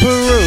Peru. 0.00 0.44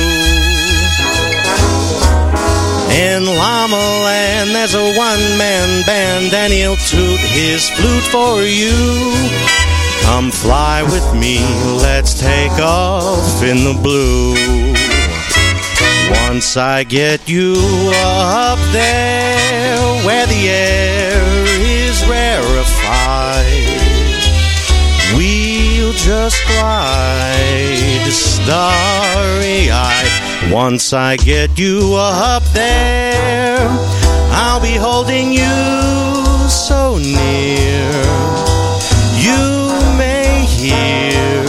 In 2.92 3.26
Llama 3.26 4.04
Land, 4.06 4.50
there's 4.56 4.76
a 4.76 4.94
one 4.98 5.38
man 5.38 5.86
band, 5.86 6.34
and 6.34 6.52
he'll 6.52 6.76
toot 6.76 7.20
his 7.20 7.70
flute 7.70 8.04
for 8.04 8.44
you. 8.44 8.72
Come 10.04 10.32
fly 10.32 10.84
with 10.84 11.14
me, 11.14 11.40
let's 11.82 12.20
take 12.20 12.52
off 12.60 13.44
in 13.44 13.64
the 13.64 13.74
blue. 13.82 14.36
Once 16.28 16.58
I 16.58 16.84
get 16.84 17.30
you 17.30 17.56
up 17.96 18.60
there 18.72 19.78
where 20.06 20.26
the 20.28 20.50
air 20.50 21.22
is 21.48 22.04
rarefied, 22.06 23.68
we'll 25.16 25.51
just 25.94 26.46
glide 26.48 28.12
starry 28.12 29.70
eyed. 29.72 30.52
Once 30.52 30.94
I 30.94 31.16
get 31.18 31.58
you 31.58 31.94
up 31.96 32.44
there, 32.54 33.68
I'll 34.32 34.62
be 34.62 34.76
holding 34.76 35.32
you 35.32 36.50
so 36.50 36.98
near. 36.98 37.92
You 39.16 39.72
may 39.98 40.46
hear 40.46 41.46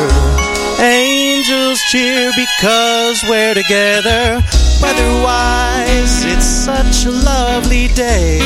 angels 0.80 1.80
cheer 1.90 2.30
because 2.37 3.23
we're 3.29 3.54
together. 3.54 4.40
Weatherwise, 4.82 6.24
it's 6.24 6.46
such 6.46 7.06
a 7.06 7.10
lovely 7.10 7.88
day. 7.88 8.40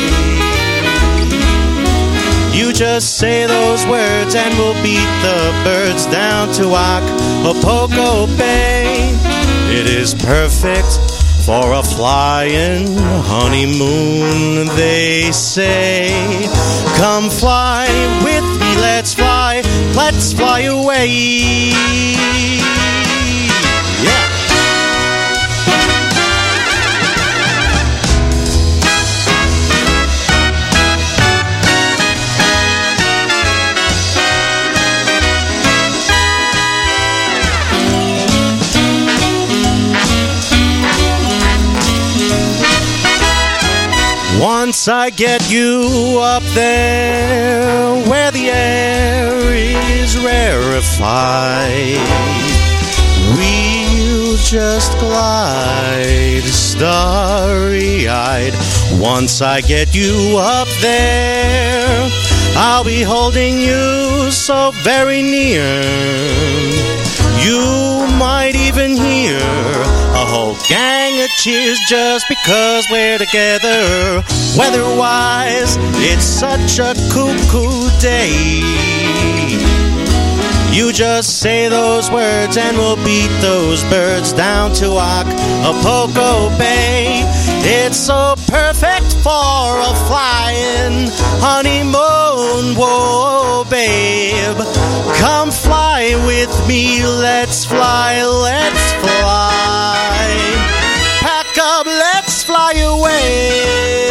You 2.67 2.73
just 2.73 3.17
say 3.17 3.45
those 3.45 3.85
words 3.85 4.35
and 4.35 4.53
we'll 4.57 4.73
beat 4.83 5.07
the 5.23 5.61
birds 5.63 6.05
down 6.07 6.51
to 6.55 6.75
Acapulco 6.75 8.27
Bay. 8.37 9.15
It 9.69 9.87
is 9.87 10.13
perfect 10.13 10.99
for 11.45 11.71
a 11.71 11.81
flying 11.81 12.97
honeymoon, 12.97 14.67
they 14.75 15.31
say. 15.31 16.09
Come 16.97 17.29
fly 17.29 17.87
with 18.21 18.43
me, 18.59 18.75
let's 18.81 19.13
fly, 19.13 19.61
let's 19.95 20.33
fly 20.33 20.63
away. 20.63 21.71
Once 44.67 44.89
I 44.89 45.11
get 45.11 45.49
you 45.49 46.19
up 46.19 46.43
there 46.53 48.05
where 48.09 48.31
the 48.31 48.49
air 48.49 49.53
is 49.53 50.17
rarefied, 50.17 51.95
we'll 53.37 54.35
just 54.35 54.91
glide 54.99 56.43
starry 56.43 58.09
eyed. 58.09 58.53
Once 58.99 59.41
I 59.41 59.61
get 59.61 59.95
you 59.95 60.35
up 60.37 60.67
there, 60.81 62.09
I'll 62.57 62.83
be 62.83 63.03
holding 63.03 63.57
you 63.59 64.29
so 64.31 64.71
very 64.83 65.21
near. 65.21 65.81
You 67.45 68.07
might 68.17 68.55
even 68.55 68.91
hear 68.95 69.37
a 69.37 70.25
whole 70.25 70.55
gang 70.67 71.21
of 71.21 71.29
cheers 71.41 71.79
just 71.89 72.25
because 72.27 72.85
we're 72.91 73.17
together. 73.17 74.23
Weatherwise, 74.57 75.77
it's 76.09 76.25
such 76.25 76.79
a 76.79 76.93
cuckoo 77.13 77.89
day. 77.99 78.97
You 80.77 80.91
just 80.93 81.39
say 81.39 81.69
those 81.69 82.11
words 82.11 82.55
and 82.57 82.77
we'll 82.77 82.97
beat 82.97 83.31
those 83.41 83.83
birds 83.85 84.31
down 84.31 84.73
to 84.73 84.99
Acapulco 84.99 86.49
Bay. 86.57 87.23
It's 87.63 87.97
so 87.97 88.35
perfect 88.47 89.13
for 89.23 89.79
a 89.81 89.93
flying 90.05 91.09
honeymoon, 91.41 92.16
whoa, 92.75 93.63
babe. 93.69 94.57
Come 95.19 95.51
fly 95.51 96.15
with 96.25 96.67
me, 96.67 97.05
let's 97.05 97.65
fly, 97.65 98.23
let's 98.23 98.93
fly. 98.93 100.27
Pack 101.21 101.57
up, 101.57 101.85
let's 101.85 102.43
fly 102.43 102.73
away. 102.73 104.07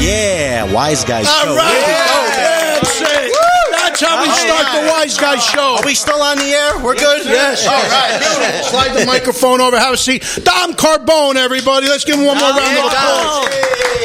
Yeah, 0.00 0.72
wise 0.72 1.04
guys. 1.04 1.26
All 1.26 1.44
show. 1.46 1.56
right. 1.56 1.70
Here 1.70 1.80
we 1.80 1.92
go, 1.92 2.28
man. 2.36 2.80
That's 2.82 3.00
it. 3.00 3.32
That's 3.70 4.00
how 4.00 4.22
we 4.22 4.28
start 4.28 4.66
the 4.76 4.90
Wise 4.92 5.16
Guy 5.16 5.36
Show. 5.38 5.76
Are 5.80 5.84
we 5.86 5.94
still 5.94 6.20
on 6.20 6.36
the 6.36 6.44
air? 6.44 6.78
We're 6.84 6.94
good? 6.96 7.24
Yes. 7.24 7.66
All 7.66 7.72
right. 7.72 8.20
Beautiful. 8.20 8.68
Slide 8.70 8.92
the 8.92 9.06
microphone 9.06 9.60
over. 9.60 9.78
Have 9.78 9.94
a 9.94 9.96
seat. 9.96 10.22
Dom 10.44 10.74
Carbone, 10.74 11.36
everybody. 11.36 11.88
Let's 11.88 12.04
give 12.04 12.16
him 12.18 12.26
one 12.26 12.36
more 12.36 12.50
round 12.50 12.78
of 12.78 12.84
applause. 12.84 13.48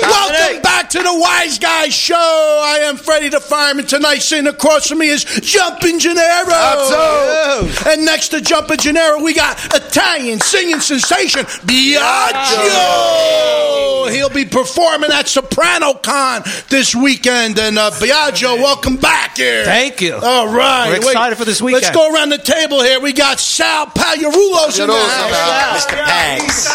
Welcome 0.01 0.61
back 0.61 0.70
to 0.91 0.99
the 1.01 1.19
Wise 1.21 1.57
Guy 1.57 1.87
Show. 1.87 2.15
I 2.17 2.79
am 2.83 2.97
Freddie 2.97 3.29
the 3.29 3.39
Fireman. 3.39 3.85
Tonight, 3.85 4.17
sitting 4.17 4.47
across 4.47 4.89
from 4.89 4.97
me 4.97 5.07
is 5.07 5.23
Jumpin' 5.23 5.99
Gennaro. 5.99 7.65
And 7.87 8.03
next 8.03 8.27
to 8.29 8.41
Jumpin' 8.41 8.77
Gennaro, 8.77 9.23
we 9.23 9.33
got 9.33 9.57
Italian 9.73 10.41
singing 10.41 10.81
sensation 10.81 11.45
Biagio. 11.65 12.81
He'll 14.11 14.29
be 14.29 14.43
performing 14.43 15.11
at 15.11 15.29
Soprano 15.29 15.93
Con 15.93 16.43
this 16.67 16.93
weekend. 16.93 17.57
And 17.57 17.77
uh, 17.77 17.91
Biagio, 17.91 18.57
welcome 18.57 18.97
back 18.97 19.37
here. 19.37 19.63
Thank 19.63 20.01
you. 20.01 20.15
All 20.15 20.53
right. 20.53 20.89
We're 20.89 20.97
excited 20.97 21.37
for 21.37 21.45
this 21.45 21.61
weekend. 21.61 21.83
Let's 21.83 21.95
go 21.95 22.13
around 22.13 22.29
the 22.29 22.37
table 22.37 22.83
here. 22.83 22.99
We 22.99 23.13
got 23.13 23.39
Sal 23.39 23.85
Pagliarulos 23.85 24.77
in 24.77 24.87
the 24.87 24.93
house. 24.93 25.85
Mr. 25.85 26.03
Pags. 26.03 26.67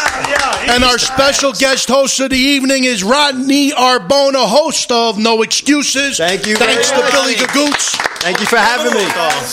And 0.68 0.84
our 0.84 0.98
special 0.98 1.52
guest 1.52 1.88
host 1.88 2.18
of 2.20 2.30
the 2.30 2.38
evening 2.38 2.84
is 2.84 3.04
Rodney 3.04 3.72
Arbona, 4.06 4.46
host 4.46 4.92
of 4.92 5.18
No 5.18 5.42
Excuses. 5.42 6.18
Thank 6.18 6.46
you 6.46 6.56
Thanks 6.56 6.90
to 6.90 6.98
much. 6.98 7.12
Billy 7.12 7.34
Gagoots. 7.34 7.96
Thank 8.20 8.40
you 8.40 8.46
for 8.46 8.56
having 8.56 8.92
me. 8.92 9.04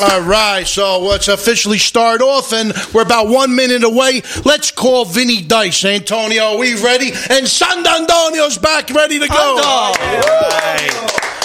All 0.02 0.22
right, 0.22 0.66
so 0.66 1.00
let's 1.00 1.28
officially 1.28 1.80
start 1.80 2.22
off, 2.22 2.54
and 2.54 2.74
we're 2.94 3.02
about 3.02 3.28
one 3.28 3.56
minute 3.56 3.84
away. 3.84 4.22
Let's 4.46 4.72
call 4.72 5.06
Vinny 5.06 5.42
Dice. 5.42 5.86
Antonio, 5.86 6.44
are 6.44 6.58
we 6.58 6.82
ready? 6.82 7.08
And 7.08 7.48
Sandandonio's 7.48 8.58
back, 8.58 8.90
ready 8.92 9.20
to 9.20 9.28
go. 9.28 9.94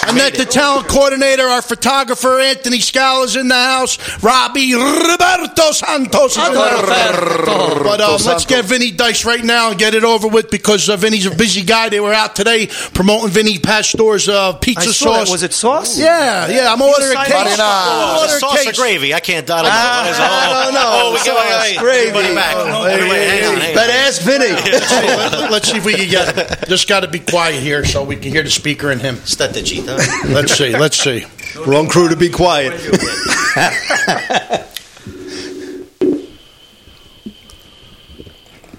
I 0.09 0.13
met 0.15 0.33
the 0.33 0.45
talent 0.45 0.87
coordinator, 0.87 1.43
our 1.43 1.61
photographer, 1.61 2.39
Anthony 2.39 2.79
Scala's 2.79 3.35
in 3.35 3.47
the 3.47 3.53
house. 3.55 3.97
Robbie 4.23 4.73
Roberto 4.73 5.71
Santos 5.71 6.35
is 6.35 6.47
in 6.47 6.53
the 6.53 6.59
house. 6.59 7.83
But 7.83 8.01
um, 8.01 8.19
let's 8.25 8.45
get 8.45 8.65
Vinny 8.65 8.89
Dice 8.91 9.23
right 9.25 9.43
now 9.43 9.69
and 9.69 9.79
get 9.79 9.93
it 9.93 10.03
over 10.03 10.27
with 10.27 10.49
because 10.49 10.89
uh, 10.89 10.97
Vinny's 10.97 11.25
a 11.27 11.35
busy 11.35 11.61
guy. 11.63 11.89
They 11.89 11.99
were 11.99 12.13
out 12.13 12.35
today 12.35 12.67
promoting 12.93 13.29
Vinny 13.29 13.59
Pastor's 13.59 14.27
uh, 14.27 14.53
pizza 14.53 14.89
I 14.89 14.91
saw 14.91 15.11
that. 15.13 15.19
sauce. 15.27 15.31
Was 15.31 15.43
it 15.43 15.53
sauce? 15.53 15.99
Yeah, 15.99 16.47
yeah. 16.47 16.73
I'm 16.73 16.81
ordering 16.81 17.11
a 17.15 17.25
case. 17.25 17.33
Marina. 17.33 17.63
I'm 17.63 18.17
ordering 18.17 18.29
the 18.29 18.35
a 18.35 18.39
sauce 18.39 18.67
or 18.67 18.73
gravy? 18.73 19.13
I 19.13 19.19
can't. 19.19 19.49
I 19.49 19.61
don't 19.61 19.65
know. 19.65 19.69
Ah, 19.71 20.01
What 20.01 20.11
is 20.11 20.17
it? 20.17 20.23
Oh, 20.23 20.71
no, 20.73 20.79
no, 20.79 20.89
Oh, 20.89 21.11
we 21.13 21.17
sauce, 21.19 21.27
got 21.27 21.61
wait, 21.61 21.77
wait, 21.77 21.79
gravy. 21.79 22.11
Put 22.11 22.25
it 22.25 22.35
back. 22.35 22.55
Oh, 22.57 22.83
on. 22.83 23.89
Ask 23.89 24.21
Vinny. 24.23 24.47
Let- 24.53 25.51
Let's 25.51 25.69
see 25.71 25.77
if 25.77 25.85
we 25.85 25.93
can 25.95 26.09
get 26.09 26.37
it. 26.37 26.67
Just 26.69 26.87
got 26.87 27.01
to 27.01 27.07
be 27.07 27.19
quiet 27.19 27.61
here 27.61 27.83
so 27.85 28.03
we 28.03 28.15
can 28.15 28.31
hear 28.31 28.43
the 28.43 28.49
speaker 28.49 28.91
and 28.91 29.01
him. 29.01 29.15
State 29.25 29.63
Gita. 29.65 29.98
Let's 30.27 30.53
see. 30.53 30.77
Let's 30.77 30.97
see. 30.97 31.25
Wrong 31.65 31.87
crew 31.87 32.09
to 32.09 32.15
be 32.15 32.29
quiet. 32.29 32.73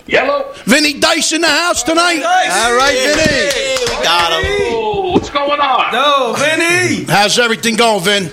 Yellow. 0.07 0.53
Vinny 0.65 0.95
Dice 0.95 1.33
in 1.33 1.43
the 1.43 1.49
house 1.49 1.83
tonight. 1.83 2.23
All 2.23 2.77
right, 2.77 2.97
Vinny. 2.97 3.23
Hey, 3.23 3.77
we 3.81 4.03
got 4.03 4.33
him. 4.33 4.51
Oh, 4.73 5.13
what's 5.13 5.31
going 5.31 5.61
on? 5.61 5.93
No, 5.93 6.35
Vinny. 6.37 7.05
How's 7.05 7.39
everything 7.39 7.77
going, 7.77 8.03
Vin? 8.03 8.33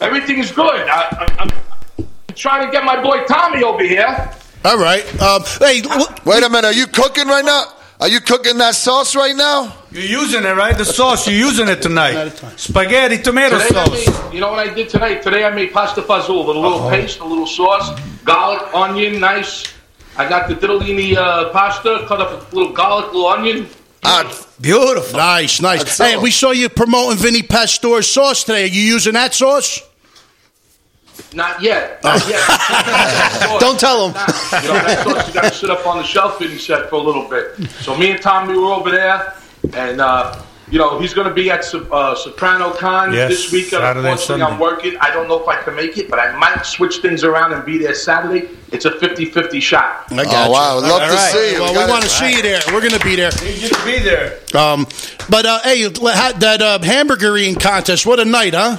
Everything 0.00 0.38
is 0.38 0.50
good. 0.50 0.88
I, 0.88 1.26
I, 1.38 1.50
I'm 1.98 2.34
trying 2.34 2.64
to 2.66 2.72
get 2.72 2.84
my 2.84 3.02
boy 3.02 3.24
Tommy 3.24 3.62
over 3.62 3.82
here. 3.82 4.30
All 4.64 4.78
right. 4.78 5.04
Um, 5.20 5.42
hey, 5.58 5.82
Wait 6.24 6.42
a 6.42 6.48
minute, 6.48 6.64
are 6.64 6.72
you 6.72 6.86
cooking 6.86 7.26
right 7.26 7.44
now? 7.44 7.73
Are 8.00 8.08
you 8.08 8.20
cooking 8.20 8.58
that 8.58 8.74
sauce 8.74 9.14
right 9.14 9.36
now? 9.36 9.72
You're 9.92 10.02
using 10.22 10.42
it, 10.44 10.56
right? 10.56 10.76
The 10.76 10.84
sauce. 10.84 11.26
You're 11.28 11.36
using 11.38 11.68
it 11.68 11.80
tonight. 11.80 12.30
Spaghetti 12.56 13.18
tomato 13.18 13.58
Today 13.58 13.68
sauce. 13.68 14.06
made, 14.24 14.34
you 14.34 14.40
know 14.40 14.50
what 14.50 14.68
I 14.68 14.74
did 14.74 14.88
tonight? 14.88 15.22
Today 15.22 15.44
I 15.44 15.50
made 15.50 15.72
pasta 15.72 16.02
fazool 16.02 16.46
with 16.46 16.56
a 16.56 16.58
little 16.58 16.90
paste, 16.90 17.20
a 17.20 17.24
little 17.24 17.46
sauce, 17.46 17.98
garlic, 18.24 18.62
onion, 18.74 19.20
nice. 19.20 19.64
I 20.16 20.28
got 20.28 20.48
the 20.48 20.54
diddlini 20.56 21.16
uh, 21.16 21.50
pasta, 21.50 22.04
cut 22.08 22.20
up 22.20 22.52
a 22.52 22.54
little 22.56 22.72
garlic, 22.72 23.06
little 23.06 23.26
onion. 23.28 23.68
Ah, 24.02 24.24
Beautiful. 24.60 25.16
nice, 25.18 25.60
nice. 25.62 25.82
That's 25.84 25.98
Hey, 25.98 26.14
all. 26.16 26.22
we 26.22 26.30
saw 26.30 26.50
you 26.50 26.68
promoting 26.68 27.16
Vinny 27.18 27.42
Pastor's 27.42 28.08
sauce 28.10 28.44
today. 28.44 28.64
Are 28.64 28.66
you 28.66 28.82
using 28.82 29.14
that 29.14 29.34
sauce? 29.34 29.80
Not 31.32 31.62
yet. 31.62 32.02
Not 32.04 32.26
yet. 32.28 32.40
Don't 33.60 33.78
tell 33.78 34.08
him. 34.08 34.14
You 34.62 34.68
know, 34.68 34.74
that 34.74 35.02
sauce 35.04 35.28
you 35.28 35.34
got 35.34 35.42
to 35.44 35.50
sit 35.54 35.70
up 35.70 35.86
on 35.86 35.98
the 35.98 36.04
shelf 36.04 36.40
and 36.40 36.50
he 36.50 36.58
said 36.58 36.88
for 36.88 36.96
a 36.96 37.02
little 37.02 37.28
bit. 37.28 37.56
So 37.82 37.96
me 37.96 38.10
and 38.10 38.20
Tommy 38.22 38.56
were 38.56 38.72
over 38.72 38.90
there, 38.90 39.34
and 39.74 40.00
uh, 40.00 40.42
you 40.70 40.78
know 40.78 40.98
he's 40.98 41.14
going 41.14 41.28
to 41.28 41.34
be 41.34 41.50
at 41.50 41.60
uh, 41.74 42.14
Soprano 42.16 42.72
Con 42.72 43.12
Yes, 43.12 43.30
this 43.30 43.52
weekend. 43.52 43.70
Saturday 43.82 43.98
and 44.00 44.08
Unfortunately, 44.08 44.42
I'm 44.42 44.58
working. 44.58 44.96
I 45.00 45.10
don't 45.12 45.28
know 45.28 45.40
if 45.40 45.46
I 45.48 45.60
can 45.62 45.74
make 45.76 45.98
it, 45.98 46.08
but 46.10 46.18
I 46.18 46.36
might 46.36 46.64
switch 46.66 46.96
things 46.98 47.22
around 47.24 47.52
and 47.52 47.64
be 47.64 47.78
there 47.78 47.94
Saturday. 47.94 48.48
It's 48.72 48.84
a 48.86 48.90
50-50 48.90 49.62
shot. 49.62 50.10
I 50.10 50.24
got 50.24 50.26
Oh, 50.34 50.46
you. 50.46 50.52
wow. 50.52 50.78
I'd 50.78 50.82
love 50.82 51.02
All 51.02 51.08
to 51.08 51.18
see 51.18 51.52
you. 51.52 51.60
Well, 51.60 51.72
We 51.74 51.84
we, 51.84 51.90
want 51.90 52.02
to 52.02 52.08
see 52.10 52.34
you 52.36 52.42
there. 52.42 52.60
We're 52.72 52.80
going 52.80 52.90
to 52.98 53.04
be 53.04 53.14
there. 53.14 53.30
Need 53.42 53.62
you 53.62 53.68
to 53.68 53.84
be 53.84 53.98
there. 54.00 54.40
Um, 54.52 54.86
but 55.30 55.46
uh, 55.46 55.60
hey, 55.62 55.86
that 55.86 56.58
uh, 56.60 56.78
hamburger 56.82 57.36
eating 57.36 57.54
contest. 57.54 58.04
What 58.04 58.18
a 58.18 58.24
night, 58.24 58.54
huh? 58.54 58.78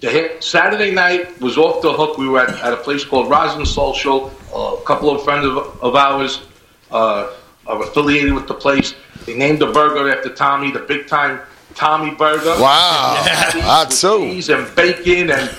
The 0.00 0.10
hit, 0.10 0.44
Saturday 0.44 0.90
night 0.90 1.40
was 1.40 1.56
off 1.56 1.80
the 1.80 1.92
hook. 1.92 2.18
We 2.18 2.28
were 2.28 2.40
at, 2.40 2.50
at 2.62 2.72
a 2.72 2.76
place 2.76 3.04
called 3.04 3.30
Roslyn 3.30 3.64
Social. 3.64 4.30
a 4.54 4.76
couple 4.84 5.08
of 5.10 5.22
friends 5.24 5.46
of, 5.46 5.56
of 5.82 5.94
ours 5.96 6.42
uh, 6.90 7.32
are 7.66 7.82
affiliated 7.82 8.34
with 8.34 8.46
the 8.46 8.54
place. 8.54 8.94
They 9.24 9.34
named 9.34 9.58
the 9.58 9.66
burger 9.72 10.10
after 10.10 10.28
Tommy, 10.34 10.70
the 10.70 10.80
big 10.80 11.06
time 11.06 11.40
Tommy 11.74 12.14
Burger. 12.14 12.54
Wow. 12.60 13.22
That's 13.54 13.96
so. 13.98 14.18
Cheese 14.20 14.50
and 14.50 14.72
bacon 14.76 15.30
and 15.30 15.50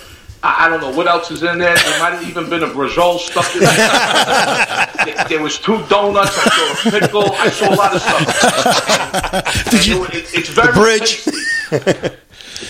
I, 0.43 0.65
I 0.65 0.69
don't 0.69 0.81
know 0.81 0.95
what 0.95 1.07
else 1.07 1.31
is 1.31 1.41
in 1.41 1.57
there. 1.57 1.75
There 1.75 1.99
might 1.99 2.11
have 2.13 2.23
even 2.29 2.47
been 2.47 2.61
a 2.61 2.67
brajol 2.67 3.17
stuck 3.17 3.53
in 3.55 3.61
there. 3.61 3.75
there. 5.15 5.25
There 5.29 5.41
was 5.41 5.57
two 5.57 5.83
donuts. 5.87 6.37
I 6.37 6.49
saw 6.49 6.89
a 6.89 6.99
pickle. 6.99 7.23
I 7.33 7.49
saw 7.49 7.69
a 7.69 7.75
lot 7.75 7.95
of 7.95 8.01
stuff. 8.01 9.69
Did 9.71 9.85
you- 9.87 10.05
it- 10.05 10.29
it's 10.35 10.49
very 10.49 10.73
bridge. 10.73 11.25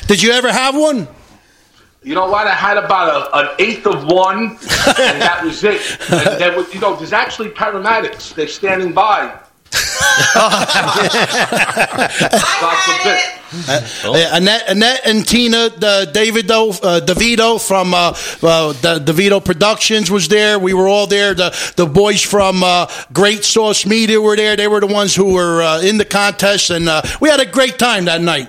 Did 0.07 0.21
you 0.23 0.31
ever 0.31 0.49
have 0.51 0.73
one? 0.75 1.07
You 2.07 2.15
know 2.15 2.29
what? 2.29 2.47
I 2.47 2.53
had 2.53 2.77
about 2.77 3.33
a, 3.33 3.37
an 3.37 3.49
eighth 3.59 3.85
of 3.85 4.05
one, 4.05 4.51
and 4.51 5.21
that 5.21 5.41
was 5.43 5.61
it. 5.61 5.81
And 6.09 6.55
was, 6.55 6.73
you 6.73 6.79
know, 6.79 6.95
there's 6.95 7.11
actually 7.11 7.49
paramedics. 7.49 8.33
They're 8.33 8.47
standing 8.47 8.93
by. 8.93 9.37
God 10.33 10.67
forbid. 12.85 13.19
Uh, 14.05 14.29
Annette, 14.31 14.63
Annette 14.69 15.01
and 15.03 15.27
Tina, 15.27 15.67
the 15.67 16.09
Davido, 16.13 16.79
uh, 16.81 17.01
DeVito 17.01 17.59
from 17.59 17.93
uh, 17.93 18.11
uh, 18.11 18.13
DeVito 18.99 19.43
Productions 19.43 20.09
was 20.09 20.29
there. 20.29 20.57
We 20.59 20.73
were 20.73 20.87
all 20.87 21.07
there. 21.07 21.33
The 21.33 21.73
the 21.75 21.85
boys 21.85 22.21
from 22.21 22.63
uh, 22.63 22.89
Great 23.11 23.43
Sauce 23.43 23.85
Media 23.85 24.21
were 24.21 24.37
there. 24.37 24.55
They 24.55 24.69
were 24.69 24.79
the 24.79 24.87
ones 24.87 25.13
who 25.13 25.33
were 25.33 25.61
uh, 25.61 25.81
in 25.81 25.97
the 25.97 26.05
contest, 26.05 26.69
and 26.69 26.87
uh, 26.87 27.01
we 27.19 27.27
had 27.27 27.41
a 27.41 27.45
great 27.45 27.77
time 27.77 28.05
that 28.05 28.21
night. 28.21 28.47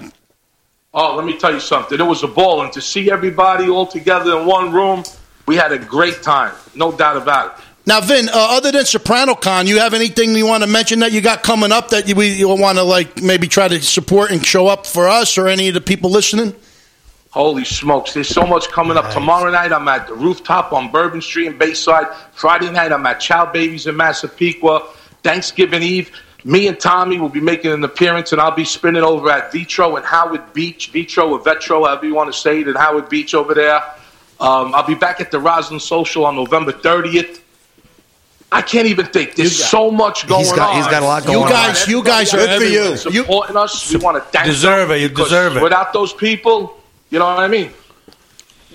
Oh, 0.95 1.17
let 1.17 1.27
me 1.27 1.37
tell 1.37 1.53
you 1.53 1.61
something. 1.61 2.01
It 2.01 2.03
was 2.03 2.23
a 2.23 2.29
ball, 2.29 2.63
and 2.63 2.73
to 2.73 2.81
see 2.81 3.11
everybody 3.11 3.69
all 3.69 3.87
together 3.87 4.39
in 4.39 4.47
one 4.47 4.73
room, 4.73 5.05
we 5.47 5.55
had 5.55 5.71
a 5.71 5.79
great 5.79 6.23
time. 6.23 6.55
No 6.75 6.93
doubt 6.93 7.19
about 7.19 7.59
it. 7.59 7.65
Now, 7.85 8.01
Vin, 8.01 8.29
uh, 8.29 8.33
other 8.35 8.73
than 8.73 8.85
SopranoCon, 8.85 9.67
you 9.67 9.79
have 9.81 9.93
anything 9.93 10.35
you 10.35 10.47
want 10.47 10.63
to 10.63 10.69
mention 10.69 11.01
that 11.01 11.13
you 11.13 11.21
got 11.21 11.43
coming 11.43 11.73
up 11.73 11.91
that 11.91 12.09
you, 12.09 12.15
we 12.15 12.43
want 12.45 12.79
to 12.79 12.85
like 12.85 13.23
maybe 13.23 13.49
try 13.49 13.69
to 13.69 13.81
support 13.83 14.31
and 14.31 14.45
show 14.45 14.67
up 14.67 14.87
for 14.87 15.09
us 15.09 15.37
or 15.37 15.47
any 15.47 15.69
of 15.69 15.75
the 15.75 15.81
people 15.81 16.11
listening? 16.11 16.55
Holy 17.31 17.65
smokes, 17.65 18.15
there's 18.15 18.29
so 18.29 18.47
much 18.47 18.69
coming 18.69 18.97
up. 18.97 19.11
Tomorrow 19.13 19.51
night, 19.51 19.73
I'm 19.73 19.89
at 19.89 20.07
the 20.07 20.15
rooftop 20.15 20.73
on 20.73 20.91
Bourbon 20.91 21.21
Street 21.21 21.49
in 21.49 21.59
Bayside. 21.59 22.07
Friday 22.33 22.71
night, 22.71 22.93
I'm 22.93 23.05
at 23.05 23.21
Chow 23.21 23.45
Babies 23.51 23.87
in 23.87 23.97
Massapequa. 23.97 24.87
Thanksgiving 25.23 25.83
Eve, 25.83 26.11
me 26.45 26.69
and 26.69 26.79
Tommy 26.79 27.19
will 27.19 27.29
be 27.29 27.41
making 27.41 27.73
an 27.73 27.83
appearance, 27.85 28.33
and 28.33 28.41
I'll 28.41 28.51
be 28.55 28.65
spinning 28.65 29.03
over 29.03 29.31
at 29.31 29.51
Vitro 29.53 29.97
in 29.97 30.03
Howard 30.05 30.53
Beach, 30.53 30.91
Vitro 30.91 31.31
or 31.33 31.41
Vetro, 31.41 31.87
however 31.87 32.07
you 32.07 32.15
want 32.15 32.33
to 32.33 32.39
say 32.39 32.61
it, 32.61 32.69
in 32.69 32.75
Howard 32.77 33.09
Beach 33.09 33.35
over 33.35 33.55
there. 33.55 33.83
Um, 34.41 34.73
I'll 34.75 34.87
be 34.87 34.95
back 34.95 35.21
at 35.21 35.31
the 35.33 35.41
Roslyn 35.41 35.81
Social 35.81 36.25
on 36.25 36.37
November 36.37 36.71
30th. 36.73 37.41
I 38.51 38.63
can't 38.63 38.87
even 38.87 39.05
think. 39.07 39.35
There's 39.35 39.63
so 39.63 39.91
much 39.91 40.27
going 40.27 40.41
He's 40.45 40.53
got- 40.53 40.71
on. 40.71 40.77
he's 40.77 40.87
got 40.87 41.03
a 41.03 41.07
lot 41.07 41.23
You 41.25 41.33
going 41.33 41.43
on. 41.45 41.51
guys, 41.51 41.87
you 41.89 42.03
guys 42.03 42.33
are 42.33 42.39
Good 42.39 42.59
for 42.63 42.65
you. 42.67 42.97
supporting 42.97 43.57
us. 43.57 43.93
We 43.93 43.99
want 43.99 44.17
to 44.17 44.23
thank 44.31 44.47
you. 44.47 44.53
Deserve 44.53 44.91
it. 44.93 45.01
You 45.03 45.09
deserve 45.11 45.57
it. 45.57 45.63
Without 45.63 45.93
those 45.93 46.13
people, 46.15 46.81
you 47.11 47.19
know 47.19 47.27
what 47.27 47.41
I 47.41 47.49
mean. 47.49 47.73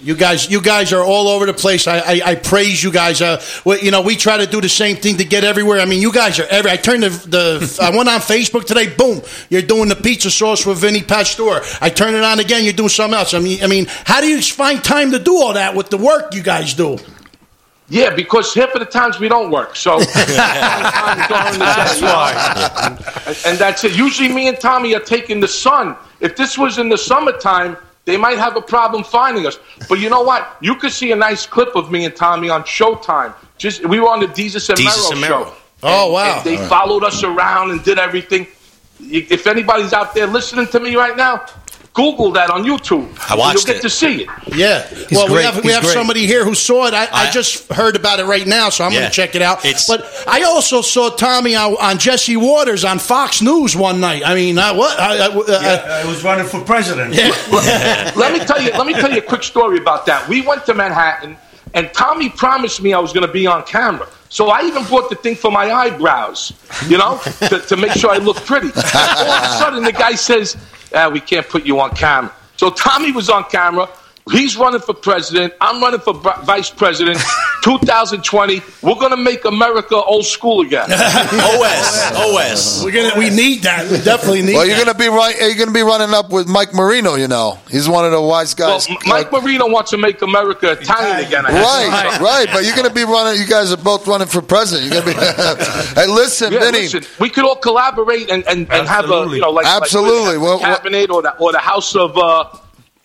You 0.03 0.15
guys, 0.17 0.51
you 0.51 0.59
guys 0.59 0.91
are 0.91 1.01
all 1.01 1.29
over 1.29 1.45
the 1.45 1.53
place. 1.53 1.87
I, 1.87 1.99
I, 1.99 2.21
I 2.25 2.35
praise 2.35 2.83
you 2.83 2.91
guys. 2.91 3.21
Uh, 3.21 3.41
well, 3.63 3.79
you 3.79 3.89
know, 3.89 4.01
we 4.01 4.17
try 4.17 4.35
to 4.35 4.45
do 4.45 4.59
the 4.59 4.67
same 4.67 4.97
thing 4.97 5.15
to 5.17 5.23
get 5.23 5.45
everywhere. 5.45 5.79
I 5.79 5.85
mean, 5.85 6.01
you 6.01 6.11
guys 6.11 6.39
are 6.41 6.47
every. 6.49 6.71
I 6.71 6.75
turned 6.75 7.03
the, 7.03 7.09
the 7.09 7.79
I 7.81 7.89
went 7.95 8.09
on 8.09 8.19
Facebook 8.19 8.65
today. 8.65 8.93
Boom, 8.93 9.21
you're 9.49 9.61
doing 9.61 9.87
the 9.87 9.95
pizza 9.95 10.29
sauce 10.29 10.65
with 10.65 10.79
Vinny 10.79 11.01
Pastor. 11.01 11.61
I 11.79 11.89
turn 11.89 12.15
it 12.15 12.23
on 12.23 12.39
again. 12.39 12.65
You're 12.65 12.73
doing 12.73 12.89
something 12.89 13.17
else. 13.17 13.33
I 13.33 13.39
mean, 13.39 13.63
I 13.63 13.67
mean, 13.67 13.85
how 13.87 14.19
do 14.19 14.27
you 14.27 14.41
find 14.41 14.83
time 14.83 15.11
to 15.11 15.19
do 15.19 15.37
all 15.37 15.53
that 15.53 15.73
with 15.73 15.89
the 15.89 15.97
work 15.97 16.35
you 16.35 16.43
guys 16.43 16.73
do? 16.73 16.97
Yeah, 17.87 18.13
because 18.13 18.53
half 18.53 18.73
of 18.73 18.79
the 18.79 18.85
times 18.85 19.19
we 19.19 19.29
don't 19.29 19.51
work, 19.51 19.77
so 19.77 19.99
that's 20.15 22.01
why. 22.01 22.97
And, 23.25 23.39
and 23.45 23.57
that's 23.57 23.85
it. 23.85 23.95
Usually, 23.95 24.27
me 24.27 24.49
and 24.49 24.59
Tommy 24.59 24.95
are 24.95 25.01
taking 25.01 25.39
the 25.39 25.47
sun. 25.47 25.95
If 26.19 26.35
this 26.35 26.57
was 26.57 26.77
in 26.77 26.89
the 26.89 26.97
summertime, 26.97 27.77
they 28.05 28.17
might 28.17 28.37
have 28.37 28.55
a 28.57 28.61
problem 28.61 29.03
finding 29.03 29.45
us. 29.45 29.57
But 29.87 29.99
you 29.99 30.09
know 30.09 30.21
what? 30.23 30.57
You 30.61 30.75
could 30.75 30.91
see 30.91 31.11
a 31.11 31.15
nice 31.15 31.45
clip 31.45 31.75
of 31.75 31.91
me 31.91 32.05
and 32.05 32.15
Tommy 32.15 32.49
on 32.49 32.63
Showtime. 32.63 33.33
Just 33.57 33.85
we 33.85 33.99
were 33.99 34.09
on 34.09 34.19
the 34.19 34.27
Jesus 34.27 34.67
and 34.69 34.77
Jesus 34.77 35.11
Mero 35.15 35.45
show. 35.45 35.53
Oh, 35.83 36.05
And- 36.05 36.13
wow. 36.13 36.35
and 36.37 36.43
they 36.45 36.57
followed 36.67 37.03
us 37.03 37.23
around 37.23 37.71
and 37.71 37.83
did 37.83 37.99
everything. 37.99 38.47
If 38.99 39.47
anybody's 39.47 39.93
out 39.93 40.13
there 40.13 40.27
listening 40.27 40.67
to 40.67 40.79
me 40.79 40.95
right 40.95 41.15
now, 41.17 41.45
Google 41.93 42.31
that 42.31 42.49
on 42.49 42.63
YouTube. 42.63 43.07
I 43.29 43.35
watched 43.35 43.67
You'll 43.67 43.75
get 43.75 43.75
it. 43.77 43.81
to 43.83 43.89
see 43.89 44.23
it. 44.23 44.29
Yeah. 44.55 44.83
well, 45.11 45.27
we 45.27 45.33
great. 45.35 45.45
have 45.45 45.55
we 45.57 45.61
He's 45.63 45.73
have 45.73 45.83
great. 45.83 45.93
somebody 45.93 46.25
here 46.25 46.43
who 46.43 46.55
saw 46.55 46.87
it. 46.87 46.93
I, 46.95 47.05
I, 47.05 47.27
I- 47.27 47.31
just 47.31 47.71
heard 47.71 47.95
about 47.95 48.19
it 48.19 48.25
right 48.25 48.47
now, 48.47 48.69
so 48.69 48.83
I'm 48.83 48.91
going 48.91 49.03
to 49.05 49.11
check 49.11 49.35
it 49.35 49.41
out. 49.43 49.63
It's- 49.63 49.87
but 49.87 50.03
I 50.27 50.41
also 50.43 50.81
saw 50.81 51.09
Tommy 51.11 51.55
on, 51.55 51.75
on 51.79 51.99
Jesse 51.99 52.35
Watters 52.35 52.83
on 52.83 52.97
Fox 52.97 53.41
News 53.43 53.75
one 53.75 53.99
night. 53.99 54.23
I 54.25 54.33
mean, 54.33 54.57
uh, 54.57 54.73
what? 54.73 54.99
I, 54.99 55.17
I, 55.17 55.27
uh, 55.27 55.43
Yeah, 55.47 56.01
I 56.03 56.07
was 56.07 56.23
running 56.23 56.47
for 56.47 56.61
president. 56.61 57.13
let 58.15 58.33
me 58.33 58.39
tell 58.39 58.59
you. 58.61 58.71
Let 58.71 58.87
me 58.87 58.93
tell 58.93 59.11
you 59.11 59.19
a 59.19 59.21
quick 59.21 59.43
story 59.43 59.77
about 59.77 60.05
that. 60.07 60.27
We 60.27 60.41
went 60.41 60.65
to 60.65 60.73
Manhattan, 60.73 61.37
and 61.75 61.93
Tommy 61.93 62.29
promised 62.29 62.81
me 62.81 62.93
I 62.93 62.99
was 62.99 63.13
going 63.13 63.25
to 63.27 63.31
be 63.31 63.45
on 63.45 63.63
camera. 63.65 64.07
So 64.29 64.49
I 64.49 64.63
even 64.63 64.83
bought 64.85 65.11
the 65.11 65.15
thing 65.15 65.35
for 65.35 65.51
my 65.51 65.71
eyebrows, 65.71 66.53
you 66.87 66.97
know, 66.97 67.19
to, 67.49 67.59
to 67.59 67.77
make 67.77 67.91
sure 67.91 68.09
I 68.09 68.17
look 68.17 68.37
pretty. 68.37 68.69
All 68.69 68.79
of 68.79 69.43
a 69.43 69.57
sudden, 69.59 69.83
the 69.83 69.91
guy 69.91 70.15
says, 70.15 70.57
ah, 70.93 71.09
"We 71.09 71.19
can't 71.19 71.47
put 71.47 71.65
you 71.65 71.79
on 71.79 71.91
camera." 71.95 72.31
So 72.57 72.69
Tommy 72.69 73.11
was 73.11 73.29
on 73.29 73.43
camera. 73.45 73.89
He's 74.31 74.55
running 74.55 74.79
for 74.79 74.93
president. 74.93 75.53
I'm 75.59 75.81
running 75.81 75.99
for 75.99 76.13
br- 76.13 76.29
vice 76.43 76.69
president. 76.69 77.17
2020. 77.63 78.61
We're 78.81 78.95
going 78.95 79.11
to 79.11 79.17
make 79.17 79.45
America 79.45 79.95
old 79.95 80.25
school 80.25 80.61
again. 80.61 80.89
OS. 80.91 82.11
OS. 82.15 82.83
we're 82.83 82.91
gonna 82.91 83.17
we 83.17 83.29
need 83.29 83.63
that. 83.63 83.89
We 83.89 83.97
definitely 83.99 84.41
need. 84.41 84.55
Well, 84.55 84.65
you're 84.65 84.75
that. 84.77 84.85
gonna 84.85 84.97
be 84.97 85.07
right. 85.07 85.35
You're 85.39 85.55
gonna 85.55 85.71
be 85.71 85.81
running 85.81 86.13
up 86.13 86.29
with 86.29 86.47
Mike 86.47 86.73
Marino. 86.73 87.15
You 87.15 87.27
know, 87.27 87.59
he's 87.69 87.87
one 87.87 88.05
of 88.05 88.11
the 88.11 88.21
wise 88.21 88.53
guys. 88.53 88.89
M- 88.89 88.97
Mike 89.05 89.31
Marino 89.31 89.67
wants 89.69 89.91
to 89.91 89.97
make 89.97 90.21
America 90.21 90.71
Italian 90.73 91.25
again. 91.25 91.45
I 91.45 91.51
have 91.51 91.61
to 91.63 91.63
Right, 91.89 92.19
right. 92.19 92.47
But 92.51 92.65
you're 92.65 92.75
gonna 92.75 92.89
be 92.93 93.03
running. 93.03 93.41
You 93.41 93.47
guys 93.47 93.71
are 93.71 93.77
both 93.77 94.05
running 94.07 94.27
for 94.27 94.41
president. 94.41 94.91
You're 94.93 95.01
gonna 95.01 95.15
be. 95.15 95.21
hey, 96.01 96.07
listen, 96.07 96.51
Yeah, 96.53 96.59
Vinny. 96.59 96.79
listen, 96.89 97.03
we 97.19 97.29
could 97.29 97.45
all 97.45 97.55
collaborate 97.55 98.29
and, 98.29 98.45
and, 98.47 98.71
and 98.71 98.87
have 98.87 99.09
a 99.09 99.27
you 99.29 99.39
know 99.39 99.51
like 99.51 99.65
Absolutely. 99.65 100.35
like 100.37 100.41
Well, 100.43 100.57
the 100.59 100.65
cabinet 100.65 101.09
or 101.09 101.21
the 101.21 101.35
or 101.37 101.51
the 101.53 101.59
house 101.59 101.95
of 101.95 102.17
uh, 102.17 102.45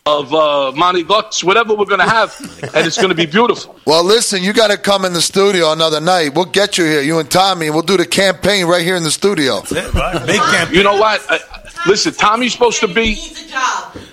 of 0.09 0.33
uh, 0.33 0.73
Monty 0.75 1.05
Lux, 1.05 1.45
whatever 1.45 1.75
we're 1.75 1.85
gonna 1.85 2.09
have, 2.09 2.35
and 2.75 2.87
it's 2.87 3.01
gonna 3.01 3.15
be 3.15 3.27
beautiful. 3.27 3.75
Well, 3.89 4.05
listen, 4.05 4.43
you 4.43 4.53
got 4.53 4.71
to 4.71 4.77
come 4.77 5.07
in 5.07 5.15
the 5.15 5.23
studio 5.23 5.73
another 5.73 5.99
night. 5.99 6.35
We'll 6.35 6.45
get 6.45 6.77
you 6.77 6.85
here, 6.85 7.01
you 7.01 7.19
and 7.21 7.31
Tommy, 7.31 7.67
and 7.67 7.75
we'll 7.75 7.83
do 7.83 7.97
the 7.97 8.05
campaign 8.05 8.67
right 8.67 8.85
here 8.85 8.97
in 8.97 9.03
the 9.03 9.11
studio. 9.11 9.63
Big 9.63 9.93
campaign. 9.95 10.75
You 10.75 10.83
know 10.83 10.99
what? 10.99 11.25
Uh, 11.31 11.39
listen, 11.87 12.13
Tommy's 12.13 12.53
supposed 12.53 12.81
to 12.81 12.89
be 12.89 13.15
Needs 13.15 13.47
a 13.47 13.49
job. 13.49 13.97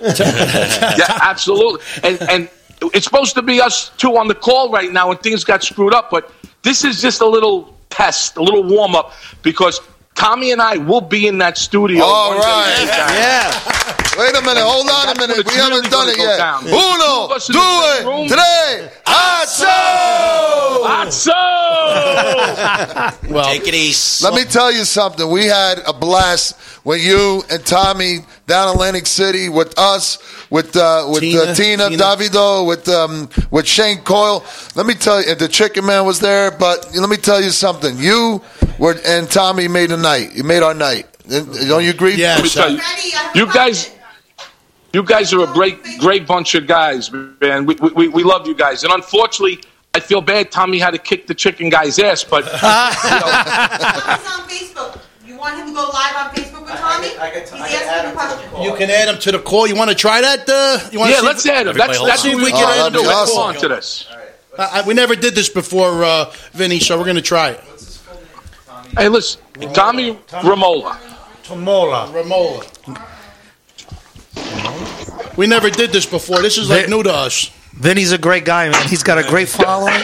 yeah, 0.98 1.18
absolutely, 1.20 1.82
and 2.02 2.22
and 2.22 2.48
it's 2.94 3.04
supposed 3.04 3.34
to 3.34 3.42
be 3.42 3.60
us 3.60 3.90
two 3.98 4.16
on 4.16 4.28
the 4.28 4.34
call 4.34 4.70
right 4.72 4.90
now, 4.90 5.10
and 5.10 5.20
things 5.20 5.44
got 5.44 5.62
screwed 5.62 5.92
up. 5.92 6.10
But 6.10 6.32
this 6.62 6.82
is 6.82 7.02
just 7.02 7.20
a 7.20 7.26
little 7.26 7.76
test, 7.90 8.38
a 8.38 8.42
little 8.42 8.64
warm 8.64 8.94
up, 8.94 9.12
because 9.42 9.80
Tommy 10.16 10.50
and 10.50 10.60
I 10.62 10.78
will 10.78 11.00
be 11.02 11.26
in 11.26 11.38
that 11.38 11.58
studio. 11.58 12.02
All 12.04 12.32
right. 12.32 12.38
one 12.38 12.42
day 12.42 12.48
right. 12.48 12.76
at 12.78 12.84
a 12.84 12.90
time. 12.90 13.14
Yeah. 13.14 13.76
Wait 14.18 14.34
a 14.34 14.40
minute. 14.40 14.62
Hold 14.62 14.88
on 14.88 15.14
a 15.14 15.20
minute. 15.20 15.36
We 15.36 15.42
it's 15.42 15.54
haven't 15.54 15.76
really 15.76 15.90
done 15.90 16.08
it 16.08 16.16
yet. 16.16 16.38
down. 16.38 16.64
Uno, 16.66 17.34
us 17.34 17.46
do 17.46 17.52
in 17.52 17.58
the 17.58 17.96
same 17.98 18.06
room. 18.06 18.24
it 18.24 18.28
today. 18.30 18.90
Asso! 19.06 19.68
Atso! 20.88 21.36
Take 23.44 23.68
it 23.68 23.74
easy. 23.74 24.24
Let 24.24 24.32
me 24.34 24.44
tell 24.44 24.72
you 24.72 24.84
something. 24.84 25.28
We 25.30 25.44
had 25.44 25.80
a 25.86 25.92
blast 25.92 26.56
when 26.84 27.00
you 27.00 27.42
and 27.50 27.64
Tommy 27.66 28.20
down 28.46 28.74
Atlantic 28.74 29.06
City 29.06 29.48
with 29.48 29.76
us, 29.78 30.18
with 30.50 30.76
uh, 30.76 31.06
with 31.08 31.20
Tina, 31.20 31.40
uh, 31.40 31.54
Tina, 31.54 31.88
Tina. 31.90 32.02
Davido, 32.02 32.66
with 32.66 32.88
um, 32.88 33.28
with 33.50 33.66
Shane 33.66 33.98
Coyle. 33.98 34.44
Let 34.74 34.86
me 34.86 34.94
tell 34.94 35.22
you, 35.22 35.34
the 35.34 35.48
Chicken 35.48 35.84
Man 35.84 36.06
was 36.06 36.20
there. 36.20 36.50
But 36.50 36.88
let 36.94 37.08
me 37.10 37.16
tell 37.16 37.42
you 37.42 37.50
something. 37.50 37.96
You 37.98 38.40
were 38.78 38.96
and 39.06 39.28
Tommy 39.30 39.68
made 39.68 39.90
a 39.90 39.96
night. 39.96 40.34
You 40.34 40.44
made 40.44 40.62
our 40.62 40.74
night. 40.74 41.06
Don't 41.28 41.82
you 41.84 41.90
agree? 41.90 42.14
Yeah. 42.14 42.34
Let 42.36 42.44
me 42.44 42.48
tell 42.48 42.70
you, 42.70 42.78
Ready? 42.78 43.10
I 43.14 43.16
have 43.18 43.36
You 43.36 43.46
guys- 43.52 43.90
You 44.92 45.02
guys 45.02 45.32
are 45.34 45.42
a 45.42 45.52
great, 45.52 45.76
great 45.98 46.26
bunch 46.26 46.54
of 46.54 46.66
guys, 46.66 47.10
man. 47.12 47.66
We, 47.66 47.74
we, 47.74 48.08
we 48.08 48.22
love 48.22 48.46
you 48.46 48.54
guys. 48.54 48.82
And 48.82 48.90
unfortunately, 48.92 49.60
I 49.92 50.00
feel 50.00 50.22
bad 50.22 50.50
Tommy 50.50 50.78
had 50.78 50.92
to 50.92 50.98
kick 50.98 51.26
the 51.26 51.34
chicken 51.34 51.68
guy's 51.68 51.98
ass, 51.98 52.24
but 52.24 52.44
you 52.46 53.10
know, 53.20 53.28
Tommy's 55.46 55.54
on 55.54 55.54
Facebook. 55.54 55.54
You 55.54 55.54
want 55.54 55.58
him 55.58 55.66
to 55.68 55.74
go 55.74 55.88
live 55.92 56.16
on 56.16 56.34
Facebook 56.34 56.64
with 56.64 56.76
Tommy? 56.80 57.08
He's 57.08 57.18
asking 57.86 58.10
a 58.10 58.14
question. 58.14 58.62
You 58.62 58.74
can 58.76 58.90
add 58.90 59.08
him 59.08 59.18
to 59.20 59.32
the 59.32 59.38
call. 59.38 59.66
You 59.66 59.76
want 59.76 59.90
to 59.90 59.96
try 59.96 60.20
that? 60.20 60.48
Uh, 60.48 60.88
you 60.90 60.98
want 60.98 61.10
yeah, 61.12 61.20
let's 61.20 61.46
add 61.46 61.66
him. 61.66 61.76
That's, 61.76 61.98
hold 61.98 62.08
that's 62.10 62.24
on. 62.24 62.32
what 62.32 62.42
we 62.44 62.52
Oh, 62.52 62.56
can 62.56 62.76
that'd 62.76 62.92
do. 62.92 63.00
be 63.00 63.06
Let's 63.06 63.32
go 63.32 63.38
on 63.40 63.54
to 63.56 63.68
this. 63.68 64.06
I, 64.58 64.80
I- 64.80 64.86
we 64.86 64.94
never 64.94 65.14
did 65.14 65.34
this 65.34 65.48
before, 65.48 66.02
uh, 66.04 66.32
Vinny, 66.52 66.80
so 66.80 66.96
we're 66.98 67.04
going 67.04 67.16
to 67.16 67.22
try 67.22 67.50
it. 67.50 67.60
Hey, 68.96 69.08
listen, 69.08 69.40
Tommy 69.74 70.14
Romola. 70.30 70.96
Tomola. 71.44 72.08
Ramola. 72.12 72.64
We 75.36 75.46
never 75.46 75.68
did 75.68 75.90
this 75.92 76.06
before. 76.06 76.40
This 76.40 76.56
is 76.56 76.70
like 76.70 76.82
Vin- 76.82 76.90
new 76.90 77.02
to 77.02 77.12
us. 77.12 77.50
Vinny's 77.74 78.12
a 78.12 78.18
great 78.18 78.44
guy, 78.46 78.70
man. 78.70 78.88
He's 78.88 79.02
got 79.02 79.18
a 79.18 79.22
great 79.28 79.48
following, 79.48 80.00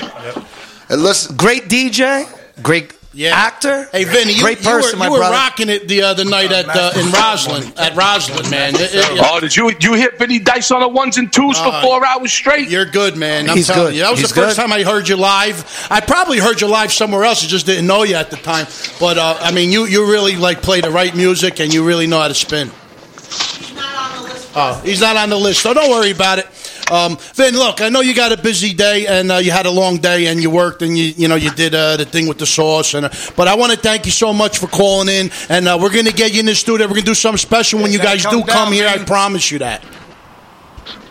And 0.91 1.03
listen, 1.03 1.37
great 1.37 1.65
DJ, 1.71 2.27
great 2.63 2.93
Yeah. 3.15 3.35
actor. 3.37 3.89
Hey, 3.93 4.05
Vinny, 4.05 4.33
you, 4.33 4.43
great 4.43 4.59
you 4.61 4.65
person, 4.65 4.99
were, 4.99 5.01
my 5.01 5.07
you 5.07 5.13
were 5.13 5.19
brother. 5.19 5.35
rocking 5.35 5.69
it 5.69 5.87
the 5.87 6.03
other 6.03 6.25
night 6.25 6.51
at 6.51 6.67
uh, 6.69 6.93
in 6.97 7.11
Roslyn. 7.13 7.71
At 7.77 7.95
Roslyn, 7.95 8.49
man. 8.51 8.75
It- 8.75 8.95
it- 8.95 9.21
Oh, 9.25 9.39
did 9.39 9.55
you 9.55 9.71
you 9.81 9.95
hit 9.95 10.19
Vinny 10.19 10.39
Dice 10.39 10.71
on 10.71 10.81
the 10.81 10.89
ones 10.89 11.19
and 11.19 11.31
twos 11.33 11.59
for 11.59 11.73
four 11.83 12.05
hours 12.07 12.33
straight? 12.33 12.71
You're 12.71 12.87
good, 12.87 13.17
man. 13.17 13.51
I'm 13.51 13.57
He's 13.57 13.67
telling 13.67 13.89
good. 13.89 13.97
you. 13.97 14.03
That 14.03 14.11
was 14.13 14.21
He's 14.21 14.29
the 14.31 14.35
first 14.35 14.57
good. 14.57 14.63
time 14.63 14.73
I 14.73 14.83
heard 14.83 15.09
you 15.09 15.17
live. 15.17 15.87
I 15.91 16.01
probably 16.01 16.39
heard 16.39 16.61
you 16.63 16.69
live 16.69 16.91
somewhere 16.93 17.25
else. 17.25 17.45
I 17.45 17.49
just 17.49 17.67
didn't 17.67 17.87
know 17.87 18.03
you 18.03 18.15
at 18.15 18.31
the 18.31 18.37
time. 18.39 18.67
But 18.99 19.19
uh, 19.19 19.37
I 19.41 19.53
mean, 19.53 19.71
you 19.73 19.85
you 19.85 20.11
really 20.11 20.37
like 20.37 20.63
play 20.63 20.81
the 20.81 20.91
right 20.91 21.15
music 21.15 21.61
and 21.61 21.73
you 21.73 21.85
really 21.85 22.07
know 22.07 22.21
how 22.21 22.29
to 22.29 22.35
spin. 22.35 22.71
He's 23.19 23.75
not 23.75 23.95
on 23.95 24.23
the 24.23 24.29
list. 24.33 24.51
Oh, 24.55 24.81
he's 24.85 25.01
not 25.01 25.17
on 25.17 25.29
the 25.31 25.37
list, 25.37 25.61
so 25.63 25.75
don't 25.75 25.91
worry 25.91 26.11
about 26.13 26.39
it. 26.39 26.47
Um, 26.91 27.17
Vin, 27.35 27.55
look, 27.55 27.81
I 27.81 27.89
know 27.89 28.01
you 28.01 28.15
got 28.15 28.33
a 28.33 28.37
busy 28.37 28.75
day 28.75 29.07
and 29.07 29.31
uh, 29.31 29.37
you 29.37 29.51
had 29.51 29.67
a 29.67 29.71
long 29.71 29.99
day 29.99 30.27
and 30.27 30.43
you 30.43 30.51
worked 30.51 30.83
and 30.83 30.97
you 30.97 31.05
you 31.17 31.29
know 31.29 31.37
you 31.37 31.51
did 31.53 31.75
uh, 31.75 31.97
the 31.97 32.05
thing 32.05 32.29
with 32.29 32.39
the 32.39 32.47
sauce 32.47 32.95
and 32.95 33.07
uh, 33.07 33.11
but 33.37 33.49
I 33.49 33.55
want 33.55 33.73
to 33.73 33.79
thank 33.79 34.07
you 34.07 34.13
so 34.13 34.33
much 34.33 34.59
for 34.59 34.67
calling 34.67 35.09
in 35.09 35.31
and 35.49 35.69
uh, 35.69 35.79
we're 35.81 35.95
gonna 35.95 36.13
get 36.13 36.33
you 36.33 36.41
in 36.41 36.47
the 36.47 36.55
studio. 36.55 36.87
We're 36.87 36.95
gonna 36.95 37.07
do 37.07 37.15
something 37.15 37.39
special 37.39 37.81
when 37.81 37.93
you 37.93 37.99
guys 37.99 38.25
come 38.25 38.41
do 38.41 38.47
come 38.47 38.67
down, 38.67 38.73
here. 38.73 38.89
I 38.89 38.99
promise 38.99 39.51
you 39.51 39.59
that. 39.61 39.85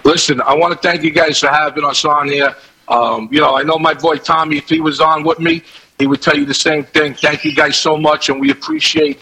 Listen, 0.04 0.42
I 0.42 0.56
want 0.56 0.74
to 0.74 0.80
thank 0.80 1.04
you 1.04 1.12
guys 1.12 1.40
for 1.40 1.48
having 1.48 1.86
us 1.86 2.06
on 2.06 2.28
here. 2.28 2.56
Um, 2.88 3.30
you 3.32 3.40
know, 3.40 3.56
I 3.56 3.64
know 3.64 3.78
my 3.78 3.94
boy 3.94 4.18
Tommy, 4.18 4.58
if 4.58 4.68
he 4.68 4.82
was 4.82 5.00
on 5.00 5.24
with 5.24 5.40
me, 5.40 5.64
he 6.00 6.08
would 6.08 6.22
tell 6.22 6.36
you 6.36 6.46
the 6.46 6.54
same 6.54 6.84
thing. 6.84 7.14
Thank 7.14 7.46
you 7.46 7.56
guys 7.56 7.78
so 7.78 7.96
much, 7.96 8.30
and 8.30 8.42
we 8.42 8.52
appreciate 8.52 9.20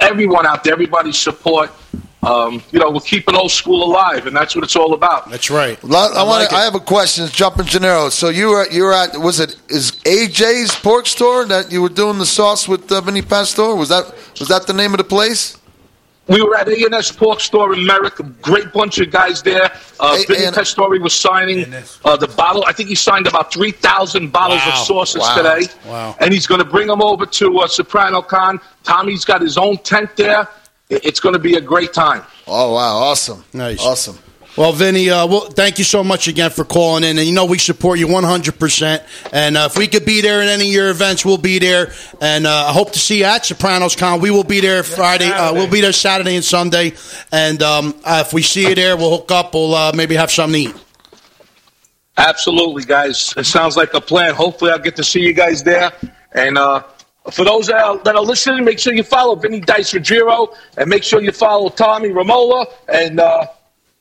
everyone 0.00 0.46
out 0.46 0.64
there, 0.64 0.72
everybody's 0.72 1.18
support. 1.18 1.70
Um, 2.22 2.62
you 2.72 2.80
know, 2.80 2.90
we're 2.90 3.00
keeping 3.00 3.36
old 3.36 3.52
school 3.52 3.84
alive, 3.84 4.26
and 4.26 4.34
that's 4.36 4.56
what 4.56 4.64
it's 4.64 4.74
all 4.74 4.92
about. 4.92 5.30
That's 5.30 5.50
right. 5.50 5.82
Lot- 5.84 6.12
I, 6.16 6.24
want. 6.24 6.40
like 6.40 6.48
to 6.48 6.54
it. 6.56 6.58
I 6.58 6.64
have 6.64 6.74
a 6.74 6.80
question. 6.80 7.24
It's 7.24 7.32
Jumping 7.32 7.66
Gennaro. 7.66 8.08
So 8.08 8.28
you 8.28 8.48
were 8.48 8.66
you 8.70 8.82
were 8.84 8.92
at 8.92 9.16
was 9.20 9.38
it 9.38 9.56
is 9.68 9.92
AJ's 10.04 10.74
Pork 10.74 11.06
Store 11.06 11.44
that 11.46 11.70
you 11.70 11.80
were 11.80 11.88
doing 11.88 12.18
the 12.18 12.26
sauce 12.26 12.66
with 12.66 12.90
uh, 12.90 13.00
Vinny 13.02 13.22
Pastor? 13.22 13.72
Was 13.74 13.88
that 13.90 14.12
was 14.40 14.48
that 14.48 14.66
the 14.66 14.72
name 14.72 14.92
of 14.94 14.98
the 14.98 15.04
place? 15.04 15.56
We 16.26 16.42
were 16.42 16.56
at 16.56 16.68
A&S 16.68 17.10
Pork 17.12 17.40
Store 17.40 17.72
in 17.72 17.86
Merrick. 17.86 18.18
A 18.20 18.24
great 18.24 18.70
bunch 18.74 18.98
of 18.98 19.10
guys 19.10 19.40
there. 19.42 19.72
Uh, 19.98 20.18
A- 20.20 20.26
Vinny 20.26 20.44
A&S 20.44 20.56
Testori 20.74 21.00
was 21.00 21.14
signing 21.14 21.72
uh, 22.04 22.16
the 22.18 22.28
bottle. 22.28 22.64
I 22.66 22.72
think 22.72 22.90
he 22.90 22.94
signed 22.96 23.26
about 23.26 23.50
3,000 23.50 24.30
bottles 24.30 24.60
Wow. 24.66 24.72
of 24.72 24.86
sauces 24.86 25.22
Wow. 25.22 25.36
today. 25.36 25.72
Wow. 25.86 26.16
And 26.20 26.30
he's 26.34 26.46
going 26.46 26.58
to 26.58 26.66
bring 26.66 26.86
them 26.88 27.00
over 27.00 27.24
to 27.24 27.58
uh, 27.60 27.66
Soprano 27.66 28.20
Con. 28.20 28.60
Tommy's 28.82 29.24
got 29.24 29.40
his 29.40 29.56
own 29.56 29.78
tent 29.78 30.10
there. 30.16 30.46
I- 30.90 31.00
It's 31.02 31.20
going 31.20 31.34
to 31.34 31.38
be 31.38 31.54
a 31.56 31.60
great 31.60 31.92
time. 31.92 32.22
Oh 32.46 32.72
wow, 32.74 32.96
awesome, 32.96 33.44
Nice. 33.52 33.80
awesome. 33.84 34.18
Well, 34.56 34.72
Vinny, 34.72 35.08
uh, 35.08 35.24
well, 35.28 35.42
thank 35.42 35.78
you 35.78 35.84
so 35.84 36.02
much 36.02 36.26
again 36.26 36.50
for 36.50 36.64
calling 36.64 37.04
in. 37.04 37.16
And 37.16 37.28
you 37.28 37.32
know, 37.32 37.44
we 37.44 37.58
support 37.58 38.00
you 38.00 38.08
100%. 38.08 39.04
And 39.32 39.56
uh, 39.56 39.68
if 39.70 39.78
we 39.78 39.86
could 39.86 40.04
be 40.04 40.20
there 40.20 40.42
at 40.42 40.48
any 40.48 40.66
of 40.66 40.72
your 40.74 40.88
events, 40.90 41.24
we'll 41.24 41.38
be 41.38 41.60
there. 41.60 41.92
And 42.20 42.44
uh, 42.44 42.66
I 42.66 42.72
hope 42.72 42.90
to 42.94 42.98
see 42.98 43.18
you 43.18 43.24
at 43.26 43.46
Sopranos 43.46 43.94
Con. 43.94 44.20
We 44.20 44.32
will 44.32 44.42
be 44.42 44.58
there 44.58 44.82
Friday. 44.82 45.28
Uh, 45.30 45.52
we'll 45.54 45.70
be 45.70 45.80
there 45.80 45.92
Saturday 45.92 46.34
and 46.34 46.44
Sunday. 46.44 46.94
And 47.30 47.62
um, 47.62 47.94
uh, 48.02 48.24
if 48.26 48.32
we 48.32 48.42
see 48.42 48.68
you 48.68 48.74
there, 48.74 48.96
we'll 48.96 49.16
hook 49.18 49.30
up. 49.30 49.54
We'll 49.54 49.74
uh, 49.76 49.92
maybe 49.94 50.16
have 50.16 50.32
something 50.32 50.64
to 50.64 50.70
eat. 50.70 50.84
Absolutely, 52.16 52.82
guys. 52.82 53.32
It 53.36 53.44
sounds 53.46 53.76
like 53.76 53.94
a 53.94 54.00
plan. 54.00 54.34
Hopefully, 54.34 54.72
I'll 54.72 54.80
get 54.80 54.96
to 54.96 55.04
see 55.04 55.20
you 55.20 55.34
guys 55.34 55.62
there. 55.62 55.92
And 56.32 56.58
uh, 56.58 56.82
for 57.30 57.44
those 57.44 57.66
that 57.66 57.82
are, 57.82 57.98
that 57.98 58.16
are 58.16 58.22
listening, 58.22 58.64
make 58.64 58.78
sure 58.78 58.92
you 58.94 59.02
follow 59.02 59.34
Vinny 59.34 59.60
Dice 59.60 59.94
Ruggiero 59.94 60.54
and 60.76 60.88
make 60.88 61.02
sure 61.02 61.20
you 61.20 61.32
follow 61.32 61.68
Tommy 61.68 62.08
Romola 62.08 62.66
And 62.88 63.20
uh, 63.20 63.46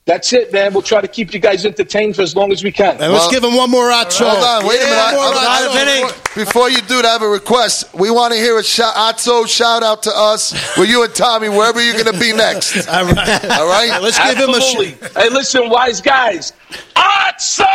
that's 0.08 0.34
it, 0.34 0.52
man. 0.52 0.74
We'll 0.74 0.82
try 0.82 1.02
to 1.02 1.08
keep 1.08 1.34
you 1.34 1.40
guys 1.40 1.66
entertained 1.66 2.16
for 2.16 2.24
as 2.24 2.36
long 2.36 2.52
as 2.52 2.64
we 2.64 2.72
can. 2.72 2.98
And 3.00 3.12
let's 3.14 3.26
Well- 3.26 3.32
give 3.32 3.44
him 3.44 3.56
one 3.56 3.70
more 3.70 3.92
hot 3.92 4.12
song. 4.12 4.32
Hold 4.32 4.44
on, 4.44 4.66
wait 4.66 4.80
a 4.82 4.86
minute. 4.86 4.98
I- 4.98 5.16
one 5.16 5.34
more 5.34 5.44
I- 5.44 5.68
I- 5.70 5.74
Vinny. 5.86 6.02
before, 6.04 6.46
before 6.46 6.70
you 6.70 6.82
do 6.82 6.96
that, 7.02 7.06
I 7.06 7.12
have 7.12 7.22
a 7.22 7.28
request. 7.28 7.86
We 7.94 8.10
want 8.10 8.34
to 8.34 8.40
hear 8.40 8.58
a 8.58 8.64
shout, 8.64 8.96
Atzo 8.96 9.48
shout 9.48 9.84
out 9.84 10.04
to 10.04 10.18
us 10.18 10.54
with 10.78 10.90
you 10.90 11.04
and 11.04 11.14
Tommy 11.14 11.50
wherever 11.50 11.80
you're 11.82 11.94
going 12.02 12.06
to 12.12 12.20
be 12.20 12.34
next. 12.34 12.88
All 12.90 13.06
right. 13.06 13.46
All 13.52 13.68
right, 13.68 14.02
Let's 14.02 14.18
give 14.18 14.38
him 14.38 14.50
a 14.50 14.56
Absolutely. 14.56 14.92
sh- 14.94 15.12
Hey, 15.16 15.30
listen, 15.30 15.70
wise 15.70 16.02
guys. 16.02 16.54
Atso! 16.96 17.64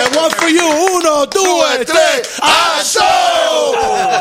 And 0.00 0.16
one 0.16 0.30
for 0.30 0.48
you. 0.48 0.60
Uno, 0.64 1.26
due, 1.26 1.84
tre. 1.84 2.22
Asso! 2.42 3.00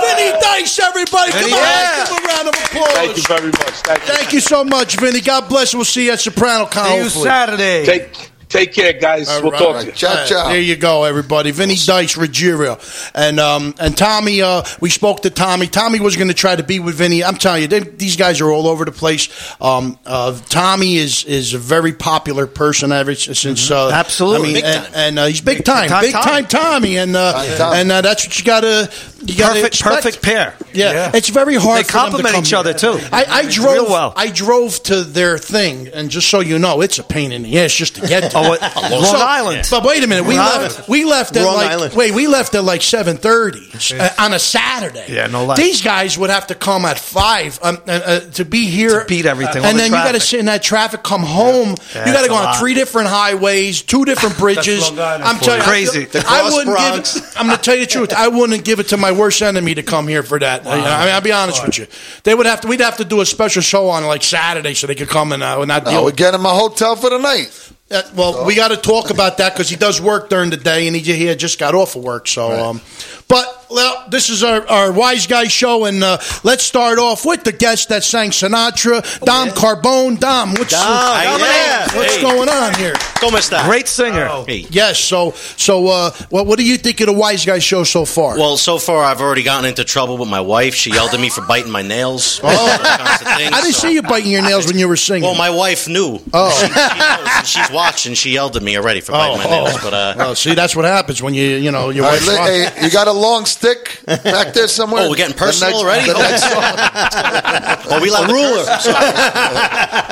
Vinny 0.02 0.32
Dice, 0.42 0.80
everybody. 0.80 1.32
Come 1.32 1.44
on. 1.44 1.50
Yeah. 1.50 2.06
Give 2.06 2.18
him 2.18 2.24
a 2.24 2.28
round 2.28 2.48
of 2.50 2.56
applause. 2.56 2.94
Thank 2.94 3.18
you 3.18 3.24
very 3.24 3.48
much. 3.52 3.74
Thank 3.84 4.00
you. 4.08 4.14
Thank 4.14 4.34
you 4.34 4.40
so 4.40 4.64
much, 4.64 4.96
Vinny. 4.98 5.22
God 5.22 5.48
bless. 5.50 5.74
We'll 5.76 5.86
see 5.86 6.06
you 6.06 6.09
at 6.12 6.20
Soprano 6.20 6.66
Con. 6.66 6.86
See 6.86 6.98
you. 6.98 7.10
Saturday. 7.10 7.86
Take, 7.86 8.29
take 8.50 8.74
care, 8.74 8.94
guys. 8.94 9.30
All 9.30 9.44
we'll 9.44 9.52
right. 9.52 9.60
talk 9.60 9.80
to 9.82 9.86
you. 9.86 9.92
ciao, 9.94 10.26
ciao. 10.26 10.50
There 10.50 10.60
you 10.60 10.76
go, 10.76 11.04
everybody. 11.04 11.52
Vinny 11.52 11.76
Dice 11.76 12.18
Ruggiero. 12.18 12.80
And 13.14 13.40
um, 13.40 13.76
and 13.80 13.96
Tommy, 13.98 14.42
uh, 14.42 14.64
we 14.82 14.90
spoke 14.90 15.22
to 15.22 15.30
Tommy. 15.30 15.68
Tommy 15.68 16.00
was 16.00 16.16
going 16.16 16.28
to 16.28 16.34
try 16.34 16.56
to 16.56 16.64
be 16.64 16.80
with 16.80 16.96
Vinny. 16.96 17.24
I'm 17.24 17.36
telling 17.36 17.62
you, 17.62 17.68
they, 17.68 17.80
these 17.80 18.16
guys 18.16 18.42
are 18.42 18.52
all 18.52 18.68
over 18.68 18.86
the 18.86 18.92
place. 18.92 19.30
Um, 19.62 19.98
uh, 20.06 20.38
Tommy 20.50 20.98
is 20.98 21.24
is 21.26 21.54
a 21.54 21.60
very 21.60 21.94
popular 21.94 22.48
person 22.48 22.92
ever 22.92 23.16
since. 23.16 23.72
Uh, 23.72 23.92
Absolutely. 23.92 24.40
I 24.40 24.54
mean, 24.54 24.54
Big 24.56 24.64
and, 24.66 24.86
time. 24.86 24.94
and 24.96 25.20
uh, 25.20 25.26
he's 25.28 25.42
big 25.42 25.64
time, 25.64 25.90
time 25.90 26.02
big 26.02 26.14
time, 26.14 26.46
Tommy. 26.46 26.70
Tommy, 26.70 26.98
and 26.98 27.16
uh, 27.16 27.74
and 27.74 27.92
uh, 27.92 28.02
that's 28.02 28.26
what 28.26 28.38
you 28.38 28.46
got 28.46 28.62
to 28.62 28.92
you 29.26 29.38
got 29.38 29.54
to 29.54 29.62
Perfect, 29.62 29.82
perfect 29.82 30.22
pair. 30.22 30.56
Yeah. 30.74 30.92
Yeah. 30.92 31.12
it's 31.14 31.30
very 31.30 31.56
hard. 31.56 31.80
They 31.80 31.84
for 31.84 31.94
them 31.94 32.06
to 32.06 32.12
complement 32.12 32.36
come 32.36 32.44
each 32.44 32.50
here. 32.50 32.60
other, 32.60 32.74
too. 32.74 33.00
I, 33.12 33.26
I 33.26 33.50
drove. 33.50 33.74
Real 33.74 33.86
well. 33.86 34.14
I 34.16 34.30
drove 34.32 34.82
to 34.84 35.04
their 35.04 35.38
thing, 35.38 35.90
and 35.90 36.10
just 36.10 36.30
so 36.30 36.40
you 36.40 36.58
know, 36.60 36.82
it's 36.82 37.00
a 37.00 37.04
pain 37.04 37.32
in 37.32 37.44
the 37.44 37.60
ass 37.60 37.74
just 37.74 37.96
to 37.96 38.08
get. 38.08 38.32
To. 38.32 38.39
Oh, 38.46 38.50
what- 38.50 38.62
Long 38.92 39.16
Island. 39.18 39.68
But 39.70 39.84
wait 39.84 40.04
a 40.04 40.08
minute, 40.08 40.26
we 40.28 40.36
Long 40.38 40.46
left. 40.46 40.74
Island. 40.76 40.86
We 40.90 41.06
left 41.06 41.36
at 41.36 41.46
Long 41.46 41.56
like 41.56 41.72
Island. 41.72 41.94
wait, 41.96 42.14
we 42.14 42.28
left 42.28 42.56
at 42.56 42.64
like 42.64 42.82
seven 42.82 43.18
thirty 43.18 43.70
uh, 44.00 44.10
on 44.20 44.34
a 44.34 44.40
Saturday. 44.40 45.06
Yeah, 45.10 45.28
no 45.28 45.46
lie. 45.46 45.56
These 45.56 45.82
guys 45.82 46.18
would 46.18 46.30
have 46.30 46.48
to 46.48 46.56
come 46.56 46.86
at 46.86 47.00
five 47.00 47.60
um, 47.62 47.78
uh, 47.88 47.92
uh, 47.92 48.20
to 48.32 48.46
be 48.46 48.66
here 48.66 49.02
To 49.02 49.06
beat 49.06 49.26
everything, 49.26 49.62
all 49.64 49.70
and 49.70 49.78
the 49.78 49.84
then 49.84 49.92
you 49.92 49.98
got 49.98 50.14
to 50.14 50.20
sit 50.20 50.40
in 50.40 50.46
that 50.48 50.64
traffic, 50.64 51.04
come 51.04 51.22
home. 51.24 51.76
Yeah, 51.96 52.08
you 52.08 52.14
got 52.14 52.22
to 52.24 52.28
go 52.30 52.36
on 52.36 52.44
lot. 52.46 52.60
three 52.60 52.74
different 52.74 53.08
highways, 53.10 53.82
two 53.82 54.06
different 54.06 54.38
bridges. 54.40 54.90
Long 54.92 55.00
I'm 55.00 55.38
telling 55.40 55.60
you, 55.62 55.66
you. 55.66 55.70
Crazy. 55.70 56.02
I, 56.04 56.06
The 56.06 56.24
I 56.28 56.44
wouldn't 56.50 56.76
Bronx. 56.76 57.14
give. 57.16 57.24
It, 57.24 57.34
I'm 57.40 57.46
going 57.48 57.58
to 57.58 57.64
tell 57.64 57.76
you 57.76 57.86
the 57.86 57.92
truth. 57.92 58.14
I 58.14 58.28
wouldn't 58.28 58.64
give 58.64 58.80
it 58.80 58.88
to 58.90 58.98
my 58.98 59.12
worst 59.12 59.42
enemy 59.42 59.76
to 59.76 59.84
come 59.84 60.08
here 60.08 60.24
for 60.24 60.40
that. 60.40 60.66
I 60.66 60.76
mean, 60.78 60.86
I'll 60.86 61.22
be 61.22 61.32
honest 61.32 61.64
with 61.66 61.78
you. 61.78 61.88
They 62.24 62.34
would 62.36 62.46
have 62.46 62.62
to. 62.62 62.68
We'd 62.68 62.82
have 62.82 62.98
to 62.98 63.06
do 63.06 63.22
a 63.22 63.26
special 63.26 63.62
show 63.62 63.88
on 63.90 64.04
like 64.06 64.24
Saturday 64.24 64.74
so 64.74 64.88
they 64.88 64.96
could 64.96 65.10
come 65.10 65.32
and 65.32 65.42
uh, 65.44 65.64
not 65.66 65.86
deal 65.86 66.00
Oh, 66.00 66.06
we 66.06 66.12
get 66.12 66.34
him 66.34 66.46
a 66.46 66.50
hotel 66.54 66.96
for 66.96 67.10
the 67.10 67.18
night. 67.18 67.69
Uh, 67.92 68.04
well, 68.16 68.46
we 68.46 68.56
got 68.56 68.70
to 68.70 68.78
talk 68.78 69.10
about 69.10 69.38
that 69.40 69.54
because 69.54 69.70
he 69.70 69.76
does 69.76 70.00
work 70.00 70.30
during 70.30 70.50
the 70.50 70.58
day, 70.58 70.88
and 70.88 70.96
he, 70.96 71.02
he 71.02 71.34
just 71.36 71.58
got 71.60 71.74
off 71.74 71.96
of 71.96 72.04
work. 72.04 72.28
So, 72.28 72.52
um, 72.52 72.82
but 73.30 73.56
well, 73.70 74.06
this 74.10 74.30
is 74.30 74.44
our, 74.44 74.68
our 74.68 74.92
wise 74.92 75.28
guy 75.28 75.44
show, 75.46 75.86
and 75.86 76.04
uh, 76.04 76.18
let's 76.44 76.64
start 76.64 76.98
off 76.98 77.24
with 77.24 77.44
the 77.44 77.52
guest 77.52 77.90
that 77.90 78.04
sang 78.04 78.32
Sinatra, 78.32 79.04
Dom 79.22 79.50
Carbone. 79.50 80.20
Dom, 80.20 80.54
what's 80.56 80.72
Dom, 80.72 80.82
yeah, 80.82 81.38
yeah. 81.38 81.96
what's 81.96 82.16
Hey. 82.16 82.22
going 82.24 82.50
on 82.50 82.74
here? 82.74 82.94
¿Cómo 83.22 83.38
está? 83.38 83.64
Great 83.68 83.88
singer. 83.88 84.28
Hey. 84.48 84.66
Yes, 84.72 84.98
so 85.00 85.32
so 85.56 85.88
uh, 85.88 86.12
what 86.30 86.48
what 86.48 86.58
do 86.58 86.66
you 86.66 86.78
think 86.78 87.00
of 87.02 87.08
the 87.08 87.14
wise 87.14 87.46
guy 87.46 87.60
show 87.60 87.84
so 87.84 88.06
far? 88.06 88.38
Well, 88.38 88.58
so 88.58 88.80
far 88.80 89.04
I've 89.04 89.22
already 89.22 89.44
gotten 89.44 89.70
into 89.70 89.84
trouble 89.84 90.18
with 90.18 90.30
my 90.30 90.42
wife. 90.42 90.74
She 90.74 90.90
yelled 90.92 91.14
at 91.14 91.20
me 91.20 91.30
for 91.30 91.42
biting 91.46 91.72
my 91.72 91.84
nails. 91.84 92.42
Oh. 92.44 92.48
I 92.50 93.50
I 93.54 93.62
didn't 93.62 93.76
see 93.76 93.94
you 93.94 94.02
biting 94.02 94.32
your 94.32 94.42
nails 94.42 94.66
when 94.66 94.80
you 94.80 94.88
were 94.88 94.96
singing. 94.98 95.24
Well, 95.24 95.36
my 95.36 95.52
wife 95.52 95.88
knew. 95.88 96.20
Oh. 96.34 96.50
She, 96.50 96.68
she 96.68 97.00
knows, 97.00 97.48
she's 97.50 97.72
watching. 97.72 98.14
She 98.16 98.32
yelled 98.32 98.56
at 98.58 98.64
me 98.64 98.78
already 98.78 99.02
for 99.02 99.12
biting 99.12 99.38
my 99.38 99.46
nails. 99.46 99.78
But 99.84 99.94
uh, 99.94 100.14
well, 100.18 100.36
see, 100.36 100.56
that's 100.56 100.76
what 100.76 100.86
happens 100.86 101.22
when 101.22 101.36
you 101.36 101.58
you 101.58 101.70
know 101.72 101.92
your 101.92 102.06
All 102.06 102.12
right, 102.12 102.16
wife's 102.20 102.28
li- 102.28 102.36
watching. 102.66 102.74
hey, 102.80 102.86
you 102.86 102.92
got 102.92 103.08
a 103.08 103.19
long 103.20 103.46
stick 103.46 104.00
back 104.06 104.54
there 104.54 104.68
somewhere? 104.80 105.04
Oh, 105.06 105.10
we're 105.10 105.16
getting 105.16 105.34
The 105.36 105.40
personal 105.40 105.84
next- 105.84 106.08
already? 106.14 106.80
the. 106.80 107.90
Oh, 107.92 108.00
we 108.02 108.10
love 108.12 108.30
A 108.30 108.34
ruler. 108.34 108.64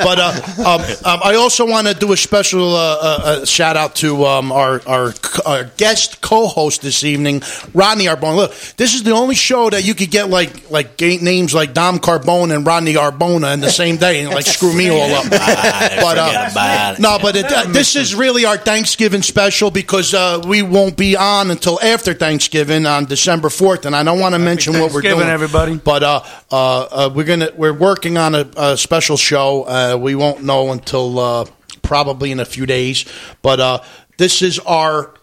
but 0.04 0.20
uh, 0.20 0.42
um, 0.60 0.82
um, 1.06 1.22
I 1.24 1.36
also 1.36 1.66
want 1.68 1.88
to 1.88 1.94
do 1.94 2.12
a 2.14 2.18
special 2.18 2.76
uh, 2.76 2.80
uh, 2.80 3.20
uh, 3.42 3.46
shout 3.46 3.78
out 3.78 3.96
to 3.98 4.26
um, 4.26 4.52
our, 4.52 4.82
our 4.88 5.14
our 5.46 5.64
guest 5.78 6.22
co-host 6.22 6.82
this 6.82 7.04
evening, 7.04 7.42
Rodney 7.74 8.06
Arbone. 8.06 8.36
Look, 8.36 8.54
this 8.78 8.94
is 8.96 9.04
the 9.04 9.12
only 9.12 9.36
show 9.36 9.70
that 9.70 9.84
you 9.86 9.94
could 9.94 10.12
get 10.12 10.30
like 10.30 10.70
like 10.72 11.00
names 11.00 11.54
like 11.54 11.74
Dom 11.74 12.00
Carbone 12.00 12.56
and 12.56 12.66
Rodney 12.66 12.94
Arbona 12.94 13.54
in 13.54 13.60
the 13.60 13.70
same 13.70 13.98
day 13.98 14.22
and 14.24 14.34
like 14.34 14.46
screw 14.46 14.74
me 14.76 14.90
all 14.90 15.12
up. 15.14 15.26
but 15.30 16.18
forget 16.18 17.00
no, 17.00 17.18
but 17.22 17.36
it, 17.36 17.46
uh, 17.52 17.66
this 17.68 17.96
is 17.96 18.16
really 18.16 18.46
our 18.46 18.58
Thanksgiving 18.58 19.22
special 19.22 19.72
because 19.72 20.14
uh, 20.14 20.42
we 20.48 20.62
won't 20.62 20.98
be 20.98 21.16
on 21.16 21.52
until 21.52 21.80
after 21.82 22.14
Thanksgiving 22.14 22.86
on 22.98 23.06
December 23.06 23.50
fourth, 23.50 23.86
and 23.86 23.96
I 23.96 24.04
don't 24.04 24.20
want 24.20 24.34
to 24.34 24.40
mention 24.40 24.74
what 24.74 24.92
we're 24.92 25.02
doing, 25.02 25.28
everybody. 25.30 25.78
But 25.78 26.04
uh, 26.04 26.24
uh, 26.52 26.80
uh, 26.82 27.10
we're 27.14 27.26
gonna 27.26 27.52
we're 27.56 27.74
working 27.74 28.18
on 28.18 28.34
a, 28.36 28.50
a 28.58 28.78
special 28.78 29.18
show. 29.18 29.64
Uh, 29.64 29.98
we 30.02 30.16
won't 30.16 30.44
know 30.44 30.72
until 30.72 31.20
uh, 31.20 31.46
probably 31.84 32.32
in 32.32 32.40
a 32.40 32.46
few 32.46 32.66
days. 32.66 33.06
But 33.42 33.60
uh, 33.60 33.84
this 34.18 34.42
is 34.42 34.60
our. 34.60 35.14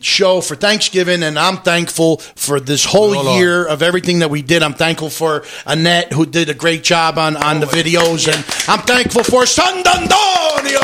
Show 0.00 0.40
for 0.40 0.54
Thanksgiving, 0.56 1.22
and 1.22 1.38
I'm 1.38 1.58
thankful 1.58 2.18
for 2.36 2.60
this 2.60 2.84
whole 2.84 3.12
Hold 3.14 3.26
on. 3.28 3.38
year 3.38 3.64
of 3.66 3.82
everything 3.82 4.20
that 4.20 4.30
we 4.30 4.42
did. 4.42 4.62
I'm 4.62 4.74
thankful 4.74 5.10
for 5.10 5.44
Annette, 5.66 6.12
who 6.12 6.26
did 6.26 6.48
a 6.48 6.54
great 6.54 6.82
job 6.84 7.18
on, 7.18 7.36
on 7.36 7.60
the 7.60 7.66
videos, 7.66 8.26
and 8.26 8.44
I'm 8.68 8.84
thankful 8.86 9.24
for 9.24 9.46
San 9.46 9.78
Antonio, 9.78 10.80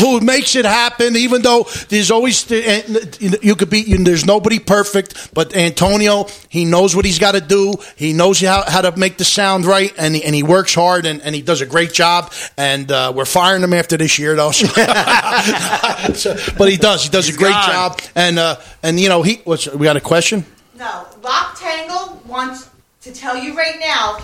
who 0.00 0.20
makes 0.20 0.56
it 0.56 0.64
happen. 0.64 1.16
Even 1.16 1.42
though 1.42 1.66
there's 1.88 2.10
always 2.10 2.48
you 2.50 3.54
could 3.56 3.70
be, 3.70 3.80
you, 3.80 4.02
there's 4.04 4.24
nobody 4.24 4.58
perfect, 4.58 5.32
but 5.34 5.56
Antonio, 5.56 6.26
he 6.48 6.64
knows 6.64 6.94
what 6.94 7.04
he's 7.04 7.18
got 7.18 7.32
to 7.32 7.40
do. 7.40 7.74
He 7.96 8.12
knows 8.12 8.40
how, 8.40 8.62
how 8.68 8.82
to 8.82 8.96
make 8.96 9.18
the 9.18 9.24
sound 9.24 9.64
right, 9.64 9.92
and 9.98 10.14
he, 10.14 10.24
and 10.24 10.34
he 10.34 10.42
works 10.42 10.74
hard, 10.74 11.06
and, 11.06 11.20
and 11.22 11.34
he 11.34 11.42
does 11.42 11.60
a 11.60 11.66
great 11.66 11.92
job. 11.92 12.32
And 12.56 12.90
uh, 12.90 13.12
we're 13.14 13.24
firing 13.24 13.62
him 13.62 13.72
after 13.72 13.96
this 13.96 14.18
year, 14.18 14.34
though. 14.36 14.52
So- 16.14 16.36
but 16.56 16.70
he 16.70 16.76
does. 16.76 17.02
He 17.04 17.10
does 17.10 17.28
a 17.28 17.32
great 17.36 17.50
gone. 17.52 17.66
job, 17.66 18.00
and 18.14 18.38
uh, 18.38 18.56
and 18.82 19.00
you 19.00 19.08
know 19.08 19.22
he. 19.22 19.36
What's 19.44 19.66
we 19.68 19.84
got 19.84 19.96
a 19.96 20.00
question? 20.00 20.44
No, 20.76 21.06
Rock 21.22 21.58
Tangle 21.58 22.22
wants 22.26 22.68
to 23.02 23.12
tell 23.12 23.36
you 23.36 23.56
right 23.56 23.78
now 23.80 24.18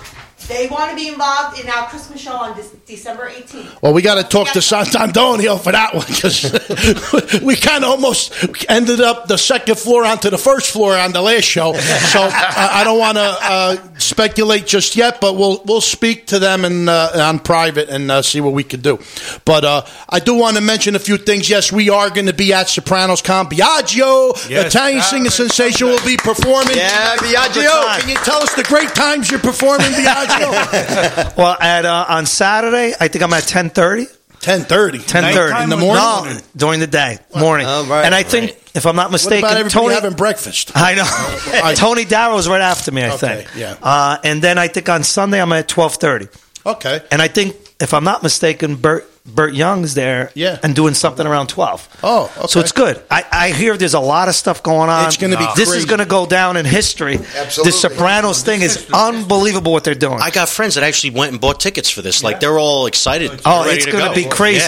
they 0.49 0.67
want 0.69 0.91
to 0.91 0.97
be 0.97 1.09
involved 1.09 1.61
in 1.61 1.69
our 1.69 1.87
Christmas 1.89 2.21
show 2.21 2.33
on 2.33 2.57
this 2.57 2.71
December 2.87 3.29
18th. 3.31 3.81
Well, 3.83 3.93
we 3.93 4.03
got 4.03 4.17
to 4.17 4.25
talk 4.25 4.49
to 4.53 4.59
Sant'Antonio 4.61 5.61
for 5.61 5.73
that 5.73 5.95
one 5.95 6.05
because 6.07 7.41
we 7.43 7.57
kind 7.57 7.85
of 7.85 7.91
almost 7.91 8.33
ended 8.69 9.01
up 9.01 9.29
the 9.29 9.37
second 9.39 9.79
floor 9.79 10.05
onto 10.05 10.31
the 10.31 10.39
first 10.39 10.71
floor 10.71 10.97
on 10.97 11.13
the 11.13 11.23
last 11.23 11.45
show. 11.45 11.73
So 11.75 12.21
I, 12.23 12.71
I 12.81 12.85
don't 12.85 12.99
want 12.99 13.17
to 13.19 13.37
uh, 13.41 13.99
speculate 13.99 14.67
just 14.67 14.97
yet, 14.97 15.21
but 15.21 15.35
we'll 15.37 15.63
we'll 15.65 15.81
speak 15.81 16.27
to 16.29 16.39
them 16.39 16.65
in, 16.65 16.89
uh, 16.89 17.11
on 17.17 17.39
private 17.39 17.89
and 17.89 18.11
uh, 18.11 18.23
see 18.23 18.41
what 18.41 18.53
we 18.53 18.65
could 18.65 18.83
do. 18.83 18.99
But 19.45 19.65
uh, 19.65 19.83
I 20.09 20.19
do 20.19 20.35
want 20.35 20.57
to 20.57 20.63
mention 20.63 20.97
a 20.97 20.99
few 20.99 21.17
things. 21.19 21.49
Yes, 21.49 21.71
we 21.73 21.89
are 21.91 22.11
going 22.11 22.27
to 22.27 22.33
be 22.33 22.53
at 22.53 22.69
Sopranos 22.69 23.23
Con. 23.23 23.47
Biagio, 23.47 24.33
Yes, 24.49 24.75
Italian 24.75 25.03
singing 25.03 25.31
Saturday, 25.31 25.51
sensation, 25.53 25.89
will 25.89 26.05
be 26.05 26.17
performing. 26.17 26.77
Yeah, 26.77 27.17
Biagio. 27.17 28.01
Can 28.01 28.09
you 28.09 28.17
tell 28.17 28.43
us 28.43 28.55
the 28.55 28.65
great 28.65 28.89
times 28.95 29.31
you're 29.31 29.41
performing, 29.41 29.87
Biagio? 29.93 30.32
Well, 31.37 31.57
at 31.61 31.85
uh, 31.85 32.07
on 32.09 32.27
Saturday, 32.27 32.95
I 32.99 33.09
think 33.09 33.23
I'm 33.25 33.33
at 33.33 33.45
ten 33.45 33.71
thirty. 33.71 34.07
Ten 34.41 34.63
thirty. 34.63 34.99
Ten 34.99 35.33
thirty 35.35 35.63
in 35.63 35.71
the 35.71 35.77
morning. 35.77 36.03
No, 36.03 36.39
during 36.57 36.81
the 36.81 36.87
day, 36.87 37.19
morning. 37.37 37.67
Oh, 37.69 37.87
right, 37.87 38.05
and 38.05 38.15
I 38.15 38.23
think, 38.25 38.51
right. 38.51 38.71
if 38.75 38.87
I'm 38.87 38.97
not 38.97 39.07
What 39.07 39.13
mistaken, 39.13 39.49
about 39.49 39.71
Tony. 39.71 39.95
having 39.95 40.15
breakfast? 40.15 40.73
I 40.77 40.95
know. 40.95 41.75
Tony 41.75 42.05
Darrow's 42.05 42.49
right 42.49 42.61
after 42.61 42.91
me. 42.91 43.03
I 43.03 43.15
Okay, 43.15 43.45
think. 43.45 43.51
yeah. 43.57 43.77
Uh, 43.81 44.19
and 44.25 44.43
then 44.43 44.59
I 44.59 44.67
think 44.69 44.89
on 44.89 45.05
Sunday 45.05 45.41
I'm 45.41 45.53
at 45.53 45.69
twelve 45.69 45.95
thirty. 45.95 46.27
Okay. 46.67 47.01
And 47.11 47.21
I 47.23 47.29
think, 47.29 47.57
if 47.81 47.95
I'm 47.95 48.05
not 48.05 48.23
mistaken, 48.23 48.77
Bert 48.77 49.09
Bert 49.25 49.55
Young's 49.55 49.95
there 49.95 50.31
Yeah. 50.35 50.59
and 50.65 50.75
doing 50.75 50.95
something 50.95 51.25
around 51.27 51.47
12. 51.47 51.89
Oh, 52.03 52.25
okay. 52.37 52.47
So 52.49 52.59
it's 52.59 52.73
good. 52.73 53.01
I, 53.09 53.25
I 53.31 53.49
hear 53.51 53.77
there's 53.77 53.95
a 53.95 54.01
lot 54.01 54.29
of 54.29 54.35
stuff 54.35 54.63
going 54.65 54.91
on. 54.91 55.07
It's 55.07 55.17
gonna 55.17 55.37
be 55.39 55.47
This 55.55 55.69
crazy. 55.69 55.79
is 55.79 55.85
going 55.85 56.01
to 56.01 56.05
go 56.07 56.27
down 56.27 56.57
in 56.57 56.65
history. 56.67 57.19
Absolutely. 57.37 57.71
The 57.71 57.79
Sopranos 57.79 58.43
thing 58.43 58.63
is 58.63 58.85
unbelievable 58.93 59.73
what 59.73 59.85
they're 59.85 59.95
doing. 59.95 60.19
I 60.21 60.31
got 60.31 60.49
friends 60.49 60.75
that 60.75 60.83
actually 60.85 61.11
went 61.11 61.31
and 61.33 61.41
bought 61.41 61.61
tickets 61.61 61.89
for 61.89 62.03
this. 62.03 62.25
Like 62.25 62.41
they're 62.41 62.59
all 62.59 62.87
excited. 62.87 63.31
Oh, 63.45 63.65
ready 63.65 63.77
it's 63.77 63.87
going 63.87 64.03
to 64.03 64.09
go. 64.11 64.15
be 64.15 64.25
crazy. 64.25 64.59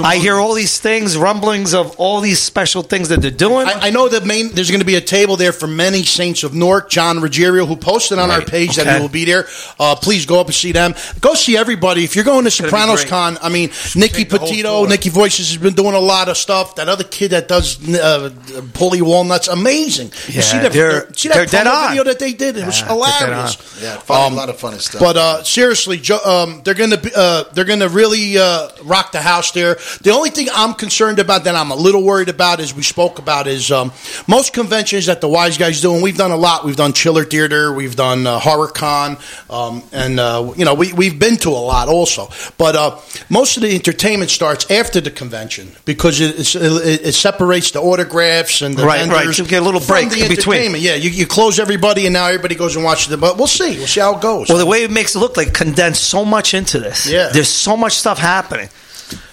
Yeah. 0.00 0.06
I 0.06 0.16
hear 0.18 0.36
all 0.36 0.54
these 0.54 0.78
things, 0.78 1.16
rumblings 1.16 1.74
of 1.74 1.96
all 1.98 2.20
these 2.20 2.38
special 2.38 2.82
things 2.82 3.08
that 3.08 3.20
they're 3.22 3.30
doing. 3.32 3.66
I, 3.66 3.88
I 3.88 3.90
know 3.90 4.08
that 4.08 4.24
main 4.24 4.50
there's 4.54 4.70
going 4.70 4.80
to 4.80 4.86
be 4.86 4.94
a 4.94 5.00
table 5.00 5.36
there 5.36 5.52
for 5.52 5.66
many 5.66 6.04
saints 6.04 6.44
of 6.44 6.54
Newark. 6.54 6.90
John 6.90 7.20
Ruggiero, 7.20 7.66
who 7.66 7.74
posted 7.76 8.18
on 8.20 8.30
our 8.30 8.38
Right. 8.38 8.46
page 8.46 8.76
that 8.76 8.86
Okay. 8.86 8.96
he 8.96 9.00
will 9.02 9.08
be 9.08 9.24
there. 9.24 9.46
Uh, 9.80 9.96
please 9.96 10.26
go 10.26 10.40
up 10.40 10.46
and 10.46 10.54
see 10.54 10.70
them. 10.72 10.94
Go 11.20 11.34
see 11.34 11.56
everybody. 11.56 12.04
If 12.04 12.14
you're 12.14 12.24
going 12.24 12.44
to 12.44 12.50
Sopranos. 12.50 13.04
Con, 13.04 13.36
I 13.42 13.48
mean, 13.48 13.70
Nikki 13.96 14.18
Take 14.24 14.28
the 14.30 14.38
whole 14.38 14.48
Petito. 14.48 14.84
Nikki 14.86 15.08
Voices 15.08 15.48
has 15.48 15.56
been 15.56 15.74
doing 15.74 15.94
a 15.94 15.98
lot 15.98 16.28
of 16.28 16.36
stuff. 16.36 16.74
That 16.76 16.88
other 16.88 17.04
kid 17.04 17.30
that 17.32 17.48
does 17.48 17.76
uh, 17.88 18.30
Paulie 18.72 19.02
Walnuts, 19.02 19.48
amazing. 19.48 20.08
you 20.28 20.34
Yeah, 20.34 20.40
see 20.42 20.58
that, 20.58 20.72
they're- 20.72 21.12
see 21.16 21.28
that 21.28 21.34
they're 21.34 21.46
dead 21.46 21.66
promo 21.66 21.74
on. 21.84 21.88
video 21.90 22.04
that 22.04 22.18
they 22.18 22.32
did? 22.32 22.56
It 22.56 22.66
was 22.66 22.80
Yeah, 22.80 22.88
they're 22.88 22.96
dead 22.96 23.20
hilarious. 23.28 23.82
Yeah, 23.82 23.96
funny, 23.98 24.24
Um, 24.26 24.32
a 24.32 24.36
lot 24.36 24.48
of 24.50 24.58
funny 24.58 24.78
stuff. 24.78 25.00
But 25.00 25.16
uh, 25.16 25.42
seriously, 25.44 25.96
Jo- 25.98 26.20
um, 26.24 26.60
they're 26.64 26.74
gonna 26.74 26.96
be, 26.98 27.10
uh, 27.14 27.44
they're 27.54 27.64
gonna 27.64 27.88
really 27.88 28.38
uh, 28.38 28.68
rock 28.84 29.12
the 29.12 29.20
house 29.22 29.52
there. 29.52 29.78
The 30.02 30.10
only 30.10 30.30
thing 30.30 30.48
I'm 30.54 30.74
concerned 30.74 31.18
about 31.18 31.44
that 31.44 31.54
I'm 31.54 31.70
a 31.70 31.76
little 31.76 32.02
worried 32.02 32.28
about, 32.28 32.60
as 32.60 32.74
we 32.74 32.82
spoke 32.82 33.18
about, 33.18 33.46
is 33.46 33.70
um, 33.70 33.92
most 34.26 34.52
conventions 34.52 35.06
that 35.06 35.20
the 35.20 35.28
Wise 35.28 35.56
Guys 35.58 35.80
do, 35.80 35.94
and 35.94 36.02
we've 36.02 36.16
done 36.18 36.30
a 36.32 36.36
lot. 36.36 36.64
We've 36.64 36.76
done 36.76 36.92
Chiller 36.92 37.24
Theater, 37.24 37.72
we've 37.72 37.96
done 37.96 38.26
uh, 38.26 38.38
HorrorCon, 38.40 39.18
um, 39.50 39.82
and 39.92 40.20
uh, 40.20 40.52
you 40.56 40.64
know 40.64 40.74
we 40.74 40.92
we've 40.92 41.18
been 41.18 41.36
to 41.38 41.48
a 41.50 41.62
lot 41.72 41.88
also. 41.88 42.28
But 42.58 42.76
uh, 42.76 42.98
most 43.30 43.56
of 43.56 43.62
the 43.62 43.74
entertainment 43.86 44.30
starts 44.30 44.68
after 44.70 45.00
the 45.00 45.10
convention 45.10 45.70
because 45.84 46.20
it, 46.20 46.54
it, 46.56 47.06
it 47.06 47.14
separates 47.14 47.70
the 47.70 47.80
autographs 47.80 48.62
and 48.62 48.76
the 48.76 48.84
Right, 48.84 49.06
right. 49.08 49.16
vendors 49.16 49.38
You 49.38 49.46
get 49.46 49.62
a 49.62 49.64
little 49.64 49.80
break 49.80 50.10
the 50.10 50.22
in 50.22 50.28
between. 50.28 50.72
Yeah, 50.76 50.94
you, 50.94 51.10
you 51.10 51.26
close 51.26 51.58
everybody, 51.58 52.06
and 52.06 52.12
now 52.12 52.26
everybody 52.26 52.54
goes 52.54 52.74
and 52.74 52.84
watches 52.84 53.12
it. 53.12 53.20
But 53.20 53.36
we'll 53.36 53.46
see. 53.46 53.76
We'll 53.78 53.86
see 53.86 54.00
how 54.00 54.16
it 54.16 54.22
goes. 54.22 54.48
well, 54.48 54.58
the 54.58 54.66
way 54.66 54.82
it 54.82 54.90
makes 54.90 55.14
it 55.14 55.20
look 55.20 55.36
like 55.36 55.52
condensed 55.52 56.04
so 56.04 56.24
much 56.24 56.54
into 56.54 56.78
this. 56.80 57.08
Yeah. 57.08 57.28
There's 57.32 57.48
so 57.48 57.76
much 57.76 57.92
stuff 57.94 58.18
happening. 58.18 58.68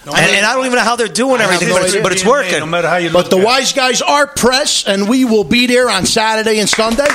And, 0.06 0.16
and 0.16 0.46
I 0.46 0.54
don't 0.56 0.66
even 0.66 0.78
know 0.78 0.84
how 0.84 0.96
they're 0.98 1.08
doing 1.08 1.40
I 1.40 1.46
everything, 1.46 1.70
no 1.70 1.76
but, 1.76 1.84
it's, 1.84 1.92
idea. 1.94 2.04
but 2.04 2.12
it's 2.12 2.24
No 2.26 2.32
working. 2.32 2.70
matter 2.70 2.88
how 2.90 2.98
you 2.98 3.10
But 3.10 3.26
look 3.26 3.30
the 3.32 3.38
at 3.38 3.42
it. 3.44 3.46
wise 3.46 3.74
guys 3.74 4.02
are 4.02 4.28
press, 4.28 4.86
and 4.86 5.08
we 5.08 5.24
will 5.24 5.46
be 5.46 5.66
there 5.68 5.90
on 5.90 6.06
Saturday 6.06 6.60
and 6.60 6.68
Sunday. 6.68 7.06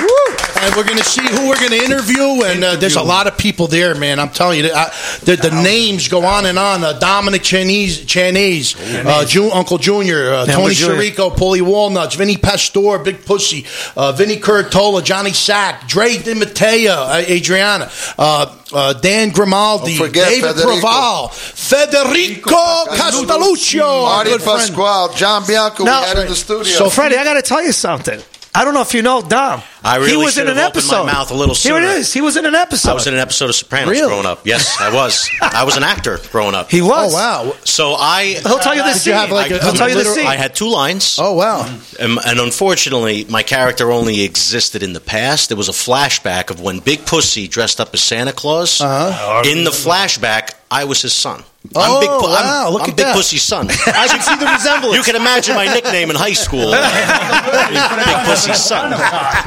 And 0.60 0.74
we're 0.74 0.84
going 0.84 0.98
to 0.98 1.04
see 1.04 1.22
who 1.22 1.48
we're 1.48 1.58
going 1.60 1.70
to 1.70 1.84
interview. 1.84 2.42
And 2.44 2.64
uh, 2.64 2.76
there's 2.76 2.96
a 2.96 3.02
lot 3.02 3.26
of 3.28 3.36
people 3.38 3.66
there, 3.68 3.94
man. 3.94 4.18
I'm 4.18 4.30
telling 4.30 4.58
you, 4.64 4.70
I, 4.74 4.90
the, 5.22 5.36
the 5.36 5.50
names 5.62 6.08
go 6.08 6.24
on 6.24 6.46
and 6.46 6.58
on. 6.58 6.82
Uh, 6.82 6.94
Dominic 6.98 7.42
Chianese, 7.42 8.04
Chianese, 8.06 8.74
uh, 9.06 9.24
Ju- 9.24 9.50
Uncle 9.52 9.78
Junior, 9.78 10.32
uh, 10.32 10.46
Tony 10.46 10.74
Jr.. 10.74 10.86
Sirico, 10.86 11.30
Paulie 11.36 11.62
Walnuts, 11.62 12.16
Vinny 12.16 12.36
Pastor, 12.38 12.98
Big 12.98 13.24
Pussy, 13.24 13.66
uh, 13.96 14.12
Vinny 14.12 14.36
Curatola, 14.36 15.04
Johnny 15.04 15.32
Sack, 15.32 15.86
Drea 15.86 16.18
de 16.22 16.34
Matteo, 16.34 16.92
uh, 16.92 17.22
Adriana, 17.28 17.88
uh, 18.18 18.56
uh, 18.72 18.92
Dan 18.94 19.28
Grimaldi, 19.30 19.96
Don't 19.96 20.12
David 20.12 20.56
Federico. 20.56 20.80
Proval, 20.80 21.30
Federico 21.32 22.77
Castelluccio, 22.86 24.02
Marty. 24.02 24.38
Pasquale, 24.38 25.14
John 25.16 25.44
Bianco, 25.46 25.84
Now- 25.84 26.02
we 26.02 26.06
had 26.08 26.18
in 26.18 26.28
the 26.28 26.36
studio. 26.36 26.64
So, 26.64 26.90
Freddie, 26.90 27.16
I 27.16 27.24
got 27.24 27.34
to 27.34 27.42
tell 27.42 27.62
you 27.62 27.72
something. 27.72 28.20
I 28.54 28.64
don't 28.64 28.74
know 28.74 28.80
if 28.80 28.92
you 28.94 29.02
know 29.02 29.22
Dom. 29.22 29.62
I 29.84 29.96
really 29.96 30.10
he 30.12 30.16
was 30.16 30.36
in 30.36 30.46
should 30.46 30.50
an 30.50 30.56
have 30.56 30.70
opened 30.70 30.86
my 30.88 31.04
mouth 31.04 31.30
a 31.30 31.34
little 31.34 31.54
Here 31.54 31.76
it 31.76 31.84
is. 31.84 32.12
He 32.12 32.20
was 32.22 32.36
in 32.36 32.44
an 32.44 32.56
episode. 32.56 32.90
I 32.90 32.94
was 32.94 33.06
in 33.06 33.14
an 33.14 33.20
episode 33.20 33.50
of 33.50 33.54
Sopranos 33.54 33.90
Really? 33.92 34.08
growing 34.08 34.26
up. 34.26 34.44
Yes, 34.46 34.80
I 34.80 34.92
was. 34.92 35.28
I 35.40 35.62
was 35.64 35.76
an 35.76 35.84
actor 35.84 36.18
growing 36.32 36.56
up. 36.56 36.68
he 36.68 36.82
was. 36.82 37.12
Oh, 37.14 37.16
wow. 37.16 37.54
So 37.64 37.94
I. 37.96 38.40
He'll 38.42 38.58
tell 38.58 38.74
you 38.74 38.82
the 38.82 38.88
Did 38.94 38.96
scene. 39.00 39.12
you 39.12 39.18
have, 39.20 39.30
like, 39.30 39.52
I, 39.52 39.56
a- 39.56 39.62
He'll 39.62 39.74
tell 39.74 39.88
you 39.88 39.94
the 39.94 39.98
literal- 39.98 40.16
scene. 40.16 40.26
I 40.26 40.34
had 40.36 40.56
two 40.56 40.68
lines. 40.68 41.18
Oh, 41.20 41.34
wow. 41.34 41.72
And, 42.00 42.18
and 42.26 42.40
unfortunately, 42.40 43.26
my 43.28 43.44
character 43.44 43.92
only 43.92 44.22
existed 44.22 44.82
in 44.82 44.92
the 44.92 45.00
past. 45.00 45.50
There 45.50 45.56
was 45.58 45.68
a 45.68 45.72
flashback 45.72 46.50
of 46.50 46.60
when 46.60 46.80
Big 46.80 47.06
Pussy 47.06 47.46
dressed 47.46 47.80
up 47.80 47.90
as 47.94 48.00
Santa 48.00 48.32
Claus. 48.32 48.80
Uh-huh. 48.80 49.42
In 49.48 49.62
the 49.62 49.70
flashback, 49.70 50.54
I 50.70 50.84
was 50.84 51.02
his 51.02 51.12
son. 51.12 51.44
Oh, 51.74 51.80
I'm 51.84 52.00
Big, 52.00 52.08
Pu- 52.08 52.26
wow, 52.26 52.64
I'm, 52.68 52.72
look 52.72 52.82
I'm 52.82 52.90
at 52.90 52.96
Big 52.96 53.04
that. 53.06 53.14
Pussy's 53.16 53.42
son. 53.42 53.68
I 53.86 54.06
can 54.08 54.20
see 54.22 54.36
the 54.36 54.50
resemblance. 54.50 54.96
You 54.96 55.02
can 55.02 55.16
imagine 55.16 55.54
my 55.54 55.66
nickname 55.66 56.08
in 56.10 56.16
high 56.16 56.32
school. 56.32 56.70
Big 56.72 58.16
Pussy's 58.26 58.62
son. 58.62 58.90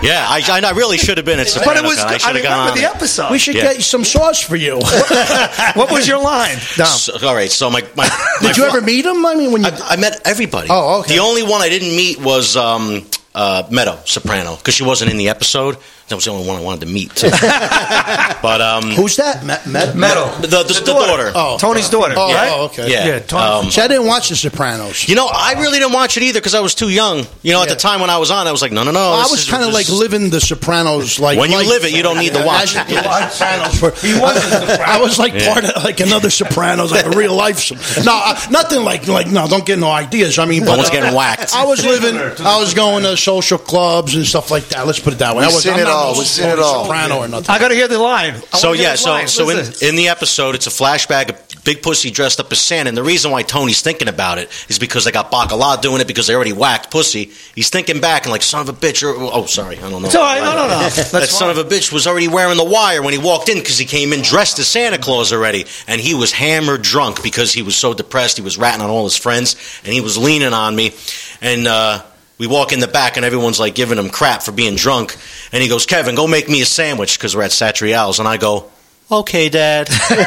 Yeah, 0.03 0.25
I, 0.29 0.41
I 0.47 0.62
I 0.63 0.71
really 0.71 0.97
should 0.97 1.17
have 1.17 1.25
been 1.25 1.39
at 1.39 1.47
but 1.65 1.77
it 1.77 1.84
was. 1.84 1.99
I 1.99 2.13
I, 2.13 2.17
should 2.17 2.43
gone 2.43 2.60
remember 2.69 2.79
the 2.79 2.86
episode. 2.86 3.31
We 3.31 3.39
should 3.39 3.55
Yeah. 3.55 3.73
get 3.73 3.81
some 3.81 4.03
sauce 4.03 4.39
for 4.41 4.55
you. 4.55 4.75
what 5.73 5.91
was 5.91 6.07
your 6.07 6.21
line, 6.21 6.57
Dom? 6.75 6.88
So- 6.88 7.27
all 7.27 7.36
right, 7.36 7.49
so 7.51 7.69
my, 7.69 7.81
my, 7.95 8.07
my 8.41 8.47
Did 8.49 8.57
you 8.57 8.63
fl- 8.69 8.77
ever 8.77 8.81
meet 8.86 9.05
him? 9.05 9.25
I 9.25 9.36
mean, 9.36 9.51
when 9.51 9.63
you 9.63 9.69
I, 9.69 9.89
I 9.91 9.95
met 9.97 10.21
everybody. 10.25 10.67
Oh, 10.69 10.99
okay. 11.01 11.15
The 11.15 11.19
only 11.21 11.43
one 11.43 11.62
I 11.62 11.69
didn't 11.69 11.95
meet 11.95 12.19
was 12.19 12.55
um, 12.55 13.05
uh, 13.36 13.63
Meadow 13.71 13.99
Soprano 14.05 14.55
because 14.55 14.73
she 14.75 14.84
wasn't 14.84 15.12
in 15.12 15.17
the 15.17 15.29
episode. 15.29 15.77
That 16.12 16.15
was 16.17 16.26
the 16.26 16.32
only 16.32 16.47
one 16.47 16.58
I 16.58 16.62
wanted 16.62 16.82
to 16.86 16.91
meet. 16.91 17.15
Too. 17.15 17.30
but 18.41 18.62
um, 18.62 18.91
Who's 18.91 19.15
that? 19.17 19.43
Met, 19.45 19.65
met, 19.67 19.95
Metal. 19.95 20.28
the, 20.41 20.47
the, 20.47 20.63
the 20.63 20.82
daughter. 20.86 21.32
Oh, 21.34 21.58
Tony's 21.58 21.89
daughter, 21.89 22.13
Oh, 22.17 22.34
right? 22.34 22.52
oh, 22.54 22.65
okay. 22.65 22.91
Yeah. 22.91 23.06
Yeah, 23.08 23.19
Tony. 23.19 23.43
Um, 23.65 23.71
See, 23.71 23.82
I 23.82 23.88
didn't 23.88 24.06
watch 24.08 24.30
The 24.30 24.36
Sopranos. 24.36 25.08
you 25.08 25.15
know, 25.15 25.28
I 25.32 25.54
really 25.54 25.80
didn't 25.80 25.93
watch 25.93 26.17
it 26.17 26.24
either 26.24 26.39
because 26.39 26.54
I 26.56 26.60
was 26.60 26.76
too 26.76 26.89
young. 26.89 27.26
You 27.41 27.54
know, 27.54 27.63
at 27.63 27.69
the 27.69 27.76
time 27.76 28.02
when 28.02 28.10
I 28.10 28.17
was 28.17 28.30
on, 28.32 28.47
I 28.47 28.52
was 28.52 28.62
like, 28.62 28.71
no, 28.71 28.84
no, 28.84 28.91
no. 28.91 29.00
I 29.00 29.28
was 29.32 29.50
kind 29.50 29.63
of 29.63 29.74
like 29.74 29.89
living 29.89 30.30
The 30.30 30.39
Sopranos. 30.41 31.19
Like 31.19 31.39
When 31.39 31.50
you 31.52 31.58
life. 31.58 31.67
live 31.67 31.86
it, 31.86 31.93
you 31.95 32.04
don't 32.04 32.17
need 32.19 32.34
to 32.34 32.43
watch 32.45 32.76
I- 32.76 32.84
it. 32.84 32.89
yeah, 32.91 33.30
Sopranos 33.30 33.82
were- 33.82 33.91
He 34.08 34.13
was. 34.19 34.38
I 34.80 35.00
was 35.02 35.17
like 35.17 35.34
Yeah. 35.34 35.54
part 35.54 35.65
of 35.65 35.84
like 35.84 36.00
another 36.00 36.30
Sopranos, 36.30 36.91
like 36.91 37.06
a 37.06 37.12
real 37.17 37.36
life. 37.36 37.71
No, 38.04 38.19
uh, 38.24 38.39
nothing 38.50 38.84
like 38.84 39.08
like 39.08 39.28
no. 39.28 39.47
Don't 39.47 39.65
get 39.65 39.78
no 39.80 39.89
ideas. 39.91 40.39
I 40.39 40.45
mean, 40.45 40.63
No 40.63 40.71
but, 40.71 40.78
one's 40.78 40.89
uh, 40.89 40.93
getting 40.93 41.13
whacked. 41.15 41.54
I 41.56 41.65
was 41.65 41.86
living. 41.86 42.12
Similar 42.15 42.36
to 42.36 42.43
the 42.43 42.50
I 42.50 42.60
was 42.60 42.74
going 42.74 43.04
to 43.04 43.15
social 43.15 43.58
clubs 43.58 44.15
and 44.15 44.26
stuff 44.26 44.50
like 44.52 44.69
that. 44.69 44.86
Let's 44.88 45.00
put 45.00 45.13
it 45.13 45.19
that 45.19 45.36
way. 45.36 45.41
We've 45.45 45.52
I 45.52 45.56
was, 45.56 45.63
seen 46.01 46.01
I'm 46.01 46.01
it 46.01 46.01
not 46.01 46.03
all. 46.03 46.17
We've 46.17 46.27
seen 46.27 46.49
it 46.49 46.59
all. 46.59 46.83
Soprano 46.85 47.17
or 47.19 47.27
nothing. 47.27 47.49
I 47.49 47.59
got 47.59 47.69
to 47.69 47.75
hear 47.75 47.87
the 47.87 47.99
line. 47.99 48.35
I 48.53 48.57
So 48.57 48.73
yeah, 48.73 48.95
so 48.95 49.11
line. 49.11 49.27
so 49.27 49.49
in, 49.49 49.59
in 49.81 49.95
the 49.95 50.09
episode, 50.09 50.55
it's 50.55 50.67
a 50.67 50.69
flashback 50.69 51.29
of 51.29 51.63
Big 51.63 51.83
Pussy 51.83 52.09
dressed 52.09 52.39
up 52.39 52.51
as 52.51 52.59
Santa, 52.59 52.89
and 52.89 52.97
the 52.97 53.03
reason 53.03 53.31
why 53.31 53.43
Tony's 53.43 53.81
thinking 53.81 54.07
about 54.07 54.37
it 54.37 54.49
is 54.67 54.79
because 54.79 55.05
they 55.05 55.11
got 55.11 55.31
Bacala 55.31 55.79
doing 55.81 56.01
it 56.01 56.07
because 56.07 56.27
they 56.27 56.35
already 56.35 56.53
whacked 56.53 56.89
Pussy. 56.89 57.31
He's 57.53 57.69
thinking 57.69 58.01
back 58.01 58.23
and 58.23 58.31
like, 58.31 58.41
son 58.41 58.67
of 58.67 58.69
a 58.69 58.77
bitch. 58.77 59.03
Or, 59.03 59.13
oh, 59.15 59.45
sorry, 59.45 59.77
I 59.77 59.89
don't 59.89 60.01
know. 60.01 60.07
It's 60.07 60.15
all 60.15 60.23
right. 60.23 60.41
No, 60.41 60.55
no, 60.55 60.67
no. 60.67 60.79
that 60.89 61.09
That's 61.11 61.29
son 61.37 61.49
of 61.49 61.57
a 61.57 61.63
bitch 61.63 61.91
was 61.93 62.07
already 62.07 62.27
wearing 62.27 62.57
the 62.57 62.63
wire 62.63 63.01
when 63.01 63.13
he 63.13 63.19
walked 63.19 63.49
in 63.49 63.57
because 63.59 63.77
he 63.77 63.85
came 63.85 64.13
in 64.13 64.21
dressed 64.21 64.57
as 64.59 64.67
Santa 64.67 64.97
Claus 64.97 65.31
already, 65.31 65.65
and 65.87 66.01
he 66.01 66.13
was 66.15 66.31
hammered 66.31 66.81
drunk 66.81 67.21
because 67.21 67.53
he 67.53 67.61
was 67.61 67.75
so 67.75 67.93
depressed. 67.93 68.37
He 68.37 68.43
was 68.43 68.57
ratting 68.57 68.81
on 68.81 68.89
all 68.89 69.03
his 69.03 69.17
friends, 69.17 69.55
and 69.83 69.93
he 69.93 70.01
was 70.01 70.17
leaning 70.17 70.53
on 70.53 70.75
me, 70.75 70.93
and. 71.41 71.67
uh 71.67 72.03
we 72.41 72.47
walk 72.47 72.73
in 72.73 72.80
the 72.80 72.88
back 72.88 73.17
and 73.17 73.25
everyone's 73.25 73.60
like 73.60 73.75
giving 73.75 73.99
him 73.99 74.10
crap 74.10 74.41
for 74.41 74.51
being 74.51 74.75
drunk. 74.75 75.15
And 75.51 75.62
he 75.62 75.69
goes, 75.69 75.86
Kevin, 75.86 76.15
go 76.15 76.25
make 76.25 76.49
me 76.49 76.63
a 76.63 76.65
sandwich 76.65 77.19
because 77.19 77.36
we're 77.36 77.43
at 77.43 77.51
Satriale's. 77.51 78.17
And 78.17 78.27
I 78.27 78.38
go, 78.38 78.71
okay, 79.12 79.47
Dad. 79.47 79.88
so 79.89 80.15
there's 80.15 80.17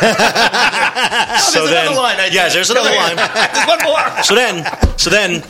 then, 1.71 1.87
another 1.87 2.01
line, 2.01 2.21
I 2.21 2.29
yeah, 2.31 2.49
there's 2.51 2.71
another 2.71 2.95
line. 2.95 3.17
There's 3.53 3.67
one 3.67 3.83
more. 3.83 4.23
So 4.23 4.37
then, 4.37 4.65
so 4.97 5.11
then, 5.11 5.43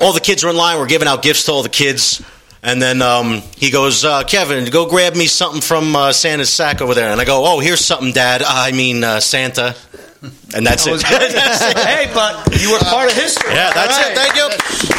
all 0.00 0.12
the 0.12 0.18
kids 0.20 0.42
are 0.42 0.50
in 0.50 0.56
line. 0.56 0.80
We're 0.80 0.88
giving 0.88 1.06
out 1.06 1.22
gifts 1.22 1.44
to 1.44 1.52
all 1.52 1.62
the 1.62 1.68
kids. 1.68 2.20
And 2.64 2.82
then 2.82 3.00
um, 3.00 3.42
he 3.56 3.70
goes, 3.70 4.04
uh, 4.04 4.24
Kevin, 4.24 4.68
go 4.70 4.90
grab 4.90 5.14
me 5.14 5.26
something 5.26 5.60
from 5.60 5.94
uh, 5.94 6.12
Santa's 6.12 6.50
sack 6.50 6.80
over 6.80 6.94
there. 6.94 7.12
And 7.12 7.20
I 7.20 7.24
go, 7.24 7.44
oh, 7.46 7.60
here's 7.60 7.84
something, 7.84 8.10
Dad. 8.10 8.42
I 8.44 8.72
mean, 8.72 9.04
uh, 9.04 9.20
Santa. 9.20 9.76
And 10.52 10.66
that's 10.66 10.84
it. 10.84 11.00
That's 11.00 11.62
it. 11.62 11.78
hey, 11.86 12.10
but 12.12 12.60
you 12.60 12.72
were 12.72 12.80
part 12.80 13.08
of 13.08 13.16
history. 13.16 13.52
Yeah, 13.52 13.72
that's 13.72 13.98
All 13.98 14.10
it. 14.10 14.16
Thank 14.16 14.34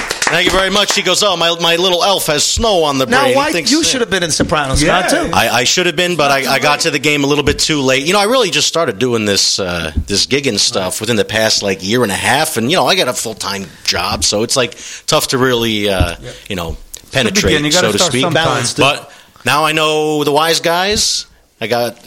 you. 0.08 0.23
Thank 0.34 0.52
you 0.52 0.58
very 0.58 0.72
much. 0.72 0.96
He 0.96 1.04
goes, 1.04 1.22
oh, 1.22 1.38
my, 1.38 1.56
my 1.62 1.76
little 1.76 2.04
elf 2.04 2.26
has 2.26 2.44
snow 2.44 2.86
on 2.86 2.98
the 2.98 3.06
brain. 3.06 3.22
Now, 3.22 3.28
He 3.28 3.36
why 3.36 3.52
thinks- 3.52 3.70
you 3.72 3.84
should 3.84 4.02
have 4.02 4.10
been 4.10 4.24
in 4.24 4.32
Sopranos, 4.32 4.82
Yeah. 4.82 5.02
not 5.02 5.10
too? 5.12 5.30
I, 5.32 5.50
I 5.50 5.64
should 5.64 5.86
have 5.86 5.96
been, 5.96 6.18
but 6.18 6.32
I, 6.32 6.54
I 6.56 6.58
got 6.58 6.82
to 6.82 6.92
the 6.92 6.98
game 6.98 7.24
a 7.24 7.28
little 7.28 7.44
bit 7.44 7.60
too 7.60 7.82
late. 7.82 8.04
You 8.08 8.14
know, 8.14 8.20
I 8.20 8.24
really 8.24 8.50
just 8.50 8.68
started 8.68 8.98
doing 8.98 9.26
this 9.26 9.60
uh, 9.60 9.92
this 10.08 10.26
gigging 10.26 10.58
stuff 10.58 11.00
within 11.02 11.18
the 11.18 11.24
past 11.26 11.62
like 11.62 11.84
year 11.84 12.02
and 12.02 12.12
a 12.12 12.16
half, 12.16 12.58
and 12.58 12.72
you 12.72 12.78
know, 12.78 12.88
I 12.88 12.96
got 12.96 13.08
a 13.10 13.14
full 13.14 13.36
time 13.36 13.66
job, 13.84 14.24
so 14.24 14.42
it's 14.42 14.56
like 14.56 14.76
tough 15.06 15.28
to 15.30 15.38
really, 15.38 15.88
uh, 15.88 16.16
you 16.50 16.56
know, 16.56 16.78
penetrate. 17.12 17.62
You 17.62 17.72
so 17.72 17.92
to 17.92 18.00
speak. 18.00 18.22
sometime. 18.22 18.34
Balanced. 18.34 18.78
But 18.78 19.14
now 19.46 19.66
I 19.66 19.72
know 19.72 20.24
the 20.24 20.32
wise 20.32 20.62
guys. 20.62 21.28
I 21.64 21.68
got 21.68 21.98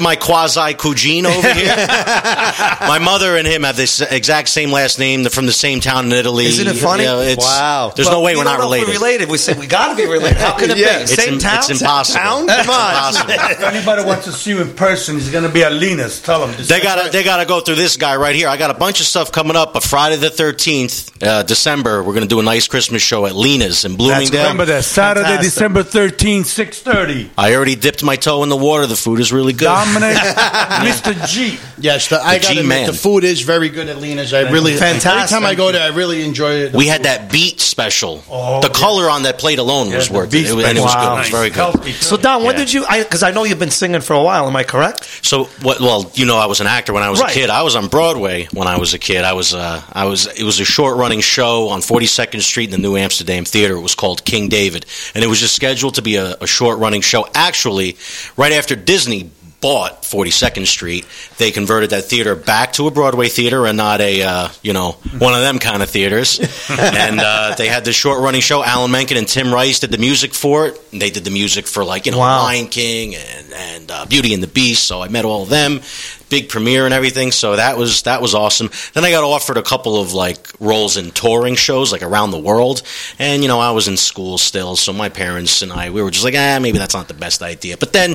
my 0.00 0.16
quasi 0.16 0.72
Cugine 0.74 1.24
over 1.26 1.52
here. 1.54 1.76
my 2.88 2.98
mother 3.02 3.36
and 3.36 3.46
him 3.46 3.62
have 3.64 3.76
this 3.76 4.00
exact 4.00 4.48
same 4.48 4.70
last 4.72 4.98
name. 4.98 5.22
They're 5.22 5.30
from 5.30 5.46
the 5.46 5.52
same 5.52 5.80
town 5.80 6.06
in 6.06 6.12
Italy. 6.12 6.46
Isn't 6.46 6.66
it 6.66 6.76
funny? 6.76 7.02
You 7.04 7.08
know, 7.10 7.20
it's, 7.20 7.44
Wow. 7.44 7.92
There's 7.94 8.08
Well, 8.08 8.18
no 8.20 8.24
way 8.24 8.32
we 8.34 8.38
we're 8.38 8.44
not 8.44 8.60
related. 8.60 8.88
We're 8.88 8.94
related. 8.94 9.28
We 9.28 9.36
said 9.38 9.58
we 9.58 9.66
got 9.66 9.90
to 9.90 9.96
be 9.96 10.06
related. 10.10 10.38
How 10.38 10.56
could 10.56 10.70
it 10.70 10.78
Yeah. 10.84 10.96
be? 10.98 11.02
It's, 11.04 11.14
Same 11.14 11.34
im- 11.34 11.38
town? 11.38 11.58
it's 11.58 11.70
impossible. 11.80 12.20
Town? 12.20 12.44
It's 12.44 12.66
Come 12.66 12.70
on. 12.70 12.90
impossible. 12.90 13.30
If 13.54 13.62
anybody 13.62 14.04
wants 14.04 14.24
to 14.24 14.32
see 14.32 14.50
you 14.50 14.62
in 14.62 14.74
person, 14.74 15.16
he's 15.16 15.30
going 15.30 15.44
to 15.44 15.50
be 15.50 15.62
at 15.62 15.72
Lena's. 15.72 16.20
Tell 16.22 16.46
him. 16.46 16.54
They 16.66 16.80
gotta 16.80 17.10
they 17.10 17.22
gotta 17.22 17.44
go 17.46 17.60
through 17.60 17.74
this 17.76 17.96
guy 17.96 18.16
right 18.16 18.34
here. 18.34 18.48
I 18.48 18.56
got 18.56 18.70
a 18.70 18.74
bunch 18.74 19.00
of 19.00 19.06
stuff 19.06 19.30
coming 19.32 19.56
up, 19.56 19.72
but 19.74 19.82
Friday 19.82 20.16
the 20.16 20.30
thirteenth, 20.30 21.22
uh, 21.22 21.42
December, 21.42 22.02
we're 22.02 22.14
gonna 22.14 22.26
do 22.26 22.40
a 22.40 22.42
nice 22.42 22.66
Christmas 22.68 23.02
show 23.02 23.26
at 23.26 23.34
Lena's 23.34 23.84
in 23.84 23.96
Bloomingdale. 23.96 24.42
Remember 24.42 24.64
that 24.66 24.84
Saturday, 24.84 25.26
Fantastic. 25.26 25.52
December 25.52 25.82
13th, 25.82 26.46
6:30. 26.46 27.30
I 27.36 27.54
already 27.54 27.74
dipped 27.76 28.02
my 28.02 28.16
toe 28.16 28.42
in 28.42 28.48
the 28.48 28.56
water. 28.56 28.86
The 28.94 29.00
food 29.00 29.18
is 29.18 29.32
really 29.32 29.52
good. 29.52 29.64
Dominic, 29.64 30.16
Mr. 30.16 31.26
G. 31.28 31.58
Yes, 31.78 32.08
the, 32.08 32.20
I 32.20 32.38
got 32.38 32.52
G-Man. 32.52 32.86
the 32.86 32.92
food 32.92 33.24
is 33.24 33.40
very 33.40 33.68
good 33.68 33.88
at 33.88 33.98
Lena's. 33.98 34.32
I 34.32 34.50
really 34.52 34.74
Fantastic. 34.76 35.10
Every 35.10 35.28
time 35.28 35.44
I 35.44 35.56
go 35.56 35.72
there, 35.72 35.82
I 35.82 35.94
really 35.94 36.24
enjoy 36.24 36.52
it. 36.52 36.72
we 36.74 36.86
had 36.86 37.02
that 37.02 37.30
beet 37.32 37.58
special. 37.60 38.22
Oh, 38.30 38.60
the 38.60 38.68
yeah. 38.68 38.72
color 38.72 39.10
on 39.10 39.24
that 39.24 39.38
plate 39.38 39.58
alone 39.58 39.90
was 39.92 40.08
worth 40.08 40.32
it. 40.32 40.46
It 40.48 40.54
was- 40.54 40.64
and 40.64 40.78
it 40.78 40.80
was 40.80 40.92
special. 40.92 41.08
good. 41.10 41.16
It 41.16 41.18
was 41.18 41.28
very 41.30 41.48
good. 41.48 41.56
Healthy. 41.56 41.92
So, 41.92 42.16
Don, 42.16 42.44
when 42.44 42.54
Yeah. 42.54 42.64
did 42.64 42.72
you? 42.72 42.86
Because 42.98 43.22
I, 43.24 43.32
know 43.32 43.42
you've 43.44 43.58
been 43.58 43.70
singing 43.72 44.00
for 44.00 44.12
a 44.14 44.22
while. 44.22 44.46
Am 44.46 44.54
I 44.54 44.62
correct? 44.62 45.04
So 45.26 45.44
what? 45.62 45.80
Well, 45.80 46.10
you 46.14 46.24
know, 46.24 46.36
I 46.38 46.46
was 46.46 46.60
an 46.60 46.68
actor 46.68 46.92
when 46.92 47.02
I 47.02 47.10
was 47.10 47.20
Right. 47.20 47.30
a 47.32 47.34
kid. 47.34 47.50
I 47.50 47.62
was 47.62 47.74
on 47.74 47.88
Broadway 47.88 48.46
when 48.52 48.68
I 48.68 48.78
was 48.78 48.94
a 48.94 48.98
kid. 49.00 49.24
I 49.24 49.32
was, 49.32 49.52
uh, 49.54 49.82
I 49.92 50.04
was. 50.04 50.26
It 50.28 50.44
was 50.44 50.60
a 50.60 50.64
short 50.64 50.96
running 50.98 51.20
show 51.20 51.68
on 51.70 51.80
42nd 51.82 52.40
Street 52.42 52.66
in 52.66 52.70
the 52.70 52.78
New 52.88 52.96
Amsterdam 52.96 53.44
Theater. 53.44 53.74
It 53.74 53.80
was 53.80 53.96
called 53.96 54.24
King 54.24 54.48
David, 54.48 54.86
and 55.16 55.24
it 55.24 55.26
was 55.26 55.40
just 55.40 55.56
scheduled 55.56 55.94
to 55.96 56.02
be 56.02 56.14
a, 56.16 56.36
a 56.40 56.46
short 56.46 56.78
running 56.78 57.00
show. 57.00 57.26
Actually, 57.34 57.96
right 58.36 58.52
after 58.52 58.76
Disney 58.84 59.30
bought 59.60 60.02
42nd 60.02 60.66
Street, 60.66 61.06
they 61.38 61.50
converted 61.50 61.88
that 61.90 62.04
theater 62.04 62.34
back 62.34 62.74
to 62.74 62.86
a 62.86 62.90
Broadway 62.90 63.28
theater 63.30 63.66
and 63.66 63.78
not 63.78 64.02
a, 64.02 64.22
uh, 64.22 64.48
you 64.62 64.74
know, 64.74 64.92
one 65.16 65.32
of 65.32 65.40
them 65.40 65.58
kind 65.58 65.82
of 65.82 65.88
theaters. 65.88 66.38
and 66.70 67.18
uh, 67.18 67.54
they 67.56 67.66
had 67.68 67.82
this 67.82 67.96
short 67.96 68.20
running 68.20 68.42
show. 68.42 68.62
Alan 68.62 68.90
Menken 68.90 69.16
and 69.16 69.26
Tim 69.26 69.54
Rice 69.54 69.78
did 69.78 69.90
the 69.90 69.96
music 69.96 70.34
for 70.34 70.66
it. 70.66 70.78
And 70.92 71.00
they 71.00 71.08
did 71.08 71.24
the 71.24 71.30
music 71.30 71.66
for 71.66 71.82
like 71.82 72.04
you 72.04 72.12
know 72.12 72.18
Wow. 72.18 72.42
Lion 72.42 72.66
King 72.66 73.14
and 73.14 73.52
and 73.54 73.90
uh, 73.90 74.04
Beauty 74.04 74.34
and 74.34 74.42
the 74.42 74.48
Beast. 74.48 74.86
So 74.86 75.00
I 75.00 75.08
met 75.08 75.24
all 75.24 75.44
of 75.44 75.48
them, 75.48 75.80
big 76.28 76.48
premiere 76.50 76.84
and 76.84 76.92
everything. 76.92 77.32
So 77.32 77.56
that 77.56 77.78
was 77.78 78.02
that 78.02 78.20
was 78.20 78.34
awesome. 78.34 78.68
Then 78.92 79.04
I 79.04 79.10
got 79.10 79.24
offered 79.24 79.56
a 79.56 79.62
couple 79.62 79.98
of 80.00 80.12
like 80.12 80.46
roles 80.60 80.96
in 80.98 81.10
touring 81.10 81.54
shows 81.54 81.90
like 81.90 82.02
around 82.02 82.32
the 82.32 82.38
world, 82.38 82.82
and 83.18 83.42
you 83.42 83.48
know 83.48 83.60
I 83.60 83.70
was 83.70 83.88
in 83.88 83.96
school 83.96 84.36
still, 84.38 84.76
so 84.76 84.92
my 84.92 85.08
parents 85.08 85.62
and 85.62 85.72
I 85.72 85.90
we 85.90 86.02
were 86.02 86.10
just 86.10 86.24
like, 86.24 86.34
ah, 86.36 86.58
maybe 86.60 86.78
that's 86.78 86.94
not 86.94 87.08
the 87.08 87.14
best 87.14 87.42
idea. 87.42 87.76
But 87.76 87.92
then 87.92 88.14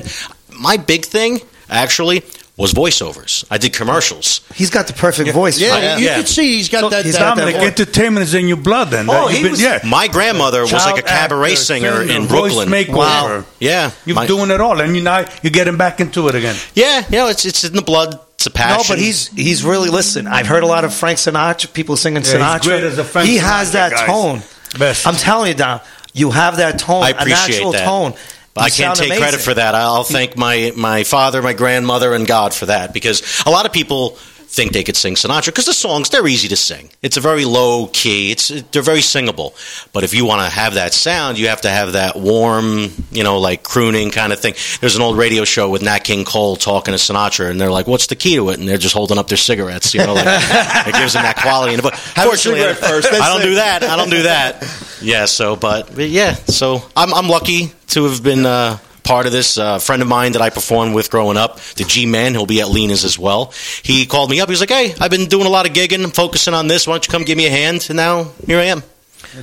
my 0.60 0.76
big 0.76 1.04
thing 1.04 1.40
actually 1.68 2.22
was 2.56 2.74
voiceovers. 2.74 3.44
I 3.50 3.56
did 3.56 3.72
commercials. 3.72 4.42
He's 4.54 4.68
got 4.68 4.86
the 4.86 4.92
perfect 4.92 5.30
voice. 5.32 5.58
Yeah, 5.58 5.94
for 5.94 5.98
you 6.00 6.06
yeah. 6.06 6.16
can 6.16 6.26
see 6.26 6.56
he's 6.56 6.68
got 6.68 6.90
that. 6.90 7.06
he's 7.06 7.14
that, 7.14 7.20
Dominic, 7.20 7.54
that 7.54 7.60
Dominic, 7.60 7.80
entertainment 7.80 8.24
is 8.24 8.34
in 8.34 8.48
your 8.48 8.58
blood. 8.58 8.90
Then 8.90 9.08
Oh, 9.08 9.28
he 9.28 9.42
been- 9.42 9.52
was- 9.52 9.62
yeah. 9.62 9.78
My 9.84 10.08
grandmother 10.08 10.60
was 10.62 10.72
like 10.72 10.98
a 10.98 11.02
cabaret 11.02 11.52
actor, 11.52 11.62
singer 11.62 12.02
in 12.02 12.26
Brooklyn. 12.26 12.68
makeover. 12.68 12.94
Wow. 12.96 13.44
Yeah, 13.60 13.92
You're 14.04 14.16
my- 14.16 14.26
doing 14.26 14.50
it 14.50 14.60
all, 14.60 14.78
and 14.80 14.94
you 14.94 15.02
now 15.02 15.24
you're 15.42 15.50
getting 15.52 15.76
back 15.78 16.00
into 16.00 16.28
it 16.28 16.34
again. 16.34 16.56
yeah, 16.74 17.04
you 17.08 17.16
know 17.18 17.28
it's 17.28 17.44
it's 17.46 17.64
in 17.64 17.72
the 17.74 17.82
blood. 17.82 18.18
It's 18.34 18.46
a 18.46 18.50
passion. 18.50 18.76
No, 18.78 18.84
but 18.88 18.98
he's 18.98 19.28
he's 19.28 19.64
really 19.64 19.88
listen. 19.88 20.26
I've 20.26 20.46
heard 20.46 20.62
a 20.62 20.66
lot 20.66 20.84
of 20.84 20.92
Frank 20.92 21.18
Sinatra, 21.18 21.72
people 21.72 21.96
singing 21.96 22.22
Yeah, 22.24 22.30
he's 22.32 22.40
Sinatra. 22.40 22.62
great 22.64 22.84
as 22.84 22.98
a 22.98 23.04
Frank 23.04 23.28
he 23.28 23.36
has 23.38 23.68
Sinatra, 23.70 23.72
that 23.72 23.90
guys. 23.92 24.06
tone. 24.06 24.42
Best. 24.78 25.06
I'm 25.06 25.14
telling 25.16 25.48
you, 25.48 25.54
Don, 25.54 25.80
you 26.12 26.30
have 26.30 26.56
that 26.58 26.78
tone, 26.78 27.02
I 27.02 27.10
a 27.10 27.12
appreciate 27.14 27.48
natural 27.56 27.72
that. 27.72 27.84
tone. 27.84 28.14
But 28.54 28.62
You 28.62 28.84
I 28.84 28.86
can't 28.86 28.98
take 28.98 29.18
credit 29.18 29.40
for 29.40 29.54
that. 29.54 29.74
I'll 29.74 30.04
thank 30.04 30.36
my, 30.36 30.72
my 30.76 31.04
father, 31.04 31.40
my 31.40 31.52
grandmother, 31.52 32.14
and 32.14 32.26
God 32.26 32.52
for 32.52 32.66
that 32.66 32.92
because 32.92 33.42
a 33.46 33.50
lot 33.50 33.64
of 33.64 33.72
people 33.72 34.18
think 34.50 34.72
they 34.72 34.82
could 34.82 34.96
sing 34.96 35.14
Sinatra 35.14 35.46
because 35.46 35.66
the 35.66 35.72
songs 35.72 36.10
they're 36.10 36.26
easy 36.26 36.48
to 36.48 36.56
sing. 36.56 36.90
It's 37.02 37.16
a 37.16 37.20
very 37.20 37.44
low 37.44 37.86
key. 37.92 38.32
It's 38.32 38.48
they're 38.48 38.82
very 38.82 39.00
singable. 39.00 39.54
But 39.92 40.02
if 40.02 40.12
you 40.12 40.24
want 40.24 40.42
to 40.42 40.50
have 40.50 40.74
that 40.74 40.92
sound, 40.92 41.38
you 41.38 41.46
have 41.48 41.60
to 41.60 41.70
have 41.70 41.92
that 41.92 42.16
warm, 42.16 42.90
you 43.12 43.22
know, 43.22 43.38
like 43.38 43.62
crooning 43.62 44.10
kind 44.10 44.32
of 44.32 44.40
thing. 44.40 44.54
There's 44.80 44.96
an 44.96 45.02
old 45.02 45.16
radio 45.16 45.44
show 45.44 45.70
with 45.70 45.82
Nat 45.82 46.00
King 46.00 46.24
Cole 46.24 46.56
talking 46.56 46.92
to 46.92 46.98
Sinatra, 46.98 47.48
and 47.48 47.60
they're 47.60 47.70
like, 47.70 47.86
"What's 47.86 48.08
the 48.08 48.16
key 48.16 48.34
to 48.36 48.50
it?" 48.50 48.58
And 48.58 48.68
they're 48.68 48.76
just 48.76 48.94
holding 48.94 49.18
up 49.18 49.28
their 49.28 49.38
cigarettes. 49.38 49.94
You 49.94 50.04
know, 50.04 50.14
like 50.14 50.26
it 50.88 50.94
gives 50.94 51.12
them 51.12 51.22
that 51.22 51.36
quality. 51.36 51.74
And 51.74 51.82
but 51.82 51.96
fortunately, 51.96 52.74
first, 52.74 53.12
I 53.12 53.32
don't 53.32 53.42
do 53.42 53.54
that. 53.54 53.84
I 53.84 53.96
don't 53.96 54.10
do 54.10 54.24
that. 54.24 54.62
Yeah. 55.00 55.26
So, 55.26 55.54
but, 55.54 55.94
but 55.94 56.08
yeah. 56.08 56.34
So 56.34 56.82
I'm 56.96 57.14
I'm 57.14 57.28
lucky 57.28 57.72
to 57.88 58.04
have 58.04 58.22
been. 58.22 58.44
Uh, 58.44 58.78
Part 59.10 59.26
of 59.26 59.32
this 59.32 59.58
uh, 59.58 59.80
friend 59.80 60.02
of 60.02 60.06
mine 60.06 60.32
that 60.32 60.40
I 60.40 60.50
performed 60.50 60.94
with 60.94 61.10
growing 61.10 61.36
up, 61.36 61.58
the 61.74 61.82
G 61.82 62.06
Man, 62.06 62.32
he'll 62.32 62.46
be 62.46 62.60
at 62.60 62.68
Lena's 62.68 63.04
as 63.04 63.18
well. 63.18 63.52
He 63.82 64.06
called 64.06 64.30
me 64.30 64.40
up. 64.40 64.48
He 64.48 64.52
was 64.52 64.60
like, 64.60 64.70
"Hey, 64.70 64.94
I've 65.00 65.10
been 65.10 65.26
doing 65.26 65.46
a 65.46 65.50
lot 65.50 65.66
of 65.66 65.72
gigging. 65.72 66.04
I'm 66.04 66.12
focusing 66.12 66.54
on 66.54 66.68
this. 66.68 66.86
Why 66.86 66.92
don't 66.94 67.04
you 67.04 67.10
come 67.10 67.24
give 67.24 67.36
me 67.36 67.46
a 67.46 67.50
hand?" 67.50 67.84
And 67.88 67.96
now 67.96 68.30
here 68.46 68.60
I 68.60 68.66
am, 68.66 68.84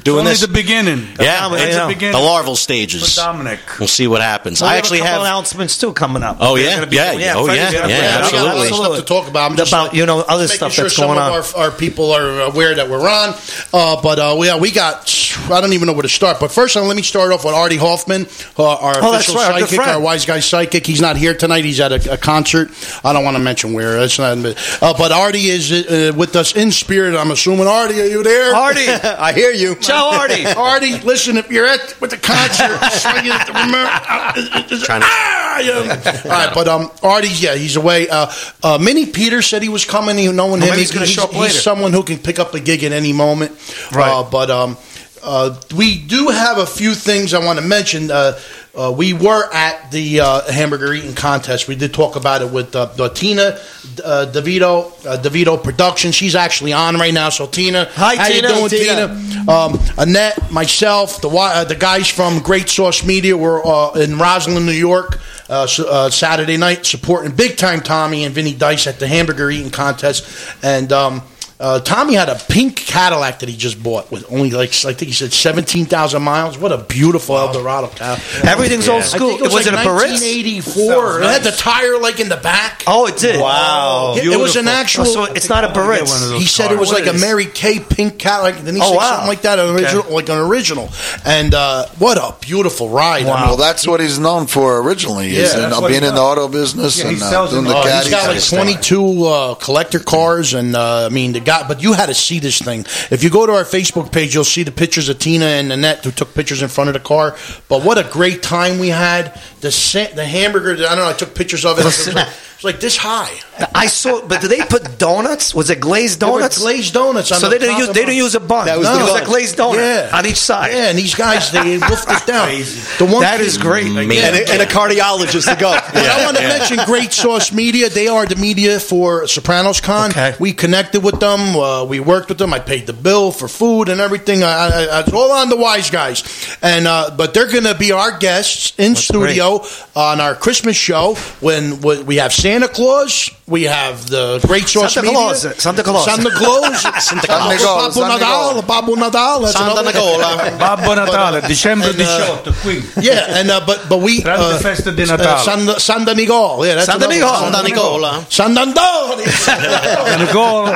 doing 0.03 0.19
Only 0.19 0.31
this. 0.31 0.41
the 0.41 0.47
beginning. 0.47 0.99
yeah, 1.19 1.51
it's 1.53 1.75
yeah. 1.75 1.87
the 1.87 1.93
beginning. 1.93 2.13
the 2.13 2.19
larval 2.25 2.55
For 2.55 2.59
stages. 2.61 3.15
Dominic. 3.15 3.59
We'll 3.79 3.87
see 3.87 4.07
what 4.07 4.21
happens. 4.21 4.61
Well, 4.61 4.69
we 4.69 4.75
I 4.75 4.77
actually 4.77 4.99
a 4.99 5.03
couple 5.03 5.19
have. 5.23 5.27
announcements 5.27 5.77
too 5.77 5.93
coming 5.93 6.23
up. 6.23 6.37
Oh, 6.39 6.55
They're 6.55 6.79
yeah? 6.79 6.85
be- 6.85 6.95
Yeah, 6.95 7.33
oh, 7.37 7.45
Freddie's 7.45 7.73
yeah, 7.73 7.87
yeah, 7.87 7.87
bring 7.87 7.91
it 7.91 8.03
up. 8.03 8.25
We 8.25 8.31
got 8.31 8.41
a 8.41 8.43
lot 8.43 8.57
absolutely. 8.65 8.67
stuff 8.77 8.97
to 8.97 9.03
talk 9.05 9.27
about. 9.29 9.51
I'm 9.51 9.57
just 9.57 9.71
About, 9.71 9.93
you 9.93 10.05
know, 10.05 10.19
other 10.19 10.47
stuff 10.47 10.71
sure 10.73 10.85
that's 10.85 10.95
some 10.95 11.07
going 11.07 11.19
of 11.19 11.23
on. 11.55 11.61
Our, 11.61 11.65
our 11.69 11.71
people 11.71 12.11
are 12.11 12.41
aware 12.41 12.75
that 12.75 12.89
we're 12.89 13.07
on. 13.07 13.33
Uh, 13.73 14.01
but 14.01 14.19
uh, 14.19 14.35
yeah, 14.43 14.57
we 14.57 14.71
got. 14.71 15.13
I 15.49 15.61
don't 15.61 15.73
even 15.73 15.87
know 15.87 15.93
where 15.93 16.01
to 16.03 16.09
start. 16.09 16.39
But 16.39 16.51
first, 16.51 16.75
uh, 16.75 16.81
let 16.83 16.95
me 16.95 17.03
start 17.03 17.31
off 17.31 17.45
with 17.45 17.53
Artie 17.53 17.77
Hoffman, 17.77 18.27
uh, 18.57 18.63
our 18.75 18.95
Oh, 18.97 19.13
official 19.13 19.35
right, 19.35 19.61
psychic, 19.61 19.75
friend. 19.75 19.91
our 19.91 19.99
wise 20.01 20.25
guy 20.25 20.39
psychic. 20.39 20.85
He's 20.85 21.01
not 21.01 21.15
here 21.17 21.33
tonight. 21.33 21.63
He's 21.65 21.79
at 21.79 21.91
a, 21.91 22.13
a 22.13 22.17
concert. 22.17 22.69
I 23.03 23.13
don't 23.13 23.23
want 23.23 23.37
to 23.37 23.43
mention 23.43 23.73
where. 23.73 23.99
That's 23.99 24.17
not. 24.19 24.37
Uh, 24.37 24.93
but 24.97 25.11
Artie 25.11 25.47
is 25.47 25.71
uh, 25.71 26.11
with 26.15 26.35
us 26.35 26.55
in 26.55 26.71
spirit. 26.71 27.15
I'm 27.15 27.31
assuming. 27.31 27.67
Artie, 27.67 28.01
are 28.01 28.05
you 28.05 28.23
there? 28.23 28.53
Artie, 28.55 28.87
I 28.87 29.33
hear 29.33 29.51
you. 29.51 29.66
You. 29.69 29.75
Ciao, 29.75 30.09
Artie. 30.19 30.45
Artie, 30.57 30.99
listen, 30.99 31.37
if 31.37 31.51
you're 31.51 31.65
at 31.67 31.99
with 32.01 32.11
the 32.11 32.17
concert, 32.17 32.77
swing 32.91 33.25
it 33.25 33.31
at 33.31 33.47
the 33.47 33.53
remote. 33.53 34.83
Trying 34.85 35.01
to- 35.01 35.07
Ah, 35.09 35.59
yeah. 35.59 36.21
All 36.25 36.29
right, 36.31 36.53
but 36.53 36.67
um, 36.67 36.91
Artie's 37.03 37.41
yeah, 37.41 37.55
he's 37.55 37.75
away. 37.75 38.07
Uh, 38.09 38.31
uh, 38.63 38.77
Minnie 38.77 39.05
Peter 39.07 39.41
said 39.41 39.61
he 39.63 39.69
was 39.69 39.85
coming. 39.85 40.17
You 40.19 40.31
knowing 40.33 40.61
him, 40.61 40.69
maybe 40.69 40.79
he's 40.79 40.91
gonna 40.91 41.05
show 41.07 41.23
up 41.23 41.31
he's 41.31 41.59
someone 41.61 41.93
who 41.93 42.03
can 42.03 42.17
pick 42.19 42.37
up 42.39 42.53
a 42.53 42.59
gig 42.59 42.83
at 42.83 42.91
any 42.91 43.13
moment. 43.13 43.51
Right. 43.91 44.11
Uh, 44.11 44.29
but 44.29 44.51
um, 44.51 44.77
uh, 45.23 45.59
we 45.75 45.97
do 45.99 46.29
have 46.29 46.57
a 46.59 46.65
few 46.65 46.93
things 46.93 47.33
I 47.33 47.43
want 47.43 47.59
to 47.59 47.65
mention. 47.65 48.11
Uh, 48.11 48.37
uh, 48.77 48.91
we 48.91 49.13
were 49.13 49.51
at 49.51 49.91
the 49.91 50.19
uh, 50.19 50.51
hamburger 50.51 50.93
eating 50.93 51.15
contest. 51.15 51.67
We 51.67 51.75
did 51.75 51.93
talk 51.93 52.15
about 52.15 52.41
it 52.41 52.51
with 52.51 52.75
uh, 52.75 53.09
Tina 53.09 53.59
uh, 54.03 54.31
DeVito, 54.31 55.05
uh, 55.05 55.17
DeVito 55.21 55.61
Production. 55.61 56.11
She's 56.11 56.35
actually 56.35 56.73
on 56.73 56.95
right 56.95 57.13
now. 57.13 57.29
So 57.29 57.47
Tina, 57.47 57.85
Hi, 57.91 58.15
how 58.15 58.27
Tina. 58.27 58.47
you 58.49 58.55
doing, 58.55 58.69
Tina. 58.69 59.07
Tina? 59.07 59.51
Um, 59.51 59.79
Annette, 59.97 60.51
myself, 60.51 61.21
the 61.21 61.29
uh, 61.29 61.63
the 61.63 61.75
guys 61.75 62.07
from 62.07 62.39
Great 62.39 62.69
Sauce 62.69 63.05
Media 63.05 63.35
were 63.35 63.65
uh, 63.65 63.93
in 63.93 64.17
Roslyn, 64.17 64.65
New 64.65 64.71
York, 64.71 65.19
uh, 65.49 65.67
uh, 65.79 66.09
Saturday 66.09 66.57
night, 66.57 66.85
supporting 66.85 67.35
big 67.35 67.57
time 67.57 67.81
Tommy 67.81 68.25
and 68.25 68.33
Vinny 68.33 68.53
Dice 68.53 68.87
at 68.87 68.99
the 68.99 69.07
hamburger 69.07 69.49
eating 69.49 69.71
contest, 69.71 70.27
and. 70.63 70.91
Um, 70.91 71.21
uh, 71.59 71.79
Tommy 71.79 72.13
had 72.13 72.29
a 72.29 72.35
pink 72.49 72.75
Cadillac 72.75 73.39
that 73.39 73.49
he 73.49 73.55
just 73.57 73.81
bought 73.81 74.11
with 74.11 74.31
only 74.31 74.51
like 74.51 74.69
I 74.85 74.93
think 74.93 75.01
he 75.07 75.11
said 75.13 75.33
seventeen 75.33 75.85
thousand 75.85 76.21
miles. 76.21 76.57
What 76.57 76.71
a 76.71 76.77
beautiful 76.77 77.37
Eldorado 77.37 77.87
Cadillac! 77.87 78.45
Everything's 78.45 78.87
old 78.87 79.01
I 79.01 79.05
school. 79.05 79.27
think 79.29 79.39
it 79.39 79.43
was, 79.45 79.53
was 79.53 79.65
like 79.65 79.73
it 79.73 79.79
a 79.79 79.83
Barris? 79.83 80.21
1984. 80.21 81.21
It 81.21 81.23
had 81.25 81.43
the 81.43 81.51
tire 81.51 81.97
like 81.99 82.19
in 82.19 82.29
the 82.29 82.37
back. 82.37 82.83
Oh, 82.87 83.07
it 83.07 83.17
did. 83.17 83.39
Wow. 83.41 84.15
It, 84.17 84.25
it 84.25 84.37
was 84.37 84.55
an 84.55 84.67
actual. 84.67 85.05
Oh, 85.07 85.25
so 85.25 85.33
it's 85.33 85.49
not 85.49 85.63
a 85.63 85.67
Get 85.67 85.75
one 85.77 86.33
of 86.33 86.39
He 86.39 86.45
said 86.45 86.71
it 86.71 86.79
was 86.79 86.89
What 86.91 87.05
like 87.05 87.15
a 87.15 87.17
Mary 87.17 87.45
Kay 87.45 87.79
pink 87.79 88.17
Cadillac. 88.19 88.57
Then 88.63 88.75
he 88.75 88.81
Oh, 88.81 88.91
said 88.91 88.95
wow. 88.97 89.09
something 89.11 89.27
like 89.27 89.41
that, 89.41 89.59
an 89.59 89.75
original, 89.75 90.13
like 90.13 90.29
an 90.29 90.37
original. 90.37 90.89
And 91.25 91.53
uh, 91.53 91.87
what 91.99 92.17
a 92.17 92.35
beautiful 92.45 92.89
ride! 92.89 93.25
I 93.25 93.39
mean, 93.39 93.47
Well, 93.47 93.57
that's 93.57 93.87
what 93.87 93.99
he's 93.99 94.19
known 94.19 94.47
for 94.47 94.79
originally. 94.81 95.27
Is 95.35 95.53
Yeah, 95.53 95.63
in, 95.65 95.69
that's 95.71 95.81
uh, 95.81 95.87
being 95.87 96.03
in 96.03 96.13
the 96.15 96.21
auto 96.21 96.47
business 96.47 96.97
Yeah, 96.99 97.05
he 97.09 97.13
and 97.15 97.23
uh, 97.23 97.29
sells 97.29 97.49
doing 97.51 97.63
them 97.63 97.71
the 97.71 97.77
all. 97.77 97.83
Caddies. 97.83 98.07
he's 98.11 98.51
got 98.51 98.59
like 98.59 98.65
22 98.65 99.23
uh, 99.25 99.55
collector 99.55 99.99
cars, 99.99 100.53
and 100.53 100.75
uh, 100.75 101.05
I 101.05 101.09
mean, 101.09 101.33
the 101.33 101.39
But 101.67 101.81
you 101.81 101.93
had 101.93 102.07
to 102.07 102.13
see 102.13 102.39
this 102.39 102.59
thing. 102.59 102.81
If 103.11 103.23
you 103.23 103.29
go 103.29 103.45
to 103.45 103.53
our 103.53 103.63
Facebook 103.63 104.11
page, 104.11 104.33
you'll 104.33 104.43
see 104.43 104.63
the 104.63 104.71
pictures 104.71 105.09
of 105.09 105.19
Tina 105.19 105.45
and 105.45 105.71
Annette 105.71 106.03
who 106.03 106.11
took 106.11 106.33
pictures 106.33 106.61
in 106.61 106.69
front 106.69 106.89
of 106.89 106.93
the 106.93 106.99
car. 106.99 107.35
But 107.67 107.83
what 107.83 107.97
a 107.97 108.03
great 108.03 108.43
time 108.43 108.79
we 108.79 108.89
had! 108.89 109.39
The 109.61 110.11
the 110.15 110.25
hamburger. 110.25 110.73
I 110.73 110.89
don't 110.89 110.97
know. 110.97 111.09
I 111.09 111.13
took 111.13 111.33
pictures 111.33 111.65
of 111.65 111.77
it. 111.79 112.27
It 112.57 112.63
was 112.63 112.73
like, 112.73 112.75
it 112.75 112.81
this 112.81 112.97
high. 112.97 113.29
I 113.75 113.85
saw, 113.87 114.25
but 114.27 114.41
did 114.41 114.49
they 114.49 114.61
put 114.61 114.97
donuts? 114.97 115.53
Was 115.53 115.69
it 115.69 115.79
glazed 115.79 116.19
They 116.19 116.25
donuts? 116.25 116.57
glazed 116.57 116.93
donuts. 116.93 117.31
On 117.31 117.39
so 117.39 117.49
the 117.49 117.57
they 117.57 117.65
didn't 117.65 117.77
use 117.77 117.89
of 117.89 117.93
they 117.93 118.01
didn't 118.01 118.15
use 118.17 118.33
a 118.35 118.39
bun. 118.39 118.65
That 118.65 118.77
was 118.79 118.87
no, 118.87 118.99
it 118.99 119.11
was 119.11 119.21
a 119.21 119.25
glazed 119.25 119.57
donut 119.57 119.75
Yeah. 119.77 120.17
on 120.17 120.25
each 120.25 120.37
side. 120.37 120.71
Yeah, 120.71 120.89
and 120.89 120.97
these 120.97 121.13
guys 121.15 121.51
they 121.51 121.77
wolfed 121.89 122.09
it 122.09 122.25
down. 122.25 122.49
The 122.97 123.05
one 123.13 123.21
That 123.21 123.41
is 123.41 123.57
great. 123.57 123.85
And 123.87 124.11
a, 124.11 124.49
and 124.51 124.61
a 124.61 124.65
cardiologist 124.65 125.53
to 125.53 125.59
go. 125.59 125.71
But 125.93 126.05
I 126.05 126.25
want 126.25 126.37
to 126.37 126.43
mention 126.43 126.77
Great 126.85 127.13
Sauce 127.13 127.51
Media. 127.51 127.89
They 127.89 128.07
are 128.07 128.25
the 128.25 128.35
media 128.35 128.79
for 128.79 129.27
Sopranos 129.27 129.79
Con. 129.81 130.09
Okay. 130.11 130.33
We 130.39 130.53
connected 130.53 131.01
with 131.03 131.19
them. 131.19 131.55
Uh, 131.55 131.85
we 131.85 131.99
worked 131.99 132.29
with 132.29 132.37
them. 132.37 132.53
I 132.53 132.59
paid 132.59 132.85
the 132.87 132.93
bill 132.93 133.31
for 133.31 133.47
food 133.47 133.89
and 133.89 133.99
everything. 134.01 134.43
I, 134.43 134.47
I, 134.47 134.67
I, 134.85 134.99
it's 135.01 135.13
all 135.13 135.31
on 135.31 135.49
the 135.49 135.57
wise 135.57 135.89
guys. 135.89 136.23
And 136.61 136.87
uh, 136.87 137.11
but 137.15 137.33
they're 137.33 137.51
going 137.51 137.63
to 137.65 137.75
be 137.75 137.91
our 137.91 138.17
guests 138.17 138.73
in 138.77 138.95
studio 138.95 139.63
on 139.95 140.19
our 140.21 140.35
Christmas 140.35 140.75
show 140.75 141.15
when, 141.39 141.81
when 141.81 142.05
we 142.05 142.17
have 142.17 142.31
Santa 142.47 142.67
Claus. 142.69 143.31
We 143.45 143.63
have 143.63 144.07
the 144.09 144.39
Great 144.47 144.67
Sauce 144.67 144.93
Santa 144.93 145.07
Media. 145.07 145.19
Claus. 145.19 145.41
Santa 145.61 145.83
Claus. 145.83 146.05
Santa 146.05 146.29
Claus. 146.31 146.81
Santa 147.03 147.27
Claus. 147.27 147.63
Babbo 147.63 147.91
Santa 147.91 148.23
Nadal. 148.23 148.51
Claus. 148.51 148.65
Babbo 148.65 148.95
Nadal. 148.95 149.41
That's 149.41 149.53
Santa 149.53 149.71
another- 149.71 149.91
Nicola. 149.91 150.57
Babbo 150.59 150.95
Natale, 150.95 151.41
Dicembre 151.47 151.89
and, 151.89 152.01
uh, 152.01 152.41
18, 152.47 152.53
qui. 152.63 153.03
Yeah, 153.03 153.37
and 153.39 153.49
uh, 153.51 153.65
but 153.65 153.87
but 153.89 153.99
we 153.99 154.21
Grande 154.21 154.41
uh, 154.41 154.59
festa 154.59 154.91
di 154.91 155.03
uh, 155.03 155.17
Natale. 155.17 155.39
San, 155.43 155.79
San 155.79 156.05
Danigo. 156.05 156.63
Yeah, 156.65 156.75
that's 156.75 156.85
San 156.87 156.95
another 156.97 157.13
Danigo. 157.13 157.31
one. 157.31 157.51
San 157.53 157.63
Nicola. 157.63 158.25
San 158.29 158.55
Danigo. 158.55 160.07
And 160.07 160.29
a 160.29 160.33
goal. 160.33 160.75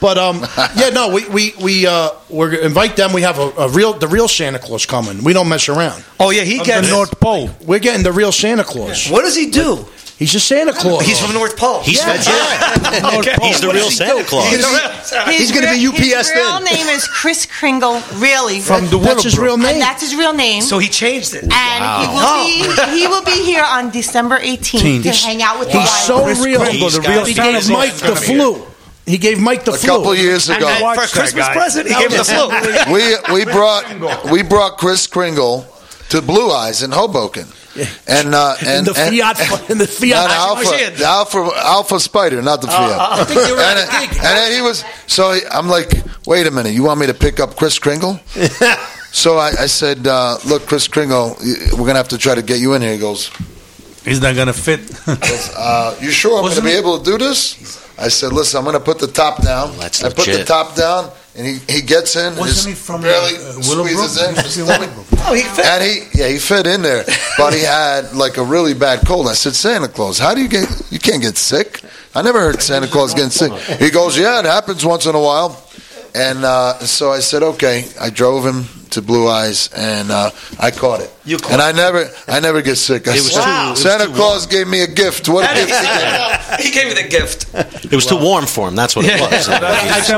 But 0.00 0.18
um, 0.18 0.44
yeah, 0.74 0.90
no, 0.90 1.10
we 1.14 1.28
we 1.28 1.54
we 1.62 1.86
uh, 1.86 2.10
we're 2.28 2.54
invite 2.54 2.96
them. 2.96 3.12
We 3.12 3.22
have 3.22 3.38
a, 3.38 3.50
a 3.56 3.68
real 3.68 3.92
the 3.92 4.08
real 4.08 4.26
Santa 4.26 4.58
Claus 4.58 4.84
coming. 4.84 5.22
We 5.22 5.32
don't 5.32 5.48
mess 5.48 5.68
around. 5.68 6.02
Oh 6.18 6.30
yeah, 6.30 6.42
he 6.42 6.56
gets 6.58 6.66
The 6.66 6.72
gets. 6.82 6.90
North 6.90 7.20
Pole. 7.20 7.50
We're 7.64 7.78
getting 7.78 8.02
the 8.02 8.10
real 8.12 8.32
Santa 8.32 8.64
Claus. 8.64 9.08
What 9.08 9.22
does 9.22 9.36
he 9.36 9.50
do? 9.50 9.86
He's 10.22 10.34
a 10.36 10.40
Santa 10.40 10.72
Claus. 10.72 11.02
He's 11.04 11.18
from 11.20 11.34
North 11.34 11.56
Pole. 11.56 11.80
He's, 11.82 11.98
Yeah. 11.98 12.14
Okay. 13.18 13.34
he's 13.42 13.60
the 13.60 13.70
real 13.72 13.90
Santa 13.90 14.22
Claus. 14.24 14.48
His 14.50 14.64
He's 15.38 15.50
gonna 15.50 15.66
be 15.72 15.82
real- 15.86 15.92
UPS 15.92 16.28
His 16.28 16.30
real 16.36 16.60
then. 16.60 16.64
name 16.64 16.86
is 16.86 17.06
Chris 17.08 17.44
Kringle. 17.46 18.00
Really, 18.16 18.60
From 18.60 18.86
the 18.88 18.98
That's 18.98 19.24
his 19.24 19.36
real 19.38 19.54
and 19.54 19.62
name. 19.64 19.80
that's 19.80 20.00
his 20.02 20.14
real 20.14 20.32
name. 20.32 20.62
So 20.62 20.78
he 20.78 20.88
changed 20.88 21.34
it. 21.34 21.44
and 21.52 21.80
he 22.02 22.06
will 22.14 22.22
be 22.44 22.80
oh. 22.80 22.94
he 22.94 23.06
will 23.08 23.24
be 23.24 23.44
here 23.44 23.64
on 23.66 23.90
December 23.90 24.38
18th 24.38 24.78
to 24.78 24.78
He's- 24.78 25.24
hang 25.24 25.42
out 25.42 25.58
with 25.58 25.68
the 25.72 25.78
He's 25.80 25.88
wife. 25.90 26.06
so 26.06 26.22
Chris 26.24 26.38
real. 26.44 26.60
Kringle, 26.60 26.88
the 26.90 27.00
real 27.00 27.18
got- 27.18 27.26
He 27.28 27.34
gave 27.34 27.68
Mike 27.70 27.94
the 27.94 28.08
gonna 28.08 28.20
be 28.20 28.26
here. 28.26 28.36
flu. 28.36 28.66
He 29.04 29.18
gave 29.18 29.40
Mike 29.40 29.64
the 29.64 29.72
A 29.72 29.74
flu. 29.76 29.90
A 29.90 29.96
couple 29.98 30.14
years 30.14 30.48
ago, 30.48 30.68
And 30.68 30.82
Watch 30.84 30.94
for 31.00 31.06
that 31.06 31.10
Christmas 31.20 31.48
present, 31.48 31.88
he 31.88 31.94
gave 31.94 32.12
him 32.12 32.18
the 32.18 32.24
flu. 32.24 32.92
we 32.94 33.16
we 33.34 33.44
brought 33.44 34.30
we 34.30 34.42
brought 34.44 34.78
Chris 34.78 35.08
Kringle 35.08 35.66
to 36.12 36.22
Blue 36.22 36.50
Eyes 36.50 36.82
in 36.82 36.90
Hoboken, 36.92 37.46
and 38.06 38.34
uh, 38.34 38.54
in 38.62 38.68
and 38.68 38.86
the 38.86 38.94
and- 38.96 39.36
Fiat, 39.36 39.70
in 39.70 39.78
the 39.78 39.84
Not 40.06 40.30
Fiat. 40.30 40.30
Alfa, 40.30 40.96
the 40.98 41.04
Alfa, 41.04 41.38
Alfa 41.56 42.00
Spider, 42.00 42.40
not 42.42 42.60
the 42.60 42.68
Fiat. 42.68 42.98
I 43.00 43.24
think 43.24 43.40
they 43.40 43.52
were 43.52 43.58
and, 43.58 43.78
at 43.78 43.92
and 44.10 44.36
then 44.38 44.52
he 44.52 44.60
was 44.62 44.84
so 45.06 45.32
he- 45.32 45.44
I'm 45.50 45.68
like, 45.68 45.90
wait 46.26 46.46
a 46.46 46.50
minute, 46.50 46.72
you 46.72 46.84
want 46.84 47.00
me 47.00 47.06
to 47.06 47.14
pick 47.14 47.40
up 47.40 47.56
Chris 47.56 47.78
Kringle? 47.78 48.20
so 49.12 49.38
I, 49.38 49.48
I 49.60 49.66
said, 49.66 50.06
uh, 50.06 50.38
look, 50.46 50.66
Chris 50.66 50.86
Kringle, 50.88 51.36
we're 51.72 51.86
gonna 51.86 51.94
have 51.94 52.08
to 52.08 52.18
try 52.18 52.34
to 52.34 52.42
get 52.42 52.60
you 52.60 52.74
in 52.74 52.82
here. 52.82 52.92
He 52.92 52.98
goes, 52.98 53.30
He's 54.04 54.20
not 54.20 54.34
going 54.34 54.48
to 54.48 54.52
fit. 54.52 54.80
uh, 55.56 55.94
you 56.00 56.10
sure 56.10 56.36
I'm 56.38 56.42
Wasn't 56.42 56.64
gonna 56.64 56.70
be 56.70 56.72
he- 56.74 56.80
able 56.80 56.98
to 56.98 57.04
do 57.12 57.18
this? 57.18 57.78
I 57.96 58.08
said, 58.08 58.32
listen, 58.32 58.58
I'm 58.58 58.64
gonna 58.64 58.80
put 58.80 58.98
the 58.98 59.06
top 59.06 59.40
down. 59.44 59.76
That's 59.78 60.02
I 60.02 60.08
put 60.08 60.26
the 60.26 60.42
top 60.44 60.74
down, 60.74 61.12
and 61.36 61.46
he, 61.46 61.58
he 61.72 61.80
gets 61.82 62.16
in. 62.16 62.36
Wasn't 62.36 62.48
his- 62.48 62.64
he 62.66 62.74
from, 62.74 63.02
barely 63.02 63.36
uh, 63.36 63.52
squeezes 63.62 63.68
Willowbrook? 63.68 64.28
in. 64.28 64.34
Must 64.36 64.56
be 64.56 64.64
stomach. 64.64 64.90
Oh, 65.24 65.34
he 65.34 65.42
fit. 65.42 65.64
And 65.66 65.82
he, 65.82 66.18
yeah, 66.20 66.28
he 66.28 66.38
fit 66.38 66.66
in 66.66 66.82
there, 66.82 67.04
but 67.38 67.54
he 67.54 67.60
had 67.60 68.12
like 68.14 68.36
a 68.36 68.42
really 68.44 68.74
bad 68.74 69.06
cold. 69.06 69.28
I 69.28 69.32
said, 69.34 69.54
Santa 69.54 69.88
Claus, 69.88 70.18
how 70.18 70.34
do 70.34 70.40
you 70.42 70.48
get? 70.48 70.68
You 70.90 70.98
can't 70.98 71.22
get 71.22 71.36
sick. 71.36 71.80
I 72.14 72.22
never 72.22 72.40
heard 72.40 72.60
Santa 72.60 72.86
Claus 72.88 73.14
getting 73.14 73.30
sick. 73.30 73.52
He 73.80 73.90
goes, 73.90 74.18
yeah, 74.18 74.40
it 74.40 74.44
happens 74.44 74.84
once 74.84 75.06
in 75.06 75.14
a 75.14 75.20
while. 75.20 75.62
And 76.14 76.44
uh, 76.44 76.78
so 76.80 77.10
I 77.10 77.20
said, 77.20 77.42
okay. 77.42 77.86
I 77.98 78.10
drove 78.10 78.44
him 78.44 78.64
to 78.92 79.02
Blue 79.02 79.28
Eyes, 79.28 79.68
and 79.76 80.10
uh, 80.10 80.30
I 80.58 80.70
caught 80.70 81.00
it. 81.00 81.10
You 81.24 81.38
caught 81.38 81.52
and 81.52 81.62
I 81.62 81.70
never, 81.72 82.10
I 82.26 82.40
never 82.40 82.62
get 82.62 82.76
sick. 82.76 83.06
I 83.06 83.12
It 83.12 83.14
was 83.14 83.32
said, 83.32 83.44
too- 83.44 83.50
it 83.50 83.70
was 83.70 83.82
Santa 83.82 84.06
too 84.06 84.12
Claus 84.14 84.46
gave 84.46 84.66
me 84.66 84.82
a 84.82 84.86
gift. 84.88 85.28
What 85.28 85.48
a 85.50 85.54
gift 85.54 85.70
he 85.70 85.86
gave 85.86 86.12
me. 86.12 86.64
he 86.64 86.70
gave 86.72 86.86
me 86.96 87.02
the 87.02 87.08
gift. 87.08 87.46
It 87.84 87.94
was 87.94 88.06
too 88.06 88.16
warm 88.18 88.46
for 88.46 88.66
him. 88.68 88.74
That's 88.74 88.96
what 88.96 89.04
it 89.08 89.20
was. 89.20 89.48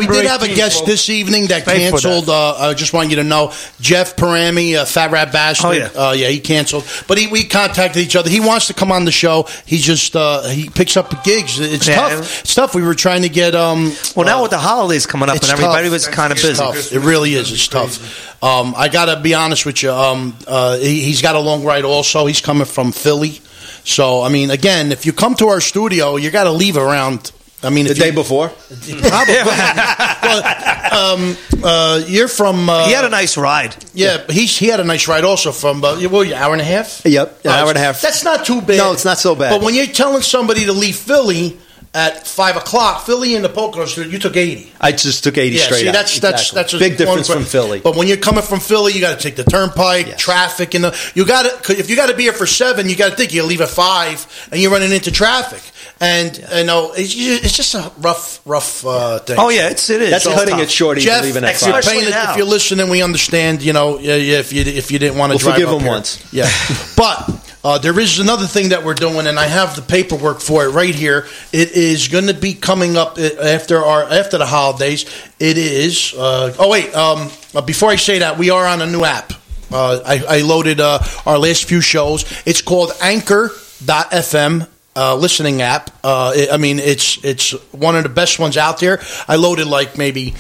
we 0.00 0.06
did 0.06 0.26
have 0.26 0.42
a 0.42 0.48
guest 0.48 0.86
this 0.86 1.10
evening 1.10 1.48
that 1.48 1.64
Thank 1.64 1.94
for 1.94 2.00
canceled. 2.00 2.28
Uh, 2.28 2.54
I 2.70 2.74
just 2.74 2.92
want 2.94 3.10
you 3.10 3.16
to 3.16 3.24
know, 3.24 3.52
Jeff 3.80 4.16
Parami, 4.16 4.76
uh, 4.76 4.84
Fat 4.84 5.10
Rat 5.10 5.32
Bastard. 5.32 5.66
Oh, 5.66 5.70
yeah. 5.72 5.88
uh, 5.94 6.12
yeah, 6.12 6.28
he 6.28 6.40
canceled. 6.40 6.84
But 7.06 7.18
he, 7.18 7.26
we 7.26 7.44
contacted 7.44 8.02
each 8.02 8.16
other. 8.16 8.30
He 8.30 8.40
wants 8.40 8.68
to 8.68 8.74
come 8.74 8.90
on 8.90 9.04
the 9.04 9.12
show. 9.12 9.46
He 9.66 9.78
just 9.78 10.16
uh, 10.16 10.42
he 10.48 10.68
picks 10.70 10.96
up 10.96 11.22
gigs. 11.24 11.60
It's 11.60 11.86
Yeah. 11.86 11.96
tough. 11.96 12.40
It's 12.40 12.54
tough. 12.54 12.74
We 12.74 12.82
were 12.82 12.94
trying 12.94 13.22
to 13.22 13.28
get. 13.28 13.54
Um, 13.54 13.92
Well, 14.16 14.24
now 14.26 14.40
with 14.42 14.52
the 14.52 14.58
holidays 14.58 15.04
coming 15.06 15.28
up 15.28 15.36
and 15.36 15.44
everybody 15.50 15.84
tough. 15.84 15.92
was 15.92 16.06
kind 16.08 16.32
of 16.32 16.38
busy. 16.40 16.96
It 16.96 17.00
really 17.02 17.34
is. 17.34 17.52
It's 17.52 17.68
tough. 17.68 18.30
Um, 18.44 18.74
I 18.76 18.88
got 18.88 19.06
to 19.06 19.20
be 19.20 19.32
honest 19.32 19.64
with 19.64 19.82
you. 19.82 19.90
Um, 19.90 20.36
uh, 20.46 20.76
he, 20.76 21.00
he's 21.00 21.22
got 21.22 21.34
a 21.34 21.40
long 21.40 21.64
ride. 21.64 21.84
Also, 21.84 22.26
he's 22.26 22.42
coming 22.42 22.66
from 22.66 22.92
Philly. 22.92 23.40
So 23.84 24.22
I 24.22 24.28
mean, 24.28 24.50
again, 24.50 24.92
if 24.92 25.06
you 25.06 25.14
come 25.14 25.34
to 25.36 25.48
our 25.48 25.62
studio, 25.62 26.16
you 26.16 26.30
got 26.30 26.44
to 26.44 26.52
leave 26.52 26.76
around. 26.76 27.32
I 27.62 27.70
mean, 27.70 27.86
The 27.86 27.94
day 27.94 28.08
you, 28.08 28.12
before. 28.12 28.48
Probably. 28.48 29.34
well, 30.22 31.14
um, 31.14 31.36
uh, 31.64 32.02
you're 32.06 32.28
from. 32.28 32.68
Uh, 32.68 32.86
He 32.86 32.92
had 32.92 33.06
a 33.06 33.08
nice 33.08 33.38
ride. 33.38 33.74
Yeah, 33.94 34.22
he's 34.28 34.58
he 34.58 34.66
had 34.66 34.80
a 34.80 34.84
nice 34.84 35.08
ride 35.08 35.24
also 35.24 35.50
from. 35.50 35.82
Uh, 35.82 35.96
what, 36.08 36.30
hour 36.30 36.52
and 36.52 36.60
a 36.60 36.64
half. 36.64 37.00
Yep, 37.06 37.46
an 37.46 37.50
hour 37.50 37.68
and 37.68 37.78
a 37.78 37.80
half. 37.80 38.02
That's 38.02 38.24
not 38.24 38.44
too 38.44 38.60
bad. 38.60 38.76
No, 38.76 38.92
it's 38.92 39.06
not 39.06 39.16
so 39.16 39.34
bad. 39.34 39.50
But 39.50 39.64
when 39.64 39.74
you're 39.74 39.86
telling 39.86 40.20
somebody 40.20 40.66
to 40.66 40.72
leave 40.74 40.96
Philly 40.96 41.56
at 41.94 42.26
five 42.26 42.56
o'clock, 42.56 43.06
Philly 43.06 43.36
and 43.36 43.44
the 43.44 43.48
Poconos, 43.48 43.96
you 44.10 44.18
took 44.18 44.36
eighty. 44.36 44.72
I 44.80 44.90
just 44.92 45.22
took 45.24 45.38
80 45.38 45.56
Yeah, 45.56 45.62
straight 45.62 45.80
see, 45.82 45.88
out. 45.88 45.92
that's 45.92 46.18
that's 46.18 46.42
Exactly. 46.50 46.56
that's 46.60 46.74
a 46.74 46.78
big 46.78 46.96
difference 46.98 47.28
one- 47.28 47.38
from 47.38 47.44
Philly. 47.46 47.80
But 47.80 47.94
when 47.96 48.08
you're 48.08 48.16
coming 48.18 48.42
from 48.42 48.60
Philly, 48.60 48.92
you 48.92 49.00
got 49.00 49.16
to 49.18 49.22
take 49.22 49.36
the 49.36 49.44
turnpike, 49.44 50.08
Yes. 50.08 50.20
traffic, 50.20 50.74
and 50.74 50.84
the, 50.84 51.10
you 51.14 51.24
got 51.24 51.64
to 51.64 51.78
if 51.78 51.88
you 51.88 51.96
got 51.96 52.06
to 52.10 52.14
be 52.16 52.24
here 52.24 52.32
for 52.32 52.46
seven, 52.46 52.88
you 52.90 52.96
got 52.96 53.10
to 53.10 53.16
think 53.16 53.32
you 53.32 53.42
leave 53.44 53.60
at 53.60 53.68
five, 53.70 54.26
and 54.50 54.60
you're 54.60 54.72
running 54.72 54.92
into 54.92 55.10
traffic, 55.12 55.62
and 56.00 56.36
you 56.56 56.64
know 56.64 56.92
it's, 56.96 57.14
it's 57.16 57.56
just 57.56 57.74
a 57.76 57.90
rough, 57.98 58.40
rough 58.44 58.84
uh, 58.84 59.20
thing. 59.20 59.36
Oh 59.38 59.48
yeah, 59.48 59.70
it's 59.70 59.88
it 59.88 60.02
is. 60.02 60.10
that's 60.10 60.26
It's 60.26 60.34
cutting 60.34 60.54
tough. 60.56 60.62
it 60.64 60.70
short. 60.70 60.98
Even 60.98 61.06
Jeff, 61.06 61.22
leaving 61.24 61.44
at 61.44 61.54
five. 61.56 61.76
Especially 61.76 62.00
paying, 62.00 62.10
now. 62.10 62.32
if 62.32 62.36
you're 62.36 62.46
listening, 62.46 62.90
we 62.90 63.02
understand. 63.02 63.62
You 63.62 63.72
know, 63.72 63.98
yeah, 64.00 64.16
yeah, 64.16 64.38
if 64.40 64.52
you 64.52 64.62
if 64.62 64.90
you 64.90 64.98
didn't 64.98 65.16
want 65.16 65.30
to 65.30 65.36
We'll 65.36 65.54
drive 65.54 65.54
forgive 65.54 65.68
up 65.68 65.74
him 65.76 65.80
here. 65.82 65.90
once. 65.92 66.32
Yeah, 66.32 66.50
but 66.96 67.53
Uh, 67.64 67.78
there 67.78 67.98
is 67.98 68.18
another 68.18 68.46
thing 68.46 68.68
that 68.68 68.84
we're 68.84 68.92
doing, 68.92 69.26
and 69.26 69.38
I 69.38 69.46
have 69.46 69.74
the 69.74 69.80
paperwork 69.80 70.40
for 70.40 70.66
it 70.66 70.68
right 70.68 70.94
here. 70.94 71.26
It 71.50 71.72
is 71.72 72.08
going 72.08 72.26
to 72.26 72.34
be 72.34 72.52
coming 72.52 72.98
up 72.98 73.16
uh, 73.16 73.30
after 73.40 73.78
our 73.78 74.02
after 74.04 74.36
the 74.36 74.44
holidays. 74.44 75.06
It 75.40 75.56
is. 75.56 76.12
Uh, 76.12 76.54
oh 76.58 76.68
wait, 76.68 76.94
um, 76.94 77.30
uh, 77.54 77.62
before 77.62 77.88
I 77.88 77.96
say 77.96 78.18
that, 78.18 78.36
we 78.36 78.50
are 78.50 78.66
on 78.66 78.82
a 78.82 78.86
new 78.86 79.02
app. 79.02 79.32
Uh, 79.72 80.00
I, 80.04 80.24
I 80.28 80.40
loaded 80.42 80.78
uh, 80.78 80.98
our 81.24 81.38
last 81.38 81.64
few 81.64 81.80
shows. 81.80 82.24
It's 82.44 82.60
called 82.60 82.92
Anchor.fm. 83.00 84.68
Uh, 84.96 85.16
listening 85.16 85.60
app. 85.60 85.90
Uh, 86.04 86.46
I 86.52 86.56
mean, 86.58 86.78
it's 86.78 87.24
it's 87.24 87.50
one 87.72 87.96
of 87.96 88.04
the 88.04 88.08
best 88.10 88.38
ones 88.38 88.56
out 88.56 88.78
there. 88.78 89.00
I 89.26 89.36
loaded 89.36 89.66
like 89.66 89.98
maybe 89.98 90.34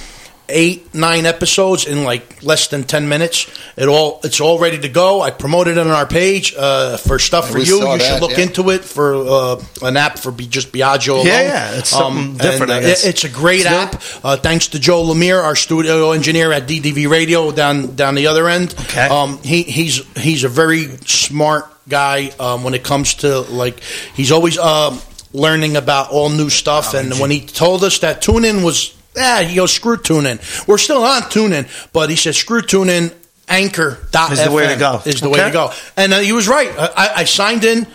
eight 0.48 0.94
nine 0.94 1.24
episodes 1.24 1.86
in 1.86 2.04
like 2.04 2.42
less 2.42 2.68
than 2.68 2.84
10 2.84 3.08
minutes 3.08 3.46
it 3.76 3.88
all 3.88 4.20
it's 4.24 4.40
all 4.40 4.58
ready 4.58 4.78
to 4.78 4.88
go 4.90 5.22
i 5.22 5.30
promoted 5.30 5.78
it 5.78 5.80
on 5.80 5.88
our 5.88 6.06
page 6.06 6.54
uh, 6.58 6.98
for 6.98 7.18
stuff 7.18 7.48
for 7.48 7.58
we 7.58 7.64
you 7.64 7.80
you 7.92 7.98
should 8.00 8.20
look 8.20 8.32
yeah. 8.36 8.40
into 8.44 8.68
it 8.70 8.84
for 8.84 9.14
uh, 9.14 9.64
an 9.82 9.96
app 9.96 10.18
for 10.18 10.30
be 10.30 10.46
just 10.46 10.70
biagio 10.70 11.14
alone. 11.14 11.26
Yeah, 11.26 11.40
yeah, 11.40 11.78
it's 11.78 11.88
something 11.88 12.36
different, 12.36 12.72
and, 12.72 12.72
I 12.72 12.80
guess. 12.80 13.04
it- 13.06 13.08
it's 13.10 13.24
a 13.24 13.28
great 13.30 13.64
app 13.64 14.02
uh, 14.22 14.36
thanks 14.36 14.68
to 14.68 14.78
joe 14.78 15.02
lemire 15.04 15.42
our 15.42 15.56
studio 15.56 16.12
engineer 16.12 16.52
at 16.52 16.68
ddv 16.68 17.08
radio 17.08 17.50
down 17.50 17.94
down 17.96 18.14
the 18.14 18.26
other 18.26 18.46
end 18.48 18.74
Okay. 18.80 19.06
um, 19.08 19.38
he, 19.42 19.62
he's 19.62 20.02
he's 20.18 20.44
a 20.44 20.48
very 20.48 20.88
smart 21.06 21.64
guy 21.88 22.30
um, 22.38 22.64
when 22.64 22.74
it 22.74 22.84
comes 22.84 23.14
to 23.14 23.40
like 23.40 23.80
he's 24.14 24.30
always 24.30 24.58
um, 24.58 25.00
learning 25.32 25.76
about 25.76 26.10
all 26.10 26.28
new 26.28 26.50
stuff 26.50 26.92
and 26.94 27.18
when 27.18 27.30
he 27.30 27.40
told 27.40 27.82
us 27.82 27.98
that 28.00 28.22
TuneIn 28.22 28.62
was 28.64 28.94
yeah 29.16 29.42
he 29.42 29.54
goes 29.56 29.72
screw 29.72 29.96
TuneIn 29.96 30.66
we're 30.66 30.78
still 30.78 31.02
on 31.04 31.22
TuneIn 31.22 31.66
but 31.92 32.10
he 32.10 32.16
said 32.16 32.34
screw 32.34 32.60
TuneIn 32.62 33.12
anchor.fm 33.48 34.32
Is 34.32 34.44
the 34.44 34.50
way 34.50 34.68
to 34.72 34.78
go. 34.78 35.02
is 35.04 35.20
the 35.20 35.28
way 35.28 35.40
to 35.44 35.50
go. 35.50 35.70
And 35.98 36.14
uh, 36.14 36.20
he 36.20 36.32
was 36.32 36.48
right. 36.48 36.70
I, 36.78 37.12
I 37.16 37.24
signed 37.24 37.62
in 37.64 37.86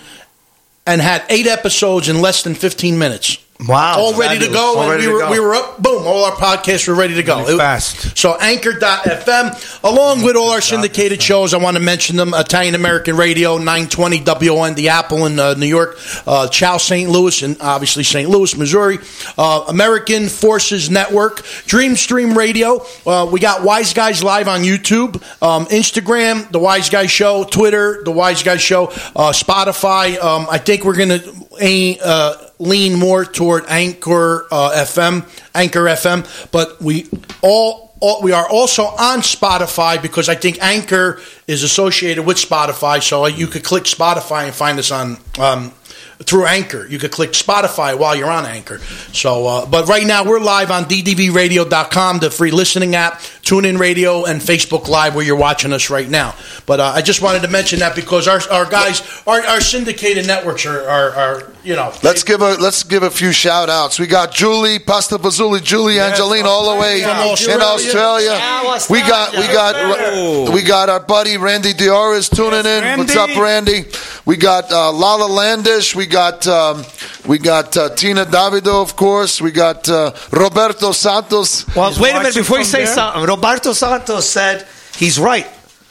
and 0.85 1.01
had 1.01 1.23
eight 1.29 1.47
episodes 1.47 2.07
in 2.07 2.21
less 2.21 2.43
than 2.43 2.53
15 2.53 2.99
minutes 2.99 3.37
Wow. 3.67 3.95
all 3.99 4.13
ready 4.17 4.39
to 4.39 4.51
go, 4.51 4.77
All 4.77 4.83
and 4.83 4.91
ready 4.91 5.01
we 5.01 5.07
to 5.07 5.13
were 5.13 5.19
go. 5.19 5.31
we 5.31 5.39
were 5.41 5.53
up. 5.53 5.81
Boom! 5.81 6.07
All 6.07 6.23
our 6.23 6.31
podcasts 6.31 6.87
were 6.87 6.95
ready 6.95 7.15
to 7.15 7.23
go. 7.23 7.39
Really 7.41 7.57
fast. 7.57 8.17
So 8.17 8.37
Anchor.fm, 8.39 9.83
along 9.83 10.23
with 10.23 10.37
all 10.37 10.51
our 10.51 10.61
syndicated 10.61 11.21
shows, 11.21 11.53
I 11.53 11.57
want 11.57 11.75
to 11.75 11.83
mention 11.83 12.15
them: 12.15 12.33
Italian 12.33 12.73
American 12.73 13.17
Radio, 13.17 13.57
920 13.57 14.23
WON, 14.49 14.75
The 14.75 14.89
Apple 14.89 15.25
in 15.25 15.37
uh, 15.39 15.55
New 15.55 15.65
York, 15.65 15.97
uh, 16.25 16.47
Chow 16.47 16.77
St. 16.77 17.09
Louis, 17.09 17.41
and 17.43 17.57
obviously 17.59 18.03
St. 18.05 18.29
Louis, 18.29 18.55
Missouri, 18.55 18.97
uh, 19.37 19.65
American 19.67 20.29
Forces 20.29 20.89
Network, 20.89 21.41
Dreamstream 21.67 22.37
Radio. 22.37 22.85
Uh, 23.05 23.25
we 23.29 23.41
got 23.41 23.63
Wise 23.63 23.93
Guys 23.93 24.23
Live 24.23 24.47
on 24.47 24.61
YouTube, 24.61 25.15
um, 25.43 25.65
Instagram, 25.65 26.49
The 26.51 26.59
Wise 26.59 26.89
Guys 26.89 27.11
Show, 27.11 27.43
Twitter, 27.43 28.03
The 28.05 28.11
Wise 28.11 28.41
Guys 28.41 28.61
Show, 28.61 28.85
uh, 28.85 29.33
Spotify. 29.33 30.17
Um, 30.17 30.47
I 30.49 30.59
think 30.59 30.85
we're 30.85 30.95
going 30.95 31.19
to 31.19 31.99
uh, 32.05 32.45
lean 32.59 32.99
more 32.99 33.25
toward 33.25 33.65
Anchor 33.67 34.45
uh, 34.51 34.71
FM, 34.75 35.25
Anchor 35.55 35.85
FM, 35.85 36.51
but 36.51 36.81
we 36.81 37.09
all, 37.41 37.95
all 37.99 38.21
we 38.21 38.33
are 38.33 38.47
also 38.47 38.83
on 38.83 39.19
Spotify 39.19 40.01
because 40.01 40.29
I 40.29 40.35
think 40.35 40.61
Anchor 40.61 41.19
is 41.47 41.63
associated 41.63 42.25
with 42.25 42.37
Spotify, 42.37 43.01
so 43.01 43.25
you 43.25 43.47
could 43.47 43.63
click 43.63 43.85
Spotify 43.85 44.45
and 44.45 44.53
find 44.53 44.77
us 44.77 44.91
on. 44.91 45.17
Um, 45.39 45.73
through 46.23 46.45
Anchor, 46.45 46.85
you 46.85 46.99
could 46.99 47.11
click 47.11 47.31
Spotify 47.31 47.97
while 47.97 48.15
you're 48.15 48.29
on 48.29 48.45
Anchor. 48.45 48.79
So, 49.13 49.47
uh, 49.47 49.65
but 49.65 49.87
right 49.87 50.05
now 50.05 50.25
we're 50.25 50.39
live 50.39 50.69
on 50.69 50.83
ddvradio.com, 50.83 52.19
the 52.19 52.29
free 52.29 52.51
listening 52.51 52.95
app, 52.95 53.21
TuneIn 53.41 53.79
Radio, 53.79 54.25
and 54.25 54.41
Facebook 54.41 54.87
Live 54.87 55.15
where 55.15 55.25
you're 55.25 55.37
watching 55.37 55.71
us 55.71 55.89
right 55.89 56.09
now. 56.09 56.35
But 56.65 56.81
uh, 56.81 56.91
I 56.95 57.01
just 57.01 57.21
wanted 57.21 57.41
to 57.43 57.47
mention 57.47 57.79
that 57.79 57.95
because 57.95 58.27
our, 58.27 58.41
our 58.51 58.69
guys, 58.69 59.01
our, 59.25 59.41
our 59.41 59.61
syndicated 59.61 60.27
networks 60.27 60.65
are, 60.65 60.87
are, 60.87 61.11
are 61.11 61.53
you 61.63 61.75
know, 61.75 61.93
Let's 62.03 62.23
give 62.23 62.41
a 62.41 62.53
let's 62.55 62.83
give 62.83 63.03
a 63.03 63.09
few 63.09 63.31
shout 63.31 63.69
outs. 63.69 63.99
We 63.99 64.07
got 64.07 64.33
Julie 64.33 64.79
Pasta 64.79 65.17
Bazuli, 65.17 65.61
Julie 65.61 65.99
Angelina, 65.99 66.47
all 66.47 66.73
the 66.73 66.79
way 66.79 67.01
From 67.01 67.11
in 67.11 67.17
Australia. 67.17 68.31
Australia. 68.31 68.85
We 68.89 69.01
got 69.01 69.33
we 69.33 69.47
got 69.47 70.53
we 70.53 70.61
got 70.63 70.89
our 70.89 71.01
buddy 71.01 71.37
Randy 71.37 71.73
Dioris 71.73 72.33
tuning 72.33 72.65
in. 72.65 72.97
What's 72.97 73.15
up, 73.15 73.35
Randy? 73.35 73.85
We 74.25 74.37
got 74.37 74.71
uh, 74.71 74.91
Lala 74.91 75.27
Landish. 75.29 75.95
We 75.95 76.05
got 76.09 76.45
um, 76.47 76.83
we 77.25 77.37
got 77.37 77.77
uh, 77.77 77.95
Tina 77.95 78.25
Davido, 78.25 78.81
of 78.81 78.95
course. 78.95 79.41
We 79.41 79.51
got 79.51 79.87
uh, 79.87 80.11
Roberto 80.31 80.91
Santos. 80.91 81.65
Well, 81.75 81.93
wait 81.99 82.11
a 82.11 82.19
minute 82.19 82.35
before 82.35 82.59
you 82.59 82.65
say 82.65 82.83
there? 82.83 82.93
something. 82.93 83.23
Roberto 83.23 83.71
Santos 83.73 84.27
said 84.27 84.67
he's 84.97 85.17
right. 85.17 85.47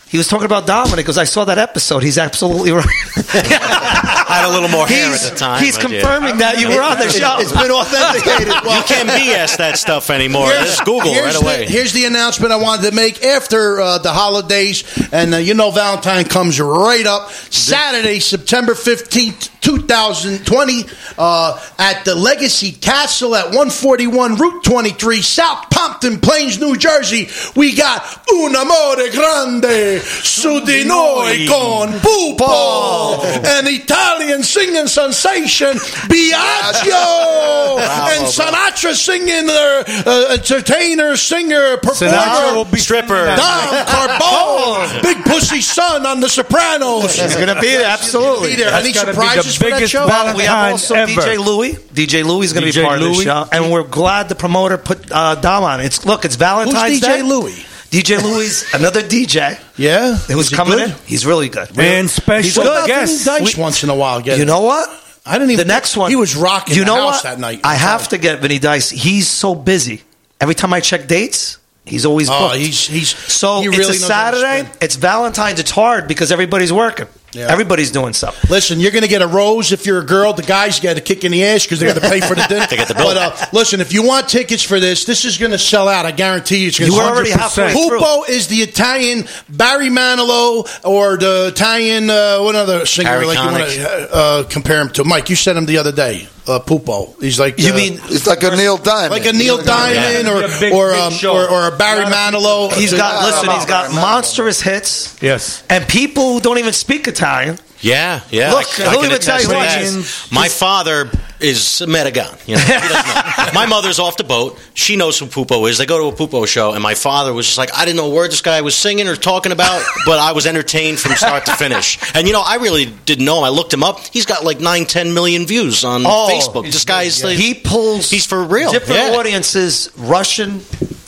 He 0.09 0.17
was 0.17 0.27
talking 0.27 0.47
about 0.47 0.67
Dominic 0.67 1.05
because 1.05 1.19
I 1.19 1.25
saw 1.25 1.45
that 1.45 1.59
episode. 1.59 2.03
He's 2.03 2.17
absolutely 2.17 2.73
right. 2.73 2.87
I 2.89 4.25
had 4.41 4.49
a 4.49 4.53
little 4.53 4.71
more 4.71 4.87
hair 4.87 5.11
he's, 5.11 5.27
at 5.27 5.33
the 5.33 5.39
time. 5.39 5.63
He's 5.63 5.77
but 5.77 5.91
yeah. 5.91 6.01
confirming 6.01 6.39
that 6.39 6.59
you 6.59 6.69
were 6.69 6.81
on 6.81 6.97
the 6.97 7.11
show. 7.11 7.37
It's 7.41 7.53
been 7.53 7.71
authenticated. 7.71 8.49
Well, 8.65 8.79
You 8.79 8.85
can't 8.85 9.09
BS 9.09 9.59
that 9.59 9.77
stuff 9.77 10.09
anymore. 10.09 10.49
Just 10.49 10.85
Google 10.87 11.13
here's 11.13 11.35
right 11.35 11.43
away. 11.43 11.65
The, 11.67 11.73
here's 11.73 11.93
the 11.93 12.07
announcement 12.07 12.53
I 12.53 12.57
wanted 12.57 12.89
to 12.89 12.95
make 12.97 13.23
after 13.23 13.81
uh, 13.81 13.99
the 13.99 14.13
holidays, 14.13 14.85
and 15.13 15.35
uh, 15.35 15.37
you 15.39 15.53
know 15.53 15.71
Valentine 15.71 16.25
comes 16.25 16.59
right 16.59 17.05
up. 17.05 17.31
Saturday, 17.31 18.21
September 18.21 18.75
fifteenth, 18.75 19.58
two 19.61 19.79
thousand 19.87 20.45
twenty, 20.47 20.85
uh, 21.19 21.59
at 21.79 22.05
the 22.05 22.15
Legacy 22.15 22.73
Castle 22.73 23.35
at 23.35 23.55
one 23.55 23.71
forty 23.71 24.07
one 24.07 24.37
Route 24.37 24.65
twenty 24.65 24.91
three, 24.91 25.23
South 25.23 25.71
Pompton 25.71 26.21
Plains, 26.21 26.59
New 26.59 26.77
Jersey. 26.77 27.29
We 27.57 27.75
got 27.75 28.03
Un 28.31 28.55
Amore 28.55 29.11
Grande 29.11 30.01
su 30.01 30.61
di 30.65 30.85
noi 30.85 31.47
con 31.47 31.93
Pupo, 32.01 33.23
an 33.45 33.67
Italian 33.67 34.43
singing 34.43 34.87
sensation, 34.87 35.77
Biagio, 36.09 37.79
and 37.79 38.27
Sinatra 38.27 38.95
singing 38.95 39.47
their 39.47 39.85
uh, 40.07 40.33
entertainer, 40.33 41.17
singer, 41.17 41.77
performer. 41.79 42.15
Sinatra 42.15 42.55
will 42.55 42.65
be 42.65 42.79
Stripper. 42.79 43.37
Dom 43.37 43.87
Carbone, 43.87 45.03
Big 45.03 45.25
Pussy 45.25 45.61
Son 45.61 46.07
on 46.07 46.21
The 46.21 46.29
Sopranos. 46.29 47.15
He's 47.15 47.35
going 47.35 47.49
to 47.49 47.61
be 47.61 47.69
there. 47.69 47.87
Absolutely. 47.87 48.51
Be 48.51 48.57
there. 48.57 48.69
Surprises 48.89 49.48
the 49.57 49.65
for 49.65 49.71
that 49.71 49.77
biggest 49.77 49.93
show? 49.93 50.07
Valentine 50.07 50.37
We 50.37 50.43
have 50.45 50.73
also 50.73 50.95
ever. 50.95 51.13
DJ 51.13 51.45
Louie. 51.45 51.73
DJ 51.73 52.25
Louie 52.25 52.45
is 52.45 52.53
going 52.53 52.67
to 52.67 52.73
be 52.73 52.79
DJ 52.79 52.85
part 52.85 52.99
of 52.99 53.05
the 53.05 53.11
Louie. 53.11 53.25
show, 53.25 53.47
and 53.53 53.73
we're 53.73 53.85
glad 53.85 54.29
the 54.29 54.35
promoter 54.35 54.77
put 54.79 55.11
uh, 55.11 55.35
Dom 55.37 55.65
on. 55.65 55.81
It's 55.81 56.05
look, 56.05 56.25
it's 56.25 56.37
Valentine's 56.37 57.01
Who's 57.01 57.01
DJ 57.01 57.17
Day. 57.19 57.23
Louie? 57.23 57.65
DJ 57.91 58.23
Louie's 58.23 58.67
another 58.75 59.01
DJ 59.01 59.59
Yeah, 59.79 60.15
who's 60.15 60.51
Is 60.51 60.57
coming 60.57 60.77
good? 60.77 60.91
in. 60.91 60.97
He's 61.07 61.25
really 61.25 61.49
good. 61.49 61.71
And 61.79 62.11
special 62.11 62.43
He's 62.43 62.59
What 62.59 62.87
guest. 62.87 63.25
Vinny 63.25 63.39
Dice 63.47 63.57
once 63.57 63.83
in 63.83 63.89
a 63.89 63.95
while? 63.95 64.21
Get 64.21 64.37
You 64.37 64.43
it? 64.43 64.47
know 64.47 64.61
what? 64.61 64.89
I 65.25 65.39
didn't 65.39 65.53
even. 65.53 65.67
The 65.67 65.73
next 65.73 65.97
one. 65.97 66.11
He 66.11 66.17
was 66.17 66.37
rocking 66.37 66.75
You 66.75 66.83
the 66.83 66.87
know 66.87 66.97
house 67.07 67.25
what? 67.25 67.31
that 67.31 67.39
night. 67.41 67.61
I 67.65 67.75
have 67.77 68.09
to 68.09 68.19
get 68.19 68.41
Vinny 68.41 68.59
Dice. 68.59 68.91
He's 68.91 69.27
so 69.29 69.55
busy. 69.55 70.03
Every 70.41 70.55
time 70.55 70.73
I 70.75 70.81
check 70.81 71.07
dates, 71.07 71.59
he's 71.87 72.05
always 72.07 72.29
Oh, 72.31 72.49
booked. 72.49 72.57
he's 72.61 72.87
he's 72.87 73.09
so 73.17 73.61
he 73.63 73.69
it's 73.69 73.77
really 73.79 73.97
a 73.97 74.01
knows 74.01 74.09
how 74.11 74.31
to 74.33 74.37
Saturday. 74.39 74.71
It's 74.83 74.97
Valentine's. 74.97 75.59
It's 75.59 75.71
hard 75.71 76.09
because 76.09 76.31
everybody's 76.31 76.73
working. 76.73 77.07
Yeah. 77.33 77.53
Everybody's 77.53 77.91
doing 77.91 78.15
stuff. 78.15 78.49
Listen, 78.51 78.81
you're 78.81 78.91
going 78.91 79.03
to 79.03 79.09
get 79.09 79.21
a 79.21 79.27
rose 79.27 79.71
if 79.71 79.85
you're 79.85 80.01
a 80.01 80.07
girl. 80.07 80.33
The 80.33 80.43
guys 80.43 80.81
get 80.81 80.97
a 80.97 81.01
kick 81.01 81.25
in 81.25 81.33
the 81.33 81.45
ass 81.45 81.65
because 81.65 81.79
they 81.81 81.87
got 81.87 81.95
to 82.01 82.09
pay 82.09 82.21
for 82.21 82.35
the 82.35 82.43
dinner. 82.49 82.67
They 82.69 82.77
get 82.77 82.89
the 82.89 82.95
bill. 82.95 83.05
But 83.15 83.17
uh, 83.19 83.47
listen, 83.53 83.81
if 83.81 83.93
you 83.93 84.03
want 84.03 84.29
tickets 84.29 84.63
for 84.63 84.81
this, 84.81 85.05
this 85.05 85.25
is 85.27 85.37
going 85.37 85.53
to 85.53 85.59
sell 85.59 85.89
out. 85.89 86.07
I 86.07 86.11
guarantee 86.13 86.59
you. 86.59 86.69
It's 86.69 86.79
going 86.79 86.91
You 86.91 86.97
to 86.99 87.03
were 87.05 87.11
already 87.11 87.31
halfway 87.31 87.73
through. 87.73 88.25
Is 88.25 88.49
the 88.49 88.57
Italian 88.63 89.25
Barry 89.49 89.91
Manilow 89.91 90.67
or 90.85 91.17
the 91.19 91.49
Italian 91.49 92.09
uh, 92.09 92.39
what 92.41 92.55
other 92.57 92.87
singer 92.87 93.09
Harry 93.11 93.27
like 93.27 93.39
you 93.39 93.45
want 93.45 93.73
to 93.73 94.09
uh, 94.15 94.43
compare 94.45 94.81
him 94.81 94.89
to? 94.91 95.05
Mike, 95.05 95.29
you 95.29 95.37
said 95.37 95.57
him 95.57 95.67
the 95.67 95.79
other 95.79 95.93
day. 95.93 96.29
Uh, 96.49 96.59
Pupo. 96.61 97.21
He's 97.21 97.39
like 97.39 97.59
You 97.59 97.73
uh, 97.73 97.77
mean 97.77 98.01
It's 98.05 98.27
like 98.27 98.43
a 98.43 98.57
Neil 98.57 98.79
Diamond. 98.79 99.11
like 99.13 99.27
a 99.27 99.33
Neil 99.33 99.59
Diamond 99.63 100.27
Yeah. 100.27 100.33
or 100.33 100.43
A 100.45 100.49
big, 100.61 100.73
or, 100.73 100.95
um, 100.95 101.13
or 101.27 101.47
or 101.49 101.67
a 101.69 101.77
Barry 101.77 102.05
a- 102.05 102.07
Manilow? 102.07 102.73
He's 102.73 102.93
got 102.95 103.23
listen. 103.25 103.51
He's 103.51 103.67
got 103.67 103.91
out. 103.91 103.95
monstrous 103.95 104.63
hits, 104.63 105.15
Yes. 105.21 105.63
and 105.69 105.87
people 105.87 106.33
who 106.33 106.41
don't 106.41 106.57
even 106.59 106.73
speak 106.73 107.07
Italian. 107.07 107.59
Yeah, 107.81 108.23
yeah. 108.31 108.53
Look, 108.53 108.67
I, 108.81 108.87
I 108.87 108.91
he'll 108.91 109.01
can 109.03 109.11
even 109.11 109.21
tell 109.21 109.41
you 109.41 109.49
what, 109.49 110.33
My 110.33 110.49
father 110.49 111.11
is 111.41 111.83
Medigan. 111.87 112.27
You 112.47 112.57
know, 112.57 112.61
he 112.63 112.73
doesn't 112.73 112.91
know. 112.91 113.51
My 113.55 113.67
mother's 113.67 113.99
off 113.99 114.17
the 114.17 114.25
boat. 114.25 114.59
She 114.75 114.97
knows 114.97 115.19
who 115.19 115.27
Pupo 115.27 115.69
is. 115.69 115.79
They 115.79 115.87
go 115.87 116.11
to 116.11 116.15
a 116.15 116.27
Pupo 116.29 116.47
show, 116.47 116.73
and 116.73 116.83
my 116.83 116.95
father 116.95 117.33
was 117.33 117.47
just 117.47 117.59
like, 117.59 117.71
I 117.77 117.85
didn't 117.85 117.97
know 117.97 118.11
a 118.11 118.15
word 118.15 118.31
this 118.31 118.41
guy 118.43 118.61
was 118.61 118.75
singing 118.75 119.09
or 119.09 119.17
talking 119.17 119.53
about, 119.53 119.83
but 120.07 120.19
I 120.19 120.33
was 120.33 120.47
entertained 120.47 120.99
from 120.99 121.13
start 121.13 121.47
to 121.47 121.55
finish. 121.57 121.99
And 122.15 122.27
you 122.27 122.33
know, 122.33 122.43
I 122.45 122.57
really 122.57 122.87
didn't 122.87 123.25
know 123.25 123.39
him. 123.39 123.45
I 123.45 123.49
looked 123.51 123.73
him 123.73 123.83
up. 123.85 124.01
He's 124.13 124.27
got 124.27 124.45
like 124.45 124.61
nine, 124.61 124.85
ten 124.87 125.15
million 125.15 125.47
views 125.47 125.85
on 125.85 126.03
Oh, 126.05 126.29
Facebook. 126.31 126.65
This 126.65 126.85
guy's 126.85 127.23
like, 127.25 127.37
He 127.39 127.55
pulls. 127.55 128.11
He's 128.11 128.27
for 128.27 128.43
real. 128.45 128.73
Different 128.73 129.01
Yeah. 129.13 129.17
audiences. 129.19 129.91
Russian. 129.97 130.61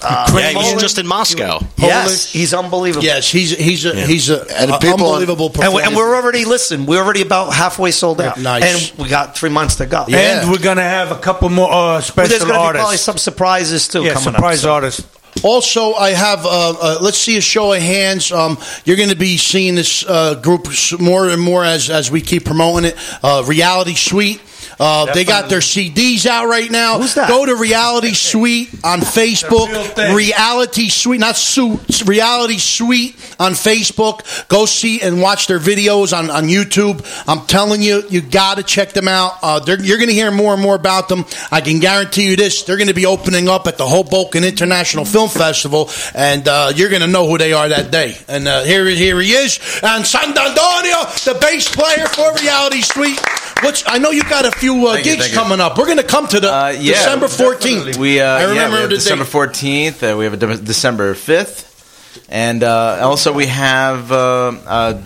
Uh, 0.02 0.32
yeah, 0.34 0.48
he 0.48 0.56
was 0.72 0.80
just 0.80 0.98
in 0.98 1.06
Moscow. 1.06 1.60
Yes, 1.76 2.32
he's 2.32 2.54
unbelievable. 2.54 3.04
Yes, 3.04 3.30
he's 3.30 3.50
he's 3.54 3.84
a, 3.84 3.94
he's 4.06 4.30
a, 4.30 4.46
And 4.58 4.70
a 4.70 4.78
people 4.78 5.04
on- 5.04 5.20
unbelievable 5.20 5.52
And, 5.62 5.74
we, 5.74 5.82
and 5.82 5.94
we're 5.94 6.16
already 6.16 6.46
listen. 6.46 6.86
We're 6.86 7.02
already 7.04 7.20
about 7.20 7.52
halfway 7.52 7.90
sold 7.90 8.18
out. 8.18 8.38
Nice. 8.40 8.92
And 8.92 8.98
we 8.98 9.10
got 9.10 9.36
three 9.36 9.50
months 9.50 9.74
to 9.76 9.84
go. 9.84 10.06
Yeah. 10.08 10.19
And 10.20 10.50
we're 10.50 10.58
gonna 10.58 10.82
have 10.82 11.10
a 11.10 11.18
couple 11.18 11.48
more 11.48 11.70
uh, 11.70 12.00
But 12.14 12.28
there's 12.28 12.40
special 12.40 12.46
going 12.46 12.66
to 12.66 12.72
be 12.72 12.78
probably 12.78 12.96
some 12.96 13.18
surprises 13.18 13.88
too 13.88 14.02
yeah, 14.02 14.14
coming 14.14 14.34
surprise 14.34 14.64
up. 14.64 14.72
artists. 14.72 15.06
Also, 15.42 15.94
I 15.94 16.10
have. 16.10 16.44
Uh, 16.44 16.74
uh, 16.80 16.98
let's 17.00 17.16
see 17.16 17.36
a 17.36 17.40
show 17.40 17.72
of 17.72 17.80
hands. 17.80 18.32
Um, 18.32 18.58
you're 18.84 18.96
going 18.96 19.10
to 19.10 19.16
be 19.16 19.36
seeing 19.36 19.74
this 19.74 20.04
uh, 20.06 20.34
group 20.34 20.66
more 20.98 21.28
and 21.28 21.40
more 21.40 21.64
as 21.64 21.88
as 21.88 22.10
we 22.10 22.20
keep 22.20 22.44
promoting 22.44 22.90
it. 22.90 22.96
Uh, 23.22 23.44
Reality 23.46 23.94
Suite. 23.94 24.40
Uh, 24.80 25.12
they 25.12 25.24
got 25.24 25.50
their 25.50 25.60
CDs 25.60 26.24
out 26.24 26.46
right 26.48 26.70
now. 26.70 26.98
Who's 26.98 27.12
that? 27.14 27.28
Go 27.28 27.44
to 27.44 27.54
Reality 27.54 28.14
Suite 28.14 28.70
on 28.82 29.00
Facebook. 29.00 29.68
Reality 30.16 30.88
Suite, 30.88 31.20
not 31.20 31.36
Suit. 31.36 32.06
Reality 32.06 32.56
Suite 32.56 33.14
on 33.38 33.52
Facebook. 33.52 34.48
Go 34.48 34.64
see 34.64 35.02
and 35.02 35.20
watch 35.20 35.48
their 35.48 35.58
videos 35.58 36.16
on, 36.16 36.30
on 36.30 36.44
YouTube. 36.44 37.04
I'm 37.28 37.46
telling 37.46 37.82
you, 37.82 38.04
you 38.08 38.22
got 38.22 38.56
to 38.56 38.62
check 38.62 38.92
them 38.92 39.06
out. 39.06 39.34
Uh, 39.42 39.60
you're 39.66 39.98
going 39.98 40.08
to 40.08 40.14
hear 40.14 40.30
more 40.30 40.54
and 40.54 40.62
more 40.62 40.76
about 40.76 41.10
them. 41.10 41.26
I 41.52 41.60
can 41.60 41.78
guarantee 41.78 42.30
you 42.30 42.36
this: 42.36 42.62
they're 42.62 42.78
going 42.78 42.88
to 42.88 42.94
be 42.94 43.04
opening 43.04 43.50
up 43.50 43.66
at 43.66 43.76
the 43.76 43.86
Hoboken 43.86 44.44
International 44.44 45.04
Film 45.04 45.28
Festival, 45.28 45.90
and 46.14 46.48
uh, 46.48 46.72
you're 46.74 46.88
going 46.88 47.02
to 47.02 47.06
know 47.06 47.28
who 47.28 47.36
they 47.36 47.52
are 47.52 47.68
that 47.68 47.90
day. 47.90 48.16
And 48.28 48.48
uh, 48.48 48.62
here, 48.62 48.86
here 48.86 49.20
he 49.20 49.32
is, 49.32 49.58
and 49.82 50.04
Sant'Antonio, 50.04 51.24
the 51.26 51.38
bass 51.38 51.68
player 51.68 52.06
for 52.06 52.32
Reality 52.34 52.80
Suite. 52.80 53.20
Which 53.64 53.84
I 53.86 53.98
know 53.98 54.10
you 54.10 54.22
got 54.24 54.46
a 54.46 54.50
few 54.52 54.86
uh, 54.86 54.94
Thank 54.94 55.06
you, 55.06 55.12
gigs 55.12 55.24
thank 55.26 55.34
you. 55.34 55.40
coming 55.40 55.60
up. 55.60 55.76
We're 55.76 55.84
going 55.86 55.98
to 55.98 56.02
come 56.04 56.26
to 56.28 56.40
the 56.40 56.50
Uh, 56.52 56.68
yeah, 56.78 56.94
December 56.94 57.26
14th. 57.26 57.96
We 57.98 58.20
uh, 58.20 58.24
I 58.26 58.42
remember 58.44 58.54
yeah, 58.60 58.68
we 58.74 58.80
have 58.80 58.90
the 58.90 58.96
December 58.96 59.24
date. 59.24 59.30
fourteenth. 59.30 60.02
Uh, 60.02 60.14
we 60.18 60.24
have 60.24 60.32
a 60.34 60.36
De- 60.36 60.56
December 60.56 61.14
fifth, 61.14 62.26
and 62.30 62.62
uh, 62.62 62.98
also 63.02 63.32
we 63.32 63.46
have 63.46 64.10
uh, 64.12 64.52
uh, 64.66 65.02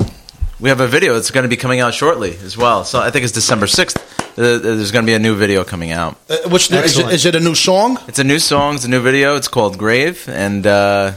we 0.60 0.68
have 0.68 0.80
a 0.80 0.86
video 0.86 1.14
that's 1.14 1.30
going 1.30 1.42
to 1.44 1.48
be 1.48 1.56
coming 1.56 1.80
out 1.80 1.94
shortly 1.94 2.36
as 2.44 2.56
well. 2.56 2.84
So 2.84 3.00
I 3.00 3.10
think 3.10 3.24
it's 3.24 3.32
December 3.32 3.66
sixth. 3.66 3.98
Uh, 4.38 4.58
there's 4.58 4.90
going 4.90 5.04
to 5.04 5.10
be 5.10 5.14
a 5.14 5.18
new 5.18 5.34
video 5.36 5.62
coming 5.64 5.92
out. 5.92 6.16
Uh, 6.28 6.36
what's 6.48 6.66
the, 6.68 6.82
is, 6.82 6.98
it, 6.98 7.06
is 7.12 7.24
it 7.24 7.34
a 7.36 7.40
new 7.40 7.54
song? 7.54 7.98
It's 8.08 8.18
a 8.18 8.24
new 8.24 8.38
song. 8.40 8.74
It's 8.76 8.84
a 8.84 8.88
new 8.90 9.00
video. 9.00 9.36
It's 9.36 9.46
called 9.48 9.78
Grave, 9.78 10.28
and 10.28 10.66
uh, 10.66 11.12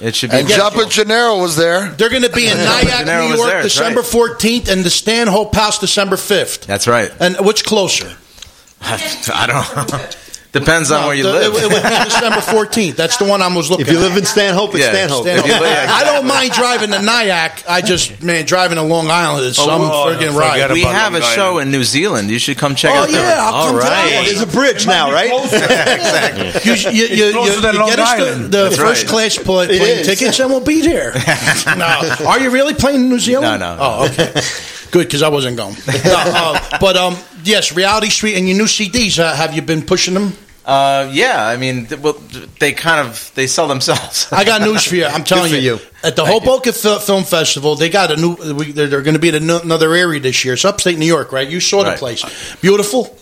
it 0.00 0.14
should 0.14 0.30
be. 0.30 0.38
And 0.38 0.48
Jumpin' 0.48 0.88
Gennaro 0.88 1.40
was 1.40 1.56
there. 1.56 1.88
They're 1.90 2.10
going 2.10 2.22
to 2.22 2.30
be 2.30 2.46
in 2.46 2.56
Nyack, 2.56 2.86
Gennaro 2.98 3.24
New 3.24 3.30
was 3.30 3.38
York, 3.38 3.50
there, 3.50 3.62
that's 3.62 3.74
December 3.74 4.00
right. 4.00 4.38
14th, 4.38 4.68
and 4.72 4.84
the 4.84 4.90
Stanhope 4.90 5.54
House, 5.54 5.78
December 5.78 6.16
5th. 6.16 6.66
That's 6.66 6.86
right. 6.86 7.12
And 7.20 7.36
which 7.40 7.64
closer? 7.64 8.16
I 8.80 9.46
don't. 9.46 10.16
Know. 10.56 10.64
Depends 10.64 10.90
on 10.90 11.00
No, 11.02 11.06
where 11.08 11.16
you 11.16 11.22
the- 11.24 11.32
live. 11.32 11.54
It, 11.54 11.62
it 11.64 11.72
would 11.72 11.82
be 11.82 12.04
December 12.04 12.38
14th. 12.40 12.96
That's 12.96 13.16
the 13.18 13.24
one 13.24 13.42
I 13.42 13.54
was 13.54 13.70
looking 13.70 13.86
If 13.86 13.92
you 13.92 13.98
at. 13.98 14.02
live 14.02 14.16
in 14.16 14.24
Stanhope, 14.24 14.74
it's 14.74 14.84
Yeah, 14.84 14.90
Stanhope. 14.92 15.22
Stan 15.22 15.36
Hope. 15.38 15.46
If 15.46 15.54
you 15.54 15.60
live- 15.60 15.70
yeah, 15.72 15.86
I 15.94 16.04
don't 16.04 16.26
mind 16.26 16.52
driving 16.52 16.90
to 16.90 17.02
Nyack. 17.02 17.62
I 17.68 17.80
just, 17.82 18.22
man, 18.22 18.44
driving 18.46 18.76
to 18.76 18.82
Long 18.82 19.10
Island 19.10 19.44
is 19.46 19.56
some 19.56 19.68
oh, 19.80 20.06
friggin' 20.06 20.32
forget 20.32 20.34
ride. 20.34 20.72
we 20.72 20.82
about 20.82 20.94
have 20.94 21.14
a 21.14 21.22
show 21.22 21.52
Island. 21.58 21.68
in 21.68 21.72
New 21.72 21.84
Zealand. 21.84 22.30
You 22.30 22.38
should 22.38 22.58
come 22.58 22.74
check 22.74 22.92
Oh, 22.94 23.02
out. 23.02 23.06
the- 23.08 23.14
yeah, 23.14 23.36
I'll 23.40 23.66
come 23.66 23.74
to 23.76 23.80
that 23.82 24.14
one. 24.16 24.24
There's 24.24 24.40
a 24.42 24.46
bridge 24.46 24.86
now, 24.86 25.12
right? 25.12 25.30
You, 26.66 26.72
you, 26.74 26.90
you, 26.90 27.24
you, 27.26 27.32
closer 27.32 27.72
you 27.72 27.86
get 27.86 27.98
us 27.98 28.16
the, 28.18 28.48
the 28.48 28.70
first 28.76 29.04
right. 29.04 29.10
class 29.10 29.38
plane 29.38 29.68
tickets 30.04 30.38
and 30.40 30.50
we'll 30.50 30.60
be 30.60 30.82
there. 30.82 31.12
no. 31.76 32.26
Are 32.26 32.40
you 32.40 32.50
really 32.50 32.74
playing 32.74 33.02
in 33.02 33.08
New 33.08 33.18
Zealand? 33.18 33.60
No, 33.60 33.76
no. 33.76 33.78
Oh, 33.80 34.04
okay. 34.06 34.32
Good, 34.90 35.06
because 35.06 35.22
I 35.22 35.28
wasn't 35.28 35.56
going. 35.56 35.74
No, 36.04 36.14
uh, 36.16 36.78
but 36.80 36.96
um, 36.96 37.16
yes, 37.44 37.74
Reality 37.74 38.08
Suite 38.10 38.36
and 38.36 38.48
your 38.48 38.56
new 38.56 38.64
CDs. 38.64 39.18
Uh, 39.18 39.34
have 39.34 39.54
you 39.54 39.62
been 39.62 39.82
pushing 39.82 40.14
them? 40.14 40.32
Uh, 40.66 41.08
yeah, 41.12 41.46
I 41.46 41.56
mean, 41.56 41.86
th- 41.86 42.00
well, 42.00 42.14
they 42.58 42.72
kind 42.72 43.06
of 43.06 43.30
they 43.36 43.46
sell 43.46 43.68
themselves. 43.68 44.26
I 44.32 44.42
got 44.44 44.62
news 44.62 44.82
for 44.82 44.96
you. 44.96 45.04
I'm 45.06 45.22
telling 45.32 45.52
you. 45.52 45.58
you. 45.58 45.78
At 46.02 46.16
the 46.16 46.24
Hoboken 46.24 46.72
Fil- 46.72 46.98
Film 46.98 47.22
Festival, 47.22 47.76
they 47.76 47.88
got 47.88 48.10
a 48.10 48.16
new. 48.16 48.34
We, 48.52 48.72
they're 48.72 48.88
they're 48.88 49.02
going 49.02 49.14
to 49.14 49.20
be 49.20 49.28
at 49.28 49.36
another 49.36 49.94
area 49.94 50.18
this 50.18 50.44
year. 50.44 50.54
It's 50.54 50.64
upstate 50.64 50.98
New 50.98 51.06
York, 51.06 51.30
right? 51.30 51.48
You 51.48 51.60
saw 51.60 51.84
the 51.84 51.90
Right. 51.90 51.98
place. 51.98 52.56
Beautiful. 52.60 53.16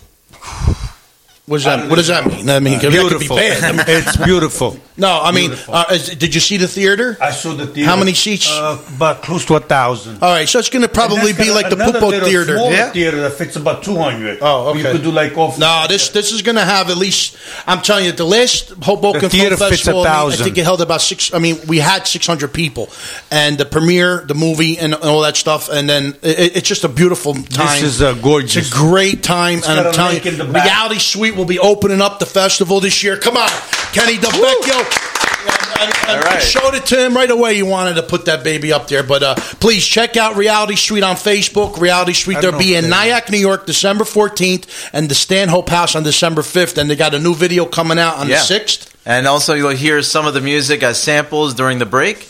What 1.47 1.59
does 1.59 1.64
that? 1.64 1.90
What 1.90 1.97
does 1.97 2.07
that 2.07 2.24
mean? 2.26 2.49
I 2.49 2.59
mean, 2.59 2.80
be 2.80 2.88
Beautiful. 2.88 3.36
bad. 3.36 3.62
I 3.62 3.72
mean, 3.76 3.84
it's 3.86 4.16
beautiful. 4.16 4.78
no, 4.97 5.20
I 5.20 5.30
mean, 5.30 5.53
uh, 5.68 5.84
is, 5.90 6.09
did 6.09 6.34
you 6.34 6.40
see 6.40 6.57
the 6.57 6.66
theater? 6.66 7.18
I 7.20 7.32
saw 7.32 7.53
the 7.53 7.66
theater. 7.66 7.86
How 7.86 7.97
many 7.97 8.14
seats? 8.14 8.49
Uh, 8.51 8.82
about 8.97 9.20
close 9.20 9.45
to 9.47 9.57
a 9.57 9.61
thousand. 9.61 10.22
All 10.22 10.32
right, 10.32 10.49
so 10.49 10.59
it's 10.59 10.70
going 10.70 10.84
to 10.84 10.88
probably 10.88 11.34
be 11.34 11.51
like 11.51 11.68
the 11.68 11.76
Pupo 11.76 12.24
Theater. 12.24 12.57
Yeah. 12.57 12.90
theater 12.92 13.20
that 13.20 13.32
fits 13.34 13.57
about 13.57 13.82
two 13.82 13.95
hundred. 13.95 14.38
Oh, 14.40 14.70
okay. 14.70 14.78
You 14.78 14.84
could 14.86 15.03
do 15.03 15.11
like 15.11 15.36
off. 15.36 15.59
No, 15.59 15.84
this 15.86 16.09
this 16.09 16.32
is 16.32 16.40
going 16.40 16.57
to 16.57 16.64
have 16.64 16.88
at 16.88 16.97
least. 16.97 17.36
I'm 17.66 17.82
telling 17.82 18.07
you, 18.07 18.12
the 18.12 18.24
last 18.24 18.70
Hoboken 18.82 19.20
The 19.20 19.28
theater 19.28 19.59
Film 19.59 19.70
fits 19.70 19.82
a 19.82 19.92
Festival, 19.92 20.07
I, 20.07 20.24
mean, 20.24 20.32
I 20.32 20.36
think 20.36 20.57
it 20.57 20.64
held 20.64 20.80
about 20.80 21.03
six. 21.03 21.34
I 21.34 21.40
mean, 21.40 21.59
we 21.68 21.78
had 21.78 22.07
600 22.07 22.55
people, 22.55 22.88
and 23.30 23.59
the 23.59 23.66
premiere, 23.66 24.24
the 24.26 24.34
movie, 24.34 24.78
and, 24.78 24.95
all 24.95 25.20
that 25.22 25.36
stuff, 25.36 25.68
and 25.68 25.86
then 25.90 26.14
it, 26.22 26.57
it's 26.57 26.68
just 26.68 26.84
a 26.84 26.88
beautiful 26.88 27.34
time. 27.34 27.82
This 27.82 27.82
is, 27.82 28.03
uh, 28.03 28.14
gorgeous. 28.14 28.57
It's 28.57 28.70
a 28.70 28.74
great 28.74 29.22
time, 29.22 29.61
and 29.68 29.78
I'm 29.80 29.92
telling 29.92 30.24
you, 30.24 30.30
the. 30.30 30.45
Reality 30.47 30.99
Suite 30.99 31.34
will 31.37 31.45
be 31.45 31.59
opening 31.59 32.01
up 32.01 32.18
the 32.18 32.26
festival 32.26 32.80
this 32.80 33.03
year. 33.03 33.16
Come 33.18 33.37
on, 33.37 33.49
Kenny 33.93 34.16
DeVecchio. 34.16 35.11
And, 35.47 35.80
and, 35.80 35.95
and 36.09 36.11
All 36.18 36.22
right. 36.22 36.37
I 36.37 36.39
showed 36.41 36.74
it 36.74 36.87
to 36.87 37.05
him 37.05 37.14
right 37.14 37.30
away. 37.30 37.55
You 37.55 37.66
wanted 37.66 37.95
to 37.97 38.03
put 38.03 38.26
that 38.26 38.45
baby 38.45 38.72
up 38.72 38.89
there, 38.89 39.03
but 39.03 39.22
uh, 39.22 39.35
please 39.61 39.85
check 39.85 40.16
out 40.16 40.37
Reality 40.37 40.76
Suite 40.76 41.03
on 41.03 41.16
Facebook. 41.16 41.78
Reality 41.78 42.12
Suite. 42.14 42.39
I 42.39 42.41
They'll 42.41 42.59
be 42.59 42.74
in 42.76 42.85
if 42.85 42.91
Nyack, 42.91 43.30
New 43.30 43.39
York, 43.39 43.66
December 43.66 44.05
14th, 44.05 44.91
and 44.93 45.09
the 45.09 45.14
Stanhope 45.14 45.68
House 45.68 45.97
on 45.97 46.03
December 46.03 46.43
5th. 46.43 46.78
And 46.78 46.89
they 46.89 46.97
got 46.97 47.14
a 47.14 47.18
new 47.18 47.35
video 47.35 47.66
coming 47.66 47.99
out 47.99 48.16
on 48.18 48.28
Yeah. 48.28 48.37
the 48.37 48.55
6th. 48.55 48.91
And 49.05 49.26
also, 49.26 49.53
you'll 49.55 49.70
hear 49.70 50.01
some 50.03 50.26
of 50.26 50.32
the 50.32 50.41
music 50.41 50.82
as 50.82 50.99
samples 51.03 51.53
during 51.55 51.78
the 51.78 51.85
break, 51.87 52.26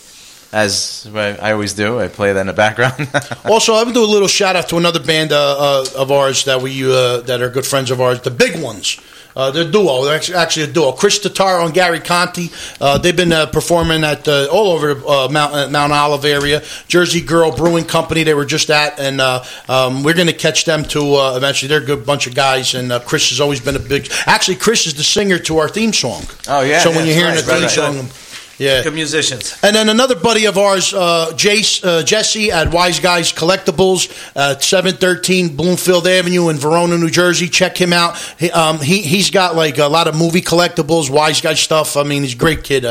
as 0.53 1.07
I 1.13 1.35
I 1.41 1.51
always 1.53 1.73
do. 1.73 1.99
I 1.99 2.07
play 2.07 2.33
that 2.33 2.39
in 2.41 2.47
the 2.47 2.53
background. 2.53 3.07
Also, 3.45 3.73
I 3.75 3.83
would 3.83 3.93
do 3.93 4.03
a 4.03 4.05
little 4.07 4.27
shout 4.27 4.55
out 4.55 4.69
to 4.69 4.77
another 4.77 4.99
band 4.99 5.31
uh, 5.31 5.37
uh, 5.37 5.85
of 5.97 6.11
ours 6.11 6.45
that 6.45 6.61
we 6.61 6.83
uh, 6.83 7.21
that 7.21 7.41
are 7.41 7.49
good 7.49 7.65
friends 7.65 7.91
of 7.91 8.01
ours, 8.01 8.21
the 8.21 8.31
Big 8.31 8.61
Ones. 8.61 8.97
Uh, 9.35 9.51
they're 9.51 9.67
a 9.67 9.71
duo. 9.71 10.05
They're 10.05 10.15
actually- 10.37 10.63
a 10.63 10.67
duo. 10.67 10.93
Chris 10.93 11.19
Tataro 11.19 11.65
and 11.65 11.73
Gary 11.73 11.99
Conti. 11.99 12.49
Uh, 12.79 12.97
they've 12.97 13.15
been 13.15 13.33
uh, 13.33 13.45
performing 13.47 14.03
at 14.05 14.25
uh, 14.27 14.47
all 14.49 14.71
over 14.71 14.91
uh, 15.05 15.27
Mount 15.29 15.53
uh, 15.53 15.69
Mount 15.69 15.91
Olive 15.91 16.23
area. 16.25 16.63
Jersey 16.87 17.19
Girl 17.21 17.51
Brewing 17.55 17.83
Company. 17.83 18.23
They 18.23 18.33
were 18.33 18.45
just 18.45 18.69
at, 18.69 18.97
and 18.99 19.19
uh, 19.19 19.43
um, 19.67 20.03
we're 20.03 20.13
going 20.15 20.27
to 20.27 20.33
catch 20.33 20.63
them 20.65 20.83
too 20.85 21.15
uh, 21.15 21.35
eventually. 21.35 21.67
They're 21.67 21.83
a 21.83 21.85
good 21.85 22.05
bunch 22.05 22.27
of 22.27 22.33
guys, 22.33 22.73
and 22.75 22.91
uh, 22.91 22.99
Chris 23.01 23.29
has 23.29 23.39
always 23.41 23.59
been 23.59 23.75
a 23.75 23.79
big. 23.79 24.07
Actually, 24.25 24.55
Chris 24.57 24.87
is 24.87 24.93
the 24.95 25.03
singer 25.03 25.37
to 25.39 25.57
our 25.57 25.67
theme 25.69 25.91
song. 25.93 26.23
Oh, 26.47 26.61
yeah, 26.61 26.79
So 26.79 26.89
when 26.91 27.05
you're 27.05 27.15
hearing 27.15 27.35
right, 27.35 27.43
the 27.43 27.51
theme 27.51 27.63
right, 27.63 27.77
right. 27.77 28.11
Yeah, 28.57 28.83
Good 28.83 28.93
musicians. 28.93 29.57
and 29.63 29.75
then 29.75 29.89
another 29.89 30.15
buddy 30.15 30.45
of 30.45 30.57
ours, 30.57 30.93
uh, 30.93 31.31
Jace, 31.35 31.83
uh, 31.83 32.03
Jesse 32.03 32.51
at 32.51 32.71
Wise 32.71 32.99
Guys 33.01 33.33
Collectibles, 33.33 34.09
uh, 34.35 34.57
713 34.57 35.55
Bloomfield 35.57 36.07
Avenue 36.07 36.47
in 36.49 36.57
Verona, 36.57 36.97
New 36.97 37.09
Jersey. 37.09 37.49
Check 37.49 37.77
him 37.77 37.91
out. 37.91 38.17
He, 38.39 38.49
um, 38.51 38.79
he, 38.79 39.01
he's 39.01 39.29
got 39.29 39.55
like 39.55 39.77
a 39.77 39.87
lot 39.87 40.07
of 40.07 40.15
movie 40.15 40.41
collectibles, 40.41 41.09
Wise 41.09 41.41
Guy 41.41 41.53
stuff. 41.55 41.97
I 41.97 42.03
mean, 42.03 42.21
he's 42.23 42.33
a 42.33 42.37
great 42.37 42.63
kid. 42.63 42.85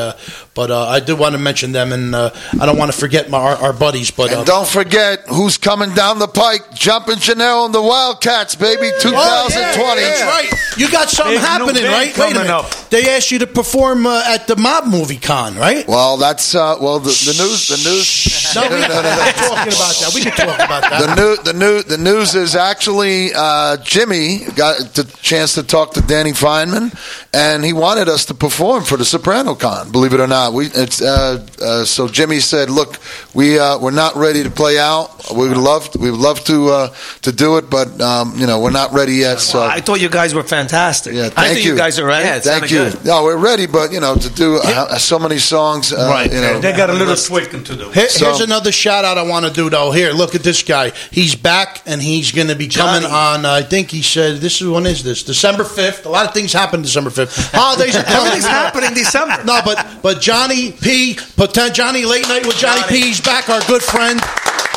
Uh, 0.55 0.65
but 0.65 0.71
uh, 0.71 0.87
I 0.87 0.99
did 0.99 1.19
want 1.19 1.33
to 1.33 1.39
mention 1.39 1.71
them, 1.71 1.91
and 1.91 2.15
uh, 2.15 2.31
I 2.59 2.65
don't 2.65 2.77
want 2.77 2.91
to 2.91 2.97
forget 2.97 3.29
my, 3.29 3.37
our, 3.37 3.55
our 3.57 3.73
buddies. 3.73 4.11
But 4.11 4.33
uh, 4.33 4.37
And 4.37 4.47
don't 4.47 4.67
forget 4.67 5.21
who's 5.27 5.57
coming 5.57 5.93
down 5.93 6.19
the 6.19 6.27
pike. 6.27 6.73
Jumping 6.73 7.15
Janelle 7.15 7.65
and 7.65 7.73
the 7.73 7.81
Wildcats, 7.81 8.55
baby, 8.55 8.89
2020. 9.01 9.17
Oh, 9.17 9.47
yeah, 9.49 10.01
that's 10.01 10.21
right. 10.23 10.77
You 10.77 10.89
got 10.91 11.09
something 11.09 11.35
Big 11.35 11.41
happening, 11.41 11.83
right? 11.83 12.17
Wait 12.17 12.31
a 12.31 12.35
minute. 12.35 12.49
up. 12.49 12.71
They 12.89 13.09
asked 13.15 13.31
you 13.31 13.39
to 13.39 13.47
perform 13.47 14.05
uh, 14.05 14.23
at 14.27 14.47
the 14.47 14.55
Mob 14.55 14.85
Movie 14.85 15.17
Con, 15.17 15.55
right? 15.55 15.87
Well, 15.87 16.17
that's 16.17 16.55
uh, 16.55 16.77
well 16.79 16.99
the, 16.99 17.09
the 17.09 17.35
news. 17.43 17.67
The 17.67 17.89
news. 17.89 18.55
No, 18.55 18.61
we, 18.63 18.69
we're 18.75 18.79
not 18.87 19.35
talking 19.35 19.73
about 19.73 19.95
that. 19.99 20.11
We 20.13 20.21
can 20.21 20.31
talk 20.31 20.55
about 20.55 20.81
that. 20.81 21.01
The 21.01 21.15
new, 21.15 21.43
the 21.43 21.53
new, 21.53 21.83
the 21.83 21.97
news 21.97 22.35
is 22.35 22.55
actually 22.55 23.31
uh, 23.35 23.77
Jimmy 23.77 24.39
got 24.55 24.93
the 24.93 25.03
chance 25.21 25.55
to 25.55 25.63
talk 25.63 25.93
to 25.93 26.01
Danny 26.01 26.31
Feynman, 26.31 26.95
and 27.33 27.63
he 27.63 27.73
wanted 27.73 28.07
us 28.09 28.25
to 28.25 28.33
perform 28.33 28.83
for 28.83 28.97
the 28.97 29.05
Soprano 29.05 29.55
Con. 29.55 29.91
Believe 29.91 30.13
it 30.13 30.19
or 30.19 30.27
not, 30.27 30.44
we 30.44 30.44
it's 30.44 30.44
uh, 30.53 31.39
uh, 31.61 31.85
so 31.85 32.07
Jimmy 32.07 32.39
said, 32.39 32.69
"Look, 32.69 32.99
we 33.33 33.57
uh, 33.59 33.77
we're 33.79 33.91
not 33.91 34.15
ready 34.15 34.43
to 34.43 34.49
play 34.49 34.77
out. 34.79 35.09
We 35.33 35.47
would 35.47 35.57
love 35.57 35.89
we 35.95 36.11
would 36.11 36.19
love 36.19 36.43
to 36.45 36.69
uh, 36.69 36.87
to 37.21 37.31
do 37.31 37.57
it, 37.57 37.69
but 37.69 37.99
um, 38.01 38.33
you 38.37 38.45
know 38.47 38.59
we're 38.59 38.71
not 38.71 38.93
ready 38.93 39.13
yet." 39.15 39.39
So 39.39 39.61
I 39.63 39.79
thought 39.81 40.01
you 40.01 40.09
guys 40.09 40.33
were 40.33 40.43
fantastic. 40.43 41.13
Yeah, 41.13 41.25
I 41.27 41.29
thank 41.29 41.53
think 41.53 41.65
you. 41.65 41.71
you 41.73 41.77
guys 41.77 41.99
are 41.99 42.05
ready. 42.05 42.25
Yeah, 42.27 42.39
thank 42.39 42.71
you. 42.71 42.89
good. 42.91 43.05
No, 43.05 43.23
we're 43.23 43.37
ready, 43.37 43.65
but 43.67 43.91
you 43.91 43.99
know 43.99 44.15
to 44.15 44.29
do 44.29 44.59
uh, 44.63 44.97
so 44.97 45.17
many 45.19 45.37
songs, 45.37 45.91
uh, 45.93 46.07
Right. 46.09 46.31
You 46.31 46.41
know, 46.41 46.59
They 46.59 46.71
got 46.75 46.89
a 46.89 46.93
little 46.93 47.15
tweaking 47.15 47.63
to 47.65 47.75
do. 47.75 47.89
Here- 47.91 48.09
So- 48.09 48.25
here's 48.25 48.41
another 48.41 48.71
shout 48.71 49.05
out 49.05 49.17
I 49.17 49.23
want 49.23 49.45
to 49.45 49.51
do 49.51 49.69
though. 49.69 49.91
Here, 49.91 50.11
look 50.11 50.35
at 50.35 50.43
this 50.43 50.63
guy. 50.63 50.91
He's 51.11 51.35
back 51.35 51.81
and 51.85 52.01
he's 52.01 52.31
going 52.31 52.47
to 52.47 52.55
be 52.55 52.67
coming 52.67 53.01
Johnny. 53.03 53.39
on. 53.39 53.45
Uh, 53.45 53.51
I 53.53 53.61
think 53.63 53.91
he 53.91 54.01
said 54.01 54.37
this 54.41 54.61
is 54.61 54.67
when 54.67 54.85
is 54.85 55.03
this? 55.03 55.23
December 55.23 55.63
fifth. 55.63 56.05
A 56.05 56.09
lot 56.09 56.25
of 56.27 56.33
things 56.33 56.53
happen 56.53 56.81
December 56.81 57.09
fifth. 57.09 57.51
Holidays 57.53 57.95
are 57.95 58.03
coming. 58.15 58.15
Everything's 58.27 58.45
happening 58.47 58.93
December. 58.93 59.43
No, 59.43 59.59
but 59.65 59.77
but 60.01 60.21
Johnny 60.35 60.73
P. 60.73 61.13
Poten- 61.37 61.73
Johnny 61.73 62.03
Late 62.03 62.27
Night 62.27 62.45
with 62.45 62.57
Johnny, 62.57 62.81
P. 62.89 62.99
He's 62.99 63.21
back. 63.21 63.47
Our 63.47 63.61
good 63.69 63.81
friend. 63.81 64.19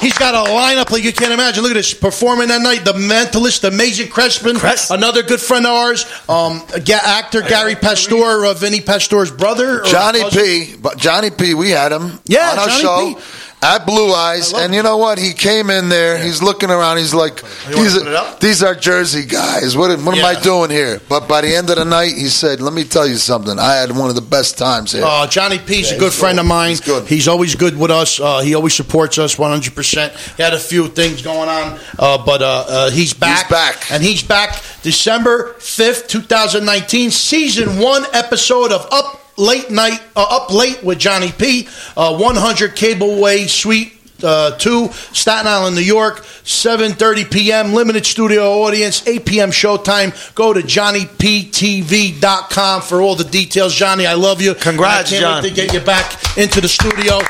He's 0.00 0.16
got 0.16 0.32
a 0.32 0.48
lineup 0.52 0.92
like 0.92 1.02
you 1.02 1.12
can't 1.12 1.32
imagine. 1.32 1.64
Look 1.64 1.72
at 1.72 1.74
this 1.74 1.92
performing 1.92 2.46
that 2.46 2.62
night. 2.62 2.84
The 2.84 2.92
Mentalist, 2.92 3.62
the 3.62 3.68
Amazing 3.68 4.06
Crespin, 4.06 4.56
Crest. 4.60 4.92
another 4.92 5.24
good 5.24 5.40
friend 5.40 5.66
of 5.66 5.72
ours. 5.72 6.06
Um, 6.28 6.62
ga- 6.84 7.00
actor 7.02 7.42
Gary 7.42 7.74
Pastore, 7.74 8.46
uh, 8.46 8.54
Vinny 8.54 8.80
Pastore's 8.80 9.32
brother. 9.32 9.80
or 9.80 9.84
Johnny 9.86 10.20
cousin. 10.20 10.40
P. 10.40 10.76
But 10.80 10.96
Johnny 10.96 11.30
P. 11.30 11.54
We 11.54 11.70
had 11.70 11.90
him 11.90 12.20
Yeah, 12.26 12.52
on 12.52 12.58
our 12.60 12.68
Johnny 12.68 12.80
show, 12.80 13.14
P. 13.16 13.20
at 13.60 13.84
Blue 13.86 14.12
Eyes, 14.12 14.52
and 14.52 14.74
you 14.74 14.82
know 14.82 14.96
what? 14.98 15.18
He 15.18 15.32
came 15.32 15.68
in 15.70 15.88
there. 15.88 16.16
He's 16.22 16.42
looking 16.42 16.70
around. 16.70 16.98
He's 16.98 17.12
like, 17.14 17.42
these 17.68 17.96
are, 17.96 18.36
these 18.38 18.62
are 18.62 18.74
Jersey 18.74 19.24
guys. 19.26 19.76
What, 19.76 19.90
am- 19.90 20.04
what 20.04 20.16
am 20.16 20.24
I 20.24 20.40
doing 20.40 20.70
here? 20.70 21.00
But 21.08 21.26
by 21.28 21.40
the 21.40 21.54
end 21.54 21.68
of 21.70 21.76
the 21.76 21.84
night, 21.84 22.12
he 22.12 22.28
said, 22.28 22.60
"Let 22.60 22.72
me 22.72 22.84
tell 22.84 23.06
you 23.06 23.16
something. 23.16 23.58
I 23.58 23.74
had 23.76 23.90
one 23.90 24.08
of 24.10 24.14
the 24.14 24.20
best 24.22 24.58
times 24.58 24.92
here." 24.92 25.02
Uh, 25.04 25.26
Johnny 25.26 25.58
P's 25.58 25.90
a 25.90 25.98
good 25.98 26.12
friend 26.12 26.36
good. 26.36 26.42
of 26.42 26.46
mine. 26.46 26.70
He's 26.70 26.80
good. 26.80 27.06
He's 27.08 27.26
always 27.28 27.54
good 27.56 27.76
with 27.76 27.90
us. 27.90 28.20
Uh, 28.20 28.40
he 28.40 28.54
always 28.54 28.74
supports 28.74 29.18
us 29.18 29.36
100%. 29.36 30.36
He 30.36 30.42
had 30.42 30.54
a 30.54 30.58
few 30.58 30.88
things 30.88 31.22
going 31.22 31.48
on, 31.48 31.78
uh, 31.98 32.24
but 32.24 32.42
uh, 32.42 32.64
uh, 32.68 32.90
he's 32.90 33.12
back. 33.14 33.48
back. 33.50 33.90
And 33.90 34.02
he's 34.02 34.22
back 34.22 34.62
December 34.82 35.54
5th, 35.58 36.08
2019, 36.08 37.10
season 37.10 37.78
one 37.78 38.04
episode 38.12 38.72
of 38.72 38.86
Up 38.92 39.20
Late 39.38 39.70
Night, 39.70 40.02
uh, 40.16 40.26
Up 40.28 40.52
Late 40.52 40.82
with 40.82 40.98
Johnny 40.98 41.32
P. 41.32 41.68
Uh, 41.96 42.16
100 42.18 42.76
Cableway 42.76 43.48
Suite. 43.48 43.97
Uh, 44.22 44.50
2 44.58 44.88
Staten 45.12 45.46
Island, 45.46 45.76
New 45.76 45.82
York, 45.82 46.24
7:30 46.44 47.30
p.m. 47.30 47.72
Limited 47.72 48.04
studio 48.04 48.62
audience, 48.62 49.06
8 49.06 49.24
p.m. 49.24 49.50
showtime. 49.50 50.12
Go 50.34 50.52
to 50.52 50.60
johnnyptv.com 50.60 52.82
for 52.82 53.00
all 53.00 53.14
the 53.14 53.24
details. 53.24 53.74
Johnny, 53.74 54.06
I 54.06 54.14
love 54.14 54.42
you. 54.42 54.54
Congrats, 54.54 55.12
I 55.12 55.16
can't 55.16 55.22
John. 55.22 55.42
wait 55.42 55.48
to 55.50 55.54
get 55.54 55.72
you 55.72 55.80
back 55.80 56.36
into 56.36 56.60
the 56.60 56.68
studio. 56.68 57.20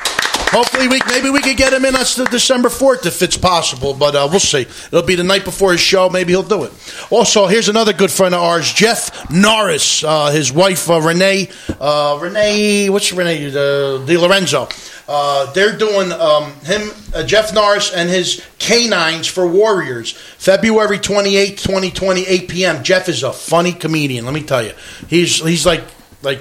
Hopefully, 0.51 0.89
we 0.89 0.99
maybe 1.09 1.29
we 1.29 1.43
could 1.43 1.59
get 1.59 1.75
him 1.75 1.85
in 1.85 1.95
on 1.95 2.01
the 2.01 2.27
December 2.31 2.71
fourth 2.71 3.05
if 3.05 3.21
it's 3.21 3.37
possible, 3.37 3.93
but 3.93 4.17
uh, 4.17 4.27
we'll 4.31 4.41
see. 4.41 4.63
It'll 4.63 5.03
be 5.03 5.15
the 5.15 5.23
night 5.23 5.45
before 5.45 5.73
his 5.73 5.81
show. 5.83 6.09
Maybe 6.09 6.33
he'll 6.33 6.43
do 6.43 6.65
it. 6.65 6.73
Also, 7.11 7.47
here's 7.49 7.69
another 7.69 7.93
good 7.93 8.11
friend 8.11 8.35
of 8.35 8.41
ours, 8.41 8.73
Jeff 8.73 9.31
Norris. 9.31 10.03
Uh, 10.03 10.31
his 10.31 10.51
wife 10.51 10.89
uh, 10.89 11.03
Renee, 11.03 11.51
uh, 11.79 12.19
Renee, 12.23 12.89
what's 12.89 13.13
Renee? 13.13 13.49
Uh, 13.49 13.99
Di 14.07 14.17
Lorenzo. 14.17 14.69
Uh, 15.09 15.51
they're 15.53 15.77
doing 15.77 16.13
um, 16.13 16.53
him, 16.61 16.91
uh, 17.15 17.23
Jeff 17.23 17.55
Norris, 17.55 17.93
and 17.95 18.11
his 18.11 18.45
canines 18.59 19.27
for 19.27 19.47
Warriors. 19.47 20.13
February 20.13 20.99
28th, 20.99 21.57
2020, 21.57 22.27
8 22.27 22.49
p.m. 22.49 22.83
Jeff 22.85 23.09
is 23.09 23.23
a 23.23 23.33
funny 23.33 23.73
comedian. 23.73 24.27
Let 24.27 24.35
me 24.35 24.43
tell 24.43 24.63
you, 24.63 24.73
he's 25.09 25.41
he's 25.41 25.65
like 25.65 25.85
like. 26.23 26.41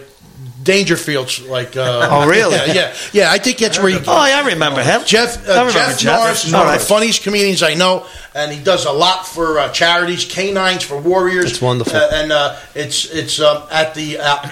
Dangerfield's 0.68 1.42
like 1.48 1.76
uh, 1.78 2.08
Oh, 2.12 2.28
really? 2.28 2.56
yeah 2.58 2.74
yeah 2.74 2.96
yeah 3.14 3.32
I 3.32 3.38
think 3.40 3.58
that's 3.58 3.80
where 3.80 3.90
he 3.90 3.98
Oh, 4.06 4.26
yeah, 4.28 4.42
I 4.44 4.48
remember 4.48 4.84
him. 4.84 5.02
Jeff, 5.06 5.38
uh, 5.48 5.52
remember 5.52 5.72
Jeff, 5.74 5.98
Jeff. 6.00 6.20
Norris 6.20 6.46
is 6.46 6.54
one 6.54 6.68
of 6.68 6.74
the 6.74 6.80
funniest 6.86 7.24
comedians 7.24 7.64
I 7.64 7.74
know, 7.74 8.06
and 8.36 8.52
he 8.52 8.62
does 8.64 8.86
a 8.86 8.92
lot 8.92 9.26
for 9.26 9.58
uh, 9.60 9.70
charities, 9.72 10.26
canines 10.26 10.84
for 10.84 11.00
warriors. 11.00 11.46
That's 11.52 11.62
wonderful. 11.62 11.96
Uh, 11.96 12.10
and 12.14 12.32
uh, 12.32 12.58
it's 12.76 13.10
it's 13.12 13.40
um, 13.40 13.64
at 13.72 13.96
the 13.96 14.20
Al- 14.20 14.46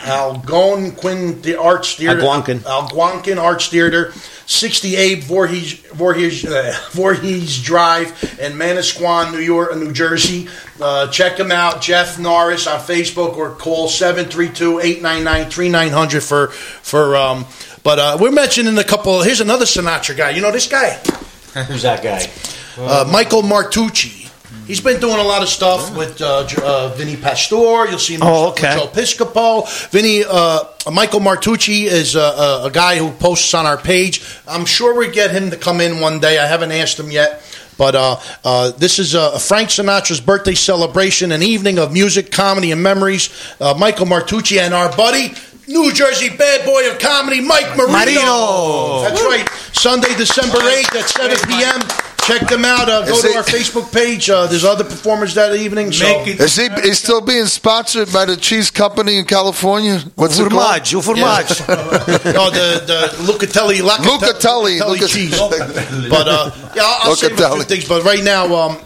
Algonquin 0.45 1.41
the 1.41 1.59
Arts 1.59 1.95
Theater. 1.95 2.20
Algonquin. 2.20 2.63
Algonquin 2.66 3.38
Arts 3.38 3.68
Theater, 3.68 4.13
68 4.45 5.23
Voorhees 5.23 5.73
Voorhees 5.73 6.45
uh, 6.45 6.77
Voorhees 6.91 7.59
Drive 7.61 8.09
in 8.39 8.53
Manasquan, 8.53 9.31
New 9.31 9.39
York, 9.39 9.75
New 9.75 9.91
Jersey. 9.91 10.47
Uh, 10.79 11.07
check 11.09 11.39
him 11.39 11.51
out, 11.51 11.81
Jeff 11.81 12.19
Norris 12.19 12.67
on 12.67 12.79
Facebook, 12.79 13.37
or 13.37 13.49
call 13.51 13.87
732-899-3900 13.87 16.21
for 16.27 16.47
for. 16.49 17.15
Um, 17.15 17.45
but 17.83 17.99
uh, 17.99 18.17
we're 18.19 18.31
mentioning 18.31 18.77
a 18.77 18.83
couple. 18.83 19.21
Here's 19.21 19.39
another 19.41 19.65
Sinatra 19.65 20.17
guy. 20.17 20.31
You 20.31 20.41
know 20.41 20.51
this 20.51 20.67
guy. 20.67 20.91
Who's 21.67 21.83
that 21.83 22.03
guy? 22.03 22.29
Uh, 22.77 23.09
Michael 23.09 23.43
Martucci. 23.43 24.24
He's 24.65 24.81
been 24.81 24.99
doing 24.99 25.19
a 25.19 25.23
lot 25.23 25.43
of 25.43 25.49
stuff 25.49 25.95
with 25.95 26.19
uh, 26.21 26.47
uh, 26.63 26.89
Vinny 26.97 27.15
Pastore. 27.17 27.87
You'll 27.87 27.99
see 27.99 28.15
him 28.15 28.21
Oh, 28.23 28.49
with. 28.49 28.61
Joe 28.61 28.87
Piscopo. 28.87 29.67
Vinny, 29.91 30.23
uh, 30.27 30.63
Michael 30.91 31.19
Martucci 31.19 31.83
is 31.83 32.15
uh, 32.15 32.61
a, 32.63 32.67
a 32.67 32.71
guy 32.71 32.97
who 32.97 33.11
posts 33.11 33.53
on 33.53 33.67
our 33.67 33.77
page. 33.77 34.23
I'm 34.47 34.65
sure 34.65 34.97
we 34.97 35.11
get 35.11 35.29
him 35.29 35.51
to 35.51 35.57
come 35.57 35.81
in 35.81 35.99
one 35.99 36.19
day. 36.19 36.39
I 36.39 36.47
haven't 36.47 36.71
asked 36.71 36.99
him 36.99 37.11
yet. 37.11 37.43
But 37.77 37.93
uh, 37.93 38.15
uh, 38.43 38.71
this 38.71 38.97
is 38.99 39.13
uh, 39.13 39.37
Frank 39.37 39.69
Sinatra's 39.69 40.21
birthday 40.21 40.55
celebration, 40.55 41.31
an 41.31 41.43
evening 41.43 41.77
of 41.77 41.91
music, 41.93 42.31
comedy, 42.31 42.71
and 42.71 42.81
memories. 42.81 43.29
Uh, 43.59 43.75
Michael 43.77 44.05
Martucci 44.07 44.57
and 44.59 44.73
our 44.73 44.95
buddy, 44.95 45.33
New 45.67 45.91
Jersey 45.93 46.29
bad 46.29 46.65
boy 46.65 46.89
of 46.89 46.97
comedy, 46.99 47.41
Mike 47.41 47.75
Marino. 47.77 47.91
Marino. 47.91 49.01
That's 49.01 49.21
right. 49.23 49.47
Sunday, 49.73 50.15
December 50.15 50.57
8th 50.57 50.95
at 50.95 51.09
7 51.09 51.37
p.m. 51.49 51.81
Check 52.26 52.47
them 52.47 52.65
out. 52.65 52.89
Uh, 52.89 53.05
go 53.05 53.13
Is 53.13 53.21
to 53.21 53.28
it- 53.30 53.36
our 53.36 53.43
Facebook 53.43 53.91
page. 53.93 54.30
Uh, 54.30 54.47
there's 54.47 54.65
other 54.65 54.84
performers 54.84 55.36
that 55.36 55.55
evening. 55.55 55.91
So. 55.91 56.05
Make 56.05 56.28
it 56.28 56.39
Is 56.39 56.55
he 56.55 56.65
is 56.65 56.97
still 56.97 57.21
being 57.21 57.45
sponsored 57.45 58.11
by 58.11 58.26
the 58.26 58.36
cheese 58.36 58.71
company 58.71 59.17
in 59.17 59.26
California? 59.26 59.99
What's 60.15 60.39
it 60.39 60.49
called? 60.49 60.82
Formaggio, 60.82 61.01
formaggio. 61.01 61.67
no, 62.34 62.49
the 62.49 62.84
the 62.86 63.32
Locatelli, 63.32 63.78
Locatelli, 63.82 64.80
Luca- 64.80 65.07
cheese. 65.07 65.38
but 66.09 66.28
uh, 66.28 66.51
yeah, 66.76 66.82
I'll, 66.84 67.09
I'll 67.11 67.15
say 67.15 67.28
a 67.32 67.38
few 67.38 67.63
things. 67.63 67.88
But 67.88 68.03
right 68.03 68.23
now, 68.23 68.53
um, 68.55 68.78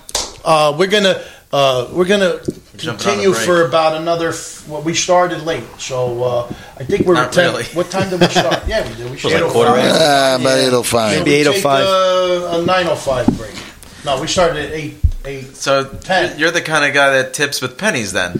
uh, 0.44 0.76
we're 0.78 0.88
gonna 0.88 1.24
uh, 1.54 1.88
we're 1.94 2.06
gonna 2.06 2.40
Jumping 2.40 2.54
on 2.54 2.62
a 2.62 2.69
continue 2.80 3.34
for 3.34 3.66
about 3.66 3.96
another. 3.96 4.30
F- 4.30 4.68
well, 4.68 4.82
we 4.82 4.94
started 4.94 5.42
late, 5.44 5.64
so 5.78 6.24
uh, 6.24 6.54
I 6.78 6.84
think 6.84 7.06
we're 7.06 7.14
Not 7.16 7.32
10. 7.34 7.52
really. 7.52 7.64
What 7.74 7.90
time 7.92 8.10
did 8.10 8.20
we 8.20 8.28
start? 8.28 8.62
yeah, 8.68 8.88
we 8.88 8.96
did. 8.96 9.12
We 9.12 9.18
started 9.18 9.44
like 9.44 9.52
quarter 9.54 9.72
at 9.78 9.92
Ah, 9.92 10.38
about 10.40 10.58
eight 10.58 10.68
oh 10.74 10.84
So 10.84 10.84
five. 10.84 11.18
Maybe 11.20 11.32
we 11.32 11.44
8:05. 11.44 11.54
take, 11.54 11.64
Uh, 11.66 12.60
a 12.62 12.66
nine 12.66 12.88
oh 12.88 12.96
five 12.96 13.26
break. 13.38 13.56
No, 14.06 14.22
we 14.22 14.28
started 14.28 14.66
at 14.66 14.72
eight 14.72 14.98
eight. 15.26 15.56
So 15.56 15.84
Ten. 15.86 16.38
you're 16.40 16.52
the 16.52 16.62
kind 16.62 16.86
of 16.86 16.94
guy 16.94 17.10
that 17.22 17.34
tips 17.34 17.62
with 17.62 17.78
pennies 17.78 18.12
then. 18.14 18.40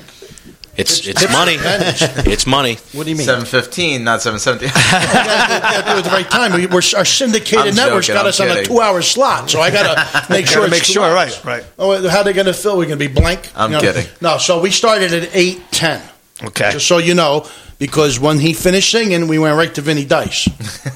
It's 0.80 1.06
it's 1.08 1.22
Tips 1.22 1.34
money. 1.34 1.58
It's 2.32 2.46
money. 2.48 2.78
What 2.94 3.04
do 3.04 3.10
you 3.10 3.16
mean? 3.18 3.26
Seven 3.26 3.46
fifteen, 3.46 4.04
not 4.04 4.22
seven 4.22 4.40
seventeen. 4.40 4.70
we 4.70 4.82
gotta 4.92 5.84
do 5.84 5.92
it 5.92 5.98
at 5.98 6.04
the 6.06 6.10
right 6.10 6.30
time. 6.30 6.54
We, 6.54 6.68
we're, 6.68 6.78
our 6.96 7.06
syndicated 7.06 7.68
I'm 7.68 7.76
network's 7.76 8.08
joking, 8.08 8.16
got 8.20 8.26
I'm 8.26 8.30
us 8.30 8.40
on 8.40 8.50
a 8.50 8.64
two-hour 8.64 9.02
slot, 9.02 9.50
so 9.50 9.60
I 9.60 9.72
gotta 9.72 10.26
make 10.34 10.48
sure. 10.48 10.62
Gotta 10.62 10.68
it's 10.68 10.72
make 10.72 10.84
two 10.84 10.94
sure, 10.94 11.04
hours. 11.04 11.44
right, 11.44 11.46
right. 11.46 11.66
Oh, 11.78 12.08
how 12.08 12.20
are 12.20 12.24
they 12.24 12.34
gonna 12.34 12.54
fill? 12.54 12.78
We're 12.78 12.86
gonna 12.86 12.96
be 12.98 13.08
blank. 13.08 13.52
I'm 13.56 13.72
kidding. 13.80 14.06
No, 14.22 14.38
so 14.38 14.62
we 14.62 14.72
started 14.72 15.14
at 15.14 15.36
eight 15.36 15.62
ten. 15.72 16.02
Okay. 16.44 16.72
Just 16.72 16.88
so 16.88 16.98
you 17.00 17.14
know, 17.14 17.46
because 17.80 18.18
when 18.20 18.40
he 18.40 18.54
finished 18.54 18.90
singing, 18.92 19.28
we 19.28 19.38
went 19.38 19.58
right 19.58 19.74
to 19.76 19.82
Vinny 19.82 20.06
Dice. 20.06 20.48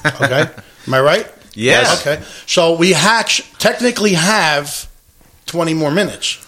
Okay, 0.06 0.50
am 0.88 0.94
I 0.94 1.02
right? 1.02 1.28
Yes. 1.56 2.00
Okay, 2.08 2.24
so 2.46 2.78
we 2.78 2.94
hatch 2.94 3.44
technically 3.60 4.14
have 4.14 4.88
twenty 5.46 5.74
more 5.74 5.92
minutes. 5.92 6.40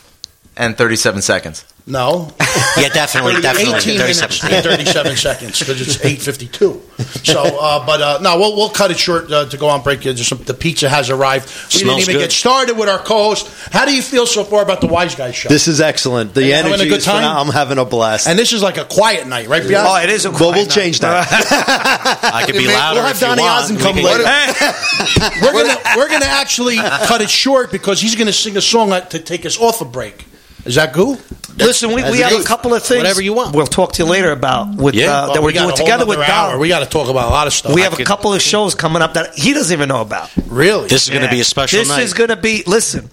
and 0.56 0.78
thirty 0.78 0.96
seven 0.96 1.22
seconds. 1.22 1.66
No, 1.88 2.34
Yeah, 2.78 2.90
definitely, 2.90 3.42
definitely. 3.42 3.76
18 3.76 3.98
minutes 4.00 4.20
37. 4.20 4.54
and 4.56 4.64
37 4.66 5.16
seconds 5.18 5.60
because 5.60 5.80
it's 5.82 5.98
8.52. 5.98 7.24
So, 7.26 7.44
uh, 7.62 7.86
but 7.86 8.02
uh, 8.02 8.20
no, 8.24 8.40
we'll, 8.40 8.56
we'll 8.56 8.70
cut 8.70 8.90
it 8.90 8.98
short 8.98 9.32
uh, 9.32 9.46
to 9.48 9.58
go 9.58 9.68
on 9.70 9.84
break. 9.84 10.02
There's 10.02 10.26
some, 10.28 10.40
the 10.40 10.56
pizza 10.56 10.90
has 10.90 11.12
arrived. 11.12 11.46
We 11.46 11.52
Smells 11.52 11.98
didn't 11.98 12.00
even 12.02 12.14
good. 12.16 12.20
get 12.22 12.32
started 12.32 12.76
with 12.76 12.90
our 12.90 12.98
co-host. 12.98 13.48
How 13.72 13.86
do 13.86 13.94
you 13.96 14.02
feel 14.02 14.26
so 14.26 14.44
far 14.44 14.64
about 14.64 14.82
the 14.82 14.88
Wise 14.88 15.14
Guys 15.14 15.36
show? 15.36 15.48
This 15.50 15.68
is 15.68 15.80
excellent. 15.80 16.34
The 16.34 16.42
Are 16.42 16.44
you 16.46 16.54
having 16.56 16.74
energy 16.74 16.88
a 16.88 16.90
good 16.90 16.98
is 17.00 17.06
phenomenal. 17.06 17.42
I'm 17.44 17.50
having 17.54 17.78
a 17.78 17.86
blast. 17.86 18.28
and 18.28 18.40
this 18.40 18.52
is 18.52 18.64
like 18.64 18.78
a 18.78 18.86
quiet 18.86 19.28
night, 19.28 19.48
right, 19.48 19.62
Bianca? 19.62 19.88
Oh, 19.92 20.02
it 20.04 20.10
is 20.10 20.26
a 20.26 20.32
well, 20.32 20.40
we'll 20.40 20.54
quiet 20.66 20.70
change 20.72 21.02
night. 21.04 21.28
that. 21.30 22.20
I 22.34 22.46
could 22.48 22.54
be 22.56 22.66
We'll 22.66 22.74
louder 22.76 23.00
we'll 23.02 23.08
have 23.08 23.16
if 23.16 23.22
you 23.22 23.28
Donny 23.28 23.42
want. 23.44 23.64
Osmond 23.64 23.78
We 23.80 23.84
come 23.86 23.96
can- 23.96 24.06
later. 24.06 24.24
we're 25.44 25.54
gonna 25.64 25.80
we're 25.98 26.10
gonna 26.10 26.26
actually 26.26 26.78
cut 26.78 27.22
it 27.22 27.30
short 27.30 27.72
because 27.72 28.02
he's 28.02 28.16
gonna 28.16 28.34
sing 28.34 28.58
a 28.58 28.62
song 28.62 28.90
to 29.10 29.20
take 29.20 29.46
us 29.46 29.60
off 29.60 29.82
a 29.82 29.86
break. 29.86 30.26
Is 30.66 30.76
that 30.76 30.94
cool? 30.94 31.18
Listen, 31.58 31.90
we, 31.90 31.96
we 31.98 32.20
it 32.22 32.26
have 32.30 32.42
a 32.42 32.44
couple 32.44 32.74
of 32.74 32.84
things. 32.84 32.98
Whatever 32.98 33.22
you 33.22 33.32
want. 33.34 33.56
We'll 33.56 33.66
talk 33.68 33.94
to 33.94 34.04
you 34.04 34.10
later 34.10 34.32
about 34.32 34.76
with 34.76 34.94
Yeah. 34.96 35.06
uh, 35.12 35.26
that 35.28 35.32
Well, 35.34 35.42
we're 35.44 35.48
we 35.48 35.54
doing 35.54 35.76
together 35.76 36.06
with 36.06 36.18
nother 36.20 36.32
hour. 36.32 36.52
Dom. 36.54 36.60
We 36.60 36.68
got 36.68 36.80
to 36.80 36.86
talk 36.88 37.08
about 37.08 37.28
a 37.30 37.32
lot 37.32 37.48
of 37.48 37.54
stuff. 37.54 37.74
We 37.74 37.82
have 37.82 37.94
a 37.94 37.98
could- 37.98 38.06
couple 38.08 38.34
of 38.34 38.42
shows 38.42 38.76
coming 38.76 39.02
up 39.02 39.14
that 39.14 39.36
he 39.36 39.54
doesn't 39.54 39.72
even 39.72 39.88
know 39.88 40.02
about. 40.02 40.32
really. 40.48 40.90
This 40.90 41.04
is 41.04 41.10
going 41.12 41.22
to 41.24 41.30
be 41.30 41.40
a 41.40 41.44
special 41.46 41.80
This 41.80 41.88
night. 41.88 42.02
is 42.04 42.14
going 42.14 42.30
to 42.30 42.36
be. 42.36 42.64
Listen, 42.68 43.08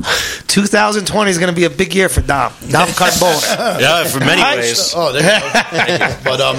2020 0.48 1.30
is 1.30 1.38
going 1.38 1.50
to 1.54 1.56
be 1.56 1.64
a 1.64 1.70
big 1.70 1.94
year 1.94 2.08
for 2.08 2.20
Dom. 2.22 2.52
Dom 2.70 2.88
Carbone. 2.88 3.40
yeah, 3.80 4.04
for 4.04 4.18
many 4.20 4.42
ways. 4.42 4.92
Oh, 5.02 5.12
there 5.12 5.22
you 5.22 5.98
go. 5.98 6.16
but 6.24 6.40
um, 6.40 6.56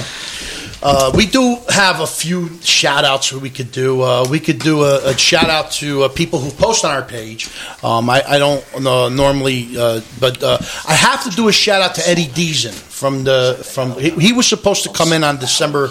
uh, 0.84 1.12
we 1.16 1.26
do 1.26 1.58
have 1.70 2.02
a 2.02 2.08
few 2.08 2.50
shout 2.62 3.06
outs 3.06 3.32
we 3.32 3.50
could 3.50 3.72
do. 3.72 4.02
Uh, 4.02 4.28
we 4.30 4.40
could 4.40 4.60
do 4.60 4.84
a, 4.84 5.12
a 5.12 5.18
shout 5.18 5.50
out 5.50 5.72
to 5.72 6.04
uh, 6.04 6.10
people 6.10 6.40
who 6.40 6.52
post 6.52 6.84
on 6.84 6.92
our 6.92 7.02
page. 7.02 7.50
Um, 7.82 8.10
I, 8.10 8.22
I 8.28 8.38
don't 8.38 8.66
uh, 8.76 9.08
normally, 9.08 9.78
uh, 9.78 10.02
but 10.20 10.44
uh, 10.44 10.58
I 10.86 10.94
have 10.94 11.24
to 11.24 11.30
do 11.30 11.48
a 11.48 11.54
shout 11.54 11.82
out 11.82 11.96
to 11.96 12.08
Eddie 12.08 12.28
Deason 12.28 12.74
from 12.74 13.24
the 13.24 13.62
from. 13.64 13.94
He, 13.98 14.10
he 14.10 14.34
was 14.34 14.46
supposed 14.46 14.84
to 14.84 14.92
come 14.92 15.14
in 15.14 15.24
on 15.24 15.38
December. 15.38 15.90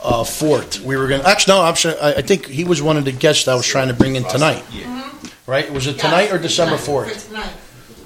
Uh, 0.00 0.22
fourth, 0.22 0.80
we 0.82 0.96
were 0.96 1.08
going. 1.08 1.20
to 1.20 1.28
Actually, 1.28 1.54
no. 1.54 1.62
I'm 1.64 1.74
sure. 1.74 1.92
I, 2.00 2.14
I 2.14 2.22
think 2.22 2.46
he 2.46 2.62
was 2.62 2.80
one 2.80 2.96
of 2.96 3.04
the 3.04 3.10
guests 3.10 3.48
I 3.48 3.54
was 3.56 3.66
trying 3.66 3.88
to 3.88 3.94
bring 3.94 4.14
in 4.14 4.22
tonight. 4.22 4.62
Right? 5.48 5.72
Was 5.72 5.88
it 5.88 5.98
tonight 5.98 6.30
or 6.30 6.38
December 6.38 6.76
fourth? 6.78 7.32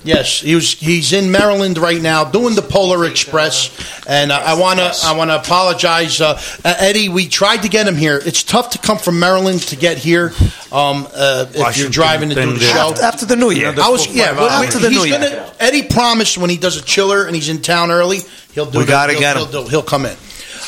Tonight. 0.03 0.17
Yes, 0.17 0.41
he 0.41 0.55
was. 0.55 0.73
He's 0.73 1.13
in 1.13 1.31
Maryland 1.31 1.79
right 1.79 2.01
now 2.01 2.25
doing 2.25 2.55
the 2.55 2.63
Polar 2.63 3.05
Express, 3.05 3.71
and 4.07 4.33
uh, 4.33 4.43
I 4.45 4.59
want 4.59 4.81
to. 4.81 4.93
I 5.05 5.17
want 5.17 5.31
to 5.31 5.37
apologize, 5.37 6.21
uh, 6.21 6.41
uh, 6.65 6.75
Eddie. 6.79 7.09
We 7.09 7.29
tried 7.29 7.63
to 7.63 7.69
get 7.69 7.87
him 7.87 7.95
here. 7.95 8.21
It's 8.25 8.43
tough 8.43 8.71
to 8.71 8.79
come 8.79 8.99
from 8.99 9.21
Maryland 9.21 9.61
to 9.69 9.77
get 9.77 9.99
here 9.99 10.33
um, 10.73 11.07
uh, 11.15 11.47
if 11.51 11.77
you're 11.77 11.89
driving 11.91 12.31
to 12.31 12.35
do 12.35 12.53
the 12.53 12.61
show. 12.61 12.91
after, 12.91 13.03
after 13.03 13.27
the 13.27 13.37
New 13.37 13.51
Year. 13.51 13.75
I 13.81 13.91
was 13.91 14.07
yeah. 14.09 14.33
well, 14.33 14.49
after 14.49 14.79
the 14.79 14.91
New 14.91 15.05
Year. 15.05 15.21
gonna, 15.21 15.53
Eddie 15.61 15.87
promised 15.89 16.37
when 16.37 16.51
he 16.51 16.57
does 16.57 16.77
a 16.77 16.83
chiller 16.83 17.27
and 17.27 17.35
he's 17.35 17.49
in 17.49 17.63
town 17.63 17.91
early, 17.91 18.19
he'll 18.55 18.67
do. 18.67 18.79
We 18.81 18.87
gotta 18.87 19.13
he'll, 19.13 19.21
get 19.21 19.37
he'll, 19.37 19.47
him. 19.47 19.65
do- 19.65 19.69
he'll 19.69 19.83
come 19.83 20.07
in. 20.07 20.17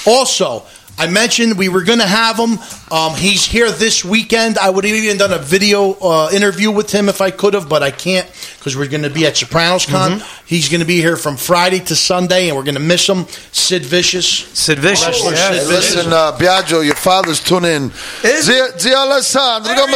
Also, 0.07 0.65
I 0.97 1.09
mentioned 1.09 1.59
we 1.59 1.69
were 1.69 1.83
going 1.83 1.99
to 1.99 2.07
have 2.07 2.39
him. 2.39 2.59
Um, 2.91 3.15
he's 3.15 3.45
here 3.45 3.71
this 3.71 4.05
weekend. 4.05 4.59
I 4.59 4.71
would 4.71 4.85
have 4.85 4.95
even 4.95 5.19
done 5.19 5.33
a 5.33 5.39
video 5.39 5.95
uh, 5.95 6.31
interview 6.33 6.71
with 6.71 6.93
him 6.93 7.09
if 7.09 7.21
I 7.21 7.31
could 7.31 7.55
have, 7.55 7.69
but 7.69 7.83
I 7.83 7.91
can't 7.91 8.31
because 8.59 8.77
we're 8.77 8.89
going 8.89 9.03
to 9.03 9.11
be 9.11 9.27
at 9.27 9.37
Sopranos 9.37 9.87
Con. 9.87 10.23
He's 10.47 10.69
going 10.69 10.81
to 10.81 10.87
be 10.87 11.01
here 11.01 11.17
from 11.17 11.37
Friday 11.37 11.81
to 11.81 11.97
Sunday, 11.97 12.49
and 12.49 12.57
we're 12.57 12.63
going 12.63 12.77
to 12.77 12.81
miss 12.81 13.09
him. 13.09 13.27
Sid 13.53 13.83
Vicious. 13.83 14.27
Sid 14.27 14.79
Vicious. 14.79 15.07
Wrestler 15.07 15.33
yeah. 15.33 15.53
Sid 15.53 15.69
Vicious. 15.69 15.97
listen, 15.97 16.13
uh, 16.13 16.33
Biagio, 16.39 16.85
your 16.85 16.95
father's 16.95 17.41
tuning 17.41 17.71
in. 17.73 17.93
Zia, 18.23 18.79
Zia 18.79 18.97
Alessandro, 18.97 19.75
come 19.75 19.95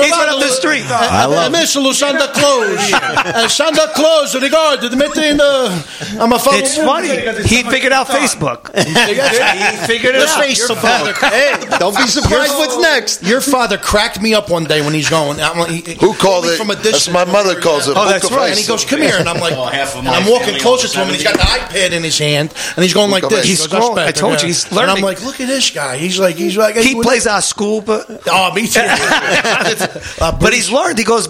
He's 0.04 0.12
right 0.12 0.30
up 0.30 0.40
the 0.40 0.50
street. 0.50 0.86
I 0.90 1.26
love 1.26 1.52
Missile 1.52 1.94
Santa 1.94 2.28
Claus. 2.34 2.94
uh, 2.94 3.48
Santa 3.48 3.90
Claus, 3.96 4.36
ricordi, 4.36 4.96
metti 4.96 5.30
in 5.30 5.38
the. 5.38 6.18
I'm 6.20 6.32
a 6.34 6.40
fucking. 6.40 6.60
It's 6.60 6.78
funny. 6.78 7.10
He 7.44 7.64
figured 7.64 7.94
out 7.94 8.08
Facebook. 8.08 8.74
he 8.76 9.88
figured 9.88 10.16
it 10.16 10.28
out. 10.28 10.58
Your 10.58 10.76
father, 10.76 11.14
Hey, 11.14 11.54
don't 11.80 11.96
be 11.96 12.08
surprised 12.08 12.54
what's 12.58 12.78
next. 12.78 13.24
Your 13.24 13.42
father 13.42 13.78
cracked 13.78 14.22
me 14.22 14.34
up 14.34 14.50
one 14.50 14.64
day 14.66 14.82
when 14.82 14.94
he's 14.94 15.10
going. 15.10 15.40
I'm 15.40 15.58
like, 15.58 15.72
he, 15.72 15.94
Who 15.96 16.14
called 16.14 16.46
me 16.46 16.52
it? 16.52 16.58
From 16.58 16.72
a 16.72 16.76
That's 16.76 17.10
my 17.10 17.26
mother 17.26 17.60
calls 17.60 17.88
it. 17.88 17.96
Oh, 17.98 18.08
that's 18.08 18.26
Poker 18.30 18.36
right. 18.40 18.50
And 18.52 18.60
he 18.60 18.66
goes, 18.68 18.86
"Come 18.86 19.02
here," 19.02 19.18
and 19.18 19.28
I'm 19.28 19.40
like, 19.40 19.54
half 19.74 19.94
of 19.94 20.00
and 20.00 20.10
I'm 20.10 20.30
walking 20.30 20.60
closer 20.60 20.88
to 20.88 21.00
him, 21.00 21.08
and 21.08 21.16
he's 21.16 21.24
got 21.24 21.36
the 21.36 21.44
iPad 21.44 21.92
in 21.92 22.04
his 22.04 22.18
hand, 22.18 22.54
and 22.76 22.84
he's 22.84 22.94
going 22.94 23.12
like 23.12 23.24
this. 23.24 23.40
face. 23.40 23.44
He 23.46 23.50
He's 23.52 23.68
goes, 23.68 23.82
scrolling. 23.84 24.06
I 24.06 24.12
told 24.12 24.42
you, 24.42 24.48
he's 24.48 24.66
And 24.72 24.80
I'm 24.80 25.02
like, 25.02 25.24
look 25.24 25.40
at 25.42 25.47
this 25.48 25.72
guy. 25.72 25.98
He's 25.98 26.20
like, 26.20 26.36
he's 26.36 26.56
like, 26.58 26.76
He 26.76 27.02
plays 27.02 27.26
our 27.28 27.42
school, 27.42 27.82
but 27.82 28.06
Oh, 28.28 28.54
me 28.54 28.68
too. 28.68 28.80
but 30.20 30.54
he's 30.54 30.70
learned. 30.72 30.98
He 30.98 31.04
goes 31.04 31.28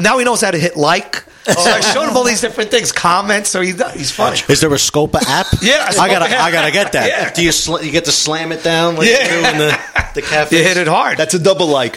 now. 0.00 0.18
He 0.18 0.24
knows 0.24 0.40
how 0.40 0.50
to 0.50 0.58
hit 0.58 0.76
like. 0.76 1.24
So 1.44 1.52
I 1.60 1.80
showed 1.80 2.08
him 2.08 2.16
all 2.16 2.24
these 2.24 2.40
different 2.40 2.70
things, 2.70 2.90
comments. 2.90 3.50
So 3.50 3.60
he's 3.60 3.74
he's 3.92 4.10
funny. 4.10 4.38
Is 4.48 4.60
there 4.62 4.70
a 4.70 4.76
Scopa 4.76 5.20
app? 5.26 5.46
Yeah, 5.62 5.86
I 5.90 6.08
gotta, 6.08 6.24
Scopa 6.24 6.38
I 6.40 6.50
gotta 6.50 6.70
get 6.72 6.92
that. 6.92 7.06
Yeah. 7.08 7.30
Do 7.32 7.44
you 7.44 7.52
sl- 7.52 7.82
you 7.82 7.92
get 7.92 8.06
to 8.06 8.12
slam 8.12 8.50
it 8.50 8.62
down 8.64 8.96
like 8.96 9.08
Yeah. 9.08 9.22
you 9.24 9.28
do 9.42 9.48
in 9.50 9.58
the 9.58 9.80
the 10.14 10.22
cafe? 10.22 10.56
You 10.56 10.62
hit 10.64 10.78
it 10.78 10.88
hard. 10.88 11.18
That's 11.18 11.34
a 11.34 11.38
double 11.38 11.66
like. 11.66 11.96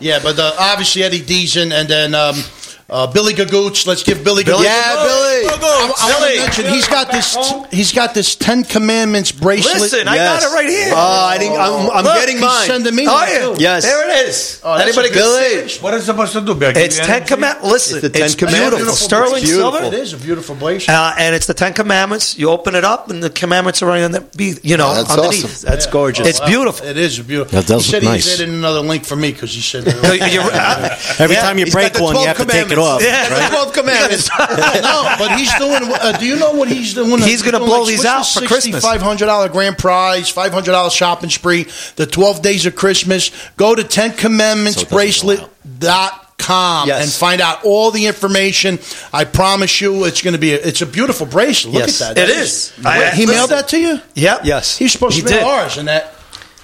Yeah, 0.00 0.18
but 0.22 0.38
uh, 0.38 0.52
obviously 0.58 1.04
Eddie 1.04 1.22
Deason, 1.22 1.72
and 1.72 1.88
then 1.88 2.14
um, 2.14 2.34
uh, 2.88 3.06
Billy 3.12 3.32
Gagooch. 3.34 3.86
Let's 3.86 4.02
give 4.02 4.22
Billy. 4.24 4.44
Billy 4.44 4.64
Gagooch. 4.64 4.64
Yeah, 4.64 4.94
Billy. 4.94 5.48
I, 5.48 5.92
I 5.98 6.20
want 6.20 6.32
to 6.32 6.40
mention 6.40 6.72
he's 6.72 6.86
got 6.88 7.10
this. 7.10 7.36
He's 7.72 7.92
got 7.92 8.14
this 8.14 8.36
Ten 8.36 8.62
Commandments 8.64 9.32
bracelet. 9.32 9.80
Listen, 9.80 10.06
I 10.08 10.16
got 10.16 10.42
it 10.42 10.54
right 10.54 10.68
here. 10.68 10.92
Oh, 10.94 10.96
I 10.96 11.38
didn't, 11.38 11.58
I'm, 11.58 11.90
I'm 11.90 12.04
Look, 12.04 12.14
getting 12.14 12.36
He's 12.36 12.44
mine. 12.44 12.66
sending 12.66 12.94
me. 12.94 13.06
oh 13.08 13.12
one, 13.14 13.28
yeah, 13.28 13.38
too. 13.38 13.54
Yes. 13.62 13.84
there 13.84 14.08
it 14.10 14.28
is. 14.28 14.60
Oh, 14.64 14.76
that's 14.78 14.88
Anybody 14.96 15.08
a 15.08 15.12
Billy. 15.14 15.68
What 15.80 15.94
is 15.94 16.02
it 16.02 16.06
supposed 16.06 16.32
to 16.34 16.40
do, 16.42 16.54
Becky? 16.54 16.80
It's 16.80 16.98
Ten 16.98 17.24
Commandments. 17.24 17.70
Listen, 17.72 17.98
It's 17.98 18.02
the 18.02 18.10
Ten 18.10 18.26
it's 18.26 18.34
Commandments. 18.34 18.76
beautiful, 18.76 18.94
sterling 18.94 19.42
Beautiful. 19.42 19.72
silver. 19.72 19.86
It 19.86 19.94
is 20.00 20.12
a 20.12 20.16
beautiful 20.18 20.54
bracelet. 20.54 20.96
Uh, 20.96 21.14
and 21.18 21.34
it's 21.34 21.46
the 21.46 21.54
Ten 21.54 21.72
Commandments. 21.72 22.38
You 22.38 22.50
open 22.50 22.74
it 22.74 22.84
up, 22.84 23.10
and 23.10 23.22
the 23.22 23.30
commandments 23.30 23.82
are 23.82 23.86
right 23.86 24.02
on 24.02 24.12
the 24.12 24.60
you 24.62 24.76
know 24.76 24.94
That's 24.94 25.10
underneath. 25.10 25.44
awesome. 25.44 25.68
That's 25.70 25.86
gorgeous. 25.86 26.26
It's 26.26 26.40
beautiful. 26.40 26.86
It 26.86 26.96
is 26.96 27.18
beautiful. 27.18 27.58
That 27.60 27.66
does 27.66 27.84
he 27.84 27.90
said 27.92 28.02
look 28.02 28.12
he 28.12 28.16
nice. 28.18 28.40
added 28.40 28.48
another 28.54 28.80
link 28.80 29.04
for 29.04 29.16
me 29.16 29.32
because 29.32 29.52
he 29.52 29.60
said. 29.60 29.84
You- 30.06 30.24
you're- 30.26 30.50
Every 31.18 31.36
time 31.36 31.58
you 31.58 31.66
break 31.66 31.98
one, 31.98 32.14
you 32.16 32.26
have 32.26 32.36
to 32.38 32.44
take 32.44 32.70
it 32.76 32.78
off. 32.78 33.02
yeah, 33.02 33.28
The 33.48 33.54
12 33.54 33.72
commandments. 33.72 34.28
no, 34.38 35.14
but 35.18 35.38
he's 35.38 35.52
doing. 35.54 35.82
Uh, 35.92 36.16
do 36.18 36.26
you 36.26 36.36
know 36.36 36.52
what 36.52 36.68
he's 36.68 36.94
doing? 36.94 37.20
He's 37.20 37.42
gonna 37.42 37.58
blow 37.58 37.84
these 37.84 38.04
out 38.04 38.22
for 38.26 38.40
Christmas. 38.46 38.82
Five 38.84 39.02
hundred 39.02 39.26
dollar 39.26 39.48
grand 39.48 39.78
prize, 39.78 40.28
five 40.28 40.52
hundred 40.52 40.72
dollar 40.72 40.90
shopping 40.90 41.30
spree, 41.30 41.66
the 41.96 42.06
twelve 42.06 42.42
days 42.42 42.66
of 42.66 42.76
Christmas. 42.76 43.30
Go 43.56 43.74
to 43.74 43.84
Ten 43.84 44.12
Commandments 44.12 44.80
So 44.80 44.86
it 44.86 44.90
doesn't 44.90 45.26
go 45.26 45.32
out. 45.32 45.50
Bracelet 45.50 45.80
dot 45.80 46.22
com 46.38 46.86
Yes. 46.88 47.02
and 47.02 47.10
find 47.12 47.40
out 47.40 47.64
all 47.64 47.90
the 47.90 48.06
information. 48.06 48.78
I 49.12 49.24
promise 49.24 49.80
you, 49.80 50.04
it's 50.04 50.20
going 50.22 50.34
to 50.34 50.38
be. 50.38 50.52
A, 50.52 50.56
it's 50.56 50.82
a 50.82 50.86
beautiful 50.86 51.26
bracelet. 51.26 51.74
Look 51.74 51.86
Yes. 51.86 52.00
at 52.02 52.14
that. 52.14 52.28
It 52.28 52.34
That 52.34 52.40
is. 52.42 52.72
Wait, 52.78 52.86
I- 52.86 53.10
he 53.14 53.26
mailed 53.26 53.50
that 53.50 53.68
to 53.68 53.78
you. 53.80 54.00
Yep. 54.14 54.40
Yes. 54.44 54.76
He's 54.76 54.92
supposed 54.92 55.16
He 55.16 55.22
to 55.22 55.30
mail 55.30 55.38
did. 55.38 55.46
ours, 55.46 55.76
and 55.78 55.88
that 55.88 56.12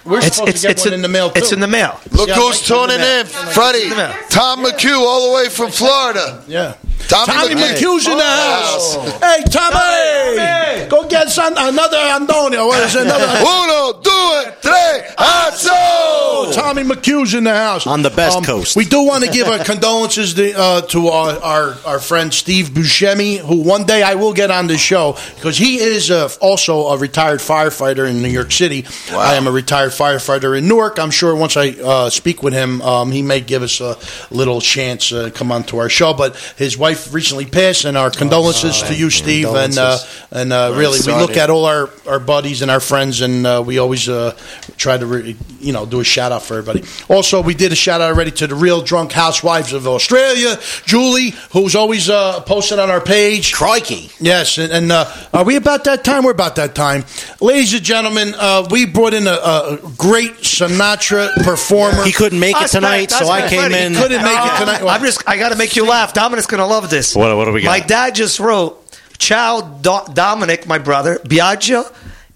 we're 0.05 0.19
It's 0.19 0.37
supposed 0.37 0.51
it's 0.51 0.61
to 0.63 0.67
get 0.69 0.77
it's 0.77 0.85
one 0.85 0.95
in 0.95 1.03
the 1.03 1.09
mail. 1.09 1.31
Too. 1.31 1.39
It's 1.39 1.53
in 1.53 1.61
the 1.61 1.67
mail. 1.69 2.01
Look 2.11 2.29
Yeah, 2.29 2.35
who's 2.35 2.61
Mike's 2.61 2.71
in 2.71 2.77
tuning 2.77 3.01
in. 3.01 3.27
Freddie, 3.27 3.91
Tom 4.31 4.65
McHugh, 4.65 4.99
all 5.01 5.29
the 5.29 5.35
way 5.35 5.49
from 5.49 5.71
Florida. 5.71 6.43
Yeah. 6.49 6.75
Tommy, 7.09 7.33
Tommy 7.33 7.55
McHugh. 7.55 7.75
McHugh's 7.75 8.07
in 8.07 8.17
the 8.17 8.25
house. 8.25 8.95
Hey, 9.21 9.43
Tommy! 9.51 10.89
Go 10.89 11.07
get 11.09 11.29
some, 11.29 11.53
another 11.57 11.97
Antonio. 11.97 12.67
What 12.67 12.83
is 12.85 12.95
it? 12.95 13.03
Another. 13.03 13.25
Uno, 13.41 14.01
due, 14.01 14.53
tre, 14.63 15.13
Oh, 15.19 15.51
azzo! 15.53 16.55
Tommy 16.55 16.83
McHugh's 16.83 17.35
in 17.35 17.45
the 17.45 17.55
house. 17.55 17.87
On 17.87 18.03
the 18.03 18.11
best 18.11 18.45
coast. 18.45 18.77
We 18.77 18.85
do 18.85 19.03
want 19.03 19.25
to 19.25 19.31
give 19.31 19.47
our 19.49 19.59
condolences 19.65 20.35
to, 20.35 20.53
uh, 20.59 20.81
to 20.83 21.09
our, 21.09 21.39
our, 21.41 21.77
our 21.85 21.99
friend 21.99 22.33
Steve 22.33 22.71
Buscemi, 22.71 23.39
who 23.39 23.63
one 23.63 23.85
day 23.85 24.03
I 24.03 24.15
will 24.15 24.33
get 24.33 24.51
on 24.51 24.67
this 24.67 24.81
show 24.81 25.17
because 25.35 25.59
he 25.59 25.79
is 25.79 26.11
uh, 26.11 26.29
also 26.41 26.89
a 26.89 26.99
retired 26.99 27.41
firefighter 27.41 28.09
in 28.09 28.23
New 28.23 28.29
York 28.31 28.53
City. 28.53 28.87
I 29.11 29.35
am 29.35 29.47
a 29.47 29.51
retired 29.53 29.92
firefighter 29.93 30.57
in 30.57 30.69
Newark. 30.69 30.99
I'm 30.99 31.11
sure 31.11 31.35
once 31.35 31.57
I 31.57 31.71
uh, 31.71 32.11
speak 32.11 32.43
with 32.43 32.53
him, 32.53 32.83
um, 32.83 33.13
he 33.13 33.23
may 33.23 33.41
give 33.41 33.63
us 33.63 33.81
a 33.81 33.97
little 34.31 34.61
chance 34.61 35.11
to 35.11 35.31
come 35.31 35.53
on 35.53 35.65
to 35.65 35.79
our 35.79 35.89
show. 35.89 36.15
But 36.15 36.37
his 36.57 36.77
wife 36.77 37.13
recently 37.15 37.47
passed, 37.47 37.85
and 37.85 37.97
our 37.97 38.11
condolences 38.11 38.83
to 38.83 38.95
you, 38.95 39.11
Steve. 39.11 39.49
And 39.49 39.77
uh, 39.79 39.99
and 40.31 40.53
uh, 40.53 40.75
really, 40.77 40.99
we 41.07 41.13
look 41.13 41.37
at 41.37 41.51
all 41.51 41.65
our, 41.67 41.91
our 42.07 42.19
buddies 42.19 42.63
and 42.63 42.71
our 42.71 42.81
friends, 42.81 43.21
and 43.21 43.47
uh, 43.47 43.63
we 43.65 43.79
always 43.79 44.09
uh, 44.09 44.37
try 44.77 44.97
to 44.97 45.07
re- 45.07 45.37
you 45.61 45.73
know 45.73 45.87
do 45.87 46.01
a 46.01 46.05
shout 46.05 46.33
out 46.33 46.43
for 46.43 46.59
everybody. 46.59 46.85
Also, 47.09 47.43
we 47.43 47.55
did 47.55 47.73
a 47.73 47.77
shout 47.77 48.01
out 48.01 48.11
already 48.11 48.31
to 48.31 48.47
the 48.47 48.55
real 48.55 48.83
drunk 48.83 49.13
housewives 49.13 49.73
of 49.73 49.87
Australia, 49.87 50.59
Julie, 50.85 51.35
who's 51.53 51.75
always 51.75 52.09
uh, 52.09 52.41
posted 52.41 52.79
on 52.79 52.91
our 52.91 53.01
page. 53.01 53.53
Crikey. 53.53 54.11
Yes, 54.21 54.59
and, 54.59 54.73
and 54.73 54.93
uh, 54.93 55.13
are 55.33 55.45
we 55.45 55.57
about 55.57 55.85
that 55.85 56.05
time? 56.05 56.25
We're 56.25 56.33
about 56.33 56.57
that 56.57 56.75
time, 56.75 57.05
ladies 57.41 57.75
and 57.75 57.83
gentlemen. 57.83 58.35
Uh, 58.37 58.67
we 58.71 58.87
brought 58.87 59.15
in 59.15 59.27
a, 59.27 59.31
a 59.31 59.77
great 59.97 60.33
Sinatra 60.39 61.33
performer. 61.45 62.05
He 62.05 62.13
couldn't 62.13 62.39
make 62.41 62.57
it 62.57 62.61
That's 62.61 62.73
tonight, 62.73 63.11
bad. 63.11 63.19
so 63.19 63.27
That's 63.27 63.47
I 63.47 63.49
came 63.49 63.61
Freddie, 63.61 63.85
in. 63.87 63.95
He 63.95 64.01
couldn't 64.01 64.23
make 64.23 64.33
it 64.33 64.39
ah. 64.41 64.57
tonight. 64.59 64.83
I'm 64.83 65.03
just. 65.03 65.23
I 65.29 65.37
got 65.37 65.51
to 65.51 65.57
make 65.57 65.77
you 65.77 65.87
laugh. 65.87 66.13
Dominic's 66.15 66.47
gonna 66.47 66.67
love 66.67 66.91
this. 66.91 67.15
What- 67.15 67.37
what 67.37 67.45
do 67.47 67.53
we 67.53 67.63
got? 67.63 67.71
My 67.71 67.81
dad 67.81 68.15
just 68.15 68.41
wrote. 68.41 68.79
Ciao, 69.19 69.61
Do- 69.61 70.13
Dominic, 70.13 70.67
my 70.67 70.79
brother. 70.79 71.17
Biagio. 71.25 71.91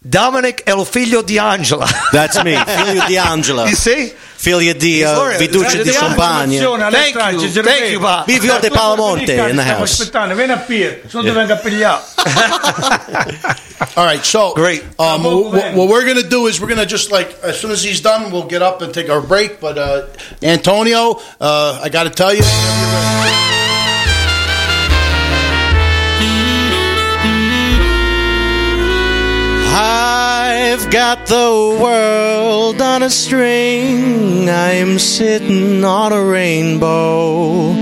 Dominic 0.08 0.62
El 0.66 0.84
Figlio 0.84 1.22
di 1.22 1.38
Angela. 1.38 1.88
That's 2.12 2.42
me, 2.44 2.54
Figlio 2.64 3.06
di 3.08 3.16
Angela. 3.18 3.68
You 3.68 3.74
see? 3.74 4.12
Figlio 4.46 4.72
di 4.74 5.00
He's 5.00 5.04
uh, 5.04 5.16
learning. 5.16 5.82
Di 5.82 5.90
Champagne. 5.90 6.58
Thank 6.90 7.16
you. 7.42 7.62
Thank 7.62 7.90
you, 7.90 7.98
Bob. 7.98 8.26
Vivio 8.26 8.58
de 8.60 8.70
Palamonte 8.70 9.32
in 9.32 9.56
the 9.56 9.62
Stiamo 9.62 9.78
house. 9.80 9.92
aspettando, 10.02 10.34
vieni 10.36 10.52
a 10.52 10.56
Pier, 10.58 11.02
sono 11.08 11.24
dove 11.24 11.34
venga 11.40 11.54
a 11.54 11.56
pigliare. 11.56 12.00
All 13.94 14.04
right, 14.04 14.24
so 14.24 14.52
Great. 14.54 14.84
Um, 14.98 15.24
what, 15.24 15.52
what- 15.52 15.72
what 15.74 15.88
we're 15.88 16.04
gonna 16.06 16.22
do 16.22 16.46
is 16.46 16.60
we're 16.60 16.68
gonna 16.68 16.86
just 16.86 17.10
like 17.10 17.34
as 17.42 17.58
soon 17.58 17.72
as 17.72 17.82
he's 17.82 18.00
done, 18.00 18.30
we'll 18.30 18.46
get 18.46 18.62
up 18.62 18.82
and 18.82 18.92
take 18.94 19.10
our 19.10 19.20
break. 19.20 19.58
But 19.58 19.78
uh, 19.78 20.02
Antonio, 20.42 21.18
uh, 21.40 21.80
I 21.82 21.88
got 21.88 22.04
to 22.04 22.10
tell 22.10 22.32
you, 22.32 22.42
I've 30.78 30.90
got 30.90 31.24
the 31.24 31.78
world 31.80 32.82
on 32.82 33.02
a 33.02 33.08
string. 33.08 34.46
I'm 34.46 34.98
sitting 34.98 35.82
on 35.82 36.12
a 36.12 36.22
rainbow. 36.22 37.72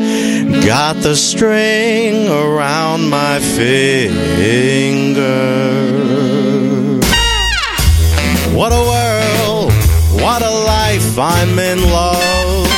Got 0.65 1.03
the 1.03 1.17
string 1.17 2.29
around 2.29 3.11
my 3.11 3.41
finger. 3.41 4.71
What 8.55 8.71
a 8.71 8.85
world, 8.93 9.73
what 10.23 10.43
a 10.43 10.51
life, 10.51 11.19
I'm 11.19 11.59
in 11.59 11.83
love. 11.91 12.69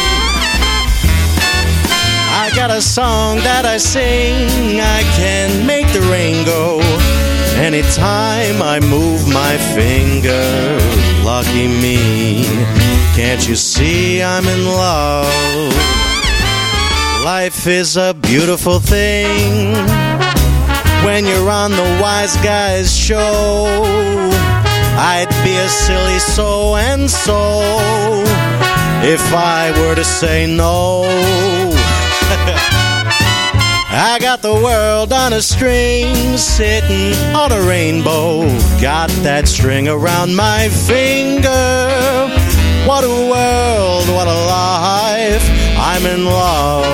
I 2.33 2.51
got 2.57 2.71
a 2.71 2.81
song 2.81 3.37
that 3.41 3.67
I 3.67 3.77
sing, 3.77 4.81
I 4.81 5.03
can 5.15 5.67
make 5.67 5.93
the 5.93 6.01
rain 6.11 6.47
go. 6.47 7.36
Anytime 7.57 8.61
I 8.61 8.79
move 8.81 9.27
my 9.33 9.57
finger, 9.75 10.79
lucky 11.25 11.67
me. 11.67 12.45
Can't 13.17 13.49
you 13.49 13.57
see 13.57 14.23
I'm 14.23 14.47
in 14.47 14.67
love? 14.67 15.73
Life 17.25 17.67
is 17.67 17.97
a 17.97 18.15
beautiful 18.15 18.79
thing 18.79 19.73
when 21.05 21.25
you're 21.25 21.51
on 21.51 21.71
the 21.73 21.99
Wise 22.01 22.37
Guys 22.37 22.95
show. 22.95 23.83
I'd 24.99 25.29
be 25.43 25.57
a 25.57 25.69
silly 25.69 26.19
so 26.19 26.77
and 26.77 27.11
so 27.11 28.23
if 29.03 29.33
I 29.33 29.73
were 29.81 29.95
to 29.95 30.05
say 30.05 30.47
no. 30.47 31.05
I 33.89 34.19
got 34.21 34.43
the 34.43 34.53
world 34.53 35.13
on 35.13 35.33
a 35.33 35.41
string, 35.41 36.37
sitting 36.37 37.15
on 37.35 37.53
a 37.53 37.63
rainbow. 37.63 38.43
Got 38.81 39.11
that 39.23 39.47
string 39.47 39.87
around 39.89 40.35
my 40.35 40.69
finger. 40.69 42.29
What 42.87 43.05
a 43.05 43.09
world, 43.09 44.09
what 44.09 44.27
a 44.27 44.39
life. 44.47 45.49
I'm 45.79 46.05
in 46.05 46.25
love. 46.25 46.85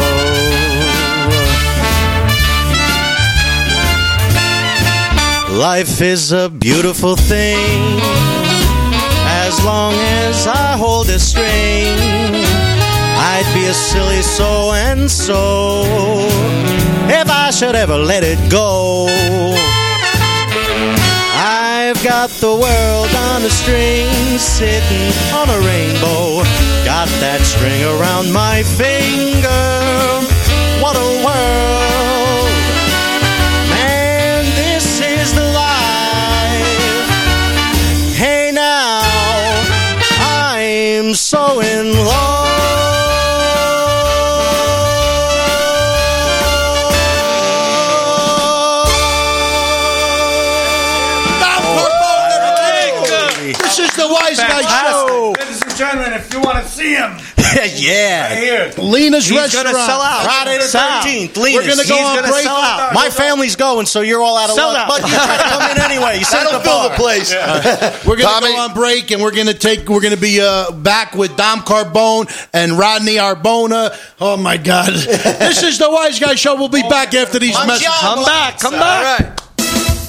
Life 5.50 6.00
is 6.02 6.32
a 6.32 6.50
beautiful 6.50 7.16
thing 7.16 8.00
as 9.44 9.64
long 9.64 9.94
as 9.94 10.46
I 10.46 10.76
hold 10.76 11.08
a 11.08 11.18
string 11.18 12.61
I'd 13.24 13.46
be 13.54 13.66
a 13.66 13.72
silly 13.72 14.20
so 14.20 14.72
and 14.72 15.08
so 15.08 16.26
if 17.06 17.30
I 17.30 17.50
should 17.50 17.76
ever 17.76 17.96
let 17.96 18.24
it 18.24 18.50
go. 18.50 19.06
I've 21.38 22.02
got 22.02 22.30
the 22.30 22.50
world 22.50 23.14
on 23.30 23.42
a 23.42 23.50
string, 23.50 24.08
sitting 24.38 25.12
on 25.38 25.48
a 25.48 25.58
rainbow. 25.70 26.42
Got 26.84 27.06
that 27.22 27.42
string 27.42 27.84
around 27.84 28.32
my 28.32 28.64
finger. 28.64 29.70
What 30.82 30.96
a 30.96 31.10
world! 31.22 32.50
Man, 33.70 34.44
this 34.56 35.00
is 35.00 35.32
the 35.32 35.46
life. 35.46 37.06
Hey 38.18 38.50
now, 38.52 39.00
I'm 40.18 41.14
so 41.14 41.60
in 41.60 41.92
This 41.92 42.51
see 56.72 56.94
him, 56.94 57.12
yeah. 57.76 58.28
right 58.28 58.38
here. 58.38 58.72
Lena's 58.82 59.26
He's 59.28 59.36
Restaurant. 59.38 59.66
gonna 59.66 59.84
sell 59.84 60.00
out. 60.00 60.24
Friday 60.24 60.56
the 60.58 60.64
Sell 60.64 60.82
out. 60.82 61.04
13th. 61.04 61.36
We're 61.38 61.60
gonna 61.60 61.76
go 61.76 61.82
He's 61.82 62.06
on 62.06 62.16
gonna 62.16 62.28
break. 62.28 62.44
sell 62.44 62.56
out. 62.56 62.94
My 62.94 63.10
family's 63.10 63.56
going, 63.56 63.86
so 63.86 64.00
you're 64.00 64.22
all 64.22 64.36
out 64.38 64.48
of 64.50 64.54
Sell 64.56 64.68
luck. 64.72 64.78
out. 64.78 64.88
But 64.88 65.02
you 65.02 65.14
try 65.14 65.36
to 65.36 65.42
come 65.44 65.70
in 65.70 65.80
anyway. 65.82 66.18
You 66.18 66.24
sit 66.24 66.38
at 66.40 66.44
That'll 66.44 66.58
the 66.60 66.64
fill 66.64 66.78
bar. 66.78 66.88
the 66.90 66.94
place. 66.96 67.32
We're 68.06 68.16
gonna 68.16 68.46
go 68.46 68.56
on 68.60 68.74
break, 68.74 69.10
and 69.10 69.20
we're 69.22 69.34
gonna 69.34 69.54
take. 69.54 69.88
We're 69.88 70.00
gonna 70.00 70.16
be 70.16 70.40
uh, 70.40 70.70
back 70.72 71.14
with 71.14 71.36
Dom 71.36 71.60
Carbone 71.60 72.26
and 72.52 72.72
Rodney 72.78 73.16
Arbona. 73.16 73.94
Oh 74.20 74.36
my 74.36 74.56
God! 74.56 74.92
this 74.94 75.62
is 75.62 75.78
the 75.78 75.90
Wise 75.90 76.18
Guy 76.18 76.34
Show. 76.34 76.56
We'll 76.56 76.68
be 76.68 76.82
back 76.88 77.14
after 77.14 77.38
these 77.38 77.56
messages. 77.66 77.88
Come 78.00 78.24
back, 78.24 78.58
come 78.58 78.72
back. 78.72 79.38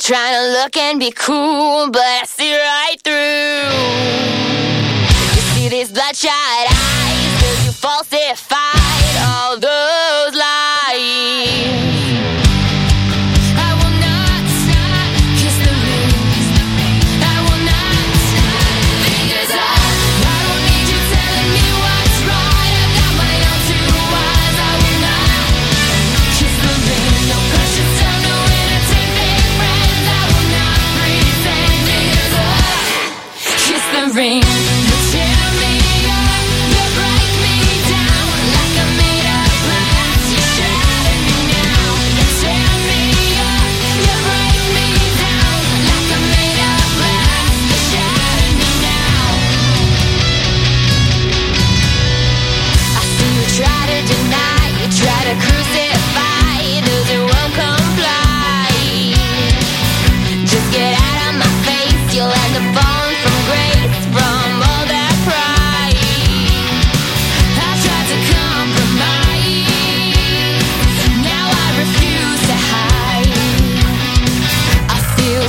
trying 0.06 0.36
to 0.36 0.52
look 0.62 0.78
and 0.78 1.00
be 1.00 1.10
cool, 1.10 1.90
but 1.90 2.00
I 2.00 2.26
see 2.26 2.56
right 2.56 2.96
through. 3.04 3.66
You 5.34 5.42
see 5.56 5.68
these 5.68 5.92
bloodshot 5.92 6.32
eyes, 6.32 7.42
cause 7.42 7.66
you 7.66 7.72
falsify. 7.72 8.65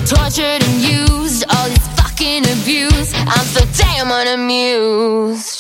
tortured 0.07 0.63
and 0.63 0.81
used, 0.83 1.45
all 1.51 1.69
these 1.69 1.89
fucking 1.99 2.45
abuse. 2.45 3.13
I'm 3.15 3.47
so 3.47 3.65
damn 3.75 4.11
unamused. 4.11 5.56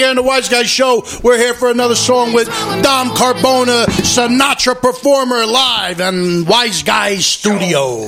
here 0.00 0.08
in 0.08 0.16
the 0.16 0.22
Wise 0.22 0.48
Guys 0.48 0.70
Show. 0.70 1.04
We're 1.22 1.36
here 1.36 1.52
for 1.52 1.70
another 1.70 1.94
song 1.94 2.32
with 2.32 2.46
Dom 2.46 3.10
Carbona, 3.10 3.84
Sinatra 3.84 4.80
performer 4.80 5.44
live 5.44 6.00
and 6.00 6.48
Wise 6.48 6.82
Guys 6.82 7.26
Studio. 7.26 8.06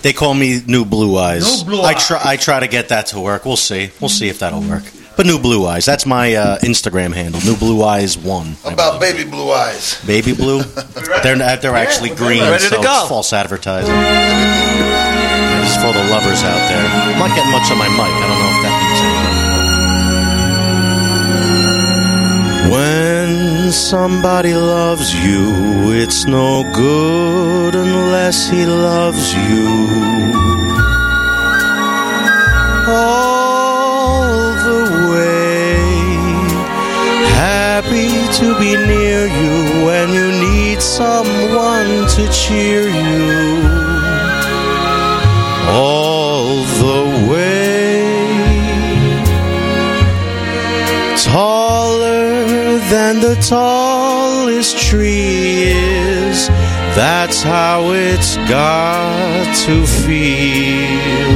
They 0.00 0.14
call 0.14 0.32
me 0.32 0.62
New 0.66 0.86
Blue 0.86 1.18
Eyes. 1.18 1.42
New 1.42 1.70
Blue 1.70 1.82
I 1.82 1.92
try, 1.92 2.20
I 2.24 2.36
try 2.38 2.60
to 2.60 2.66
get 2.66 2.88
that 2.88 3.08
to 3.08 3.20
work. 3.20 3.44
We'll 3.44 3.58
see. 3.58 3.90
We'll 4.00 4.08
see 4.08 4.28
if 4.28 4.38
that'll 4.38 4.62
work. 4.62 4.84
But 5.18 5.26
New 5.26 5.38
Blue 5.38 5.66
Eyes. 5.66 5.84
That's 5.84 6.06
my 6.06 6.34
uh, 6.34 6.58
Instagram 6.60 7.12
handle. 7.12 7.42
New 7.42 7.58
Blue 7.58 7.82
Eyes 7.82 8.16
One. 8.16 8.56
About 8.64 8.98
Baby 8.98 9.28
Blue 9.28 9.50
Eyes? 9.50 10.02
Baby 10.06 10.34
Blue. 10.34 10.62
they're 11.22 11.36
uh, 11.42 11.56
they're 11.56 11.76
actually 11.76 12.14
green. 12.14 12.40
Ready 12.40 12.64
so 12.64 12.76
to 12.76 12.82
go. 12.82 13.00
It's 13.00 13.08
false 13.08 13.34
advertising. 13.34 13.92
This 15.60 15.76
is 15.76 15.82
for 15.82 15.92
the 15.92 16.08
lovers 16.08 16.42
out 16.42 16.68
there. 16.68 16.86
I'm 16.88 17.18
not 17.18 17.36
getting 17.36 17.52
much 17.52 17.70
on 17.70 17.76
my 17.76 17.88
mic. 17.88 18.00
I 18.00 18.28
don't 18.28 18.38
know. 18.38 18.53
somebody 23.74 24.54
loves 24.54 25.12
you, 25.12 25.92
it's 25.92 26.26
no 26.26 26.62
good 26.72 27.74
unless 27.74 28.48
he 28.48 28.64
loves 28.64 29.34
you. 29.34 29.66
All 32.86 34.54
the 34.68 34.84
way, 35.12 35.74
happy 37.34 38.10
to 38.38 38.46
be 38.60 38.76
near 38.76 39.26
you 39.26 39.84
when 39.86 40.06
you 40.12 40.28
need 40.48 40.80
someone 40.80 42.06
to 42.16 42.28
cheer 42.30 42.88
you. 42.88 43.34
All 45.76 46.03
the 53.34 53.40
tallest 53.40 54.78
tree 54.78 55.64
is. 55.64 56.48
That's 56.94 57.42
how 57.42 57.90
it's 57.92 58.36
got 58.48 59.56
to 59.66 59.86
feel. 59.86 61.34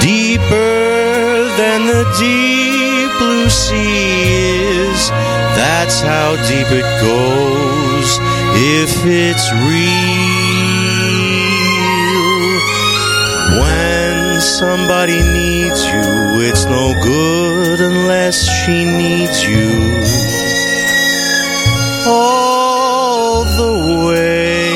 Deeper 0.00 1.46
than 1.58 1.86
the 1.86 2.04
deep 2.18 3.10
blue 3.18 3.48
sea 3.48 4.88
is. 4.88 5.08
That's 5.54 6.00
how 6.00 6.34
deep 6.48 6.70
it 6.70 6.88
goes 7.00 8.18
if 8.82 8.92
it's 9.06 9.52
real. 9.52 9.94
When 13.62 14.40
somebody 14.40 15.22
needs 15.22 15.84
you, 15.84 16.42
it's 16.48 16.64
no 16.64 16.94
good 17.02 17.53
unless 18.04 18.44
she 18.46 18.84
needs 18.84 19.48
you. 19.48 19.70
All 22.06 23.44
the 23.44 23.74
way 24.06 24.68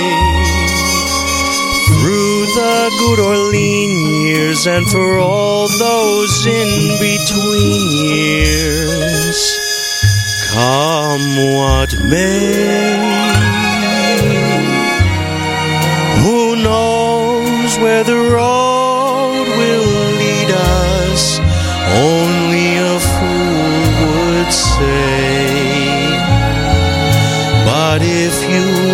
through 1.89 2.39
the 2.59 2.91
good 2.99 3.21
or 3.21 3.37
lean 3.53 3.93
years 4.23 4.67
and 4.67 4.89
for 4.89 5.19
all 5.19 5.69
those 5.69 6.47
in 6.47 6.71
between 6.99 7.83
years. 8.17 9.39
Come 10.51 11.55
what 11.55 12.03
may 12.05 13.08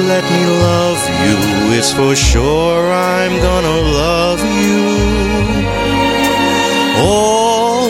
let 0.07 0.25
me 0.25 0.45
love 0.47 1.01
you, 1.25 1.37
it's 1.79 1.93
for 1.93 2.15
sure 2.15 2.93
I'm 2.93 3.41
gonna 3.41 3.81
love 4.05 4.41
you. 4.61 4.85
All 6.99 7.89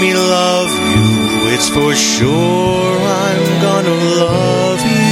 me 0.00 0.14
love 0.14 0.70
you, 0.70 1.54
it's 1.54 1.68
for 1.68 1.94
sure 1.94 2.98
I'm 3.00 3.62
gonna 3.62 3.96
love 4.24 4.80
you 4.80 5.03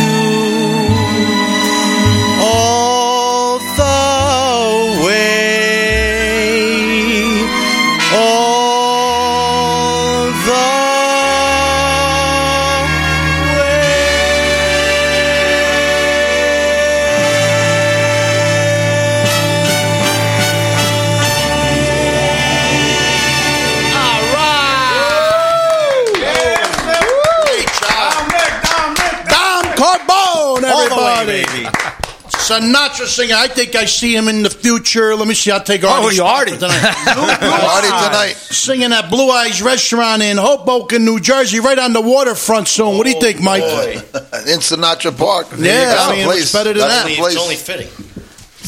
Sinatra 32.60 33.06
singer. 33.06 33.34
I 33.36 33.48
think 33.48 33.74
I 33.74 33.84
see 33.86 34.14
him 34.14 34.28
in 34.28 34.42
the 34.42 34.50
future. 34.50 35.14
Let 35.14 35.26
me 35.26 35.34
see. 35.34 35.50
I'll 35.50 35.62
take 35.62 35.84
oh, 35.84 35.88
Artie. 35.88 36.06
Oh, 36.06 36.10
you 36.10 36.22
Artie 36.24 36.52
Artie. 36.52 36.60
tonight. 36.60 36.94
Artie 37.06 37.88
tonight. 37.88 38.34
Singing 38.36 38.92
at 38.92 39.08
Blue 39.10 39.30
Eyes 39.30 39.62
Restaurant 39.62 40.22
in 40.22 40.36
Hoboken, 40.36 41.04
New 41.04 41.20
Jersey, 41.20 41.60
right 41.60 41.78
on 41.78 41.92
the 41.92 42.00
waterfront 42.00 42.68
soon. 42.68 42.96
What 42.96 43.04
do 43.04 43.10
you 43.10 43.16
oh, 43.16 43.20
think, 43.20 43.40
Mike? 43.40 43.62
In 43.62 44.60
Sinatra 44.60 45.16
Park. 45.16 45.48
Yeah, 45.52 45.56
That's 45.56 46.02
I 46.02 46.16
mean, 46.16 46.24
place. 46.26 46.42
it's 46.42 46.52
better 46.52 46.72
than 46.72 46.88
That's 46.88 47.04
that. 47.04 47.16
the 47.16 47.22
It's 47.22 47.36
only 47.36 47.56
fitting. 47.56 47.88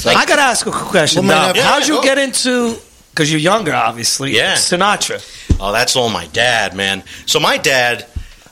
I 0.06 0.26
got 0.26 0.36
to 0.36 0.42
ask 0.42 0.66
a 0.66 0.70
quick 0.70 0.84
question. 0.84 1.26
Well, 1.26 1.36
Dom. 1.36 1.46
man, 1.48 1.56
yeah, 1.56 1.70
How'd 1.70 1.86
you 1.86 1.94
go. 1.94 2.02
get 2.02 2.18
into? 2.18 2.76
Because 3.10 3.30
you're 3.30 3.40
younger, 3.40 3.72
obviously. 3.72 4.34
Yeah. 4.34 4.54
Sinatra. 4.54 5.22
Oh, 5.60 5.72
that's 5.72 5.94
all 5.96 6.10
my 6.10 6.26
dad, 6.26 6.74
man. 6.74 7.04
So 7.26 7.38
my 7.38 7.56
dad, 7.58 8.06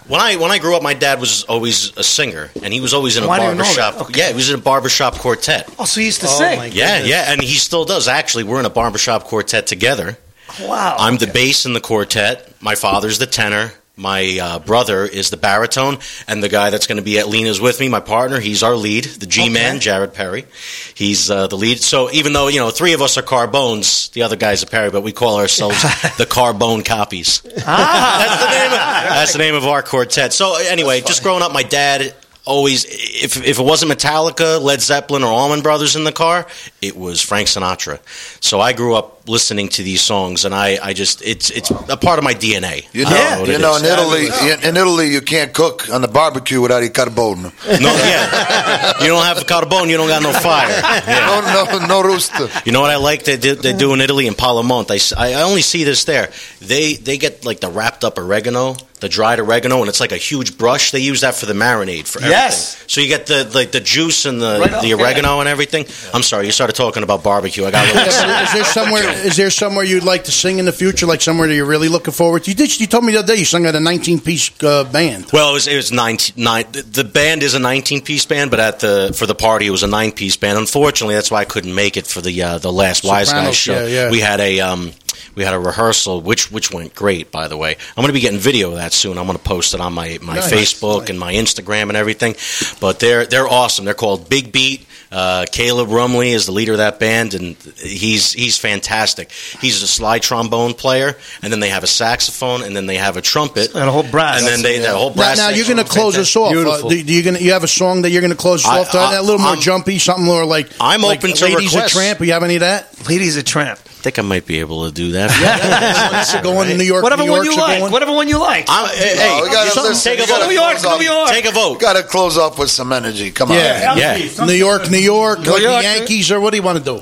when 0.09 0.20
I 0.20 0.36
when 0.36 0.50
I 0.50 0.59
grew 0.59 0.76
up, 0.76 0.82
my 0.82 0.94
dad 0.94 1.20
was 1.20 1.44
always 1.44 1.96
a 1.96 2.05
singer, 2.05 2.50
and 2.62 2.72
he 2.72 2.80
was 2.80 2.94
always 2.94 3.16
in 3.16 3.24
a 3.24 3.28
Why 3.28 3.38
do 3.38 3.44
you 3.44 3.50
know 3.50 3.64
barbershop. 3.64 4.07
that? 4.09 4.16
Yeah, 4.16 4.28
he 4.28 4.34
was 4.34 4.50
in 4.50 4.59
a 4.59 4.62
barbershop 4.62 5.18
quartet. 5.18 5.72
Oh, 5.78 5.84
so 5.84 6.00
he 6.00 6.07
used 6.07 6.20
to 6.20 6.26
oh, 6.28 6.38
sing. 6.38 6.72
Yeah, 6.72 7.03
yeah, 7.05 7.32
and 7.32 7.42
he 7.42 7.57
still 7.57 7.84
does. 7.84 8.09
Actually, 8.09 8.44
we're 8.44 8.61
in 8.61 8.66
a 8.66 8.70
barbershop 8.70 9.24
quartet 9.24 9.66
together. 9.66 10.18
Wow. 10.61 10.96
I'm 10.98 11.16
the 11.16 11.26
bass 11.26 11.66
in 11.66 11.72
the 11.72 11.80
quartet. 11.80 12.53
My 12.61 12.74
father's 12.74 13.18
the 13.18 13.26
tenor. 13.26 13.72
My 13.95 14.38
uh, 14.40 14.59
brother 14.59 15.05
is 15.05 15.28
the 15.28 15.36
baritone, 15.36 15.99
and 16.26 16.43
the 16.43 16.49
guy 16.49 16.70
that's 16.70 16.86
going 16.86 16.97
to 16.97 17.03
be 17.03 17.18
at 17.18 17.28
Lena's 17.28 17.61
with 17.61 17.78
me, 17.78 17.90
my 17.90 18.01
partner, 18.01 18.40
he's 18.40 18.62
our 18.62 18.74
lead, 18.74 19.05
the 19.05 19.26
G 19.26 19.51
man, 19.51 19.80
Jared 19.80 20.14
Perry. 20.14 20.47
He's 20.95 21.30
uh, 21.30 21.47
the 21.47 21.59
lead. 21.59 21.78
So 21.78 22.11
even 22.11 22.32
though 22.32 22.49
you 22.49 22.59
know 22.59 22.70
three 22.70 22.95
of 22.95 23.03
us 23.03 23.18
are 23.18 23.22
Carbones, 23.22 24.09
the 24.11 24.22
other 24.22 24.36
guy's 24.36 24.62
a 24.62 24.66
Perry, 24.66 24.90
but 24.90 25.03
we 25.03 25.12
call 25.12 25.38
ourselves 25.38 25.82
the 26.16 26.24
Carbone 26.24 26.86
Copies. 26.86 27.43
ah, 27.66 28.24
that's, 28.26 28.43
the 28.43 28.51
name 28.51 28.72
of, 28.72 29.14
that's 29.14 29.32
the 29.32 29.38
name 29.38 29.55
of 29.55 29.66
our 29.66 29.82
quartet. 29.82 30.32
So 30.32 30.57
anyway, 30.57 31.03
just 31.03 31.22
growing 31.22 31.43
up, 31.43 31.53
my 31.53 31.62
dad 31.62 32.14
always, 32.45 32.84
if 32.84 33.36
if 33.45 33.59
it 33.59 33.62
wasn't 33.62 33.93
Metallica, 33.93 34.61
Led 34.61 34.80
Zeppelin, 34.80 35.22
or 35.22 35.32
Allman 35.32 35.62
Brothers 35.62 35.97
in 35.97 36.05
the 36.05 36.12
car, 36.12 36.47
it 36.80 36.97
was 36.97 37.20
Frank 37.20 37.49
Sinatra. 37.49 37.99
So 38.43 38.61
I 38.61 38.72
grew 38.72 38.95
up 38.95 39.28
listening 39.28 39.68
to 39.68 39.82
these 39.82 40.01
songs, 40.01 40.45
and 40.45 40.55
I, 40.55 40.78
I 40.82 40.93
just 40.93 41.22
it's 41.22 41.51
it's 41.51 41.70
a 41.70 41.97
part 41.97 42.18
of 42.18 42.24
my 42.24 42.34
DNA. 42.34 42.86
You 42.93 43.05
know, 43.05 43.11
know 43.11 43.45
you 43.45 43.59
know 43.59 43.76
is. 43.76 43.82
in 43.82 43.88
Italy, 43.88 44.53
in, 44.53 44.68
in 44.68 44.76
Italy, 44.76 45.12
you 45.12 45.20
can't 45.20 45.53
cook 45.53 45.88
on 45.90 46.03
the 46.03 46.09
barbecue 46.09 46.61
without 46.61 46.82
a 46.82 46.86
carbone. 46.86 47.53
No, 47.80 47.95
yeah. 47.95 49.01
You 49.01 49.09
don't 49.09 49.24
have 49.24 49.38
a 49.38 49.45
carbone, 49.45 49.88
you 49.88 49.97
don't 49.97 50.09
got 50.09 50.22
no 50.22 50.32
fire. 50.32 50.80
No, 51.12 51.40
no, 51.40 51.86
no 51.86 52.03
rooster. 52.03 52.49
You 52.64 52.72
know 52.72 52.80
what 52.80 52.90
I 52.90 52.97
like 52.97 53.24
that 53.24 53.40
they, 53.40 53.55
they 53.55 53.72
do 53.72 53.93
in 53.95 54.01
Italy 54.01 54.26
in 54.26 54.34
Palamont? 54.34 54.90
I 55.16 55.43
only 55.43 55.62
see 55.62 55.84
this 55.84 56.05
there. 56.05 56.30
They 56.61 56.95
they 56.95 57.18
get 57.18 57.45
like 57.45 57.61
the 57.61 57.70
wrapped 57.70 58.05
up 58.05 58.18
oregano, 58.18 58.76
the 59.03 59.09
dried 59.11 59.38
oregano, 59.38 59.80
and 59.80 59.88
it's 59.90 60.00
like 60.00 60.12
a 60.12 60.16
huge 60.16 60.57
brush. 60.57 60.90
They 60.92 61.00
use 61.00 61.20
that 61.20 61.34
for 61.34 61.44
the 61.44 61.53
marinade 61.53 62.07
for 62.09 62.20
everything. 62.20 62.30
Yes. 62.30 62.82
So 62.86 63.00
you 63.03 63.09
get 63.09 63.26
the 63.26 63.50
like 63.55 63.72
the 63.72 63.80
juice 63.80 64.24
and 64.24 64.40
the 64.40 64.61
Right 64.61 64.80
the 64.80 64.88
yeah. 64.88 64.94
oregano 64.94 65.40
and 65.40 65.48
everything. 65.48 65.84
I'm 66.14 66.22
sorry, 66.22 66.46
you 66.46 66.53
started 66.53 66.74
talking 66.76 67.03
about 67.03 67.22
barbecue. 67.22 67.66
I 67.66 67.70
got 67.70 67.84
a 67.84 67.92
little. 67.92 68.09
is 68.09 68.53
there 68.55 68.64
somewhere? 68.78 69.26
Is 69.26 69.36
there 69.36 69.50
somewhere 69.50 69.84
you'd 69.84 70.05
like 70.05 70.24
to 70.24 70.32
sing 70.32 70.59
in 70.59 70.64
the 70.64 70.72
future? 70.72 71.05
Like 71.05 71.20
somewhere 71.20 71.48
that 71.48 71.55
you're 71.55 71.66
really 71.66 71.88
looking 71.88 72.14
forward 72.14 72.44
to? 72.44 72.50
You 72.50 72.57
did. 72.57 72.80
You 72.80 72.86
told 72.86 73.05
me 73.05 73.12
the 73.12 73.18
other 73.18 73.34
day 73.34 73.38
you 73.40 73.44
sung 73.44 73.66
at 73.66 73.74
a 73.74 73.80
19 73.80 74.20
piece 74.20 74.50
uh, 74.62 74.84
band. 74.84 75.26
Well, 75.32 75.50
it 75.50 75.55
was, 75.55 75.66
it 75.66 75.76
was 75.76 75.92
19, 75.92 76.42
nine, 76.42 76.64
the- 76.72 76.82
the 76.82 77.05
band 77.05 77.42
is 77.42 77.55
a 77.55 77.59
19 77.59 78.03
piece 78.03 78.24
band, 78.24 78.50
but 78.50 78.61
at 78.61 78.80
the 78.80 79.12
for 79.14 79.26
the 79.26 79.34
party 79.34 79.66
it 79.66 79.70
was 79.70 79.82
a 79.82 79.86
nine 79.88 80.12
piece 80.12 80.36
band. 80.36 80.57
Unfortunately, 80.59 81.14
that's 81.16 81.30
why 81.30 81.40
I 81.40 81.44
couldn't 81.44 81.74
make 81.74 81.96
it 81.96 82.07
for 82.07 82.20
the 82.20 82.42
uh, 82.42 82.59
the 82.59 82.72
last 82.72 83.03
Wise 83.05 83.32
Guys 83.32 83.57
show. 83.57 83.72
yeah, 83.72 84.05
yeah. 84.05 84.11
We 84.11 84.20
had 84.20 84.38
a 84.40 84.61
um, 84.61 84.92
we 85.35 85.45
had 85.45 85.55
a 85.55 85.59
rehearsal, 85.59 86.20
which 86.20 86.51
which 86.51 86.73
went 86.73 86.95
great, 86.95 87.31
by 87.31 87.49
the 87.49 87.57
way. 87.57 87.73
I'm 87.97 87.97
going 88.03 88.09
to 88.09 88.12
be 88.12 88.20
getting 88.20 88.39
video 88.39 88.70
of 88.70 88.77
that 88.77 88.93
soon. 88.93 89.18
I'm 89.18 89.27
going 89.27 89.39
to 89.39 89.45
post 89.45 89.75
it 89.75 89.81
on 89.81 89.93
my, 89.93 90.18
my 90.23 90.37
Nice, 90.37 90.53
Facebook 90.53 91.09
and 91.11 91.18
my 91.18 91.33
Instagram 91.35 91.89
and 91.89 91.97
everything. 91.97 92.35
But 92.81 93.01
they're 93.01 93.27
they're 93.27 93.49
awesome. 93.49 93.85
They're 93.85 93.95
called 93.95 94.29
Big 94.29 94.53
Beat. 94.53 94.87
Uh, 95.11 95.45
Caleb 95.53 95.89
Rumley 95.91 96.29
is 96.33 96.47
the 96.47 96.53
leader 96.53 96.73
of 96.73 96.79
that 96.79 96.99
band, 96.99 97.35
and 97.35 97.55
he's 97.77 98.33
he's 98.33 98.57
fantastic. 98.57 99.31
He's 99.61 99.83
a 99.83 99.87
slide 99.87 100.23
trombone 100.23 100.72
player, 100.72 101.17
and 101.42 101.53
then 101.53 101.61
they 101.61 101.68
have 101.68 101.84
a 101.84 101.87
saxophone, 101.87 102.63
and 102.63 102.75
then 102.75 102.87
they 102.87 102.96
have 102.96 103.18
a 103.18 103.21
trumpet, 103.21 103.75
And 103.75 103.87
a 103.87 103.92
whole 103.92 104.05
brass. 104.11 104.38
and 104.38 104.46
then 104.49 104.63
they 104.63 104.79
that 104.79 104.95
whole 104.96 105.11
brass. 105.11 105.37
now 105.37 105.51
you're 105.51 105.67
going 105.67 105.76
to 105.76 105.84
close 105.84 106.17
us 106.17 106.34
off. 106.34 106.49
Uh, 106.49 106.53
Beautiful. 106.55 106.88
do, 106.88 107.03
do 107.03 107.13
you 107.13 107.22
going 107.22 107.37
you 107.42 107.53
have 107.53 107.63
a 107.63 107.68
song 107.68 108.03
that 108.03 108.11
you're 108.11 108.22
going 108.22 108.30
to 108.33 108.38
close 108.38 108.64
us 108.64 108.71
I- 108.71 108.79
off 108.80 108.91
to? 108.92 108.99
I- 108.99 109.17
a 109.17 109.22
little 109.22 109.38
more 109.38 109.49
I'm- 109.51 109.61
jumpy, 109.61 109.99
something 109.99 110.25
more 110.25 110.46
like 110.46 110.71
I'm 110.80 111.03
like 111.03 111.18
open 111.18 111.37
to 111.37 111.45
Ladies 111.45 111.75
requests. 111.75 111.92
a 111.92 111.99
Tramp. 111.99 112.21
You 112.21 112.33
have 112.33 112.42
any 112.42 112.55
of 112.57 112.61
that? 112.61 113.07
Ladies 113.07 113.37
a 113.37 113.42
Tramp. 113.42 113.79
I 114.03 114.11
think 114.11 114.18
I 114.18 114.22
might 114.22 114.46
be 114.46 114.58
able 114.58 114.88
to 114.88 114.92
do 114.92 115.12
that. 115.12 115.30
Yeah, 116.33 116.42
going 116.42 116.68
to 116.68 116.76
New 116.76 116.83
York. 116.83 117.04
Whatever 117.04 117.22
New 117.22 117.30
one 117.30 117.45
you 117.45 117.57
like. 117.57 117.79
going. 117.79 117.92
Whatever 117.92 118.12
one 118.12 118.26
you 118.26 118.41
like. 118.41 118.66
I'm, 118.68 118.88
hey, 118.88 119.14
oh, 119.16 119.37
hey, 119.37 119.41
we 119.42 119.49
gotta 119.54 119.80
listen. 119.80 120.12
take 120.12 120.18
a 120.18 120.26
vote. 120.26 120.49
New 120.49 120.54
York. 120.54 120.83
New 120.83 121.04
York. 121.07 121.29
Take 121.29 121.45
a 121.45 121.53
vote. 121.53 121.80
Got 121.80 121.92
to 121.92 122.03
close 122.03 122.37
off 122.37 122.58
with 122.58 122.68
some 122.68 122.92
energy. 122.92 123.30
Come 123.30 123.53
on. 123.53 123.58
Yeah, 123.58 123.95
Yeah. 123.95 124.45
New 124.45 124.54
York, 124.54 124.91
New 124.91 124.99
York, 124.99 125.38
New 125.38 125.57
York. 125.57 125.62
the 125.62 125.83
Yankees, 125.83 126.33
or 126.33 126.41
what 126.41 126.50
do 126.50 126.57
you 126.57 126.64
want 126.64 126.79
to 126.79 126.84
do? 126.84 127.00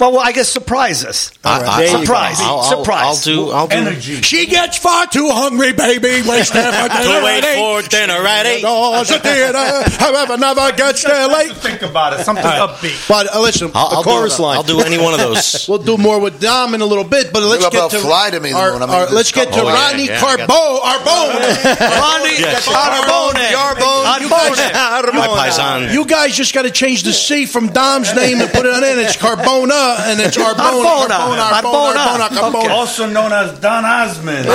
Well, 0.00 0.12
well, 0.12 0.20
I 0.20 0.32
guess 0.32 0.48
surprise 0.48 1.04
us. 1.04 1.30
I- 1.44 1.60
I- 1.62 1.76
There 1.84 1.90
you 1.98 1.98
surprise. 2.06 2.38
go. 2.38 2.44
I'll- 2.44 2.60
I'll- 2.60 2.64
surprise. 2.78 3.04
I'll 3.04 3.34
do- 3.34 3.50
I'll 3.52 3.66
do- 3.66 3.76
Energy. 3.76 4.22
She 4.22 4.46
gets 4.46 4.78
far 4.78 5.06
too 5.06 5.28
hungry, 5.30 5.72
baby. 5.72 6.22
Waits 6.22 6.50
there 6.50 6.72
for 6.72 6.88
dinner 6.88 7.02
To 7.20 7.24
wait 7.24 7.44
at 7.44 7.44
eight. 7.44 7.56
for 7.58 7.82
dinner 7.88 8.26
at 8.26 8.46
eight. 8.46 8.62
Doors 8.62 9.10
of 9.10 9.22
theater, 9.22 9.84
however, 9.98 10.36
never 10.38 10.72
gets 10.72 11.04
there 11.04 11.28
late. 11.28 11.54
Think 11.56 11.82
about 11.82 12.14
it. 12.18 12.24
Something 12.24 12.44
All 12.46 12.66
right. 12.68 12.76
upbeat. 12.76 13.08
But 13.08 13.34
uh, 13.34 13.40
listen, 13.40 13.70
I'll, 13.74 13.90
the 13.90 13.96
I'll 13.96 14.02
chorus 14.02 14.36
do, 14.38 14.42
line. 14.42 14.56
I'll 14.56 14.62
do 14.62 14.80
any 14.80 14.96
one 14.98 15.12
of 15.14 15.20
those. 15.20 15.50
We'll 15.68 15.78
do 15.78 15.96
more 15.98 16.18
with 16.18 16.40
Dom 16.40 16.74
in 16.74 16.80
a 16.80 16.86
little 16.86 17.04
bit, 17.04 17.32
but 17.32 17.42
let's 17.42 17.62
What 17.62 17.72
get 17.72 17.78
about 17.78 17.90
to 17.92 17.98
Fly 17.98 18.30
to 18.30 18.40
Me, 18.40 18.52
Our, 18.52 18.70
though? 18.70 18.76
I 18.76 18.80
mean, 18.80 18.90
our- 18.90 19.06
let's 19.10 19.30
get 19.32 19.48
to 19.52 19.60
couple- 19.60 19.68
Oh, 19.68 19.72
yeah, 19.74 19.90
Ronnie 19.90 20.06
yeah, 20.06 20.24
I 20.24 20.36
got- 20.36 20.48
Carbo, 20.48 20.80
Arbone. 20.80 21.40
Ronnie 22.00 22.40
Yes. 22.40 22.66
Carbone. 22.66 23.34
Arbone. 23.34 24.20
You 24.22 24.28
guys, 24.30 25.12
My 25.12 25.26
paisan. 25.28 25.92
you 25.92 26.04
guys 26.06 26.36
just 26.36 26.54
got 26.54 26.62
to 26.62 26.70
change 26.70 27.02
the 27.02 27.12
C 27.12 27.46
from 27.46 27.68
Dom's 27.68 28.14
name 28.14 28.40
and 28.40 28.50
put 28.50 28.64
it 28.66 28.72
on 28.72 28.82
in. 28.84 28.98
It's 29.00 29.16
Carbona, 29.16 29.89
and 29.98 30.20
it's 30.20 30.36
Arbona. 30.36 30.54
Arbona. 30.54 31.08
Arbona, 31.08 31.94
Arbona, 31.94 32.28
Arbona. 32.28 32.52
Arbona, 32.52 32.70
Also 32.70 33.08
known 33.08 33.32
as 33.32 33.58
Don 33.60 33.84
Osmond. 33.84 34.46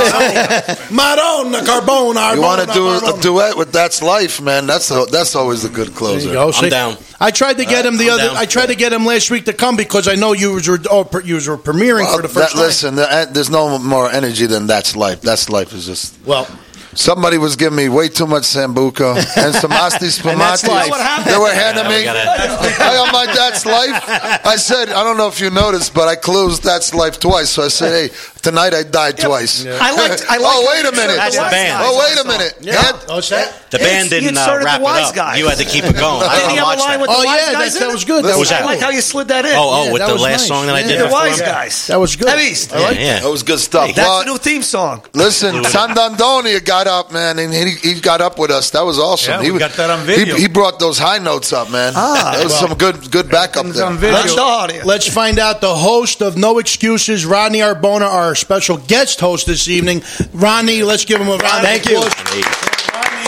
Marona, 0.89 1.61
Carbona, 1.63 2.35
You 2.35 2.41
want 2.41 2.67
to 2.67 2.73
do 2.73 2.87
a 2.87 2.99
Arbona. 2.99 3.21
duet 3.21 3.57
with 3.57 3.71
That's 3.71 4.01
Life, 4.01 4.41
man? 4.41 4.67
That's 4.67 4.89
the, 4.89 5.05
that's 5.11 5.35
always 5.35 5.63
a 5.65 5.69
good 5.69 5.93
closer. 5.95 6.27
you 6.27 6.33
go. 6.33 6.51
See, 6.51 6.69
down. 6.69 6.97
I 7.19 7.31
tried 7.31 7.57
to 7.57 7.65
get 7.65 7.85
him 7.85 7.97
the 7.97 8.05
I'm 8.09 8.13
other. 8.19 8.27
down. 8.27 8.37
I 8.37 8.45
tried 8.45 8.67
to 8.67 8.75
get 8.75 8.91
him 8.93 9.05
last 9.05 9.31
week 9.31 9.45
to 9.45 9.53
come 9.53 9.75
because 9.77 10.07
I 10.07 10.15
know 10.15 10.33
you 10.33 10.53
were 10.53 10.79
oh, 10.89 11.03
per- 11.03 11.21
you 11.21 11.35
were 11.35 11.57
premiering 11.57 12.03
Well, 12.05 12.17
for 12.17 12.21
the 12.21 12.27
first 12.29 12.55
that, 12.55 12.59
listen, 12.61 12.99
eh, 12.99 13.25
there's 13.31 13.49
no 13.49 13.79
more 13.79 14.09
energy 14.11 14.45
than 14.47 14.67
That's 14.67 14.95
Life. 14.95 15.21
That's 15.21 15.49
Life 15.49 15.73
is 15.73 15.85
just. 15.85 16.15
Well, 16.25 16.47
Somebody 16.95 17.37
was 17.37 17.55
giving 17.55 17.75
me 17.77 17.89
way 17.89 18.07
too 18.09 18.25
much 18.25 18.43
sambuca 18.43 19.15
and 19.37 19.53
some 19.55 19.71
asti 19.71 20.05
And 20.29 20.39
that's 20.39 20.61
spumante. 20.61 20.67
life. 20.91 21.25
They 21.25 21.37
were 21.37 21.53
handing 21.53 21.83
Yeah, 21.85 21.97
me. 21.97 22.03
gotta- 22.05 22.83
I 22.83 22.93
am 23.05 23.13
like, 23.13 23.35
that's 23.35 23.65
life. 23.65 24.01
I 24.45 24.55
said, 24.55 24.89
I 24.89 25.03
don't 25.03 25.17
know 25.17 25.27
if 25.27 25.39
you 25.41 25.49
noticed, 25.49 25.93
but 25.93 26.07
I 26.07 26.15
closed 26.15 26.63
that's 26.63 26.93
life 26.93 27.19
twice. 27.19 27.49
So 27.51 27.63
I 27.63 27.67
said, 27.67 28.09
hey, 28.11 28.15
tonight 28.45 28.73
I 28.73 28.83
died 28.83 29.17
twice. 29.17 29.65
I 29.65 29.91
liked- 29.91 30.23
I 30.29 30.37
liked- 30.45 30.55
oh, 30.55 30.61
wait 30.69 30.85
a 30.85 30.91
minute. 30.95 31.17
That's 31.17 31.35
the 31.35 31.49
band. 31.49 31.81
Oh, 31.83 31.97
wait 31.99 32.15
a 32.23 32.27
minute. 32.27 32.53
yeah. 32.61 32.81
Hand- 32.81 32.95
Oh, 33.09 33.15
what's 33.17 33.29
that? 33.29 33.69
The 33.71 33.77
band 33.79 34.09
He 34.11 34.19
didn't 34.21 34.37
uh, 34.37 34.59
wrap 34.63 34.79
it 34.81 34.85
up. 34.87 35.13
guys. 35.15 35.37
You 35.39 35.47
had 35.49 35.57
to 35.57 35.65
keep 35.65 35.83
it 35.83 35.95
going. 36.05 36.23
I 36.23 36.37
Didn't 36.39 36.57
have 36.57 36.77
a 36.77 36.79
line 36.79 36.97
that. 36.97 37.01
with 37.01 37.09
Oh 37.11 37.21
the 37.21 37.27
wise 37.27 37.39
yeah, 37.39 37.53
guys 37.53 37.73
that, 37.73 37.81
in 37.81 37.87
that 37.87 37.93
was 37.93 38.05
good. 38.05 38.23
That 38.25 38.37
was 38.37 38.49
was 38.49 38.51
I 38.51 38.63
like 38.63 38.79
how 38.79 38.89
you 38.89 39.01
slid 39.01 39.27
that 39.29 39.45
in. 39.45 39.51
Oh, 39.55 39.87
oh, 39.89 39.93
with 39.93 40.01
the 40.05 40.15
last 40.15 40.47
song 40.47 40.65
that 40.67 40.75
I 40.75 40.83
did. 40.83 40.99
the 41.01 41.09
wise 41.11 41.41
guys. 41.41 41.87
That 41.87 41.99
was 41.99 42.15
good. 42.15 42.29
Heavy 42.29 42.51
East. 42.53 42.71
Yeah, 42.71 42.91
yeah. 42.91 43.19
That 43.21 43.29
was 43.29 43.43
good 43.43 43.59
stuff. 43.59 43.87
That's 43.95 43.97
Well, 44.07 44.19
the 44.23 44.31
new 44.31 44.37
theme 44.37 44.61
song. 44.63 45.01
Listen, 45.13 45.55
Sandandonia 45.63 46.63
got 46.63 46.87
up, 46.87 47.11
man, 47.11 47.39
and 47.39 47.53
he, 47.53 47.71
he 47.81 47.99
got 48.01 48.21
up 48.21 48.37
with 48.39 48.51
us. 48.51 48.69
That 48.71 48.81
was 48.85 48.99
awesome. 48.99 49.31
Yeah, 49.33 49.41
he 49.41 49.47
we 49.47 49.51
was- 49.53 49.59
got 49.59 49.71
that 49.73 49.89
on 49.89 50.05
video. 50.05 50.35
He, 50.35 50.47
brought 50.47 50.79
those 50.79 50.97
high 50.97 51.17
notes 51.17 51.51
up, 51.51 51.69
man. 51.69 51.93
Ah, 51.95 52.33
that 52.35 52.43
was 52.43 52.53
well. 52.53 52.67
some 52.69 52.77
good 52.77 53.11
good 53.11 53.29
backup 53.29 53.65
there. 53.67 53.85
on 53.85 53.97
video. 53.97 54.15
Let's. 54.15 54.85
Let's 54.85 55.09
find 55.09 55.37
out 55.39 55.59
the 55.61 55.75
host 55.75 56.21
of 56.21 56.37
No 56.37 56.59
Excuses, 56.59 57.25
Rodney 57.25 57.59
Arbona, 57.59 58.07
our 58.07 58.34
special 58.35 58.77
guest 58.77 59.19
host 59.19 59.47
this 59.47 59.67
evening. 59.67 60.01
Ronnie, 60.33 60.83
let's 60.83 61.05
give 61.05 61.19
him 61.21 61.27
a 61.27 61.37
round. 61.37 61.63
Thank 61.63 61.85
of 61.85 61.91
you. 61.91 61.97
applause. 61.97 62.13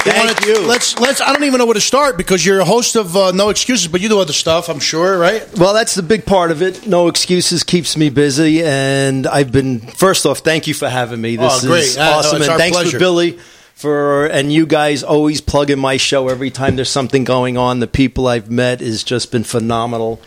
Thank 0.04 0.40
wanna- 0.40 0.48
you. 0.48 0.66
Let's 0.66 0.98
let's. 1.00 1.20
I 1.20 1.34
don't 1.34 1.44
even 1.44 1.58
know 1.58 1.66
where 1.66 1.74
to 1.74 1.82
start 1.82 2.18
because 2.18 2.46
you're 2.46 2.60
a 2.60 2.66
host 2.66 2.96
of 2.96 3.16
uh, 3.18 3.32
No 3.32 3.50
Excuses, 3.50 3.88
but 3.90 4.00
you 4.00 4.08
do 4.08 4.20
other 4.20 4.32
stuff. 4.32 4.70
I'm 4.70 4.80
sure, 4.80 5.18
right? 5.18 5.44
Well, 5.58 5.74
that's 5.74 5.96
the 5.96 6.04
big 6.04 6.26
part 6.26 6.52
of 6.52 6.62
it. 6.62 6.88
No 6.88 7.08
excuses 7.10 7.64
keeps 7.64 7.98
me 7.98 8.10
busy, 8.10 8.64
and 8.64 9.28
I've 9.28 9.52
been. 9.52 9.80
First 9.80 10.26
off, 10.26 10.40
thank 10.40 10.66
you 10.68 10.74
for 10.74 10.88
having 10.88 11.20
me. 11.20 11.36
This 11.36 11.64
Oh, 11.64 11.68
great. 11.68 11.84
is 11.84 11.98
awesome, 11.98 12.38
it's 12.42 12.48
and 12.48 12.58
thanks 12.58 12.78
pleasure. 12.78 12.92
for 12.92 13.00
Billy 13.00 13.40
for 13.76 14.26
and 14.28 14.52
you 14.52 14.66
guys 14.66 15.04
always 15.04 15.40
plugging 15.40 15.78
my 15.78 15.98
show 15.98 16.30
every 16.30 16.50
time 16.50 16.76
there's 16.78 16.90
something 16.90 17.24
going 17.24 17.58
on. 17.58 17.80
The 17.80 17.86
people 17.88 18.28
I've 18.28 18.50
met 18.50 18.80
has 18.80 19.04
just 19.04 19.32
been 19.32 19.44
phenomenal. 19.44 20.20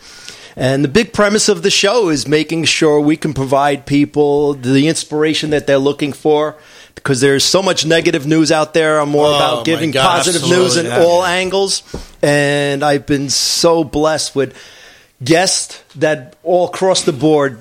And 0.61 0.83
the 0.83 0.89
big 0.89 1.11
premise 1.11 1.49
of 1.49 1.63
the 1.63 1.71
show 1.71 2.09
is 2.09 2.27
making 2.27 2.65
sure 2.65 2.99
we 3.01 3.17
can 3.17 3.33
provide 3.33 3.87
people 3.87 4.53
the 4.53 4.87
inspiration 4.87 5.49
that 5.49 5.65
they're 5.65 5.79
looking 5.79 6.13
for. 6.13 6.55
Because 6.93 7.19
there's 7.19 7.43
so 7.43 7.63
much 7.63 7.83
negative 7.83 8.27
news 8.27 8.51
out 8.51 8.75
there. 8.75 8.99
I'm 8.99 9.09
more 9.09 9.25
Oh, 9.25 9.35
about 9.35 9.65
giving 9.65 9.89
God, 9.89 10.17
positive 10.17 10.43
news 10.47 10.77
in 10.77 10.85
absolutely. 10.85 11.11
all 11.11 11.23
angles. 11.25 11.81
And 12.21 12.83
I've 12.83 13.07
been 13.07 13.31
so 13.31 13.83
blessed 13.83 14.35
with 14.35 14.55
guests 15.23 15.81
that 15.95 16.35
all 16.43 16.67
across 16.67 17.01
the 17.05 17.13
board 17.13 17.57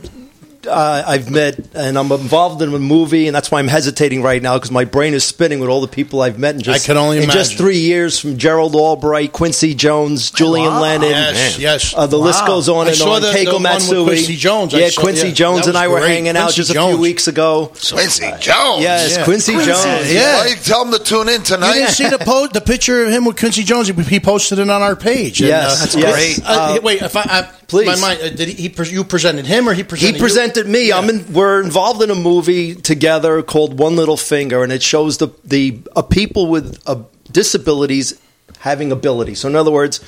uh, 0.66 1.02
I've 1.06 1.30
met, 1.30 1.58
and 1.74 1.98
I'm 1.98 2.10
involved 2.12 2.60
in 2.62 2.72
a 2.74 2.78
movie, 2.78 3.26
and 3.26 3.34
that's 3.34 3.50
why 3.50 3.58
I'm 3.60 3.68
hesitating 3.68 4.22
right 4.22 4.42
now 4.42 4.56
because 4.56 4.70
my 4.70 4.84
brain 4.84 5.14
is 5.14 5.24
spinning 5.24 5.58
with 5.60 5.68
all 5.70 5.80
the 5.80 5.88
people 5.88 6.20
I've 6.20 6.38
met 6.38 6.54
in 6.54 6.60
just, 6.62 6.84
I 6.84 6.86
can 6.86 6.96
only 6.96 7.22
in 7.22 7.30
just 7.30 7.56
three 7.56 7.78
years 7.78 8.18
from 8.18 8.36
Gerald 8.38 8.74
Albright, 8.74 9.32
Quincy 9.32 9.74
Jones, 9.74 10.30
Julian 10.30 10.80
Lennon. 10.80 11.10
Yes, 11.10 11.58
yes. 11.58 11.94
Uh, 11.96 12.06
the 12.06 12.18
list 12.18 12.44
goes 12.46 12.68
on 12.68 12.86
I 12.86 12.90
and 12.90 12.96
saw 12.98 13.14
on. 13.14 13.22
the- 13.22 13.28
Keiko 13.28 13.44
the 13.44 13.52
one 13.52 13.62
with 13.62 13.62
Matsui. 13.62 14.04
Quincy 14.04 14.36
Jones. 14.36 14.72
Yeah, 14.72 14.88
saw- 14.90 15.00
Quincy 15.00 15.28
yeah, 15.28 15.34
Jones 15.34 15.66
and 15.66 15.76
I 15.78 15.88
were 15.88 16.00
great. 16.00 16.08
hanging 16.10 16.36
out 16.36 16.52
Quincy 16.52 16.56
just 16.56 16.70
a 16.76 16.88
few 16.88 16.98
weeks 16.98 17.26
ago. 17.28 17.66
Quincy 17.90 18.30
Jones. 18.40 18.82
Yes, 18.82 19.16
Yeah. 19.16 19.24
Quincy, 19.24 19.52
Quincy, 19.54 19.70
Jones. 19.72 20.12
yeah. 20.12 20.38
Why 20.40 20.46
you 20.48 20.56
tell 20.56 20.84
him 20.84 20.92
to 20.92 20.98
tune 20.98 21.28
in 21.28 21.40
You 21.40 21.46
tonight? 21.46 21.72
didn't 21.74 21.90
see 21.90 22.08
the 22.08 22.18
post, 22.18 22.52
the 22.52 22.60
picture 22.60 23.04
of 23.04 23.10
him 23.12 23.24
with 23.24 23.38
Quincy 23.38 23.62
Jones. 23.62 23.88
He- 23.88 23.94
He 24.10 24.20
posted 24.20 24.58
it 24.58 24.68
on 24.68 24.82
our 24.82 24.96
page. 24.96 25.40
Yes, 25.40 25.80
that's 25.80 25.94
yes. 25.96 26.12
great. 26.14 26.46
Uh, 26.46 26.76
Uh, 26.76 26.80
wait, 26.82 27.00
if 27.02 27.16
I, 27.16 27.20
I 27.22 27.48
please. 27.70 27.86
my 27.86 27.96
mind, 27.96 28.20
uh, 28.20 28.28
did 28.30 28.48
he, 28.48 28.54
he? 28.54 28.68
pre- 28.68 28.88
You 28.88 29.04
presented 29.04 29.46
him, 29.46 29.68
or 29.68 29.72
he 29.74 29.82
presented? 29.84 30.12
He 30.12 30.18
you? 30.18 30.22
presented 30.22 30.66
me. 30.66 30.92
I'm 30.92 31.08
in, 31.08 31.32
we're 31.32 31.62
involved 31.62 32.02
in 32.02 32.10
a 32.10 32.14
movie 32.14 32.74
together 32.74 33.42
called 33.42 33.78
One 33.78 33.96
Little 33.96 34.16
Finger, 34.16 34.62
and 34.62 34.72
it 34.72 34.82
shows 34.82 35.18
the 35.18 35.28
the 35.44 35.80
uh, 35.96 36.02
people 36.02 36.46
with 36.46 36.78
uh, 36.86 37.02
disabilities 37.30 38.20
having 38.58 38.92
abilities. 38.92 39.40
So, 39.40 39.48
in 39.48 39.56
other 39.56 39.70
words, 39.70 40.00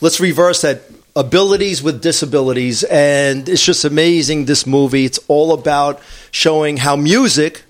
let's 0.00 0.18
reverse 0.20 0.62
that: 0.62 0.82
abilities 1.14 1.82
with 1.82 2.02
disabilities, 2.02 2.82
and 2.84 3.48
it's 3.48 3.64
just 3.64 3.84
amazing. 3.84 4.46
This 4.46 4.66
movie. 4.66 5.04
It's 5.04 5.20
all 5.28 5.52
about 5.52 6.00
showing 6.30 6.78
how 6.78 6.96
music 6.96 7.62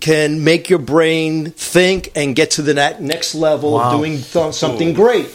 can 0.00 0.44
make 0.44 0.68
your 0.68 0.78
brain 0.78 1.50
think 1.50 2.10
and 2.14 2.36
get 2.36 2.50
to 2.50 2.62
the 2.62 2.74
next 3.00 3.34
level 3.34 3.78
of 3.78 3.98
doing 3.98 4.18
th- 4.20 4.52
something 4.54 4.92
great. 4.92 5.26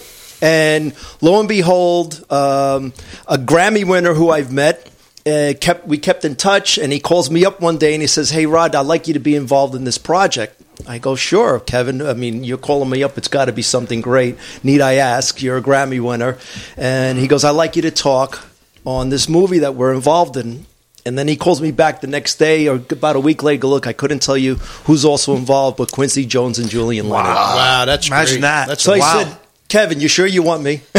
And 0.42 0.94
lo 1.22 1.40
and 1.40 1.50
behold, 1.50 2.24
um, 2.32 2.94
a 3.28 3.38
Grammy 3.38 3.86
winner 3.86 4.14
who 4.14 4.30
I've 4.30 4.52
met 4.52 4.90
uh, 5.28 5.54
kept 5.60 5.86
we 5.88 5.98
kept 5.98 6.24
in 6.26 6.36
touch, 6.36 6.78
and 6.78 6.94
he 6.94 7.00
calls 7.00 7.30
me 7.30 7.46
up 7.46 7.60
one 7.60 7.78
day 7.78 7.94
and 7.94 8.02
he 8.02 8.08
says, 8.08 8.30
"Hey 8.30 8.46
Rod, 8.46 8.74
I'd 8.76 8.86
like 8.86 9.08
you 9.08 9.14
to 9.16 9.20
be 9.20 9.36
involved 9.36 9.76
in 9.76 9.84
this 9.84 9.98
project." 9.98 10.62
I 10.88 10.98
go, 10.98 11.16
"Sure, 11.16 11.60
Kevin. 11.60 12.02
I 12.02 12.14
mean, 12.14 12.44
you're 12.46 12.58
calling 12.58 12.90
me 12.90 13.04
up. 13.04 13.18
It's 13.18 13.28
got 13.28 13.46
to 13.46 13.52
be 13.52 13.62
something 13.62 14.00
great. 14.02 14.38
Need 14.64 14.80
I 14.82 14.94
ask? 14.94 15.42
You're 15.42 15.58
a 15.58 15.62
Grammy 15.62 16.00
winner." 16.02 16.38
And 16.78 17.20
he 17.20 17.28
goes, 17.28 17.44
"I'd 17.44 17.52
like 17.52 17.76
you 17.76 17.82
to 17.84 17.92
talk 17.92 18.46
on 18.86 19.10
this 19.10 19.28
movie 19.28 19.60
that 19.60 19.76
we're 19.76 19.94
involved 19.94 20.38
in." 20.38 20.66
And 21.06 21.18
then 21.18 21.28
he 21.28 21.36
calls 21.36 21.62
me 21.62 21.72
back 21.72 22.02
the 22.02 22.08
next 22.08 22.36
day 22.36 22.68
or 22.68 22.76
about 22.90 23.16
a 23.16 23.20
week 23.20 23.44
later. 23.44 23.68
Look, 23.68 23.88
I 23.88 23.94
couldn't 23.94 24.20
tell 24.22 24.38
you 24.38 24.56
who's 24.86 25.04
also 25.04 25.36
involved, 25.36 25.78
but 25.78 25.92
Quincy 25.92 26.26
Jones 26.26 26.60
and 26.60 26.70
Julian 26.70 27.10
Lennon. 27.10 27.32
Wow, 27.34 27.86
that's 27.86 28.08
Imagine 28.08 28.36
great. 28.36 28.42
that. 28.42 28.68
That's 28.68 28.84
So 28.84 28.94
I 28.94 29.00
Wow. 29.00 29.24
said, 29.24 29.38
Kevin, 29.70 30.00
you 30.00 30.08
sure 30.08 30.26
you 30.26 30.42
want 30.42 30.64
me? 30.64 30.82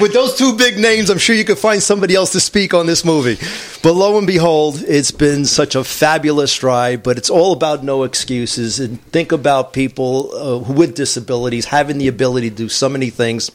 with, 0.00 0.14
those 0.14 0.38
two 0.38 0.56
big 0.56 0.78
names, 0.78 1.10
I'm 1.10 1.18
sure 1.18 1.36
you 1.36 1.44
could 1.44 1.58
find 1.58 1.82
somebody 1.82 2.14
else 2.14 2.32
to 2.32 2.40
speak 2.40 2.72
on 2.72 2.86
this 2.86 3.04
movie. 3.04 3.36
But 3.82 3.92
lo 3.92 4.16
and 4.16 4.26
behold, 4.26 4.82
it's 4.88 5.10
been 5.10 5.44
such 5.44 5.74
a 5.74 5.84
fabulous 5.84 6.62
ride. 6.62 7.02
But 7.02 7.18
it's 7.18 7.28
all 7.28 7.52
about 7.52 7.84
no 7.84 8.04
excuses 8.04 8.80
and 8.80 9.02
think 9.12 9.32
about 9.32 9.74
people 9.74 10.32
uh, 10.34 10.56
with 10.72 10.94
disabilities 10.94 11.66
having 11.66 11.98
the 11.98 12.08
ability 12.08 12.48
to 12.48 12.56
do 12.56 12.70
so 12.70 12.88
many 12.88 13.10
things. 13.10 13.50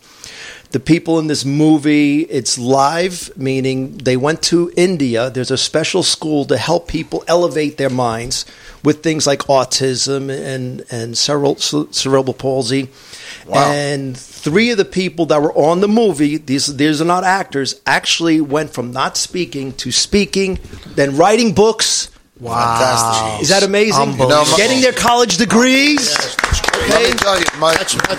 The 0.72 0.80
people 0.80 1.20
in 1.20 1.28
this 1.28 1.46
movie, 1.46 2.22
it's 2.22 2.58
live, 2.58 3.32
meaning 3.38 3.98
they 3.98 4.18
went 4.18 4.42
to 4.44 4.72
India. 4.76 5.30
There's 5.30 5.52
a 5.52 5.58
special 5.58 6.04
school 6.04 6.44
to 6.46 6.58
help 6.58 6.88
people 6.88 7.24
elevate 7.28 7.78
their 7.78 7.90
minds 7.90 8.46
with 8.84 9.02
things 9.02 9.26
like 9.26 9.40
autism 9.44 10.30
and, 10.30 10.84
and 10.92 11.18
cerebral, 11.18 11.56
cerebral 11.58 12.34
palsy. 12.34 12.90
And 13.54 14.18
three 14.18 14.72
of 14.72 14.78
the 14.78 14.86
people 14.86 15.28
that 15.28 15.42
were 15.42 15.54
on 15.54 15.80
the 15.80 15.88
movie, 15.88 16.38
these, 16.38 16.76
these 16.76 17.02
are 17.02 17.06
not 17.06 17.24
actors, 17.24 17.80
actually 17.86 18.42
went 18.42 18.72
from 18.72 18.92
not 18.92 19.18
speaking 19.18 19.72
to 19.74 19.92
speaking, 19.92 20.60
then 20.96 21.16
writing 21.16 21.54
books. 21.54 22.10
Wow. 22.40 22.78
Fantastic. 22.78 23.42
Is 23.44 23.50
that 23.50 23.64
amazing? 23.64 24.18
Getting 24.58 24.82
their 24.82 24.94
college 24.94 25.38
degrees. 25.38 26.18
Let 26.18 26.65
me 26.90 27.12
tell 27.18 27.40
you, 27.40 27.46
my, 27.60 27.76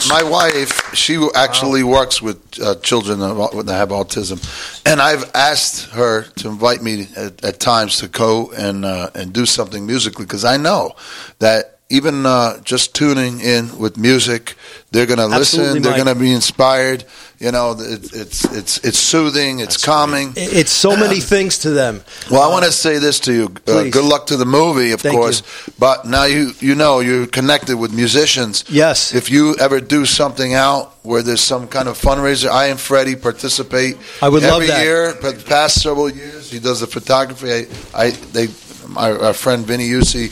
my 0.09 0.23
wife, 0.23 0.95
she 0.95 1.19
actually 1.35 1.83
works 1.83 2.21
with 2.21 2.39
uh, 2.61 2.75
children 2.77 3.19
that 3.21 3.63
that 3.67 3.75
have 3.75 3.91
autism, 3.91 4.39
and 4.85 5.01
I've 5.01 5.31
asked 5.35 5.91
her 5.91 6.23
to 6.23 6.49
invite 6.49 6.83
me 6.83 7.09
at, 7.17 7.45
at 7.45 7.61
times 7.61 7.99
to 7.99 8.09
go 8.09 8.51
and 8.53 8.85
uh, 8.85 9.11
and 9.15 9.33
do 9.33 9.47
something 9.47 9.87
musically 9.87 10.25
because 10.25 10.45
I 10.45 10.57
know 10.57 10.97
that 11.39 11.76
even 11.89 12.27
uh, 12.27 12.61
just 12.63 12.95
tuning 12.95 13.41
in 13.41 13.79
with 13.79 13.97
music, 13.97 14.57
they're 14.91 15.07
going 15.07 15.19
to 15.19 15.27
listen. 15.27 15.61
Absolutely, 15.61 15.81
They're 15.81 16.05
going 16.05 16.15
to 16.15 16.21
be 16.21 16.33
inspired. 16.33 17.05
You 17.39 17.53
know, 17.53 17.73
it, 17.79 18.13
it's 18.15 18.45
it's 18.45 18.85
it's 18.85 18.99
soothing. 18.99 19.61
It's 19.61 19.77
calming. 19.77 20.33
It's 20.37 20.71
so 20.71 20.97
many 20.97 21.21
things 21.35 21.59
to 21.59 21.71
them. 21.71 22.03
Well, 22.31 22.43
I 22.43 22.51
want 22.51 22.65
to 22.65 22.73
say 22.73 22.99
this 22.99 23.21
to 23.21 23.33
you. 23.33 23.55
Uh, 23.67 23.85
good 23.85 24.05
luck 24.05 24.27
to 24.29 24.37
the 24.37 24.47
movie, 24.47 24.93
of 24.93 25.01
Thank 25.01 25.15
course. 25.15 25.43
But 25.79 26.07
now 26.07 26.25
you 26.25 26.53
you 26.61 26.75
know 26.75 27.01
you're 27.01 27.27
connected 27.27 27.77
with 27.77 27.93
musicians. 27.93 28.65
Yes. 28.69 29.15
If 29.15 29.31
you 29.31 29.55
ever 29.57 29.81
do 29.81 30.07
something 30.07 30.55
out 30.55 30.95
where 31.05 31.23
there's 31.23 31.43
some 31.43 31.69
kind 31.69 31.89
of 31.89 32.01
fundraiser, 32.01 32.49
I 32.49 32.67
and 32.67 32.81
Freddie 32.81 33.17
participate. 33.17 33.97
I 34.23 34.29
would 34.29 34.43
love 34.43 34.63
every 34.63 34.69
that. 34.69 34.83
year. 34.83 35.13
For 35.13 35.31
the 35.31 35.45
past 35.45 35.83
several 35.83 36.09
years, 36.09 36.51
he 36.51 36.59
does 36.59 36.81
the 36.81 36.87
photography. 36.87 37.51
I, 37.51 37.67
I 37.95 38.11
they 38.11 38.49
my 38.89 39.13
our 39.13 39.35
friend 39.35 39.67
Vinny 39.67 39.89
Ucci, 39.91 40.29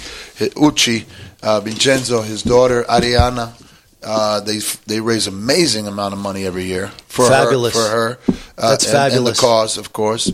Ucci, 0.54 1.04
uh, 1.44 1.60
Vincenzo, 1.60 2.22
his 2.22 2.42
daughter 2.42 2.82
Ariana. 2.88 3.52
Uh, 4.06 4.40
they 4.40 4.58
they 4.86 5.00
raise 5.00 5.26
amazing 5.26 5.86
amount 5.86 6.12
of 6.12 6.20
money 6.20 6.44
every 6.44 6.64
year 6.64 6.88
for 7.08 7.26
Fabulous. 7.28 7.74
her 7.74 7.80
for 7.84 7.90
her. 8.32 8.32
Uh, 8.58 8.70
That's 8.70 8.84
and- 8.86 8.94
and 8.96 9.12
fabulous. 9.12 9.38
the 9.38 9.46
cause, 9.46 9.78
of 9.78 9.92
course. 9.94 10.30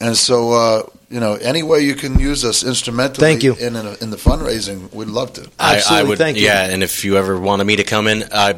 And 0.00 0.16
so, 0.16 0.52
uh, 0.52 0.82
you 1.10 1.20
know, 1.20 1.34
any 1.34 1.62
way 1.62 1.80
you 1.80 1.94
can 1.94 2.18
use 2.18 2.46
us 2.46 2.64
instrumentally 2.64 3.20
Thank 3.26 3.42
you. 3.42 3.54
in, 3.56 3.76
in, 3.76 3.86
in 4.00 4.08
the 4.10 4.16
fundraising, 4.16 4.90
we'd 4.94 5.08
love 5.08 5.34
to. 5.34 5.50
I, 5.58 5.82
I 5.90 6.02
would, 6.02 6.18
yeah. 6.36 6.64
And 6.70 6.82
if 6.82 7.04
you 7.04 7.18
ever 7.18 7.38
wanted 7.38 7.64
me 7.64 7.76
to 7.76 7.84
come 7.84 8.06
in, 8.06 8.24
I, 8.32 8.54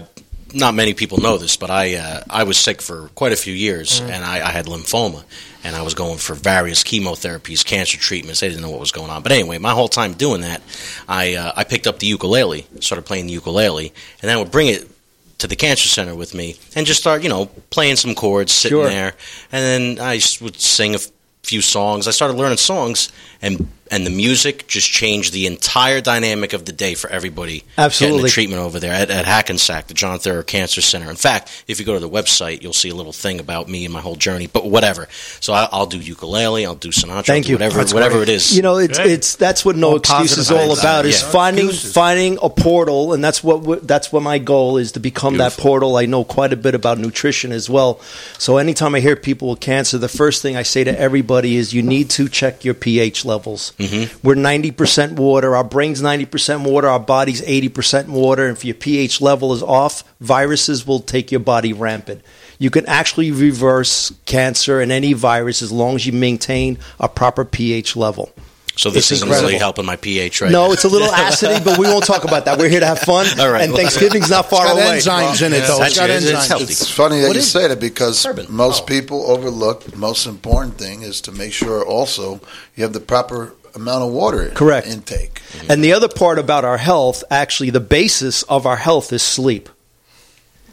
not 0.54 0.74
many 0.74 0.94
people 0.94 1.18
know 1.18 1.38
this, 1.38 1.56
but 1.56 1.70
I 1.70 1.94
uh, 1.96 2.22
I 2.30 2.44
was 2.44 2.58
sick 2.58 2.80
for 2.82 3.08
quite 3.14 3.32
a 3.32 3.36
few 3.36 3.54
years, 3.54 4.00
Mm. 4.00 4.10
and 4.10 4.24
I, 4.24 4.46
I 4.46 4.50
had 4.50 4.66
lymphoma, 4.66 5.24
and 5.64 5.74
I 5.76 5.82
was 5.82 5.94
going 5.94 6.18
for 6.18 6.34
various 6.34 6.82
chemotherapies, 6.82 7.64
cancer 7.64 7.98
treatments. 7.98 8.40
They 8.40 8.48
didn't 8.48 8.62
know 8.62 8.70
what 8.70 8.80
was 8.80 8.92
going 8.92 9.10
on, 9.10 9.22
but 9.22 9.32
anyway, 9.32 9.58
my 9.58 9.72
whole 9.72 9.88
time 9.88 10.12
doing 10.14 10.40
that, 10.42 10.62
I 11.08 11.34
uh, 11.34 11.52
I 11.56 11.64
picked 11.64 11.86
up 11.86 11.98
the 11.98 12.06
ukulele, 12.06 12.66
started 12.80 13.06
playing 13.06 13.26
the 13.26 13.32
ukulele, 13.32 13.88
and 14.20 14.28
then 14.28 14.36
I 14.36 14.40
would 14.40 14.50
bring 14.50 14.68
it 14.68 14.88
to 15.38 15.46
the 15.48 15.56
cancer 15.56 15.88
center 15.88 16.14
with 16.14 16.34
me 16.34 16.56
and 16.76 16.86
just 16.86 17.00
start, 17.00 17.22
you 17.22 17.28
know, 17.28 17.46
playing 17.70 17.96
some 17.96 18.14
chords, 18.14 18.52
sitting 18.52 18.78
Sure. 18.78 18.86
there, 18.88 19.14
and 19.50 19.96
then 19.98 20.04
I 20.04 20.20
would 20.40 20.60
sing 20.60 20.92
a 20.94 20.98
f- 20.98 21.08
few 21.42 21.60
songs. 21.62 22.06
I 22.06 22.12
started 22.12 22.36
learning 22.36 22.58
songs, 22.58 23.10
and 23.40 23.66
and 23.92 24.04
the 24.04 24.10
music 24.10 24.66
just 24.66 24.90
changed 24.90 25.32
the 25.32 25.46
entire 25.46 26.00
dynamic 26.00 26.52
of 26.54 26.64
the 26.64 26.72
day 26.72 26.94
for 26.94 27.08
everybody. 27.10 27.58
Getting 27.60 27.84
Absolutely. 27.84 28.22
the 28.22 28.28
treatment 28.30 28.62
over 28.62 28.80
there 28.80 28.92
at, 28.92 29.10
at 29.10 29.26
Hackensack, 29.26 29.86
the 29.86 29.94
John 29.94 30.18
Theurer 30.18 30.44
Cancer 30.44 30.80
Center. 30.80 31.08
In 31.10 31.16
fact, 31.16 31.64
if 31.68 31.78
you 31.78 31.86
go 31.86 31.92
to 31.94 32.00
the 32.00 32.08
website, 32.08 32.62
you'll 32.62 32.72
see 32.72 32.88
a 32.88 32.94
little 32.94 33.12
thing 33.12 33.38
about 33.38 33.68
me 33.68 33.84
and 33.84 33.92
my 33.92 34.00
whole 34.00 34.16
journey. 34.16 34.46
But 34.48 34.66
whatever. 34.66 35.06
So 35.40 35.52
I, 35.52 35.68
I'll 35.70 35.86
do 35.86 35.98
ukulele, 35.98 36.66
I'll 36.66 36.74
do 36.74 36.88
Sinatra, 36.88 37.26
Thank 37.26 37.44
I'll 37.44 37.46
do 37.46 37.48
you. 37.50 37.54
whatever, 37.56 37.76
That's 37.78 37.94
whatever 37.94 38.16
great. 38.16 38.30
it 38.30 38.32
is. 38.36 38.56
You 38.56 38.62
know, 38.62 38.78
it's 38.78 38.98
it's 38.98 39.36
that's 39.36 39.64
what 39.64 39.76
no 39.76 39.90
All 39.90 39.96
excuse 39.96 40.38
is 40.38 40.50
all 40.50 40.72
about 40.78 41.04
is 41.04 41.20
Yeah. 41.22 41.28
finding 41.30 41.66
Excuses. 41.66 41.92
finding 41.92 42.38
a 42.42 42.48
portal, 42.48 43.12
and 43.12 43.22
that's 43.22 43.44
what 43.44 43.86
that's 43.86 44.10
what 44.10 44.22
my 44.22 44.38
goal 44.38 44.78
is 44.78 44.92
to 44.92 45.00
become 45.00 45.36
that 45.36 45.52
portal. 45.52 45.96
I 45.98 46.06
know 46.06 46.24
quite 46.24 46.52
a 46.52 46.56
bit 46.56 46.74
about 46.74 46.98
nutrition 46.98 47.52
as 47.52 47.68
well, 47.68 48.00
so 48.38 48.56
anytime 48.56 48.94
I 48.94 49.00
hear 49.00 49.16
people 49.16 49.50
with 49.50 49.60
cancer, 49.60 49.98
the 49.98 50.08
first 50.08 50.40
thing 50.40 50.56
I 50.56 50.62
say 50.62 50.82
to 50.84 50.98
everybody 50.98 51.56
is 51.56 51.74
you 51.74 51.82
need 51.82 52.08
to 52.10 52.28
check 52.28 52.64
your 52.64 52.74
pH 52.74 53.24
levels. 53.26 53.72
Mm-hmm. 53.88 54.26
We're 54.26 54.34
ninety 54.34 54.70
percent 54.70 55.18
water. 55.18 55.54
Our 55.56 55.64
brain's 55.64 56.00
ninety 56.02 56.26
percent 56.26 56.62
water. 56.62 56.88
Our 56.88 57.00
body's 57.00 57.42
eighty 57.42 57.68
percent 57.68 58.08
water. 58.08 58.46
And 58.46 58.56
if 58.56 58.64
your 58.64 58.74
pH 58.74 59.20
level 59.20 59.52
is 59.52 59.62
off, 59.62 60.04
viruses 60.20 60.86
will 60.86 61.00
take 61.00 61.30
your 61.30 61.40
body 61.40 61.72
rampant. 61.72 62.22
You 62.58 62.70
can 62.70 62.86
actually 62.86 63.30
reverse 63.32 64.12
cancer 64.26 64.80
and 64.80 64.92
any 64.92 65.12
virus 65.14 65.62
as 65.62 65.72
long 65.72 65.96
as 65.96 66.06
you 66.06 66.12
maintain 66.12 66.78
a 67.00 67.08
proper 67.08 67.44
pH 67.44 67.96
level. 67.96 68.30
so 68.76 68.88
this 68.88 69.04
It's 69.06 69.12
isn't 69.12 69.26
incredible. 69.28 69.48
really 69.48 69.58
helping 69.58 69.84
my 69.84 69.96
pH 69.96 70.40
right 70.40 70.50
no, 70.52 70.68
now. 70.68 70.72
it's 70.72 70.84
a 70.84 70.88
little 70.88 71.08
acidy, 71.08 71.62
but 71.64 71.76
we 71.78 71.86
won't 71.86 72.04
talk 72.06 72.22
about 72.24 72.44
that. 72.46 72.58
We're 72.58 72.68
here 72.70 72.80
to 72.80 72.86
have 72.86 73.00
fun, 73.00 73.26
All 73.40 73.50
right. 73.50 73.62
and 73.64 73.74
Thanksgiving's 73.74 74.30
not 74.30 74.48
far 74.48 74.64
It's 74.66 74.74
got 74.74 75.22
away. 75.22 75.32
enzymes 75.34 75.44
in 75.46 75.52
it, 75.52 75.66
though. 75.66 75.82
It's 75.82 75.96
got 75.98 76.08
enzymes. 76.10 76.60
It's 76.62 76.88
funny 76.90 77.20
that 77.20 77.26
What 77.28 77.36
you 77.36 77.42
say 77.42 77.66
that 77.68 77.80
because 77.80 78.22
Carbon. 78.22 78.46
most 78.48 78.86
people 78.86 79.28
overlook 79.30 79.82
the 79.84 79.96
most 79.96 80.26
important 80.26 80.78
thing 80.78 81.02
is 81.02 81.20
to 81.22 81.32
make 81.32 81.52
sure 81.52 81.84
also 81.84 82.40
you 82.76 82.84
have 82.84 82.92
the 82.94 83.00
proper 83.00 83.54
amount 83.74 84.04
of 84.04 84.12
water 84.12 84.48
Correct. 84.50 84.86
intake. 84.86 85.40
And 85.68 85.82
the 85.82 85.92
other 85.92 86.08
part 86.08 86.38
about 86.38 86.64
our 86.64 86.78
health, 86.78 87.24
actually, 87.30 87.70
the 87.70 87.80
basis 87.80 88.42
of 88.44 88.66
our 88.66 88.76
health 88.76 89.12
is 89.12 89.22
sleep. 89.22 89.68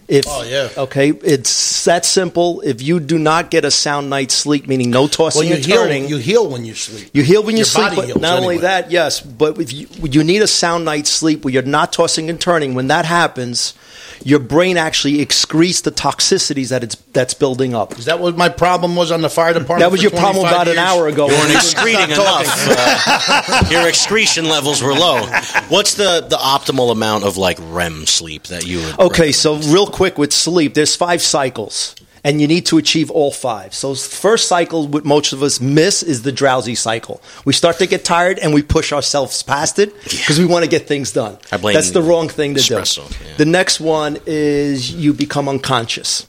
If, 0.07 0.25
Oh, 0.27 0.41
yeah. 0.43 0.69
Okay, 0.75 1.09
it's 1.11 1.85
that 1.85 2.03
simple. 2.03 2.61
If 2.61 2.81
you 2.81 2.99
do 2.99 3.19
not 3.19 3.51
get 3.51 3.63
a 3.63 3.69
sound 3.69 4.09
night's 4.09 4.33
sleep, 4.33 4.67
meaning 4.67 4.89
no 4.89 5.07
tossing 5.07 5.41
Well, 5.41 5.49
you 5.49 5.55
and 5.57 5.63
heal. 5.65 5.75
turning, 5.83 6.07
You 6.09 6.17
heal 6.17 6.49
when 6.49 6.65
you 6.65 6.73
sleep. 6.73 7.11
You 7.13 7.21
heal 7.21 7.43
when 7.43 7.53
you 7.53 7.59
Your 7.59 7.65
sleep, 7.65 7.91
but 7.95 8.19
not 8.19 8.39
only 8.41 8.57
that, 8.59 8.89
yes, 8.89 9.21
but 9.21 9.59
if 9.59 9.71
you, 9.71 9.87
you 10.03 10.23
need 10.23 10.41
a 10.41 10.47
sound 10.47 10.83
night's 10.83 11.11
sleep 11.11 11.45
where 11.45 11.53
you're 11.53 11.61
not 11.61 11.93
tossing 11.93 12.27
and 12.27 12.41
turning. 12.41 12.73
When 12.73 12.87
that 12.87 13.05
happens, 13.05 13.75
your 14.23 14.39
brain 14.39 14.77
actually 14.77 15.17
excretes 15.25 15.83
the 15.83 15.91
toxicities 15.91 16.69
that 16.69 16.83
it's 16.83 16.95
that's 17.13 17.33
building 17.33 17.73
up. 17.73 17.97
Is 17.97 18.05
that 18.05 18.19
what 18.19 18.35
my 18.37 18.49
problem 18.49 18.95
was 18.95 19.11
on 19.11 19.21
the 19.21 19.29
fire 19.29 19.53
department? 19.53 19.79
That 19.79 19.91
was 19.91 20.01
for 20.01 20.09
your 20.09 20.11
problem 20.11 20.47
25 20.47 20.53
about 20.53 20.67
an 20.67 20.77
hour 20.77 21.07
ago. 21.07 21.27
You 21.27 21.33
weren't 21.33 21.51
excreting 21.55 22.15
talking. 22.15 22.47
enough. 22.47 22.67
Uh, 22.69 23.67
your 23.71 23.87
excretion 23.87 24.45
levels 24.45 24.81
were 24.81 24.93
low. 24.93 25.25
What's 25.69 25.95
the, 25.95 26.25
the 26.29 26.37
optimal 26.37 26.91
amount 26.91 27.23
of 27.23 27.37
like 27.37 27.57
REM 27.61 28.05
sleep 28.05 28.43
that 28.43 28.65
you 28.65 28.79
would? 28.79 28.99
Okay, 28.99 29.31
so 29.31 29.55
real 29.57 29.87
quick 29.87 30.17
with 30.17 30.33
sleep, 30.33 30.73
there's 30.73 30.95
five 30.95 31.21
cycles, 31.21 31.95
and 32.23 32.41
you 32.41 32.47
need 32.47 32.65
to 32.67 32.77
achieve 32.77 33.09
all 33.11 33.31
five. 33.31 33.73
So, 33.73 33.95
first 33.95 34.47
cycle, 34.47 34.87
what 34.87 35.05
most 35.05 35.33
of 35.33 35.41
us 35.43 35.59
miss 35.61 36.03
is 36.03 36.21
the 36.23 36.31
drowsy 36.31 36.75
cycle. 36.75 37.21
We 37.45 37.53
start 37.53 37.77
to 37.79 37.87
get 37.87 38.03
tired 38.03 38.39
and 38.39 38.53
we 38.53 38.61
push 38.63 38.91
ourselves 38.91 39.41
past 39.43 39.79
it 39.79 39.93
because 40.03 40.39
we 40.39 40.45
want 40.45 40.63
to 40.65 40.69
get 40.69 40.87
things 40.87 41.11
done. 41.11 41.37
I 41.51 41.57
blame 41.57 41.73
That's 41.75 41.91
the 41.91 42.01
wrong 42.01 42.29
thing 42.29 42.55
to 42.55 42.59
espresso, 42.59 43.07
do. 43.09 43.25
yeah. 43.25 43.35
The 43.37 43.45
next 43.45 43.79
one 43.79 44.17
is 44.25 44.91
you 44.91 45.13
become 45.13 45.47
unconscious. 45.49 46.27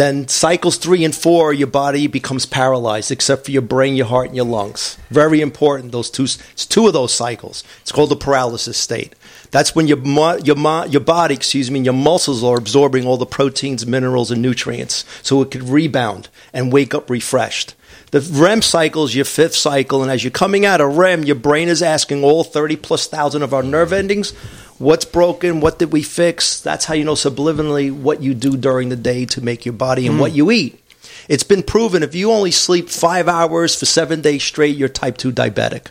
Then 0.00 0.28
cycles 0.28 0.78
three 0.78 1.04
and 1.04 1.14
four, 1.14 1.52
your 1.52 1.66
body 1.66 2.06
becomes 2.06 2.46
paralyzed, 2.46 3.10
except 3.10 3.44
for 3.44 3.50
your 3.50 3.60
brain, 3.60 3.96
your 3.96 4.06
heart, 4.06 4.28
and 4.28 4.34
your 4.34 4.46
lungs. 4.46 4.96
Very 5.10 5.42
important. 5.42 5.92
Those 5.92 6.08
two, 6.08 6.22
it's 6.24 6.64
two 6.64 6.86
of 6.86 6.94
those 6.94 7.12
cycles. 7.12 7.64
It's 7.82 7.92
called 7.92 8.08
the 8.08 8.16
paralysis 8.16 8.78
state. 8.78 9.14
That's 9.50 9.74
when 9.74 9.88
your 9.88 9.98
your 10.38 10.56
your 10.86 11.02
body, 11.02 11.34
excuse 11.34 11.70
me, 11.70 11.80
your 11.80 11.92
muscles 11.92 12.42
are 12.42 12.56
absorbing 12.56 13.06
all 13.06 13.18
the 13.18 13.26
proteins, 13.26 13.86
minerals, 13.86 14.30
and 14.30 14.40
nutrients, 14.40 15.04
so 15.22 15.42
it 15.42 15.50
could 15.50 15.68
rebound 15.68 16.30
and 16.54 16.72
wake 16.72 16.94
up 16.94 17.10
refreshed. 17.10 17.74
The 18.10 18.20
REM 18.20 18.62
cycle 18.62 19.04
is 19.04 19.14
your 19.14 19.24
fifth 19.24 19.54
cycle, 19.54 20.02
and 20.02 20.10
as 20.10 20.24
you're 20.24 20.32
coming 20.32 20.66
out 20.66 20.80
of 20.80 20.96
REM, 20.96 21.22
your 21.22 21.36
brain 21.36 21.68
is 21.68 21.80
asking 21.80 22.24
all 22.24 22.42
30 22.42 22.74
plus 22.76 23.06
thousand 23.06 23.42
of 23.42 23.54
our 23.54 23.62
nerve 23.62 23.92
endings, 23.92 24.32
what's 24.78 25.04
broken, 25.04 25.60
what 25.60 25.78
did 25.78 25.92
we 25.92 26.02
fix? 26.02 26.60
That's 26.60 26.86
how 26.86 26.94
you 26.94 27.04
know 27.04 27.12
subliminally 27.14 27.92
what 27.92 28.20
you 28.20 28.34
do 28.34 28.56
during 28.56 28.88
the 28.88 28.96
day 28.96 29.26
to 29.26 29.40
make 29.40 29.64
your 29.64 29.74
body 29.74 30.06
and 30.06 30.16
Hmm. 30.16 30.20
what 30.22 30.32
you 30.32 30.50
eat. 30.50 30.82
It's 31.28 31.44
been 31.44 31.62
proven 31.62 32.02
if 32.02 32.14
you 32.16 32.32
only 32.32 32.50
sleep 32.50 32.88
five 32.90 33.28
hours 33.28 33.76
for 33.76 33.86
seven 33.86 34.20
days 34.20 34.42
straight, 34.42 34.76
you're 34.76 34.88
type 34.88 35.16
2 35.16 35.30
diabetic. 35.30 35.86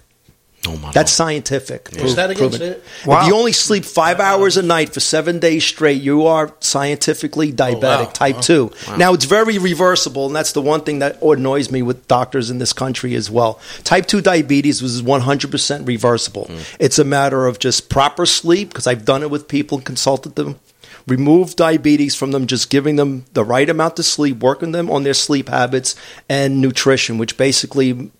Oh 0.68 0.76
my 0.78 0.92
That's 0.92 1.12
scientific. 1.12 1.90
Is 1.94 2.16
that 2.16 2.32
against 2.32 2.58
Proven. 2.58 2.74
it? 2.74 2.84
If 3.06 3.28
you 3.28 3.36
only 3.36 3.54
sleep 3.54 3.86
five 3.86 4.20
hours 4.20 4.58
a 4.58 4.62
night 4.62 4.94
for 4.94 5.00
seven 5.00 5.40
days 5.40 5.64
straight, 5.64 6.02
you 6.02 6.26
are 6.28 6.54
scientifically 6.60 7.52
oh, 7.52 7.56
diabetic, 7.56 7.82
wow. 7.82 8.12
type 8.14 8.36
Wow. 8.36 8.42
2. 8.42 8.72
Wow. 8.90 8.96
Now, 8.98 9.14
it's 9.14 9.26
very 9.26 9.58
reversible, 9.58 10.26
and 10.26 10.36
that's 10.36 10.52
the 10.52 10.62
one 10.62 10.82
thing 10.82 11.00
that 11.00 11.22
annoys 11.22 11.72
me 11.72 11.82
with 11.82 12.08
doctors 12.08 12.50
in 12.50 12.58
this 12.58 12.74
country 12.74 13.16
as 13.16 13.32
well. 13.32 13.60
Type 13.84 14.06
2 14.06 14.22
diabetes 14.22 14.82
was 14.82 15.02
100% 15.02 15.88
reversible. 15.88 16.46
Hmm. 16.46 16.58
It's 16.80 17.00
a 17.00 17.06
matter 17.06 17.48
of 17.48 17.60
just 17.60 17.90
proper 17.90 18.26
sleep, 18.26 18.70
because 18.70 18.86
I've 18.86 19.06
done 19.06 19.24
it 19.24 19.30
with 19.30 19.48
people 19.48 19.78
and 19.78 19.86
consulted 19.86 20.36
them. 20.36 20.60
Remove 21.08 21.56
diabetes 21.56 22.14
from 22.16 22.32
them, 22.32 22.46
just 22.46 22.70
giving 22.70 22.96
them 22.98 23.26
the 23.34 23.44
right 23.44 23.68
amount 23.70 23.98
of 23.98 24.06
sleep, 24.06 24.40
working 24.42 24.74
them 24.74 24.92
on 24.92 25.04
their 25.04 25.14
sleep 25.16 25.50
habits 25.50 25.96
and 26.28 26.62
nutrition, 26.62 27.18
which 27.18 27.36
basically 27.38 28.12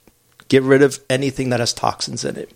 get 0.50 0.64
rid 0.64 0.82
of 0.82 1.00
anything 1.10 1.50
that 1.50 1.60
has 1.60 1.74
toxins 1.74 2.26
in 2.26 2.36
it. 2.36 2.52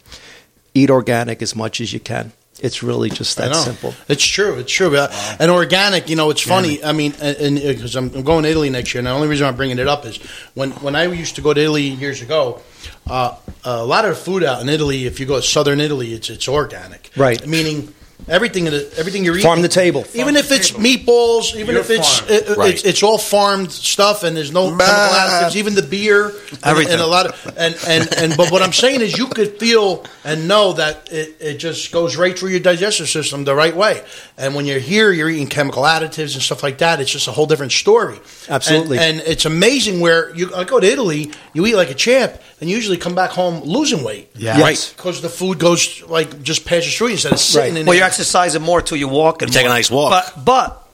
Eat 0.73 0.89
organic 0.89 1.41
as 1.41 1.55
much 1.55 1.79
as 1.79 1.93
you 1.93 1.99
can. 1.99 2.33
It's 2.59 2.83
really 2.83 3.09
just 3.09 3.37
that 3.37 3.55
simple. 3.55 3.93
It's 4.07 4.23
true. 4.23 4.55
It's 4.59 4.71
true. 4.71 4.91
But 4.91 5.11
And 5.39 5.49
organic, 5.49 6.07
you 6.09 6.15
know, 6.15 6.29
it's 6.29 6.41
funny. 6.41 6.83
I 6.83 6.91
mean, 6.91 7.11
because 7.11 7.95
I'm, 7.95 8.13
I'm 8.13 8.23
going 8.23 8.43
to 8.43 8.49
Italy 8.49 8.69
next 8.69 8.93
year, 8.93 8.99
and 8.99 9.07
the 9.07 9.11
only 9.11 9.27
reason 9.27 9.47
I'm 9.47 9.55
bringing 9.55 9.79
it 9.79 9.87
up 9.87 10.05
is 10.05 10.17
when 10.53 10.71
when 10.71 10.95
I 10.95 11.05
used 11.05 11.35
to 11.35 11.41
go 11.41 11.53
to 11.53 11.59
Italy 11.59 11.83
years 11.83 12.21
ago. 12.21 12.61
Uh, 13.07 13.35
a 13.63 13.83
lot 13.83 14.05
of 14.05 14.11
the 14.11 14.15
food 14.15 14.43
out 14.43 14.61
in 14.61 14.69
Italy, 14.69 15.05
if 15.05 15.19
you 15.19 15.25
go 15.25 15.37
to 15.37 15.41
southern 15.41 15.81
Italy, 15.81 16.13
it's 16.13 16.29
it's 16.29 16.47
organic. 16.47 17.09
Right. 17.17 17.45
Meaning 17.45 17.93
Everything, 18.27 18.65
the, 18.65 18.91
everything 18.97 19.23
you're 19.25 19.35
eating, 19.35 19.45
Farm 19.45 19.61
to 19.61 19.67
table. 19.67 20.05
Even 20.13 20.35
if 20.35 20.51
it's 20.51 20.71
meatballs, 20.71 21.55
even 21.55 21.75
Your 21.75 21.81
if 21.81 21.89
it's 21.89 22.19
farm. 22.19 22.31
it- 22.31 22.57
Right. 22.57 22.73
it's 22.73 22.83
it's 22.83 23.03
all 23.03 23.17
farmed 23.17 23.71
stuff, 23.71 24.23
and 24.23 24.35
there's 24.37 24.51
no 24.51 24.69
chemical 24.69 24.85
additives. 24.85 25.55
Even 25.55 25.75
the 25.75 25.81
beer, 25.81 26.27
and, 26.27 26.59
Everything. 26.63 26.93
and 26.93 27.01
a 27.01 27.07
lot 27.07 27.25
of 27.27 27.53
and 27.57 27.75
and 27.87 28.13
and. 28.17 28.37
But 28.37 28.51
what 28.51 28.61
I'm 28.61 28.73
saying 28.73 29.01
is, 29.01 29.17
you 29.17 29.27
could 29.27 29.59
feel 29.59 30.05
and 30.23 30.47
know 30.47 30.73
that 30.73 31.09
it, 31.11 31.35
it 31.39 31.57
just 31.57 31.91
goes 31.91 32.15
right 32.15 32.37
through 32.37 32.49
your 32.51 32.59
digestive 32.61 33.09
system 33.09 33.43
the 33.43 33.55
right 33.55 33.75
way. 33.75 34.01
And 34.37 34.55
when 34.55 34.65
you're 34.65 34.79
here, 34.79 35.11
you're 35.11 35.29
eating 35.29 35.47
chemical 35.47 35.83
additives 35.83 36.33
and 36.33 36.41
stuff 36.41 36.63
like 36.63 36.77
that. 36.79 36.99
It's 37.01 37.11
just 37.11 37.27
a 37.27 37.31
whole 37.31 37.45
different 37.45 37.71
story. 37.73 38.19
Absolutely. 38.49 38.97
And, 38.99 39.19
and 39.19 39.27
it's 39.27 39.45
amazing 39.45 39.99
where 39.99 40.33
you 40.35 40.53
I 40.55 40.63
go 40.63 40.79
to 40.79 40.87
Italy, 40.87 41.31
you 41.53 41.65
eat 41.65 41.75
like 41.75 41.89
a 41.89 41.93
champ, 41.95 42.33
and 42.61 42.69
you 42.69 42.75
usually 42.75 42.97
come 42.97 43.15
back 43.15 43.31
home 43.31 43.63
losing 43.63 44.03
weight. 44.03 44.29
Yeah. 44.35 44.57
Yes. 44.57 44.93
Because 44.93 45.21
the 45.21 45.29
food 45.29 45.59
goes 45.59 46.01
like 46.07 46.41
just 46.43 46.65
passes 46.65 46.95
through 46.95 47.07
you 47.07 47.13
instead 47.13 47.33
of 47.33 47.39
sitting 47.39 47.75
in 47.77 47.85
Well, 47.85 47.93
there. 47.93 47.95
you're 47.95 48.05
exercising 48.13 48.61
more 48.61 48.81
till 48.81 48.97
you 48.97 49.07
walk 49.07 49.41
and 49.41 49.49
You 49.49 49.57
take 49.59 49.65
a 49.65 49.69
nice 49.69 49.89
walk. 49.91 50.11
But 50.11 50.45
but 50.45 50.87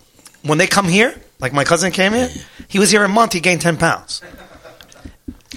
when 0.44 0.58
they 0.58 0.68
come 0.68 0.88
here, 0.88 1.14
like 1.40 1.54
my 1.54 1.64
cousin 1.64 1.92
came 1.92 2.14
here, 2.14 2.30
he 2.68 2.80
was 2.80 2.90
here 2.92 3.04
a 3.04 3.10
month. 3.10 3.34
He 3.34 3.40
gained 3.40 3.62
ten 3.62 3.78
pounds. 3.78 4.22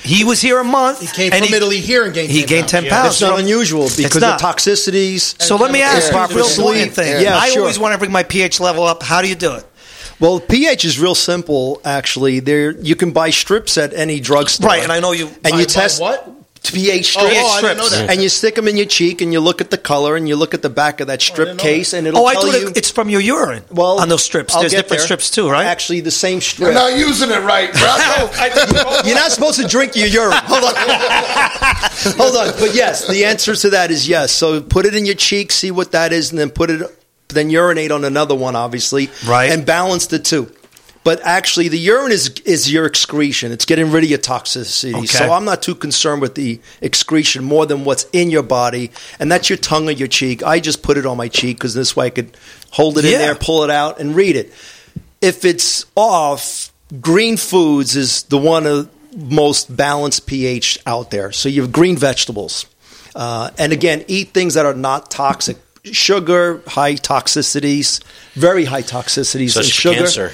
He 0.03 0.25
was 0.25 0.41
here 0.41 0.59
a 0.59 0.65
month. 0.65 1.01
He 1.01 1.07
came 1.07 1.33
and 1.33 1.45
from 1.45 1.55
Italy 1.55 1.79
here 1.79 2.05
and 2.05 2.13
gained 2.15 2.31
He 2.31 2.41
10 2.41 2.49
gained 2.49 2.63
pounds. 2.63 2.71
ten 2.73 2.85
Yeah. 2.85 2.91
pounds. 2.91 3.05
That's 3.05 3.21
not 3.21 3.31
So- 3.37 3.37
unusual 3.37 3.89
because 3.97 4.21
not. 4.21 4.41
the 4.41 4.45
toxicities. 4.45 5.41
So 5.41 5.57
let 5.57 5.71
me 5.71 5.81
ask 5.83 6.11
you 6.11 6.19
a 6.19 6.29
Yeah. 6.29 6.35
real 6.35 6.45
Sleep. 6.47 6.93
thing. 6.93 7.23
Yeah, 7.23 7.39
I 7.39 7.51
sure. 7.51 7.61
always 7.61 7.79
want 7.79 7.93
to 7.93 7.99
bring 7.99 8.11
my 8.11 8.25
pH 8.25 8.59
level 8.59 8.85
up. 8.85 9.03
How 9.05 9.23
do 9.23 9.29
you 9.29 9.37
do 9.37 9.53
it? 9.55 9.65
Well, 10.19 10.41
pH 10.41 10.85
is 10.85 10.99
real 10.99 11.15
simple. 11.15 11.81
Actually, 11.85 12.41
there 12.41 12.73
you 12.81 12.97
can 12.97 13.11
buy 13.13 13.31
strips 13.31 13.77
at 13.79 13.93
any 13.95 14.19
drugstore, 14.19 14.69
Right, 14.71 14.83
and 14.83 14.91
I 14.91 14.99
know 14.99 15.13
you- 15.13 15.27
and 15.29 15.43
Buy- 15.43 15.61
you 15.61 15.67
buy 15.67 15.73
test 15.73 16.01
what? 16.01 16.29
pH 16.63 17.17
Oh, 17.19 17.27
strips, 17.27 17.37
oh, 17.43 17.49
I 17.49 17.61
didn't 17.63 17.77
know 17.79 17.89
that. 17.89 18.11
and 18.11 18.23
you 18.23 18.29
stick 18.29 18.55
them 18.55 18.69
in 18.69 18.77
your 18.77 18.87
cheek, 18.87 19.21
and 19.21 19.33
you 19.33 19.41
look 19.41 19.61
at 19.61 19.71
the 19.71 19.79
color, 19.79 20.15
and 20.17 20.29
you 20.29 20.37
look 20.37 20.55
at 20.55 20.63
the 20.63 20.71
back 20.71 21.01
of 21.01 21.09
that 21.09 21.21
oh, 21.21 21.33
strip 21.33 21.59
case, 21.59 21.93
and 21.93 22.07
it'll 22.07 22.21
Oh, 22.21 22.27
I 22.27 22.35
tell 22.35 22.43
thought 22.43 22.61
you. 22.61 22.73
it's 22.77 22.91
from 22.91 23.09
your 23.11 23.21
urine. 23.21 23.65
well, 23.71 24.01
on 24.01 24.09
those 24.09 24.23
strips, 24.23 24.55
I'll 24.55 24.61
there's 24.61 24.73
different 24.73 24.91
there. 25.01 25.01
strips 25.01 25.31
too, 25.31 25.49
right? 25.51 25.67
Actually, 25.67 26.01
the 26.01 26.11
same 26.11 26.41
strip. 26.41 26.67
You're 26.67 26.75
not 26.75 26.97
using 26.97 27.31
it 27.31 27.41
right, 27.43 27.73
bro. 27.73 29.03
You're 29.05 29.17
not 29.17 29.33
supposed 29.33 29.61
to 29.61 29.67
drink 29.67 29.97
your 29.97 30.07
urine. 30.09 30.39
Hold 30.45 30.65
on. 30.65 30.75
Hold 32.17 32.37
on. 32.37 32.55
But 32.59 32.75
yes, 32.75 33.07
the 33.09 33.25
answer 33.25 33.55
to 33.55 33.71
that 33.71 33.91
is 33.91 34.09
yes. 34.09 34.33
So 34.33 34.61
put 34.61 34.87
it 34.87 34.95
in 34.95 35.05
your 35.07 35.15
cheek, 35.15 35.53
see 35.53 35.71
what 35.71 35.93
that 35.93 36.13
is, 36.13 36.31
and 36.31 36.39
then 36.39 36.51
put 36.51 36.71
it, 36.71 36.83
then 37.29 37.51
urinate 37.51 37.91
on 37.91 38.05
another 38.05 38.35
one, 38.35 38.57
obviously. 38.57 39.11
Right. 39.27 39.51
And 39.51 39.65
balance 39.67 40.07
the 40.07 40.19
two. 40.19 40.53
But 41.05 41.21
actually, 41.25 41.67
the 41.69 41.79
urine 41.79 42.13
is 42.13 42.29
is 42.45 42.71
your 42.73 42.87
excretion. 42.87 43.51
It's 43.51 43.65
getting 43.65 43.91
rid 43.91 44.05
of 44.05 44.11
your 44.11 44.21
toxicity. 44.21 44.95
Okay. 44.95 45.07
So 45.07 45.33
I'm 45.33 45.45
not 45.45 45.61
too 45.61 45.75
concerned 45.75 46.23
with 46.23 46.37
the 46.37 46.61
excretion 46.81 47.43
more 47.45 47.67
than 47.67 47.85
what's 47.85 48.05
in 48.13 48.31
your 48.31 48.45
body, 48.45 48.93
and 49.19 49.31
that's 49.31 49.51
your 49.51 49.57
tongue 49.57 49.89
or 49.89 49.93
your 49.93 50.07
cheek. 50.09 50.45
I 50.45 50.61
just 50.61 50.83
put 50.83 50.97
it 50.99 51.05
on 51.05 51.17
my 51.17 51.27
cheek 51.29 51.57
because 51.59 51.75
this 51.75 51.97
way 51.97 52.07
I 52.07 52.11
could 52.11 52.37
hold 52.71 52.99
it 52.99 53.05
Yeah. 53.05 53.13
in 53.15 53.19
there, 53.19 53.35
pull 53.35 53.65
it 53.65 53.71
out, 53.71 53.99
and 53.99 54.15
read 54.15 54.37
it. 54.37 54.53
If 55.21 55.45
it's 55.45 55.87
off, 55.97 56.71
green 57.01 57.37
foods 57.37 57.97
is 57.97 58.23
the 58.25 58.39
one 58.39 58.67
of 58.67 58.89
most 59.17 59.75
balanced 59.77 60.27
pH 60.27 60.79
out 60.87 61.11
there. 61.11 61.33
So 61.33 61.49
you 61.49 61.63
have 61.63 61.73
green 61.73 61.97
vegetables, 61.97 62.67
uh, 63.17 63.51
and 63.59 63.73
again, 63.73 64.05
eat 64.07 64.33
things 64.35 64.55
that 64.55 64.67
are 64.67 64.75
not 64.75 65.11
toxic. 65.11 65.57
Sugar, 65.85 66.63
high 66.69 66.95
toxicities, 66.95 68.01
very 68.35 68.67
high 68.67 68.83
toxicities 68.83 69.51
Such 69.51 69.65
in 69.65 69.71
sugar. 69.71 69.97
cancer. 69.97 70.33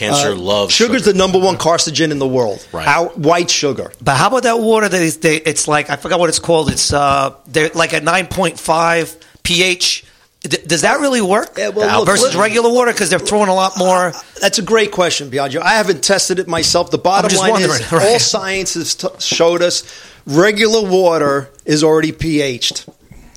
Cancer 0.00 0.30
Uh, 0.30 0.34
loves 0.34 0.72
Sugar's 0.74 1.02
sugar. 1.02 1.10
Is 1.10 1.14
the 1.14 1.18
number 1.18 1.38
one 1.38 1.56
carcinogen 1.56 2.10
in 2.10 2.18
the 2.18 2.26
world. 2.26 2.66
Right. 2.72 2.88
Out, 2.88 3.18
white 3.18 3.50
sugar. 3.50 3.92
But 4.02 4.16
how 4.16 4.28
about 4.28 4.44
that 4.44 4.58
water 4.58 4.88
that 4.88 5.02
is, 5.02 5.18
they, 5.18 5.36
it's 5.36 5.68
like 5.68 5.90
I 5.90 5.96
forgot 5.96 6.18
what 6.18 6.30
it's 6.30 6.38
called. 6.38 6.70
It's 6.70 6.90
uh, 6.92 7.34
they're 7.46 7.68
like 7.74 7.92
a 7.92 8.00
nine 8.00 8.26
point 8.26 8.58
five 8.58 9.14
pH. 9.42 10.04
D- 10.42 10.56
does 10.66 10.80
that 10.82 11.00
really 11.00 11.20
work 11.20 11.54
well, 11.58 11.98
look, 12.00 12.06
versus 12.06 12.34
regular 12.34 12.72
water? 12.72 12.92
Because 12.92 13.10
they're 13.10 13.18
throwing 13.18 13.50
a 13.50 13.54
lot 13.54 13.76
more. 13.76 14.12
That's 14.40 14.58
a 14.58 14.62
great 14.62 14.90
question, 14.90 15.30
Biagio. 15.30 15.60
I 15.60 15.74
haven't 15.74 16.02
tested 16.02 16.38
it 16.38 16.48
myself. 16.48 16.90
The 16.90 16.96
bottom 16.96 17.28
just 17.28 17.42
line 17.42 17.52
wondering, 17.52 17.74
is 17.80 17.92
right. 17.92 18.02
all 18.08 18.18
science 18.18 18.72
has 18.74 18.94
t- 18.94 19.08
showed 19.18 19.60
us 19.60 19.84
regular 20.24 20.88
water 20.88 21.50
is 21.66 21.84
already 21.84 22.12
pH'd. 22.12 22.86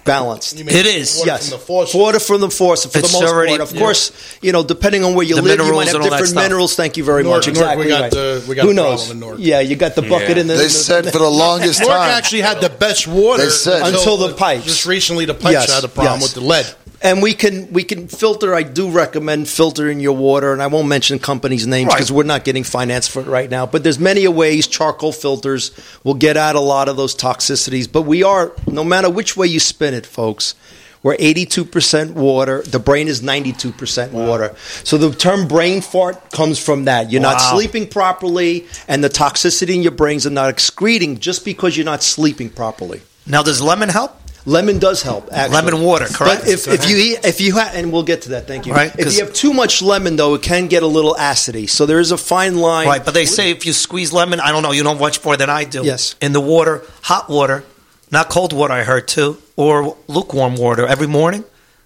Balanced. 0.06 0.58
You 0.58 0.66
mean 0.66 0.76
It 0.76 0.86
is. 0.86 1.16
water 1.18 1.28
Yes, 1.32 1.50
from 1.50 1.60
the 1.60 1.66
faucet. 1.66 1.96
water 2.00 2.20
from 2.20 2.42
the 2.42 2.50
faucet 2.50 2.92
for 2.92 3.00
It's 3.00 3.12
the 3.12 3.20
most 3.22 3.32
already- 3.32 3.52
part. 3.58 3.62
Of 3.62 3.74
yeah. 3.74 3.80
course, 3.82 4.12
you 4.42 4.52
know, 4.52 4.62
depending 4.64 5.04
on 5.04 5.14
where 5.16 5.26
you 5.26 5.36
The 5.36 5.42
live, 5.42 5.60
you 5.60 5.74
might 5.74 5.88
have 5.88 5.96
and 5.96 6.04
all 6.04 6.10
that 6.10 6.18
different 6.18 6.36
minerals. 6.36 6.76
Thank 6.76 6.98
you 6.98 7.04
very 7.06 7.24
Newark- 7.24 7.46
much. 7.48 7.54
Newark, 7.56 7.58
Exactly. 7.58 7.86
we 7.86 7.92
got 7.92 8.02
right. 8.02 8.12
the- 8.12 8.44
we 8.48 8.56
got 8.56 8.66
Who 8.66 8.74
knows? 8.74 9.10
in 9.10 9.24
Yeah, 9.40 9.62
you 9.62 9.76
got 9.78 9.96
the 9.96 10.02
bucket 10.02 10.32
Yeah. 10.36 10.42
in 10.42 10.48
the. 10.48 10.56
They 10.56 10.64
the- 10.66 10.70
said 10.70 11.12
for 11.12 11.20
the 11.20 11.30
longest 11.46 11.80
Newark 11.80 11.96
time. 11.98 12.10
actually 12.12 12.42
had 12.42 12.60
the 12.60 12.70
best 12.70 13.08
water. 13.08 13.44
They 13.46 13.50
said- 13.50 13.82
Until 13.88 14.18
the 14.18 14.34
pipes. 14.34 14.66
Just 14.66 14.86
recently, 14.86 15.26
the 15.26 15.34
pipes 15.34 15.54
Yes, 15.54 15.74
had 15.74 15.84
a 15.84 15.88
problem 15.88 16.20
yes. 16.20 16.24
with 16.24 16.34
the 16.34 16.42
lead. 16.48 16.66
And 17.04 17.22
we 17.22 17.34
can 17.34 17.72
we 17.74 17.84
can 17.84 18.08
filter. 18.08 18.56
I 18.56 18.64
do 18.64 18.90
recommend 18.90 19.50
filtering 19.50 20.00
your 20.00 20.16
water, 20.16 20.54
and 20.54 20.64
I 20.64 20.68
won't 20.68 20.88
mention 20.88 21.20
companies' 21.20 21.68
names 21.68 21.90
Right. 21.90 21.98
because 21.98 22.12
we're 22.12 22.24
not 22.24 22.46
getting 22.46 22.64
finance 22.64 23.08
for 23.08 23.20
it 23.20 23.28
right 23.28 23.50
now. 23.52 23.66
But 23.66 23.84
there's 23.84 24.00
many 24.00 24.24
a 24.24 24.32
ways 24.32 24.66
charcoal 24.66 25.12
filters 25.12 25.72
will 26.04 26.14
get 26.16 26.38
out 26.38 26.56
a 26.56 26.62
lot 26.62 26.88
of 26.88 26.96
those 26.98 27.14
toxicities. 27.14 27.92
But 27.92 28.04
we 28.04 28.24
are, 28.24 28.54
no 28.66 28.84
matter 28.84 29.10
which 29.10 29.36
way 29.38 29.48
you 29.48 29.60
spin 29.60 29.94
it, 29.94 30.06
folks. 30.06 30.56
We're 31.04 31.18
82% 31.18 32.12
water. 32.14 32.62
The 32.62 32.80
brain 32.80 33.10
is 33.10 33.20
92% 33.22 34.12
water. 34.14 34.56
So 34.86 34.98
the 34.98 35.14
term 35.14 35.50
brain 35.50 35.82
fart 35.82 36.32
comes 36.32 36.60
from 36.60 36.86
that. 36.86 37.12
You're 37.12 37.22
not 37.22 37.42
sleeping 37.42 37.88
properly, 37.88 38.68
and 38.88 39.04
the 39.04 39.10
toxicity 39.10 39.76
in 39.76 39.84
your 39.84 39.92
brains 39.92 40.26
are 40.26 40.30
not 40.30 40.50
excreting 40.50 41.20
just 41.20 41.44
because 41.44 41.76
you're 41.76 41.84
not 41.84 42.04
sleeping 42.04 42.50
properly. 42.50 43.02
Now, 43.28 43.44
does 43.44 43.62
lemon 43.62 43.90
help? 43.90 44.16
Lemon 44.46 44.78
does 44.80 45.02
help. 45.04 45.30
Actually. 45.32 45.56
Lemon 45.56 45.82
water, 45.82 46.06
correct? 46.06 46.42
But 46.42 46.50
if, 46.50 46.68
if 46.68 46.90
you 46.90 46.98
eat, 46.98 47.20
if 47.24 47.40
you 47.40 47.54
ha- 47.54 47.72
and 47.74 47.94
we'll 47.94 48.04
get 48.04 48.24
to 48.24 48.30
that. 48.30 48.46
Thank 48.46 48.66
you. 48.66 48.74
Right, 48.74 48.94
If 49.00 49.14
you 49.14 49.24
have 49.24 49.34
too 49.34 49.54
much 49.54 49.82
lemon, 49.82 50.18
though, 50.18 50.34
it 50.34 50.42
can 50.42 50.68
get 50.68 50.84
a 50.84 50.88
little 50.88 51.14
acidy. 51.16 51.70
So 51.70 51.86
there 51.86 52.00
is 52.00 52.12
a 52.12 52.18
fine 52.18 52.58
line. 52.58 52.88
Right, 52.88 53.04
but 53.06 53.14
they 53.14 53.26
say 53.26 53.52
if 53.52 53.66
you 53.66 53.72
squeeze 53.72 54.12
lemon, 54.12 54.42
I 54.42 54.52
don't 54.52 54.62
know, 54.64 54.72
you 54.74 54.84
know 54.84 54.96
much 54.96 55.24
more 55.24 55.38
than 55.38 55.50
I 55.50 55.64
do. 55.64 55.84
Yes. 55.86 56.16
In 56.22 56.34
the 56.34 56.42
water, 56.42 56.82
hot 57.04 57.30
water, 57.30 57.64
not 58.12 58.30
cold 58.30 58.52
water, 58.52 58.74
I 58.74 58.84
heard 58.84 59.08
too, 59.08 59.38
or 59.56 59.96
lukewarm 60.10 60.56
water 60.58 60.86
every 60.86 61.08
morning, 61.08 61.46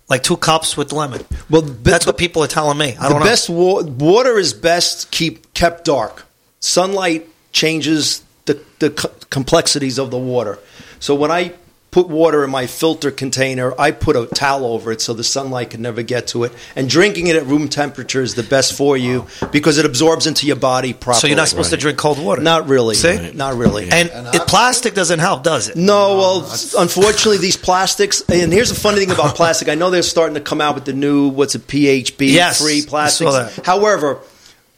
like 0.10 0.24
two 0.24 0.38
cups 0.38 0.76
with 0.76 0.92
lemon. 0.92 1.26
Well, 1.52 1.62
That's 1.62 2.08
what 2.08 2.18
people 2.18 2.44
are 2.44 2.48
telling 2.48 2.78
me. 2.80 2.96
I 3.00 3.04
the 3.08 3.10
don't 3.14 3.20
know. 3.20 3.26
best 3.26 3.50
wa- 3.50 3.84
water 3.84 4.40
is 4.40 4.54
best 4.54 5.12
keep 5.12 5.54
kept 5.54 5.86
dark. 5.86 6.26
Sunlight 6.60 7.28
changes 7.52 8.24
the 8.46 8.60
the 8.80 8.90
co- 8.90 9.12
complexities 9.30 10.00
of 10.00 10.10
the 10.10 10.18
water. 10.18 10.58
So 11.00 11.14
when 11.14 11.30
I 11.30 11.54
put 11.90 12.10
water 12.10 12.44
in 12.44 12.50
my 12.52 12.68
filter 12.68 13.12
container, 13.12 13.74
I 13.80 13.92
put 13.92 14.16
a 14.16 14.26
towel 14.28 14.66
over 14.66 14.92
it 14.92 15.02
so 15.02 15.14
the 15.14 15.24
sunlight 15.24 15.70
can 15.72 15.82
never 15.82 16.04
get 16.04 16.28
to 16.28 16.44
it. 16.44 16.52
And 16.76 16.90
drinking 16.90 17.28
it 17.28 17.36
at 17.36 17.46
room 17.46 17.70
temperature 17.70 18.22
is 18.22 18.36
the 18.36 18.44
best 18.44 18.74
for 18.74 18.98
you 18.98 19.26
because 19.52 19.78
it 19.78 19.86
absorbs 19.86 20.28
into 20.28 20.46
your 20.46 20.58
body 20.58 20.94
properly. 20.94 21.22
so 21.22 21.28
you're 21.28 21.38
not 21.38 21.48
supposed 21.48 21.70
to 21.72 21.78
drink 21.78 21.98
cold 21.98 22.24
water. 22.24 22.42
Not 22.42 22.68
really. 22.68 22.96
See? 22.96 23.32
Not 23.32 23.56
really. 23.56 23.90
And, 23.90 24.10
it, 24.14 24.42
plastic 24.48 24.94
doesn't 24.94 25.20
help, 25.20 25.44
does 25.44 25.70
it? 25.70 25.76
No, 25.78 26.18
well, 26.18 26.52
unfortunately, 26.78 27.38
these 27.38 27.58
plastics. 27.68 28.22
And 28.30 28.52
here's 28.52 28.70
the 28.70 28.76
funny 28.80 29.00
thing 29.00 29.12
about 29.12 29.36
plastic. 29.38 29.70
I 29.70 29.76
know 29.76 29.90
they're 29.90 30.04
starting 30.04 30.36
to 30.36 30.42
come 30.42 30.62
out 30.62 30.76
with 30.76 30.86
the 30.86 30.94
new 30.94 31.30
what's 31.30 31.56
a 31.56 31.60
PHB 31.60 32.32
Yes, 32.32 32.62
free 32.62 32.84
I 32.86 32.90
plastics. 32.90 33.32
saw 33.32 33.44
that. 33.44 33.66
However, 33.66 34.20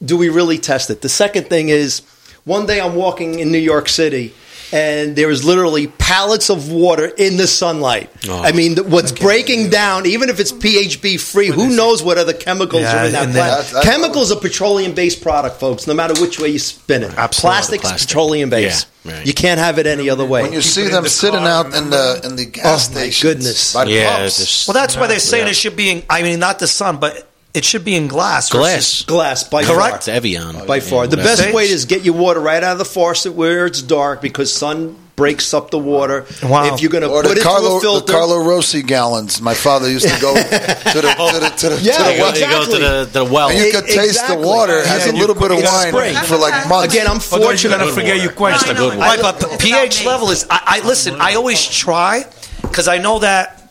do 0.02 0.16
we 0.16 0.28
really 0.28 0.58
test 0.58 0.88
it? 0.90 1.02
The 1.02 1.08
second 1.08 1.48
thing 1.48 1.68
is, 1.68 2.00
one 2.44 2.66
day 2.66 2.80
I'm 2.80 2.94
walking 2.94 3.40
in 3.40 3.52
New 3.52 3.58
York 3.58 3.88
City. 3.88 4.32
And 4.72 5.16
there 5.16 5.30
is 5.30 5.44
literally 5.44 5.88
pallets 5.88 6.48
of 6.48 6.70
water 6.70 7.06
in 7.06 7.36
the 7.36 7.46
sunlight. 7.46 8.08
Oh. 8.28 8.40
I 8.40 8.52
mean, 8.52 8.76
th- 8.76 8.86
what's 8.86 9.10
breaking 9.12 9.70
down, 9.70 10.06
even 10.06 10.28
if 10.28 10.38
it's 10.38 10.52
PHB 10.52 11.18
free, 11.20 11.48
who 11.48 11.74
knows 11.74 12.02
what 12.02 12.18
other 12.18 12.32
chemicals 12.32 12.82
Yeah, 12.82 13.02
are 13.02 13.06
in 13.06 13.12
that 13.12 13.24
and 13.24 13.34
then- 13.34 13.46
plastic? 13.48 13.72
That's- 13.74 13.94
Chemicals 13.96 14.30
are 14.30 14.36
petroleum 14.36 14.92
based 14.94 15.22
product, 15.22 15.58
folks. 15.58 15.86
No 15.86 15.94
matter 15.94 16.20
which 16.20 16.38
way 16.38 16.48
you 16.48 16.58
spin 16.60 17.02
it, 17.02 17.10
plastic, 17.32 17.80
is 17.82 17.88
Plastic. 17.88 18.08
petroleum 18.08 18.50
based. 18.50 18.86
Yeah, 19.04 19.16
right. 19.16 19.26
You 19.26 19.34
can't 19.34 19.58
have 19.58 19.78
it 19.78 19.86
any 19.86 20.08
other 20.10 20.24
way. 20.24 20.42
When 20.42 20.52
you 20.52 20.62
see 20.62 20.86
them 20.88 21.08
sitting 21.08 21.40
out 21.40 21.74
in 21.74 21.90
the 21.90 22.20
in 22.24 22.36
the 22.36 22.44
gas 22.44 22.64
Oh, 22.64 22.94
my 22.94 23.00
stations, 23.00 23.22
goodness. 23.22 23.72
by 23.72 23.84
the 23.86 23.90
Yeah, 23.92 24.16
pumps. 24.18 24.36
just- 24.38 24.68
Well, 24.68 24.74
that's 24.74 24.96
why 24.96 25.06
they're 25.06 25.18
saying 25.18 25.46
Yeah. 25.46 25.50
it 25.50 25.56
should 25.56 25.76
be 25.76 25.90
in, 25.90 26.02
I 26.10 26.22
mean, 26.22 26.38
not 26.38 26.58
the 26.58 26.66
sun, 26.66 26.98
but 26.98 27.26
it 27.54 27.64
should 27.64 27.84
be 27.84 27.94
in 27.96 28.06
glass. 28.08 28.48
Glass. 28.50 29.02
Glass 29.02 29.44
by 29.44 29.64
Correct. 29.64 29.96
It's 29.96 30.08
Evian. 30.08 30.52
far. 30.54 30.66
By 30.66 30.80
far, 30.80 31.06
the 31.06 31.16
Yeah. 31.16 31.24
best 31.24 31.52
way 31.52 31.68
is 31.68 31.84
get 31.84 32.02
your 32.02 32.14
water 32.14 32.40
right 32.40 32.62
out 32.62 32.72
of 32.72 32.78
the 32.78 32.84
faucet 32.84 33.32
where 33.34 33.66
it's 33.66 33.82
dark 33.82 34.20
because 34.22 34.52
sun 34.52 34.96
breaks 35.16 35.52
up 35.52 35.70
the 35.70 35.78
water. 35.78 36.24
Wow. 36.42 36.72
If 36.72 36.80
you're 36.80 36.90
going 36.90 37.02
to 37.02 37.08
put 37.10 37.24
the 37.26 37.32
it 37.32 37.42
Carlo, 37.42 37.60
through 37.60 37.76
a 37.76 37.80
the 37.80 37.80
filter, 38.06 38.12
Carlo 38.14 38.38
Rossi 38.38 38.80
gallons. 38.82 39.42
My 39.42 39.52
father 39.52 39.90
used 39.90 40.08
to 40.08 40.18
go 40.20 40.32
to 40.42 40.42
the 40.42 40.54
to 40.92 41.00
the, 41.02 41.52
to 41.58 41.68
the, 41.68 41.78
Yeah, 41.82 41.98
to 41.98 42.04
the 42.04 42.12
You 42.12 42.16
go, 42.16 42.22
well. 42.22 42.38
you 42.38 42.46
go 42.46 42.64
to 42.64 42.78
the, 42.78 43.08
the 43.12 43.24
well. 43.26 43.48
And 43.50 43.58
you 43.58 43.70
could 43.72 43.84
taste 43.84 43.98
Exactly. 44.20 44.36
the 44.36 44.46
water. 44.46 44.78
It 44.78 44.86
has 44.86 45.06
And 45.08 45.16
a 45.16 45.20
little 45.20 45.34
bit 45.34 45.50
of 45.50 45.58
wine 45.62 45.88
spring. 45.92 46.14
for 46.24 46.38
like 46.38 46.66
months. 46.68 46.94
again, 46.94 47.06
I'm 47.06 47.16
Otherwise, 47.18 47.30
you're 47.62 47.72
fortunate. 47.72 47.78
gonna 47.80 47.92
forget 47.92 48.22
your 48.22 48.32
question. 48.32 48.68
That's 48.68 48.80
a 48.80 48.82
good 48.82 48.96
one. 48.96 49.06
Right, 49.06 49.20
but 49.20 49.40
the 49.40 49.56
pH 49.58 50.06
level 50.06 50.30
is. 50.30 50.46
I, 50.48 50.80
I 50.82 50.86
listen. 50.86 51.16
I 51.20 51.34
always 51.34 51.62
try 51.66 52.24
because 52.62 52.88
I 52.88 52.96
know 52.98 53.18
that. 53.18 53.70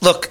Look, 0.00 0.30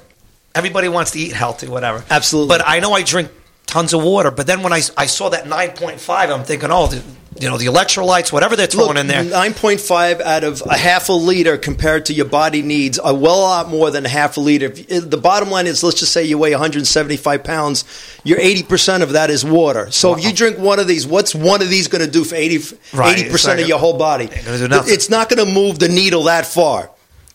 everybody 0.58 0.90
wants 0.90 1.12
to 1.12 1.20
eat 1.20 1.34
healthy, 1.34 1.68
whatever. 1.68 2.04
Absolutely. 2.10 2.58
But 2.58 2.68
I 2.68 2.80
know 2.80 2.94
I 2.94 3.04
drink 3.04 3.30
tons 3.68 3.94
of 3.94 4.04
water. 4.04 4.32
But 4.32 4.48
then 4.48 4.64
when 4.64 4.74
I, 4.74 4.82
I 4.98 5.06
saw 5.06 5.30
that 5.30 5.48
nine 5.48 5.72
point 5.72 6.00
five, 6.00 6.30
I'm 6.30 6.44
thinking, 6.44 6.70
oh, 6.72 6.90
th- 6.90 7.04
you 7.40 7.48
know, 7.50 7.58
the 7.58 7.68
electrolytes, 7.68 8.32
whatever 8.32 8.56
they're 8.56 8.66
throwing 8.66 8.96
Look, 8.96 8.98
in 8.98 9.08
there. 9.08 9.24
9.5 9.24 10.22
out 10.22 10.44
of 10.44 10.64
a 10.66 10.76
half 10.76 11.10
a 11.10 11.14
liter 11.14 11.56
compared 11.56 12.06
to 12.08 12.14
your 12.14 12.26
body 12.26 12.64
needs 12.64 13.00
a 13.04 13.14
well 13.14 13.38
a 13.38 13.42
lot 13.42 13.70
more 13.70 13.92
than 13.92 14.08
a 14.08 14.10
half 14.10 14.38
a 14.38 14.40
liter. 14.40 14.70
The 14.70 15.20
bottom 15.22 15.52
line 15.52 15.68
is, 15.68 15.84
let's 15.84 16.00
just 16.00 16.12
say 16.12 16.24
you 16.24 16.40
weigh 16.40 16.52
175 16.52 17.44
pounds, 17.44 17.84
your 18.24 18.40
80% 18.40 19.04
of 19.04 19.12
that 19.12 19.30
is 19.30 19.46
water. 19.46 19.92
So 19.92 20.16
if 20.16 20.24
you 20.24 20.34
drink 20.34 20.58
one 20.58 20.80
of 20.80 20.88
these, 20.88 21.06
what's 21.06 21.36
one 21.36 21.62
of 21.62 21.70
these 21.70 21.88
going 21.88 22.04
to 22.04 22.10
do 22.10 22.24
for 22.24 22.34
80, 22.34 22.76
Right, 22.94 23.18
80% 23.18 23.32
it's 23.34 23.48
of 23.48 23.68
your 23.68 23.78
whole 23.78 24.00
body? 24.00 24.26
gonna 24.26 24.58
do 24.58 24.68
nothing. 24.68 24.94
It's 24.94 25.10
not 25.12 25.30
going 25.30 25.46
to 25.46 25.54
move 25.54 25.78
the 25.78 25.90
needle 25.90 26.24
that 26.24 26.48
far. 26.48 26.90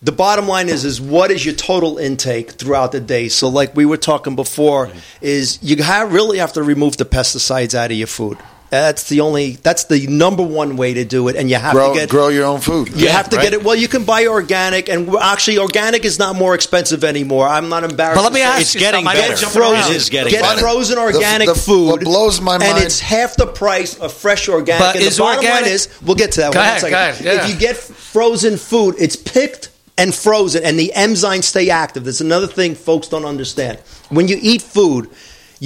The 0.05 0.13
bottom 0.13 0.49
line 0.49 0.69
is 0.69 0.85
is 0.85 1.01
what 1.01 1.31
is 1.31 1.45
your 1.45 1.55
total 1.55 1.99
intake 1.99 2.53
throughout 2.53 2.91
the 2.93 3.01
day? 3.01 3.29
So 3.29 3.49
like 3.49 3.77
we 3.77 3.85
were 3.87 3.97
talking 3.97 4.35
before 4.35 4.91
is 5.21 5.61
you 5.63 5.81
have 5.83 6.13
really 6.13 6.39
have 6.39 6.55
to 6.55 6.63
remove 6.63 6.97
the 6.97 7.05
pesticides 7.05 7.75
out 7.75 7.93
of 7.93 7.97
your 7.97 8.09
food. 8.09 8.37
That's 8.71 9.09
the 9.11 9.21
only 9.21 9.53
that's 9.57 9.85
the 9.85 10.07
number 10.07 10.43
one 10.43 10.77
way 10.79 10.95
to 10.95 11.05
do 11.05 11.29
it 11.29 11.37
and 11.37 11.49
you 11.51 11.57
have 11.57 11.75
Grow, 11.75 11.93
to 11.93 12.01
get 12.01 12.09
grow 12.09 12.29
your 12.29 12.47
own 12.47 12.61
food. 12.61 12.89
you 12.99 13.09
have 13.11 13.29
to 13.29 13.37
get 13.37 13.53
it. 13.53 13.63
Well, 13.63 13.77
you 13.77 13.87
can 13.87 14.05
buy 14.05 14.27
organic, 14.27 14.89
and 14.89 15.15
actually, 15.21 15.59
organic 15.59 16.07
is 16.07 16.19
not 16.19 16.37
more 16.37 16.55
expensive 16.55 17.05
anymore. 17.05 17.47
I'm 17.47 17.69
not 17.69 17.85
embarrassed. 17.85 18.17
But 18.17 18.23
let 18.25 18.33
me 18.33 18.41
ask 18.41 18.63
It's 18.63 18.75
you 18.75 18.81
getting 18.81 19.05
something. 19.05 19.21
Better. 19.23 19.41
get 19.41 19.51
frozen. 19.53 19.93
It 19.93 19.97
is 19.97 20.09
getting 20.09 20.31
get 20.33 20.41
better. 20.43 20.61
frozen 20.63 20.97
organic 20.99 21.49
The- 21.49 21.53
the- 21.55 21.61
food. 21.61 21.87
what 21.91 22.01
blows 22.01 22.41
my 22.41 22.57
mind 22.57 22.63
and 22.79 22.83
it's 22.83 22.99
half 22.99 23.37
the 23.37 23.47
price 23.47 23.95
of 23.99 24.11
fresh 24.11 24.49
organic. 24.49 24.81
But 24.81 24.97
and 24.97 25.05
is 25.05 25.17
the 25.19 25.23
bottom 25.23 25.45
organic- 25.45 25.65
line 25.67 25.71
is, 25.75 25.89
we'll 26.01 26.17
get 26.17 26.33
to 26.33 26.41
that. 26.41 26.53
Go 26.55 26.59
one 26.59 26.67
ahead, 26.67 26.81
second. 26.81 26.93
go 26.93 26.97
ahead, 26.97 27.25
yeah. 27.25 27.45
If 27.45 27.53
you 27.53 27.61
get 27.61 27.77
frozen 27.77 28.57
food, 28.57 28.95
it's 28.99 29.17
picked 29.17 29.69
and 30.03 30.15
frozen, 30.15 30.65
and 30.65 30.79
the 30.79 30.93
enzymes 30.97 31.45
stay 31.45 31.71
active. 31.71 32.05
That's 32.05 32.21
another 32.21 32.47
thing 32.49 32.75
folks 32.75 33.07
don't 33.09 33.25
understand. 33.25 33.79
When 34.11 34.27
you 34.29 34.39
eat 34.41 34.63
food. 34.63 35.09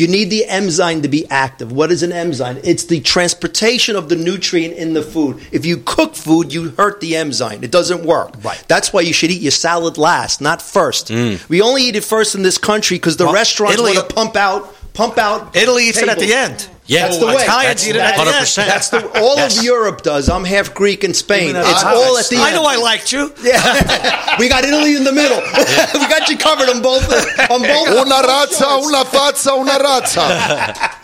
You 0.03 0.07
need 0.09 0.29
the 0.29 0.45
enzyme 0.45 1.01
to 1.01 1.09
be 1.09 1.27
active. 1.31 1.73
What 1.73 1.91
is 1.91 2.03
an 2.03 2.13
enzyme? 2.13 2.59
It's 2.63 2.85
the 2.85 3.01
transportation 3.01 3.97
of 3.97 4.11
the 4.11 4.17
nutrient 4.17 4.75
in 4.75 4.93
the 4.93 5.01
food. 5.01 5.41
If 5.53 5.65
you 5.65 5.79
cook 5.79 6.15
food, 6.15 6.53
you 6.53 6.69
hurt 6.73 7.01
the 7.01 7.17
enzyme. 7.17 7.65
It 7.65 7.71
doesn't 7.71 8.05
work. 8.05 8.35
Right. 8.45 8.63
That's 8.69 8.93
why 8.93 9.01
you 9.01 9.15
should 9.15 9.31
eat 9.31 9.41
your 9.41 9.53
salad 9.53 9.97
last, 9.97 10.43
not 10.43 10.61
first. 10.61 11.09
Mm. 11.09 11.49
We 11.49 11.63
only 11.63 11.85
eat 11.85 11.97
it 11.97 12.05
first 12.05 12.35
in 12.35 12.43
this 12.43 12.59
country 12.59 12.99
because 12.99 13.17
the 13.17 13.25
Well, 13.25 13.33
restaurants 13.33 13.73
Italy- 13.81 13.97
want 13.97 14.11
to 14.11 14.15
pump 14.15 14.37
out, 14.37 14.77
pump 14.93 15.17
out. 15.17 15.57
Italy 15.57 15.89
eats 15.89 15.97
it 16.03 16.11
at 16.11 16.19
the 16.19 16.35
end. 16.35 16.69
Yeah. 16.87 17.03
that's 17.07 17.19
the 17.19 17.25
Oh, 17.27 17.35
way. 17.35 17.43
Italians 17.43 17.67
that's, 17.83 17.89
eat 17.89 17.97
it 17.97 18.01
at 18.01 18.17
the 18.17 18.23
100%. 18.31 18.67
That's 18.67 18.89
the 18.91 19.21
all 19.21 19.37
Yes. 19.37 19.59
of 19.59 19.65
Europe 19.65 20.03
does. 20.03 20.29
I'm 20.29 20.45
half 20.45 20.73
Greek 20.75 21.03
and 21.05 21.15
Spain. 21.17 21.57
It's 21.57 21.83
at- 21.85 21.95
all 21.95 22.17
at 22.19 22.29
the 22.29 22.37
I 22.37 22.47
end. 22.49 22.57
know 22.57 22.65
I 22.65 22.77
liked 22.77 23.13
you. 23.13 23.33
Yeah, 23.43 24.37
we 24.39 24.49
got 24.49 24.65
Italy 24.65 24.97
in 24.97 25.05
the 25.05 25.13
middle. 25.13 25.39
we 26.01 26.07
got 26.09 26.29
you 26.29 26.37
covered 26.39 26.69
on 26.69 26.83
both. 26.83 27.05
On 27.51 27.61
both. 27.63 27.89
Una 28.07 28.23
razza, 28.23 28.77
una 28.85 29.05
fazza, 29.05 29.55
una 29.55 29.79
razza. 29.79 30.93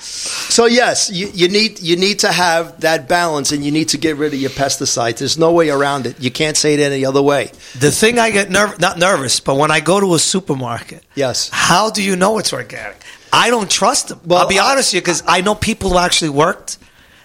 So 0.53 0.67
yes, 0.67 1.09
you, 1.11 1.31
you 1.33 1.49
need 1.49 1.81
you 1.81 1.97
need 1.97 2.19
to 2.21 2.31
have 2.31 2.79
that 2.83 3.09
balance, 3.09 3.53
and 3.53 3.65
you 3.65 3.71
need 3.73 3.89
to 3.91 3.97
get 3.97 4.19
rid 4.19 4.35
of 4.35 4.39
your 4.41 4.51
pesticides. 4.51 5.17
There's 5.19 5.39
no 5.39 5.53
way 5.53 5.71
around 5.71 6.05
it. 6.07 6.21
You 6.21 6.31
can't 6.31 6.57
say 6.59 6.75
it 6.75 6.81
any 6.81 7.07
other 7.07 7.23
way. 7.23 7.51
The 7.79 7.91
thing 7.91 8.19
I 8.19 8.31
get 8.31 8.51
nervous, 8.51 8.79
not 8.79 8.99
nervous, 8.99 9.41
but 9.41 9.57
when 9.57 9.71
I 9.71 9.81
go 9.81 9.99
to 9.99 10.15
a 10.15 10.19
supermarket, 10.19 11.03
Yes. 11.15 11.49
how 11.51 11.89
do 11.91 12.03
you 12.03 12.17
know 12.17 12.37
it's 12.39 12.53
organic? 12.53 13.01
I 13.33 13.49
don't 13.51 13.71
trust 13.71 14.09
them. 14.09 14.21
Well, 14.25 14.41
I'll 14.41 14.49
be 14.49 14.59
honest 14.59 14.93
with 14.93 14.95
you 14.95 15.01
because 15.01 15.23
I 15.27 15.41
know 15.41 15.55
people 15.55 15.91
who 15.91 15.99
actually 15.99 16.29
worked, 16.29 16.79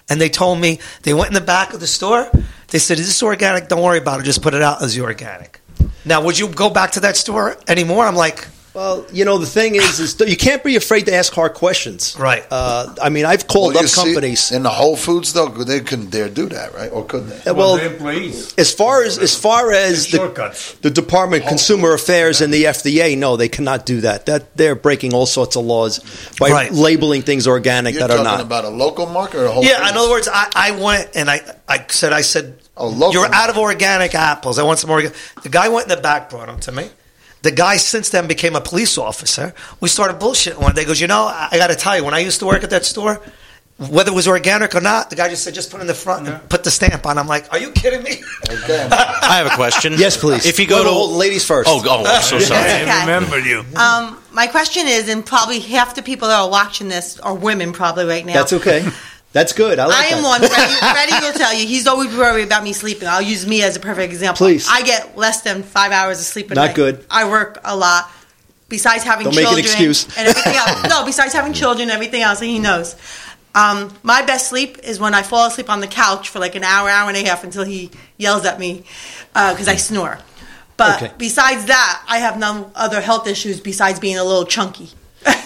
and 0.10 0.22
they 0.22 0.30
told 0.30 0.60
me 0.60 0.80
they 1.04 1.14
went 1.14 1.28
in 1.28 1.34
the 1.34 1.42
back 1.42 1.74
of 1.74 1.82
the 1.82 1.88
store. 1.88 2.32
They 2.70 2.80
said, 2.80 2.98
"Is 2.98 3.08
this 3.08 3.22
organic? 3.22 3.68
Don't 3.68 3.82
worry 3.84 3.98
about 3.98 4.22
it. 4.22 4.24
Just 4.24 4.42
put 4.42 4.54
it 4.54 4.62
out 4.62 4.82
as 4.82 4.98
organic." 4.98 5.60
Now, 6.06 6.22
would 6.22 6.40
you 6.40 6.48
go 6.48 6.70
back 6.70 6.92
to 6.92 7.02
that 7.02 7.18
store 7.18 7.58
anymore? 7.68 8.06
I'm 8.06 8.16
like, 8.16 8.48
Well, 8.78 9.08
you 9.12 9.26
know, 9.26 9.40
the 9.40 9.48
thing 9.48 9.74
is, 9.74 10.00
is 10.00 10.20
you 10.20 10.38
can't 10.38 10.64
be 10.64 10.76
afraid 10.76 11.08
to 11.08 11.12
ask 11.16 11.34
hard 11.34 11.56
questions. 11.56 12.16
Right. 12.20 12.46
Uh, 12.52 12.94
I 13.02 13.10
mean, 13.10 13.26
I've 13.26 13.48
called 13.48 13.74
Well, 13.74 13.82
you 13.82 13.88
up 13.88 13.90
see, 13.90 14.04
companies. 14.14 14.52
in 14.52 14.62
the 14.62 14.70
Whole 14.70 14.96
Foods 14.96 15.34
though, 15.34 15.48
they 15.48 15.80
couldn't 15.80 16.12
dare 16.12 16.30
do 16.30 16.48
that, 16.50 16.76
right? 16.76 16.92
Or 16.92 17.04
could 17.04 17.28
they? 17.28 17.52
Well, 17.52 17.78
the 17.78 17.88
employees. 17.88 18.54
as 18.56 18.72
far 18.72 19.02
as 19.02 19.18
as 19.18 19.36
far 19.36 19.72
as 19.72 20.12
the, 20.12 20.78
the 20.84 20.92
Department 20.92 21.42
of 21.42 21.50
Consumer 21.50 21.96
Affairs 21.96 22.40
and 22.40 22.54
the 22.54 22.66
FDA, 22.66 23.18
no, 23.18 23.36
they 23.36 23.50
cannot 23.50 23.88
do 23.88 24.02
that. 24.02 24.28
That 24.28 24.56
they're 24.56 24.76
breaking 24.76 25.16
all 25.16 25.26
sorts 25.26 25.56
of 25.56 25.66
laws 25.66 25.98
by 26.40 26.52
Right. 26.52 26.72
labeling 26.72 27.24
things 27.24 27.48
organic 27.48 27.96
You're 27.96 28.08
that 28.08 28.16
are 28.20 28.24
not. 28.24 28.42
about 28.42 28.64
a 28.64 28.70
local 28.70 29.08
market 29.08 29.40
or 29.40 29.46
a 29.46 29.52
whole 29.52 29.64
yeah. 29.66 29.80
Foods? 29.80 29.90
In 29.90 29.98
other 29.98 30.10
words, 30.12 30.30
I, 30.32 30.52
I 30.54 30.72
went 30.80 31.10
and 31.16 31.32
I, 31.32 31.42
I 31.68 31.84
said, 31.88 32.14
I 32.14 32.22
said, 32.22 32.60
Oh, 32.78 32.90
local 32.90 33.14
you're 33.14 33.34
out 33.34 33.50
of 33.50 33.58
organic 33.58 34.14
apples. 34.14 34.60
I 34.60 34.64
want 34.64 34.78
some 34.78 34.92
organic. 34.92 35.18
The 35.42 35.50
guy 35.50 35.68
went 35.70 35.90
in 35.90 35.96
the 35.96 36.02
back, 36.04 36.30
brought 36.30 36.46
them 36.46 36.60
to 36.60 36.72
me. 36.72 36.92
The 37.44 37.52
guy 37.52 37.78
since 37.78 38.10
then 38.10 38.28
became 38.28 38.56
a 38.56 38.62
police 38.62 38.98
officer. 38.98 39.54
We 39.80 39.90
started 39.90 40.20
bullshitting 40.20 40.60
one 40.60 40.74
day. 40.76 40.82
He 40.82 40.88
goes, 40.88 41.00
you 41.00 41.08
know, 41.08 41.24
I, 41.28 41.50
I 41.52 41.58
got 41.58 41.68
to 41.68 41.76
tell 41.76 41.96
you, 41.96 42.04
when 42.04 42.14
I 42.14 42.20
used 42.20 42.40
to 42.40 42.46
work 42.46 42.64
at 42.64 42.72
that 42.72 42.84
store, 42.86 43.22
whether 43.78 44.12
it 44.12 44.16
was 44.16 44.28
organic 44.28 44.74
or 44.74 44.82
not, 44.82 45.12
the 45.12 45.16
guy 45.16 45.30
just 45.30 45.44
said, 45.44 45.54
just 45.54 45.70
put 45.70 45.78
it 45.78 45.82
in 45.82 45.88
the 45.88 45.94
front 45.94 46.28
and 46.28 46.50
put 46.50 46.64
the 46.64 46.72
stamp 46.72 47.06
on. 47.06 47.20
I'm 47.20 47.28
like, 47.28 47.52
are 47.54 47.60
you 47.60 47.72
kidding 47.72 48.02
me? 48.02 48.24
Okay. 48.50 48.88
I 48.92 49.38
have 49.38 49.46
a 49.46 49.56
question. 49.56 49.94
Yes, 49.98 50.18
please. 50.18 50.48
If 50.48 50.60
you 50.60 50.66
go 50.66 50.78
Wait, 50.78 50.84
to 50.86 50.90
hold- 50.90 51.12
ladies 51.12 51.46
first. 51.46 51.70
Oh, 51.72 51.82
oh, 51.86 52.04
I'm 52.06 52.22
so 52.24 52.40
sorry. 52.40 52.60
Okay. 52.62 52.90
I 52.90 53.02
remember 53.02 53.38
you. 53.40 53.60
Um, 53.76 54.18
my 54.32 54.48
question 54.48 54.88
is, 54.88 55.10
and 55.10 55.24
probably 55.24 55.60
half 55.60 55.94
the 55.94 56.02
people 56.02 56.28
that 56.30 56.40
are 56.40 56.50
watching 56.50 56.88
this 56.88 57.20
are 57.20 57.36
women, 57.36 57.72
probably 57.72 58.06
right 58.06 58.26
now. 58.26 58.34
That's 58.34 58.54
okay. 58.54 58.84
That's 59.38 59.54
good. 59.54 59.78
I 59.78 59.86
like 59.86 59.96
I 59.98 60.06
am 60.08 60.24
that. 60.24 60.42
one. 60.42 60.50
Freddie, 60.50 60.74
Freddie 61.12 61.26
will 61.28 61.34
tell 61.34 61.54
you. 61.54 61.68
He's 61.68 61.86
always 61.86 62.16
worried 62.18 62.46
about 62.48 62.64
me 62.64 62.74
sleeping. 62.74 63.08
I'll 63.08 63.22
use 63.22 63.46
me 63.46 63.62
as 63.62 63.76
a 63.76 63.80
perfect 63.80 64.12
example. 64.12 64.38
Please. 64.48 64.68
I 64.68 64.82
get 64.82 65.16
less 65.16 65.42
than 65.42 65.62
five 65.62 65.92
hours 65.92 66.18
of 66.20 66.26
sleep 66.26 66.48
a 66.50 66.56
night. 66.56 66.62
Not 66.62 66.68
night. 66.70 66.76
good. 66.76 67.06
I 67.12 67.30
work 67.30 67.60
a 67.64 67.76
lot. 67.78 68.10
Besides 68.68 69.04
having 69.04 69.26
Don't 69.26 69.36
make 69.36 69.46
an 69.46 69.54
children 69.54 69.66
excuse. 69.66 70.06
and 70.18 70.28
everything 70.28 70.56
else. 70.56 70.90
No, 70.90 71.06
besides 71.06 71.34
having 71.34 71.54
children 71.62 71.84
and 71.84 71.92
everything 71.92 72.24
else, 72.24 72.42
and 72.42 72.50
he 72.50 72.58
knows. 72.58 72.96
Um, 73.54 73.94
my 74.04 74.24
best 74.24 74.50
sleep 74.50 74.80
is 74.84 75.00
when 75.00 75.14
I 75.14 75.22
fall 75.22 75.46
asleep 75.48 75.70
on 75.70 75.82
the 75.82 75.88
couch 75.88 76.30
for 76.30 76.40
like 76.40 76.56
an 76.56 76.64
hour, 76.64 76.90
hour 76.90 77.08
and 77.08 77.16
a 77.18 77.24
half 77.24 77.44
until 77.44 77.64
he 77.64 77.92
yells 78.18 78.44
at 78.46 78.60
me 78.60 78.84
because 79.34 79.68
I 79.68 79.76
snore. 79.76 80.18
But 80.78 81.02
Okay. 81.04 81.14
besides 81.18 81.66
that, 81.66 82.04
I 82.10 82.18
have 82.18 82.38
no 82.40 82.72
other 82.76 83.02
health 83.02 83.28
issues 83.28 83.60
besides 83.60 84.00
being 84.00 84.18
a 84.18 84.24
little 84.24 84.46
chunky. 84.46 84.90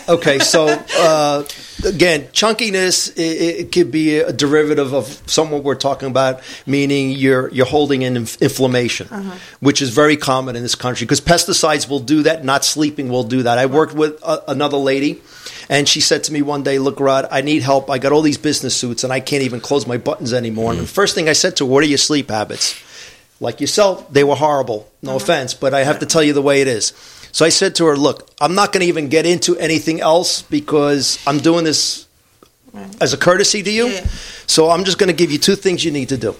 Okay, 0.09 0.39
so 0.39 0.67
uh, 0.67 1.43
again, 1.85 2.23
chunkiness 2.33 3.15
it, 3.15 3.21
it 3.21 3.71
could 3.71 3.91
be 3.91 4.17
a 4.17 4.33
derivative 4.33 4.93
of 4.93 5.05
somewhat 5.25 5.63
we're 5.63 5.75
talking 5.75 6.09
about, 6.09 6.41
meaning 6.65 7.11
you're 7.11 7.49
you're 7.49 7.65
holding 7.65 8.01
in 8.01 8.17
inf- 8.17 8.41
inflammation, 8.41 9.07
uh-huh. 9.09 9.37
which 9.59 9.81
is 9.81 9.89
very 9.89 10.17
common 10.17 10.55
in 10.55 10.63
this 10.63 10.75
country 10.75 11.05
because 11.05 11.21
pesticides 11.21 11.87
will 11.87 11.99
do 11.99 12.23
that. 12.23 12.43
Not 12.43 12.65
sleeping 12.65 13.09
will 13.09 13.23
do 13.23 13.43
that. 13.43 13.57
I 13.57 13.67
worked 13.67 13.93
with 13.93 14.19
a, 14.23 14.51
another 14.51 14.77
lady, 14.77 15.21
and 15.69 15.87
she 15.87 16.01
said 16.01 16.23
to 16.25 16.33
me 16.33 16.41
one 16.41 16.63
day, 16.63 16.79
"Look, 16.79 16.99
Rod, 16.99 17.27
I 17.31 17.41
need 17.41 17.61
help. 17.61 17.89
I 17.89 17.97
got 17.97 18.11
all 18.11 18.21
these 18.21 18.37
business 18.37 18.75
suits, 18.75 19.03
and 19.03 19.13
I 19.13 19.19
can't 19.19 19.43
even 19.43 19.61
close 19.61 19.87
my 19.87 19.97
buttons 19.97 20.33
anymore." 20.33 20.71
And 20.71 20.81
the 20.81 20.87
first 20.87 21.15
thing 21.15 21.29
I 21.29 21.33
said 21.33 21.55
to 21.57 21.65
her, 21.65 21.71
"What 21.71 21.83
are 21.83 21.87
your 21.87 21.97
sleep 21.97 22.29
habits?" 22.29 22.75
Like 23.39 23.59
yourself, 23.59 24.11
they 24.13 24.23
were 24.23 24.35
horrible. 24.35 24.87
No 25.01 25.11
uh-huh. 25.11 25.17
offense, 25.17 25.55
but 25.55 25.73
I 25.73 25.83
have 25.83 25.99
to 25.99 26.05
tell 26.05 26.21
you 26.21 26.33
the 26.33 26.43
way 26.43 26.61
it 26.61 26.67
is. 26.67 26.93
So 27.31 27.45
I 27.45 27.49
said 27.49 27.75
to 27.75 27.85
her, 27.85 27.97
"Look, 27.97 28.29
I'm 28.39 28.55
not 28.55 28.73
going 28.73 28.81
to 28.81 28.87
even 28.87 29.09
get 29.09 29.25
into 29.25 29.57
anything 29.57 30.01
else 30.01 30.41
because 30.41 31.19
I'm 31.25 31.39
doing 31.39 31.63
this 31.63 32.07
as 32.99 33.13
a 33.13 33.17
courtesy 33.17 33.63
to 33.63 33.71
you. 33.71 33.87
Yeah. 33.87 34.05
So 34.47 34.69
I'm 34.69 34.83
just 34.83 34.97
going 34.97 35.07
to 35.07 35.13
give 35.15 35.31
you 35.31 35.37
two 35.37 35.55
things 35.55 35.83
you 35.83 35.91
need 35.91 36.09
to 36.09 36.17
do. 36.17 36.35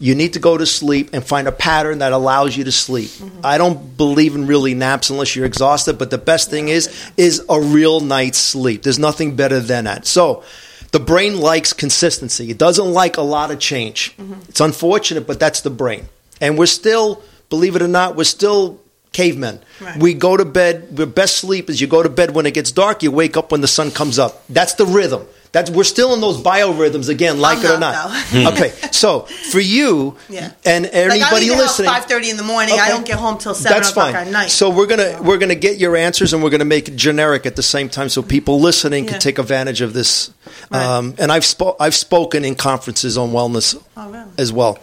You 0.00 0.14
need 0.14 0.34
to 0.34 0.38
go 0.38 0.56
to 0.56 0.64
sleep 0.64 1.10
and 1.12 1.24
find 1.24 1.48
a 1.48 1.52
pattern 1.52 1.98
that 1.98 2.12
allows 2.12 2.56
you 2.56 2.64
to 2.64 2.72
sleep. 2.72 3.10
Mm-hmm. 3.10 3.40
I 3.42 3.58
don't 3.58 3.96
believe 3.96 4.36
in 4.36 4.46
really 4.46 4.74
naps 4.74 5.10
unless 5.10 5.34
you're 5.34 5.46
exhausted, 5.46 5.98
but 5.98 6.10
the 6.10 6.18
best 6.18 6.50
thing 6.50 6.68
is 6.68 6.88
is 7.16 7.44
a 7.48 7.60
real 7.60 7.98
night's 7.98 8.38
sleep. 8.38 8.84
There's 8.84 8.98
nothing 8.98 9.34
better 9.34 9.58
than 9.58 9.84
that. 9.84 10.06
So 10.06 10.44
the 10.92 11.00
brain 11.00 11.40
likes 11.40 11.72
consistency. 11.72 12.50
It 12.50 12.58
doesn't 12.58 12.92
like 12.92 13.16
a 13.16 13.22
lot 13.22 13.50
of 13.50 13.58
change. 13.58 14.16
Mm-hmm. 14.16 14.34
It's 14.48 14.60
unfortunate, 14.60 15.26
but 15.26 15.40
that's 15.40 15.62
the 15.62 15.70
brain. 15.70 16.08
And 16.40 16.56
we're 16.56 16.66
still, 16.66 17.20
believe 17.50 17.74
it 17.74 17.82
or 17.82 17.88
not, 17.88 18.14
we're 18.14 18.22
still 18.22 18.80
cavemen. 19.12 19.60
Right. 19.80 19.96
We 19.98 20.14
go 20.14 20.36
to 20.36 20.44
bed. 20.44 20.96
The 20.96 21.06
best 21.06 21.38
sleep 21.38 21.68
is 21.70 21.80
you 21.80 21.86
go 21.86 22.02
to 22.02 22.08
bed 22.08 22.34
when 22.34 22.46
it 22.46 22.54
gets 22.54 22.72
dark. 22.72 23.02
You 23.02 23.10
wake 23.10 23.36
up 23.36 23.52
when 23.52 23.60
the 23.60 23.68
sun 23.68 23.90
comes 23.90 24.18
up. 24.18 24.44
That's 24.48 24.74
the 24.74 24.86
rhythm. 24.86 25.26
That's 25.50 25.70
we're 25.70 25.84
still 25.84 26.12
in 26.12 26.20
those 26.20 26.36
biorhythms 26.42 27.08
again, 27.08 27.40
like 27.40 27.60
I'm 27.60 27.64
it 27.64 27.70
or 27.70 27.78
not, 27.80 28.12
not. 28.34 28.52
okay, 28.52 28.68
so 28.92 29.20
for 29.50 29.60
you 29.60 30.14
Yeah. 30.28 30.52
and 30.66 30.84
Like, 30.84 30.94
I 30.94 30.98
anybody 30.98 31.48
house 31.48 31.56
listening, 31.56 31.88
five 31.90 32.04
thirty 32.04 32.28
in 32.28 32.36
the 32.36 32.42
morning. 32.42 32.78
I 32.78 32.88
don't 32.90 33.06
get 33.06 33.16
home 33.16 33.38
till 33.38 33.54
seven 33.54 33.78
that's 33.78 33.88
o'clock 33.90 34.12
fine. 34.12 34.26
at 34.26 34.30
night. 34.30 34.50
So 34.50 34.68
we're 34.68 34.84
gonna 34.86 35.18
we're 35.22 35.38
gonna 35.38 35.54
get 35.54 35.78
your 35.78 35.96
answers 35.96 36.34
and 36.34 36.42
we're 36.42 36.50
gonna 36.50 36.66
make 36.66 36.88
it 36.88 36.96
generic 36.96 37.46
at 37.46 37.56
the 37.56 37.62
same 37.62 37.88
time, 37.88 38.10
so 38.10 38.20
people 38.22 38.60
listening 38.60 39.04
Yeah. 39.04 39.12
can 39.12 39.20
take 39.20 39.38
advantage 39.38 39.80
of 39.80 39.94
this. 39.94 40.30
Right. 40.70 40.84
Um, 40.84 41.14
and 41.18 41.32
I've 41.32 41.44
spo- 41.44 41.76
I've 41.80 41.94
spoken 41.94 42.44
in 42.44 42.54
conferences 42.54 43.16
on 43.16 43.32
wellness 43.32 43.74
Oh, 43.96 44.10
really? 44.10 44.26
as 44.36 44.52
well. 44.52 44.78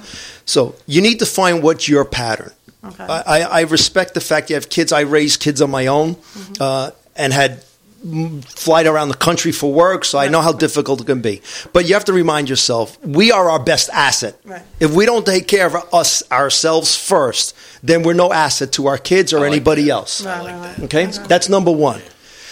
So 0.45 0.73
you 0.87 0.99
need 0.99 1.19
to 1.19 1.27
find 1.27 1.61
what's 1.61 1.87
your 1.87 2.05
pattern. 2.05 2.51
Okay. 2.87 3.03
I, 3.03 3.41
I 3.41 3.61
respect 3.61 4.13
the 4.13 4.21
fact 4.21 4.49
you 4.49 4.55
have 4.55 4.69
kids. 4.69 4.91
I 4.91 5.01
raised 5.01 5.39
kids 5.39 5.61
on 5.61 5.71
my 5.71 5.87
own 5.87 6.15
Mm-hmm. 6.15 6.53
uh, 6.61 6.91
and 7.15 7.33
had 7.33 7.63
flight 8.45 8.85
around 8.85 9.09
the 9.09 9.15
country 9.17 9.51
for 9.51 9.73
work, 9.73 10.05
so 10.05 10.19
I 10.19 10.27
know 10.27 10.41
how 10.41 10.51
difficult 10.51 11.01
it 11.01 11.05
can 11.07 11.21
be. 11.21 11.41
But 11.73 11.87
you 11.87 11.95
have 11.95 12.05
to 12.05 12.13
remind 12.13 12.49
yourself, 12.49 13.03
we 13.03 13.31
are 13.31 13.49
our 13.49 13.57
best 13.59 13.89
asset. 13.89 14.39
Right. 14.45 14.61
If 14.79 14.93
we 14.93 15.07
don't 15.07 15.25
take 15.25 15.47
care 15.47 15.65
of 15.65 15.75
us 15.91 16.21
ourselves 16.31 16.95
first, 16.95 17.55
then 17.81 18.03
we're 18.03 18.13
no 18.13 18.31
asset 18.31 18.71
to 18.73 18.85
our 18.87 18.99
kids 18.99 19.33
or 19.33 19.43
anybody 19.45 19.89
else. 19.89 20.23
Right, 20.23 20.45
right, 20.45 20.59
right. 20.59 20.79
Okay, 20.83 21.05
that's 21.27 21.49
number 21.49 21.71
one. 21.71 21.99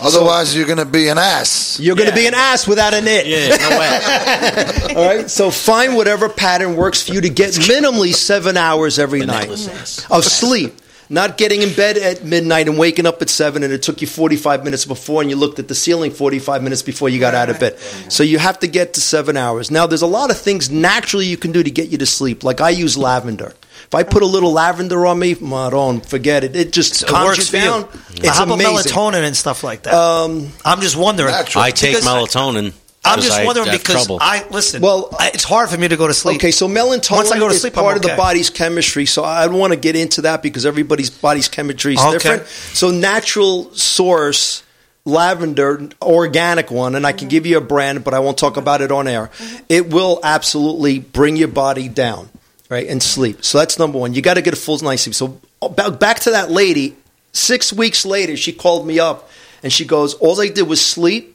Otherwise, 0.04 0.56
you're 0.56 0.66
going 0.66 0.80
to 0.80 0.86
be 0.86 1.08
an 1.08 1.18
ass. 1.18 1.80
You're 1.80 1.96
going 1.96 2.10
to 2.10 2.16
be 2.16 2.28
an 2.28 2.34
ass 2.34 2.68
without 2.68 2.94
a 2.94 2.98
it. 2.98 3.26
Yeah, 3.26 3.56
no 3.58 3.80
way. 3.80 4.96
All 4.96 5.18
right. 5.18 5.30
So 5.30 5.50
find 5.50 5.96
whatever 5.96 6.28
pattern 6.30 6.76
works 6.76 7.08
for 7.08 7.14
you 7.14 7.22
to 7.22 7.30
get 7.30 7.52
minimally 7.54 8.14
seven 8.14 8.58
hours 8.58 9.00
every 9.00 9.26
night 9.26 9.50
of 9.50 10.24
sleep. 10.26 10.74
Not 11.10 11.38
getting 11.38 11.62
in 11.62 11.74
bed 11.74 11.98
at 11.98 12.24
midnight 12.24 12.68
and 12.68 12.78
waking 12.78 13.06
up 13.06 13.22
at 13.22 13.30
seven, 13.30 13.62
and 13.64 13.72
it 13.72 13.84
took 13.84 14.02
you 14.02 14.08
45 14.08 14.64
minutes 14.64 14.86
before, 14.86 15.22
and 15.22 15.30
you 15.30 15.36
looked 15.36 15.60
at 15.60 15.68
the 15.68 15.76
ceiling 15.76 16.12
45 16.12 16.64
minutes 16.64 16.82
before 16.82 17.10
you 17.10 17.20
got 17.20 17.36
out 17.36 17.50
of 17.50 17.60
bed. 17.60 17.78
So 18.10 18.24
you 18.24 18.40
have 18.40 18.60
to 18.60 18.68
get 18.68 18.94
to 18.96 19.02
seven 19.02 19.38
hours. 19.38 19.70
Now, 19.70 19.86
there's 19.86 20.02
a 20.02 20.08
lot 20.08 20.32
of 20.32 20.38
things 20.40 20.72
naturally 20.72 21.26
you 21.26 21.38
can 21.38 21.52
do 21.52 21.62
to 21.62 21.70
get 21.70 21.90
you 21.90 21.98
to 22.00 22.06
sleep. 22.06 22.44
Like 22.44 22.62
I 22.62 22.70
use 22.70 22.98
lavender. 22.98 23.54
If 23.94 23.96
I 23.96 24.02
put 24.02 24.24
a 24.24 24.26
little 24.26 24.52
lavender 24.52 25.06
on 25.06 25.20
me, 25.20 25.36
I 25.36 25.70
don't 25.70 26.04
forget 26.04 26.44
it. 26.44 26.56
It 26.56 26.74
just 26.74 27.04
It 27.04 27.10
calms 27.10 27.26
works 27.26 27.54
you 27.54 27.60
for 27.60 27.64
you. 27.64 27.88
It's 28.24 28.38
How 28.40 28.46
about 28.46 28.56
amazing. 28.56 28.92
melatonin 28.92 29.24
and 29.24 29.38
stuff 29.38 29.64
like 29.64 29.84
that? 29.84 29.94
Um, 29.94 30.52
I'm 30.66 30.82
just 30.82 30.96
wondering. 30.98 31.32
I 31.32 31.44
take 31.70 31.92
Because 31.98 32.04
melatonin. 32.04 32.74
I'm 33.06 33.22
just 33.22 33.46
wondering 33.46 33.68
have 33.68 33.80
because 33.80 34.06
trouble. 34.08 34.18
I 34.20 34.48
listen. 34.50 34.82
Well, 34.82 35.16
I, 35.20 35.30
it's 35.32 35.44
hard 35.44 35.70
for 35.70 35.78
me 35.78 35.90
to 35.90 35.96
go 35.96 36.08
to 36.08 36.14
sleep. 36.16 36.38
Okay, 36.38 36.50
so 36.50 36.68
melatonin 36.68 37.12
Once 37.18 37.32
I 37.32 37.38
go 37.38 37.50
to 37.50 37.54
is 37.54 37.62
sleep, 37.62 37.78
I'm 37.78 37.84
part 37.84 37.98
of 37.98 38.02
the 38.02 38.16
body's 38.18 38.50
chemistry. 38.50 39.06
So 39.06 39.24
I 39.24 39.46
don't 39.46 39.60
want 39.60 39.74
to 39.74 39.80
get 39.80 39.96
into 39.96 40.22
that 40.22 40.42
because 40.42 40.66
everybody's 40.66 41.12
body's 41.12 41.48
chemistry 41.48 41.94
is 41.94 42.00
Okay. 42.00 42.14
different. 42.14 42.48
So 42.48 42.90
natural 42.90 43.76
source 43.76 44.64
lavender, 45.06 45.90
organic 46.02 46.72
one, 46.72 46.96
and 46.96 47.06
I 47.06 47.12
can 47.12 47.28
give 47.28 47.46
you 47.46 47.58
a 47.58 47.62
brand, 47.62 48.04
but 48.04 48.16
I 48.16 48.20
won't 48.20 48.40
talk 48.40 48.58
about 48.58 48.82
it 48.82 48.92
on 48.92 49.08
air. 49.08 49.30
It 49.70 49.90
will 49.92 50.20
absolutely 50.24 50.98
bring 51.00 51.36
your 51.36 51.50
body 51.50 51.90
down, 51.90 52.30
right, 52.74 52.88
and 52.88 53.02
sleep. 53.02 53.44
So 53.46 53.58
that's 53.60 53.78
number 53.80 53.98
one. 54.00 54.14
You 54.14 54.22
got 54.22 54.34
to 54.36 54.42
get 54.42 54.54
a 54.54 54.58
full 54.58 54.78
night's 54.80 55.04
sleep. 55.04 55.16
So 55.16 55.40
uh, 55.62 55.70
ba- 55.70 55.92
back 55.92 56.20
to 56.22 56.32
that 56.32 56.52
lady. 56.52 56.96
Six 57.32 57.72
weeks 57.74 58.06
later, 58.06 58.36
she 58.38 58.52
called 58.54 58.86
me 58.86 59.00
up 59.00 59.30
and 59.64 59.72
she 59.72 59.86
goes, 59.86 60.14
"All 60.16 60.40
I 60.42 60.50
did 60.50 60.68
was 60.68 60.82
sleep." 60.86 61.30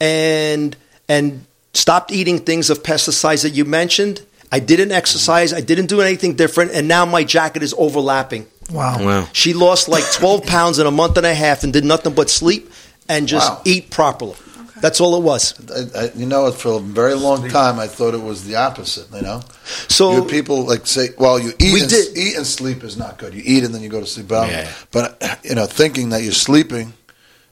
and 0.00 0.76
and 1.08 1.44
stopped 1.74 2.12
eating 2.12 2.38
things 2.38 2.70
of 2.70 2.82
pesticides 2.82 3.42
that 3.42 3.50
you 3.50 3.64
mentioned. 3.64 4.22
I 4.50 4.60
didn't 4.60 4.92
exercise. 4.92 5.52
I 5.52 5.60
didn't 5.60 5.86
do 5.86 6.00
anything 6.00 6.34
different, 6.34 6.72
and 6.72 6.88
now 6.88 7.04
my 7.04 7.24
jacket 7.24 7.62
is 7.62 7.74
overlapping. 7.76 8.46
Wow. 8.70 9.04
Wow. 9.04 9.28
She 9.32 9.54
lost 9.54 9.88
like 9.88 10.04
12 10.12 10.44
pounds 10.46 10.78
in 10.78 10.86
a 10.86 10.90
month 10.90 11.16
and 11.16 11.26
a 11.26 11.34
half 11.34 11.64
and 11.64 11.72
did 11.72 11.84
nothing 11.84 12.14
but 12.14 12.28
sleep 12.30 12.70
and 13.08 13.26
just 13.26 13.50
Wow. 13.50 13.62
eat 13.64 13.90
properly. 13.90 14.34
That's 14.80 15.00
all 15.00 15.16
it 15.16 15.22
was. 15.22 15.54
I, 15.70 16.04
I, 16.04 16.10
you 16.14 16.26
know, 16.26 16.50
for 16.52 16.76
a 16.78 16.80
very 16.80 17.14
long 17.14 17.48
time, 17.48 17.78
I 17.78 17.86
thought 17.86 18.14
it 18.14 18.22
was 18.22 18.44
the 18.44 18.56
opposite. 18.56 19.06
You 19.14 19.22
know, 19.22 19.40
So 19.88 20.12
you 20.16 20.24
people 20.24 20.64
like 20.66 20.86
say, 20.86 21.08
"Well, 21.18 21.38
you 21.38 21.52
eat 21.58 21.72
We 21.74 21.80
and, 21.82 21.90
did- 21.90 22.16
eat 22.16 22.36
and 22.36 22.46
sleep 22.46 22.82
is 22.84 22.96
not 22.96 23.18
good. 23.18 23.34
You 23.34 23.42
eat 23.44 23.64
and 23.64 23.74
then 23.74 23.82
you 23.82 23.88
go 23.88 24.00
to 24.00 24.06
sleep." 24.06 24.28
But, 24.28 24.50
Yeah. 24.50 24.70
but 24.90 25.40
you 25.42 25.54
know, 25.54 25.66
thinking 25.66 26.10
that 26.10 26.22
you're 26.22 26.32
sleeping, 26.32 26.92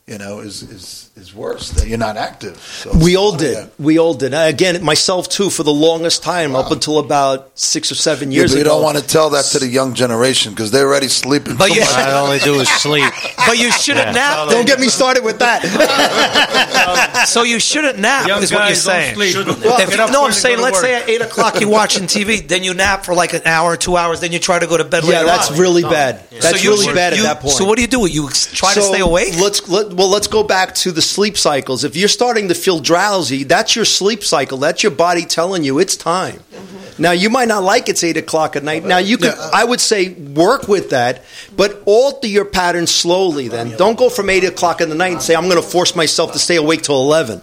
you 0.07 0.19
know, 0.19 0.39
is 0.39 0.63
is 0.63 1.11
is 1.17 1.35
worse. 1.35 1.71
That 1.71 1.89
you're 1.89 1.99
not 1.99 2.17
active. 2.17 2.59
So 2.61 2.97
we 2.97 3.17
all 3.17 3.37
did. 3.37 3.69
We 3.77 3.99
all 3.99 4.15
did. 4.15 4.35
Again, 4.35 4.85
myself 4.85 5.29
too, 5.29 5.51
for 5.51 5.65
the 5.65 5.73
longest 5.73 6.23
time, 6.23 6.55
up 6.55 6.71
until 6.71 6.99
about 7.01 7.51
six 7.59 7.91
or 7.91 7.97
seven 7.97 8.31
Yeah, 8.31 8.37
years 8.43 8.53
but 8.53 8.59
you 8.59 8.63
ago. 8.63 8.71
don't 8.75 8.83
want 8.85 8.99
to 8.99 9.05
tell 9.05 9.31
that 9.31 9.47
to 9.47 9.59
the 9.59 9.67
young 9.67 9.95
generation 9.95 10.53
because 10.53 10.71
they're 10.71 10.87
already 10.87 11.09
sleeping. 11.09 11.57
But 11.57 11.69
too 11.71 11.75
you- 11.75 11.81
much. 11.81 11.91
I 11.91 12.21
only 12.21 12.39
do 12.39 12.55
is 12.61 12.69
sleep. 12.83 13.13
But 13.49 13.59
you 13.59 13.73
shouldn't 13.73 14.15
nap. 14.15 14.49
Don't 14.49 14.65
get 14.67 14.79
me 14.79 14.89
started 14.89 15.25
with 15.25 15.41
that. 15.41 17.27
so 17.29 17.43
you 17.43 17.59
shouldn't 17.59 17.99
nap, 17.99 18.29
Young 18.29 18.43
is 18.45 18.53
what 18.53 18.59
you're 18.61 18.69
guys 18.69 18.85
don't 18.85 18.93
saying. 18.95 19.15
sleep. 19.17 19.33
Shouldn't. 19.33 19.59
If- 19.59 19.97
no, 20.13 20.25
I'm 20.25 20.33
saying, 20.33 20.61
let's 20.61 20.75
work. 20.77 20.83
say 20.85 20.95
at 21.03 21.09
eight 21.09 21.21
o'clock 21.21 21.61
you're 21.61 21.69
watching 21.71 22.05
TV, 22.05 22.47
then 22.47 22.63
you 22.63 22.75
nap 22.75 23.05
for 23.05 23.15
like 23.15 23.33
an 23.35 23.43
hour, 23.45 23.77
two 23.77 23.97
hours, 23.97 24.21
then 24.21 24.31
you 24.31 24.39
try 24.39 24.61
to 24.61 24.69
go 24.69 24.77
to 24.77 24.85
bed. 24.85 25.03
Yeah, 25.03 25.11
later 25.11 25.27
that's 25.27 25.51
on. 25.51 25.59
really 25.59 25.83
bad. 25.83 26.21
That's 26.31 26.63
you- 26.63 26.71
really 26.71 26.95
bad 26.95 27.13
at 27.15 27.23
that 27.25 27.41
point. 27.41 27.55
So 27.57 27.65
what 27.65 27.75
do 27.75 27.83
you 27.83 27.89
do? 27.89 28.07
You 28.07 28.29
try 28.29 28.73
to 28.75 28.83
stay 28.83 29.01
awake. 29.01 29.35
Let's 29.41 29.69
let, 29.69 29.96
well, 29.97 30.09
let's 30.09 30.27
go 30.27 30.43
back 30.43 30.75
to 30.77 30.93
the 30.93 31.03
sleep 31.03 31.37
cycles. 31.37 31.85
If 31.85 31.97
you're 31.97 32.09
starting 32.09 32.49
to 32.49 32.55
feel 32.55 32.79
drowsy, 32.81 33.45
that's 33.45 33.75
your 33.75 33.85
sleep 33.85 34.23
cycle. 34.23 34.59
That's 34.59 34.83
your 34.83 34.93
body 34.93 35.25
telling 35.25 35.65
you 35.65 35.79
it's 35.79 35.97
time. 35.97 36.41
Mm-hmm. 36.53 37.03
Now 37.03 37.13
you 37.13 37.29
might 37.31 37.49
not 37.49 37.63
like 37.63 37.89
it's 37.89 38.03
eight 38.05 38.17
o'clock 38.17 38.57
at 38.57 38.63
night. 38.65 38.85
Now 38.85 38.99
you 38.99 39.19
could, 39.19 39.35
uh, 39.35 39.51
I 39.53 39.65
would 39.65 39.81
say, 39.81 40.11
work 40.11 40.67
with 40.69 40.91
that, 40.91 41.25
but 41.55 41.83
alter 41.87 42.27
your 42.29 42.45
pattern 42.47 42.87
slowly. 42.87 43.49
Then 43.49 43.77
don't 43.77 43.99
go 43.99 44.09
from 44.09 44.31
eight 44.31 44.45
o'clock 44.45 44.81
in 44.81 44.89
the 44.89 44.95
night 44.95 45.13
and 45.13 45.23
say 45.23 45.35
I'm 45.35 45.49
going 45.49 45.61
to 45.63 45.69
force 45.69 45.95
myself 45.97 46.33
to 46.33 46.39
stay 46.39 46.57
awake 46.57 46.83
till 46.83 46.97
eleven. 47.01 47.43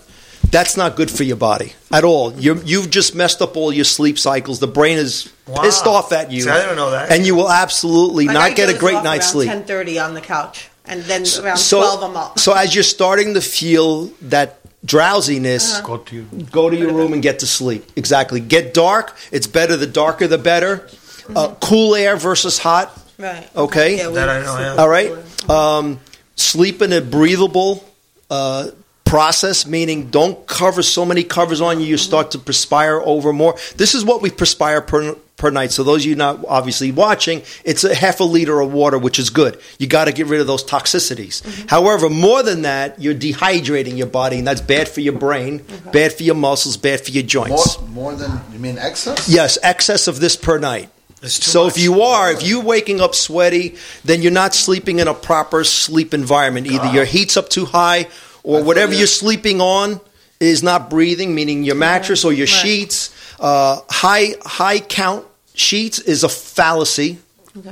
That's 0.49 0.77
not 0.77 0.95
good 0.95 1.09
for 1.09 1.23
your 1.23 1.37
body 1.37 1.73
at 1.91 2.03
all. 2.03 2.33
you 2.33 2.61
you've 2.63 2.89
just 2.91 3.15
messed 3.15 3.41
up 3.41 3.57
all 3.57 3.73
your 3.73 3.85
sleep 3.85 4.19
cycles. 4.19 4.59
The 4.59 4.67
brain 4.67 4.97
is 4.99 5.31
pissed 5.61 5.87
off 5.87 6.11
at 6.11 6.31
you, 6.31 6.41
See, 6.41 6.49
I 6.49 6.61
didn't 6.61 6.75
know 6.75 6.91
that. 6.91 7.11
and 7.11 7.25
you 7.25 7.33
will 7.33 7.49
absolutely 7.49 8.25
not 8.25 8.55
get 8.55 8.69
a 8.69 8.77
great 8.77 9.03
night's 9.03 9.29
sleep. 9.31 9.49
Ten 9.49 9.63
thirty 9.63 9.97
on 9.97 10.13
the 10.13 10.21
couch, 10.21 10.69
and 10.85 11.01
then 11.03 11.21
around 11.41 11.57
so, 11.57 11.79
twelve 11.79 12.03
I'm 12.03 12.15
up. 12.17 12.39
So 12.39 12.53
as 12.53 12.73
you're 12.75 12.83
starting 12.83 13.33
to 13.35 13.41
feel 13.41 14.07
that 14.29 14.59
drowsiness, 14.85 15.75
Uh-huh. 15.75 15.87
Go 15.87 15.97
to 15.97 16.15
you. 16.15 16.23
go 16.51 16.69
to 16.69 16.75
your 16.75 16.91
room 16.93 17.13
and 17.13 17.21
get 17.23 17.39
to 17.39 17.47
sleep. 17.47 17.83
Exactly. 17.95 18.39
Get 18.39 18.73
dark. 18.73 19.15
It's 19.31 19.47
better. 19.47 19.77
The 19.77 19.87
darker, 19.87 20.27
the 20.27 20.37
better. 20.37 20.89
Uh, 21.35 21.55
cool 21.61 21.95
air 21.95 22.17
versus 22.17 22.57
hot. 22.59 22.91
Right. 23.17 23.47
Okay. 23.55 23.97
Yeah, 23.97 24.09
That 24.09 24.27
I 24.29 24.41
know, 24.43 24.59
yeah. 24.59 24.75
All 24.81 24.89
right. 24.89 25.11
Um, 25.49 25.99
sleep 26.35 26.81
in 26.81 26.91
a 26.91 26.99
breathable 26.99 27.83
uh, 28.29 28.71
process, 29.05 29.65
meaning 29.65 30.09
don't 30.09 30.45
cover 30.47 30.81
so 30.83 31.05
many 31.05 31.23
covers 31.23 31.61
on 31.61 31.79
you, 31.79 31.85
you 31.85 31.97
start 31.97 32.31
to 32.31 32.39
perspire 32.39 32.99
over 32.99 33.31
more. 33.31 33.55
This 33.77 33.93
is 33.95 34.03
what 34.03 34.21
we 34.21 34.31
perspire 34.31 34.81
per, 34.81 35.15
per 35.37 35.49
night. 35.49 35.71
So, 35.71 35.83
those 35.83 36.03
of 36.03 36.09
you 36.09 36.15
not 36.15 36.43
obviously 36.47 36.91
watching, 36.91 37.43
it's 37.63 37.83
a 37.83 37.93
half 37.93 38.19
a 38.19 38.23
liter 38.23 38.59
of 38.59 38.71
water, 38.71 38.97
which 38.97 39.19
is 39.19 39.29
good. 39.29 39.59
You 39.79 39.87
got 39.87 40.05
to 40.05 40.11
get 40.11 40.27
rid 40.27 40.41
of 40.41 40.47
those 40.47 40.63
toxicities. 40.63 41.41
Mm-hmm. 41.41 41.67
However, 41.67 42.09
more 42.09 42.43
than 42.43 42.63
that, 42.63 43.01
you're 43.01 43.15
dehydrating 43.15 43.97
your 43.97 44.07
body, 44.07 44.37
and 44.37 44.47
that's 44.47 44.61
bad 44.61 44.87
for 44.87 45.01
your 45.01 45.13
brain, 45.13 45.59
mm-hmm. 45.59 45.91
bad 45.91 46.13
for 46.13 46.23
your 46.23 46.35
muscles, 46.35 46.77
bad 46.77 47.01
for 47.01 47.11
your 47.11 47.23
joints. 47.23 47.79
more, 47.79 47.89
more 47.89 48.15
than 48.15 48.39
you 48.51 48.59
mean 48.59 48.77
excess. 48.77 49.29
Yes, 49.29 49.57
excess 49.61 50.07
of 50.07 50.19
this 50.19 50.35
per 50.35 50.57
night. 50.57 50.89
So 51.25 51.67
if 51.67 51.77
you 51.77 52.01
are, 52.01 52.31
if 52.33 52.43
you're 52.43 52.61
waking 52.61 52.99
up 52.99 53.15
sweaty, 53.15 53.77
then 54.03 54.21
you're 54.21 54.31
not 54.31 54.53
sleeping 54.53 54.99
in 54.99 55.07
a 55.07 55.13
proper 55.13 55.63
sleep 55.63 56.13
environment. 56.13 56.67
Either 56.67 56.87
your 56.87 57.05
heat's 57.05 57.37
up 57.37 57.47
too 57.47 57.63
high, 57.63 58.07
or 58.43 58.61
whatever 58.61 58.93
you're 58.93 59.07
sleeping 59.07 59.61
on 59.61 60.01
is 60.41 60.61
not 60.61 60.89
breathing, 60.89 61.33
meaning 61.33 61.63
your 61.63 61.75
mattress 61.75 62.25
or 62.25 62.33
your 62.33 62.47
sheets. 62.47 63.12
Uh, 63.39 63.81
high 63.89 64.35
high 64.43 64.79
count 64.79 65.25
sheets 65.53 65.99
is 65.99 66.23
a 66.23 66.29
fallacy. 66.29 67.19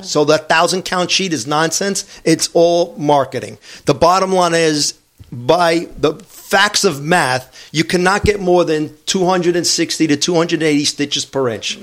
So 0.03 0.25
that 0.25 0.47
thousand 0.47 0.83
count 0.83 1.09
sheet 1.09 1.33
is 1.33 1.47
nonsense. 1.47 2.05
It's 2.23 2.49
all 2.53 2.95
marketing. 2.97 3.57
The 3.85 3.95
bottom 3.95 4.31
line 4.31 4.53
is, 4.53 4.93
by 5.31 5.87
the 5.97 6.13
facts 6.19 6.83
of 6.83 7.01
math, 7.01 7.69
you 7.71 7.83
cannot 7.83 8.23
get 8.23 8.39
more 8.39 8.63
than 8.63 8.95
260 9.07 10.05
to 10.07 10.17
280 10.17 10.85
stitches 10.85 11.25
per 11.25 11.49
inch. 11.49 11.79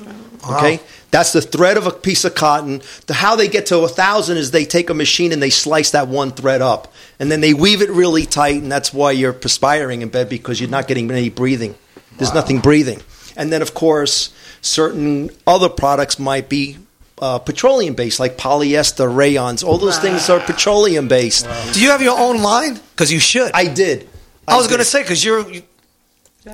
Okay, 0.48 0.78
that's 1.10 1.32
the 1.32 1.40
thread 1.40 1.76
of 1.76 1.86
a 1.88 1.90
piece 1.90 2.24
of 2.24 2.36
cotton. 2.36 2.82
The 3.06 3.14
how 3.14 3.34
they 3.34 3.48
get 3.48 3.66
to 3.66 3.78
a 3.80 3.88
thousand 3.88 4.36
is 4.36 4.52
they 4.52 4.64
take 4.64 4.90
a 4.90 4.94
machine 4.94 5.32
and 5.32 5.42
they 5.42 5.50
slice 5.50 5.90
that 5.90 6.06
one 6.06 6.30
thread 6.30 6.62
up, 6.62 6.92
and 7.18 7.32
then 7.32 7.40
they 7.40 7.52
weave 7.52 7.82
it 7.82 7.90
really 7.90 8.26
tight, 8.26 8.62
and 8.62 8.70
that's 8.70 8.94
why 8.94 9.10
you're 9.10 9.32
perspiring 9.32 10.02
in 10.02 10.08
bed 10.10 10.28
because 10.28 10.60
you're 10.60 10.70
not 10.70 10.86
getting 10.86 11.10
any 11.10 11.30
breathing. 11.30 11.74
There's 12.18 12.34
nothing 12.34 12.60
breathing, 12.60 13.00
and 13.38 13.50
then 13.50 13.62
of 13.62 13.72
course 13.72 14.30
certain 14.60 15.30
other 15.46 15.68
products 15.70 16.18
might 16.18 16.48
be. 16.50 16.76
Uh, 17.20 17.36
petroleum 17.36 17.94
based, 17.94 18.20
like 18.20 18.36
polyester, 18.36 19.12
rayons, 19.12 19.64
all 19.64 19.76
those 19.76 19.98
things 19.98 20.30
are 20.30 20.38
petroleum 20.38 21.08
based. 21.08 21.48
Do 21.74 21.82
you 21.82 21.90
have 21.90 22.00
your 22.00 22.16
own 22.16 22.40
line? 22.42 22.78
Because 22.92 23.10
you 23.10 23.18
should. 23.18 23.50
I 23.54 23.66
did. 23.66 24.08
I, 24.46 24.56
was 24.56 24.68
going 24.68 24.78
to 24.78 24.84
say 24.84 25.02
because 25.02 25.24
you're. 25.24 25.40
You, 25.50 25.62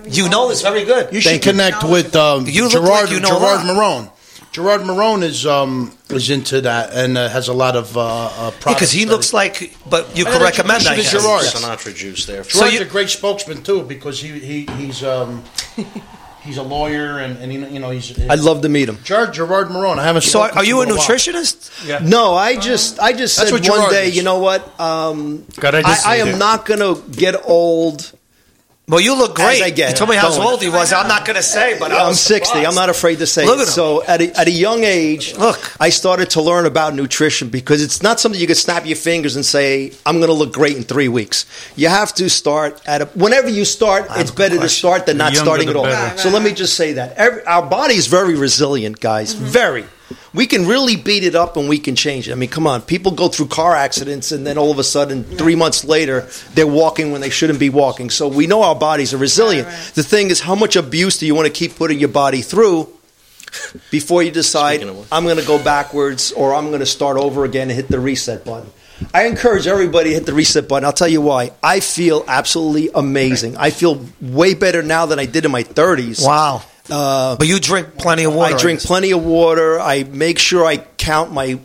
you 0.08 0.28
know 0.30 0.48
this 0.48 0.62
very 0.62 0.86
good. 0.86 1.12
You 1.12 1.20
should 1.20 1.42
connect 1.42 1.84
with 1.84 2.16
um, 2.16 2.46
You 2.48 2.70
Gerard 2.70 2.88
like 2.88 3.10
you 3.10 3.20
know 3.20 3.28
Gerard 3.28 3.66
lot. 3.66 3.76
Marone. 3.76 4.10
Gerard 4.52 4.80
Marone 4.82 5.22
is 5.22 5.44
um, 5.46 5.92
is 6.08 6.30
into 6.30 6.62
that 6.62 6.94
and 6.94 7.18
uh, 7.18 7.28
has 7.28 7.48
a 7.48 7.52
lot 7.52 7.76
of 7.76 7.94
uh, 7.98 8.00
uh, 8.00 8.50
products. 8.52 8.64
Because 8.64 8.92
he 8.92 9.04
that 9.04 9.10
looks 9.10 9.32
like, 9.34 9.76
but 9.90 10.16
you 10.16 10.24
I 10.26 10.30
could 10.32 10.42
recommend 10.42 10.82
you 10.84 10.96
that. 10.96 11.02
should 11.02 11.20
Gerard. 11.20 11.42
Sinatra 11.42 11.94
juice 11.94 12.24
there. 12.24 12.42
Gerard's 12.42 12.72
you- 12.74 12.80
a 12.80 12.84
great 12.86 13.10
spokesman 13.10 13.62
too 13.62 13.82
because 13.82 14.18
he, 14.22 14.38
he 14.38 14.66
he's 14.78 15.02
um, 15.04 15.42
he's 16.44 16.58
a 16.58 16.62
lawyer 16.62 17.18
and, 17.18 17.38
and 17.38 17.50
he, 17.50 17.58
you 17.58 17.78
know 17.80 17.90
he's. 17.90 18.18
I'd 18.28 18.40
love 18.40 18.62
to 18.62 18.68
meet 18.68 18.88
him. 18.88 18.98
Gerard 19.02 19.32
Gerard 19.34 19.68
Marone. 19.68 19.98
I 19.98 20.04
haven't. 20.04 20.22
So 20.22 20.42
are, 20.42 20.52
are 20.52 20.64
you 20.64 20.80
a 20.80 20.84
him 20.84 20.90
in 20.90 20.96
while. 20.96 21.06
nutritionist? 21.06 22.08
No, 22.08 22.34
I 22.34 22.56
just 22.56 23.00
I 23.00 23.12
just 23.12 23.36
That's 23.36 23.50
said 23.50 23.54
one 23.54 23.62
Gerard 23.62 23.90
day, 23.90 24.08
is. 24.08 24.16
you 24.16 24.22
know 24.22 24.38
what? 24.38 24.78
Um, 24.78 25.46
God, 25.58 25.74
I 25.74 25.78
I, 25.78 25.82
just 25.82 26.06
I 26.06 26.22
need 26.22 26.32
am 26.32 26.38
not 26.38 26.66
going 26.66 26.80
to 26.80 27.02
get 27.16 27.34
old. 27.48 28.12
Well, 28.86 29.00
you 29.00 29.16
look 29.16 29.34
great. 29.34 29.56
As 29.56 29.62
I 29.62 29.70
get 29.70 29.90
you 29.92 29.96
told 29.96 30.10
me 30.10 30.16
how 30.16 30.30
old 30.42 30.60
he 30.60 30.68
was. 30.68 30.92
I'm 30.92 31.08
not 31.08 31.24
going 31.24 31.36
to 31.36 31.42
say, 31.42 31.78
but 31.78 31.90
I 31.90 32.00
I'm 32.02 32.08
was 32.08 32.20
60. 32.20 32.66
I'm 32.66 32.74
not 32.74 32.90
afraid 32.90 33.18
to 33.20 33.26
say 33.26 33.46
Look 33.46 33.56
it. 33.58 33.62
at 33.62 33.68
him. 33.68 33.72
So 33.72 34.04
at 34.04 34.20
a, 34.20 34.38
at 34.38 34.46
a 34.46 34.50
young 34.50 34.84
age, 34.84 35.34
Look. 35.38 35.74
I 35.80 35.88
started 35.88 36.28
to 36.30 36.42
learn 36.42 36.66
about 36.66 36.94
nutrition 36.94 37.48
because 37.48 37.82
it's 37.82 38.02
not 38.02 38.20
something 38.20 38.38
you 38.38 38.46
can 38.46 38.56
snap 38.56 38.84
your 38.84 38.96
fingers 38.96 39.36
and 39.36 39.44
say, 39.44 39.92
I'm 40.04 40.18
going 40.18 40.28
to 40.28 40.34
look 40.34 40.52
great 40.52 40.76
in 40.76 40.82
three 40.82 41.08
weeks. 41.08 41.46
You 41.76 41.88
have 41.88 42.12
to 42.16 42.28
start 42.28 42.82
at 42.86 43.00
a, 43.00 43.06
whenever 43.14 43.48
you 43.48 43.64
start, 43.64 44.04
it's 44.10 44.30
better 44.30 44.58
to 44.60 44.68
start 44.68 45.06
than 45.06 45.16
The 45.16 45.24
not 45.24 45.34
starting 45.36 45.70
at 45.70 45.76
all. 45.76 45.84
better. 45.84 46.18
So 46.18 46.28
let 46.28 46.42
me 46.42 46.52
just 46.52 46.74
say 46.76 46.92
that. 46.92 47.16
Every, 47.16 47.42
our 47.46 47.62
body 47.66 47.94
is 47.94 48.06
very 48.06 48.34
resilient, 48.34 49.00
guys. 49.00 49.34
Mm-hmm. 49.34 49.44
Very. 49.46 49.84
We 50.32 50.46
can 50.46 50.66
really 50.66 50.96
beat 50.96 51.24
it 51.24 51.34
up 51.34 51.56
and 51.56 51.68
we 51.68 51.78
can 51.78 51.94
change 51.96 52.28
it. 52.28 52.32
I 52.32 52.34
mean, 52.34 52.50
come 52.50 52.66
on. 52.66 52.82
People 52.82 53.12
go 53.12 53.28
through 53.28 53.46
car 53.46 53.74
accidents 53.74 54.32
and 54.32 54.46
then 54.46 54.58
all 54.58 54.70
of 54.70 54.78
a 54.78 54.84
sudden, 54.84 55.24
three 55.24 55.54
months 55.54 55.84
later, 55.84 56.28
they're 56.54 56.66
walking 56.66 57.12
when 57.12 57.20
they 57.20 57.30
shouldn't 57.30 57.58
be 57.60 57.70
walking. 57.70 58.10
So 58.10 58.28
we 58.28 58.46
know 58.46 58.62
our 58.62 58.74
bodies 58.74 59.14
are 59.14 59.18
resilient. 59.18 59.68
The 59.94 60.02
thing 60.02 60.30
is, 60.30 60.40
how 60.40 60.54
much 60.54 60.76
abuse 60.76 61.18
do 61.18 61.26
you 61.26 61.34
want 61.34 61.46
to 61.46 61.52
keep 61.52 61.76
putting 61.76 61.98
your 61.98 62.08
body 62.08 62.42
through 62.42 62.88
before 63.90 64.22
you 64.22 64.30
decide, 64.30 64.82
I'm 65.12 65.24
going 65.24 65.38
to 65.38 65.46
go 65.46 65.62
backwards 65.62 66.32
or 66.32 66.54
I'm 66.54 66.68
going 66.68 66.80
to 66.80 66.86
start 66.86 67.16
over 67.16 67.44
again 67.44 67.68
and 67.70 67.76
hit 67.76 67.88
the 67.88 68.00
reset 68.00 68.44
button? 68.44 68.70
I 69.12 69.26
encourage 69.26 69.66
everybody 69.66 70.10
to 70.10 70.14
hit 70.14 70.26
the 70.26 70.34
reset 70.34 70.68
button. 70.68 70.84
I'll 70.84 70.92
tell 70.92 71.08
you 71.08 71.20
why. 71.20 71.52
I 71.62 71.80
feel 71.80 72.24
absolutely 72.28 72.90
amazing. 72.94 73.56
I 73.56 73.70
feel 73.70 74.06
way 74.20 74.54
better 74.54 74.82
now 74.82 75.06
than 75.06 75.18
I 75.18 75.26
did 75.26 75.44
in 75.44 75.50
my 75.50 75.64
30s. 75.64 76.24
Wow. 76.24 76.62
Uh, 76.90 77.36
but 77.36 77.46
you 77.46 77.58
drink 77.58 77.96
plenty 77.96 78.24
of 78.24 78.34
water. 78.34 78.54
I 78.54 78.58
drink 78.58 78.80
plenty 78.80 79.12
of 79.12 79.24
water. 79.24 79.80
I 79.80 80.04
make 80.04 80.38
sure 80.38 80.64
I 80.64 80.78
count 80.78 81.32
my 81.32 81.58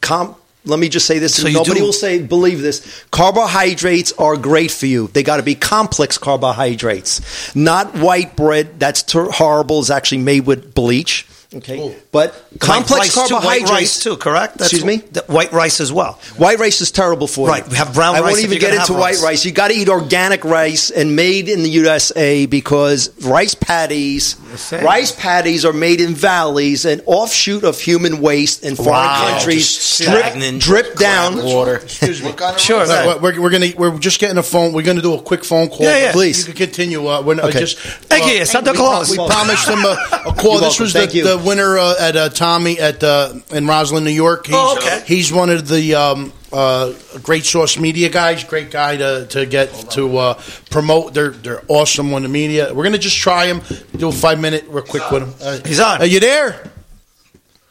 comp. 0.00 0.36
Let 0.64 0.78
me 0.78 0.88
just 0.88 1.06
say 1.06 1.18
this: 1.18 1.34
So 1.34 1.48
nobody 1.48 1.80
do- 1.80 1.86
will 1.86 1.92
say 1.92 2.22
believe 2.22 2.60
this. 2.60 3.04
Carbohydrates 3.10 4.12
are 4.12 4.36
great 4.36 4.70
for 4.70 4.86
you. 4.86 5.08
They 5.08 5.22
got 5.22 5.38
to 5.38 5.42
be 5.42 5.54
complex 5.54 6.18
carbohydrates, 6.18 7.54
not 7.56 7.96
white 7.96 8.36
bread. 8.36 8.78
That's 8.78 9.02
ter- 9.02 9.30
horrible. 9.30 9.80
It's 9.80 9.90
actually 9.90 10.18
made 10.18 10.46
with 10.46 10.74
bleach. 10.74 11.26
Okay, 11.52 11.96
but 12.12 12.32
complex 12.60 13.08
rice 13.08 13.14
too, 13.14 13.20
white 13.20 13.30
carbohydrates 13.42 13.70
rice 13.72 14.02
too, 14.04 14.16
correct? 14.16 14.58
That's- 14.58 14.72
Excuse 14.72 14.84
me. 14.84 14.98
the 15.10 15.24
white 15.26 15.50
rice 15.52 15.80
as 15.80 15.92
well. 15.92 16.12
White 16.36 16.60
rice 16.60 16.80
is 16.80 16.92
terrible 16.92 17.26
for 17.26 17.48
you. 17.48 17.52
Right, 17.52 17.68
we 17.68 17.76
have 17.76 17.92
brown 17.92 18.14
rice. 18.14 18.22
I 18.22 18.26
won't 18.26 18.38
even 18.44 18.58
get 18.60 18.70
into 18.72 18.92
have 18.92 18.96
white 18.96 19.14
rice. 19.14 19.22
rice. 19.24 19.44
You 19.44 19.50
got 19.50 19.68
to 19.68 19.74
eat 19.74 19.88
organic 19.88 20.44
rice 20.44 20.90
and 20.90 21.16
made 21.16 21.48
in 21.48 21.64
the 21.64 21.70
USA 21.70 22.46
because 22.46 23.10
rice 23.24 23.54
patties, 23.56 24.36
rice 24.70 25.10
patties 25.10 25.64
are 25.64 25.72
made 25.72 26.00
in 26.00 26.14
valleys 26.14 26.84
and 26.84 27.02
offshoot 27.06 27.64
of 27.64 27.80
human 27.80 28.20
waste 28.20 28.62
in 28.64 28.76
foreign 28.76 28.90
Wow, 28.92 29.30
countries. 29.32 29.76
just 29.98 30.02
Drip, 30.02 30.60
drip 30.60 30.96
down. 30.98 31.42
water. 31.44 31.78
Excuse 31.78 32.22
me. 32.22 32.32
Sure. 32.58 32.82
Uh, 32.82 33.18
we're, 33.20 33.40
we're 33.40 33.50
gonna 33.50 33.70
we're 33.76 33.98
just 33.98 34.20
getting 34.20 34.38
a 34.38 34.42
phone. 34.44 34.72
We're 34.72 34.82
gonna 34.86 35.02
do 35.02 35.14
a 35.14 35.20
quick 35.22 35.44
phone 35.44 35.68
call. 35.68 35.80
Yeah, 35.82 35.98
yeah. 35.98 36.12
Please. 36.12 36.38
You 36.46 36.54
can 36.54 36.66
continue. 36.66 37.08
Uh, 37.08 37.22
we're, 37.22 37.40
uh, 37.40 37.48
Okay. 37.48 37.58
just 37.58 37.76
Thank 37.78 38.32
you, 38.32 38.44
Santa 38.44 38.72
Claus. 38.72 39.10
We 39.10 39.16
promised 39.16 39.68
him 39.68 39.80
a, 39.80 39.98
a 40.28 40.32
call. 40.34 40.52
You're 40.52 40.60
this 40.60 40.78
welcome. 40.78 40.84
was 40.84 40.92
Thank 40.92 41.10
the, 41.10 41.16
you. 41.18 41.24
the 41.24 41.39
winner 41.44 41.78
uh, 41.78 41.94
at 42.00 42.16
uh, 42.16 42.28
Tommy 42.28 42.78
at 42.78 43.02
uh, 43.02 43.34
in 43.52 43.66
Roslyn, 43.66 44.04
New 44.04 44.10
York. 44.10 44.46
He's, 44.46 44.54
Oh, 44.58 44.76
okay. 44.78 45.02
He's 45.06 45.32
one 45.32 45.50
of 45.50 45.68
the 45.68 45.94
um, 45.94 46.32
uh, 46.52 46.92
great 47.22 47.44
source 47.44 47.78
media 47.78 48.08
guys. 48.08 48.44
Great 48.44 48.70
guy 48.70 48.96
to, 48.96 49.26
to 49.30 49.46
get 49.46 49.68
to 49.92 50.16
uh, 50.18 50.42
promote. 50.70 51.14
They're 51.14 51.30
they're 51.30 51.62
awesome 51.68 52.12
on 52.14 52.22
the 52.22 52.28
media. 52.28 52.72
We're 52.74 52.84
gonna 52.84 52.98
just 52.98 53.18
try 53.18 53.46
him. 53.46 53.60
Do 53.96 54.08
a 54.08 54.12
five 54.12 54.40
minute 54.40 54.64
real 54.68 54.84
quick 54.84 55.10
with 55.10 55.22
him. 55.22 55.34
Uh, 55.40 55.58
He's 55.66 55.80
on. 55.80 56.00
Are 56.00 56.06
you 56.06 56.20
there? 56.20 56.62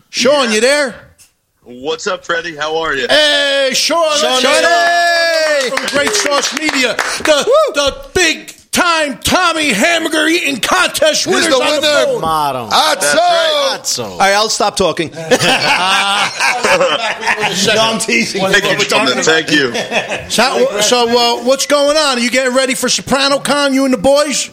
Sean, 0.10 0.52
you 0.52 0.60
there? 0.62 0.96
What's 1.64 2.08
up, 2.08 2.26
Freddie? 2.26 2.56
How 2.56 2.78
are 2.78 2.96
you? 2.96 3.06
Hey, 3.08 3.70
Sean, 3.76 4.18
Sean, 4.18 4.42
Sean 4.42 4.52
hey! 4.64 5.70
from 5.70 5.86
Great 5.88 6.14
Sauce 6.14 6.52
Media, 6.58 6.96
the 6.96 7.52
the 7.76 8.10
big 8.16 8.52
time 8.72 9.18
Tommy 9.20 9.70
Hamburger 9.74 10.28
eating 10.28 10.60
contest 10.62 11.26
Who's 11.26 11.36
winners 11.36 11.48
the 11.50 11.56
on 11.56 11.72
winner? 11.82 12.06
phone. 12.06 12.22
Motto. 12.22 12.70
Atso! 12.72 14.04
All 14.04 14.18
right, 14.20 14.34
I'll 14.34 14.50
stop 14.50 14.76
talking. 14.78 15.10
No, 15.10 15.20
I'm 17.82 18.00
teasing. 18.00 18.42
Thank 18.42 18.64
you, 18.82 18.88
gentlemen. 18.88 19.24
Thank 19.24 19.52
you. 19.52 19.74
So, 20.30 20.82
so 20.82 21.08
uh, 21.10 21.44
what's 21.44 21.66
going 21.66 21.98
on? 21.98 22.18
Are 22.18 22.22
you 22.22 22.30
getting 22.32 22.56
ready 22.56 22.76
for 22.76 22.90
Soprano 22.90 23.40
Con? 23.40 23.74
You 23.74 23.86
and 23.86 23.94
the 23.94 23.98
boys? 23.98 24.52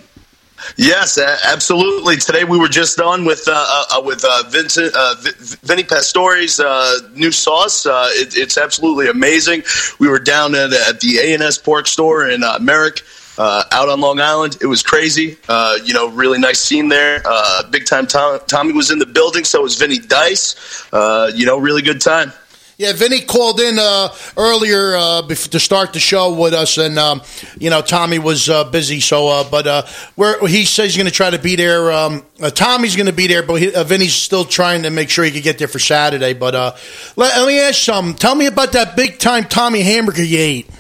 Yes, 0.77 1.19
absolutely. 1.19 2.17
Today 2.17 2.45
we 2.45 2.59
were 2.59 2.69
just 2.69 2.99
on 2.99 3.25
with 3.27 3.45
uh, 3.47 3.53
uh, 3.93 4.01
with 4.03 4.25
uh, 4.27 4.45
Vincent 4.49 4.93
uh, 4.97 5.15
Vinny 5.63 5.85
Pastore's 5.85 6.59
uh, 6.59 6.99
new 7.15 7.31
sauce. 7.31 7.85
Uh, 7.87 8.09
it, 8.13 8.35
it's 8.37 8.57
absolutely 8.57 9.09
amazing. 9.09 9.63
We 10.01 10.09
were 10.09 10.19
down 10.19 10.55
at, 10.55 10.73
at 10.73 11.01
the 11.01 11.19
A 11.19 11.35
and 11.35 11.43
S 11.43 11.59
Pork 11.59 11.87
Store 11.87 12.27
in 12.29 12.43
uh, 12.43 12.59
Merrick. 12.61 13.03
Uh, 13.39 13.65
out 13.73 13.89
on 13.89 14.01
Long 14.01 14.21
Island, 14.21 14.57
it 14.61 14.67
was 14.67 14.83
crazy. 14.83 15.37
Uh, 15.49 15.79
you 15.85 15.93
know, 15.93 16.09
really 16.09 16.39
nice 16.39 16.61
scene 16.61 16.89
there. 16.89 17.21
Uh, 17.25 17.65
big 17.71 17.87
time 17.87 18.07
Tom, 18.07 18.41
Tommy 18.47 18.73
was 18.73 18.91
in 18.91 18.99
the 18.99 19.07
building, 19.07 19.45
so 19.45 19.63
was 19.63 19.77
Vinny 19.77 19.99
Dice. 19.99 20.87
Uh, 20.93 21.31
you 21.35 21.45
know, 21.45 21.59
really 21.59 21.83
good 21.83 22.01
time. 22.01 22.33
Yeah, 22.79 22.93
Vinny 22.93 23.23
called 23.23 23.59
in 23.59 23.79
uh, 23.79 24.15
earlier 24.37 24.97
uh, 24.97 25.23
to 25.23 25.59
start 25.59 25.95
the 25.95 25.99
show 25.99 26.35
with 26.35 26.53
us, 26.53 26.77
and 26.77 26.99
um, 26.99 27.23
you 27.59 27.71
know 27.71 27.81
Tommy 27.81 28.19
was 28.19 28.51
busy. 28.71 29.01
So, 29.01 29.49
but 29.51 29.89
he 30.47 30.67
says 30.67 30.85
he's 30.85 30.97
going 30.97 31.07
to 31.07 31.13
try 31.13 31.31
to 31.31 31.39
be 31.39 31.57
there. 31.57 31.91
Um, 31.91 32.23
Tommy's 32.55 32.95
going 32.95 33.07
to 33.07 33.15
be 33.15 33.29
there, 33.29 33.43
but 33.43 33.55
he, 33.63 33.71
Vinny's 33.71 34.15
still 34.15 34.45
trying 34.45 34.83
to 34.83 34.91
make 34.91 35.09
sure 35.09 35.25
he 35.25 35.31
can 35.31 35.41
get 35.41 35.57
there 35.57 35.69
for 35.69 35.79
Saturday. 35.79 36.35
But 36.35 36.53
let, 37.17 37.35
let 37.39 37.47
me 37.47 37.59
ask 37.61 37.83
something. 37.83 38.15
Tell 38.15 38.35
me 38.35 38.45
about 38.45 38.73
that 38.73 38.95
big 38.95 39.19
time 39.19 39.45
Tommy 39.45 39.81
hamburger 39.81 40.23
you 40.23 40.39
ate. 40.39 40.71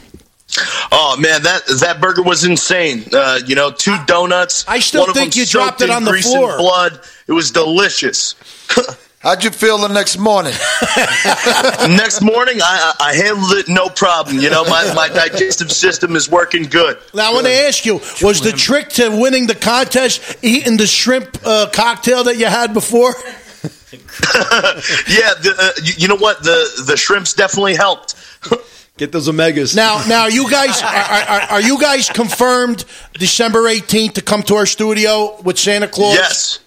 Oh 0.92 1.16
man, 1.18 1.42
that 1.42 1.66
that 1.80 2.00
burger 2.00 2.22
was 2.22 2.44
insane. 2.44 3.04
Uh, 3.12 3.40
you 3.46 3.54
know, 3.54 3.70
two 3.70 3.96
donuts. 4.06 4.64
I 4.66 4.78
still 4.80 5.02
one 5.02 5.10
of 5.10 5.16
think 5.16 5.36
you 5.36 5.46
dropped 5.46 5.82
it 5.82 5.90
on 5.90 6.04
the 6.04 6.12
floor. 6.14 6.58
blood. 6.58 7.00
It 7.26 7.32
was 7.32 7.50
delicious. 7.50 8.34
How'd 9.26 9.42
you 9.42 9.50
feel 9.50 9.78
the 9.78 9.88
next 9.88 10.18
morning? 10.18 10.52
Next 11.96 12.22
morning, 12.22 12.60
I, 12.62 12.92
I 13.00 13.08
I 13.10 13.14
handled 13.14 13.58
it 13.58 13.68
no 13.68 13.88
problem. 13.88 14.38
You 14.38 14.50
know, 14.50 14.62
my, 14.64 14.92
my 14.94 15.08
digestive 15.08 15.72
system 15.72 16.14
is 16.14 16.30
working 16.30 16.64
good. 16.64 16.98
Now, 17.12 17.30
I 17.30 17.34
want 17.34 17.46
to 17.46 17.52
ask 17.52 17.84
you: 17.84 17.94
Was 18.22 18.40
the 18.40 18.52
trick 18.52 18.90
to 18.90 19.08
winning 19.08 19.48
the 19.48 19.56
contest 19.56 20.36
eating 20.42 20.76
the 20.76 20.86
shrimp 20.86 21.38
uh, 21.44 21.68
cocktail 21.72 22.24
that 22.24 22.36
you 22.36 22.46
had 22.46 22.72
before? 22.72 23.14
yeah, 23.92 25.34
the, 25.42 25.54
uh, 25.58 25.70
you, 25.82 25.92
you 25.98 26.08
know 26.08 26.16
what? 26.16 26.44
The 26.44 26.84
the 26.86 26.96
shrimps 26.96 27.32
definitely 27.32 27.74
helped. 27.74 28.14
Get 28.96 29.12
those 29.12 29.28
omegas. 29.28 29.76
Now, 29.76 30.02
now, 30.08 30.26
you 30.26 30.50
guys 30.50 30.82
are, 30.82 30.86
are, 30.86 31.40
are 31.52 31.60
you 31.60 31.78
guys 31.78 32.08
confirmed 32.08 32.84
December 33.12 33.68
eighteenth 33.68 34.14
to 34.14 34.22
come 34.22 34.42
to 34.44 34.54
our 34.54 34.64
studio 34.64 35.38
with 35.42 35.58
Santa 35.58 35.86
Claus? 35.86 36.14
Yes, 36.14 36.58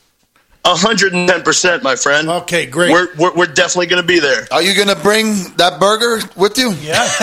hundred 0.66 1.14
and 1.14 1.28
ten 1.28 1.42
percent, 1.42 1.82
my 1.84 1.96
friend. 1.96 2.30
Okay, 2.30 2.66
great. 2.66 2.92
We're 2.92 3.08
we're, 3.18 3.34
we're 3.36 3.46
definitely 3.48 3.88
going 3.88 4.02
to 4.02 4.08
be 4.08 4.20
there. 4.20 4.46
Are 4.52 4.62
you 4.62 4.76
going 4.76 4.96
to 4.96 5.02
bring 5.02 5.34
that 5.58 5.80
burger 5.80 6.20
with 6.36 6.58
you? 6.58 6.72
Yeah. 6.74 7.08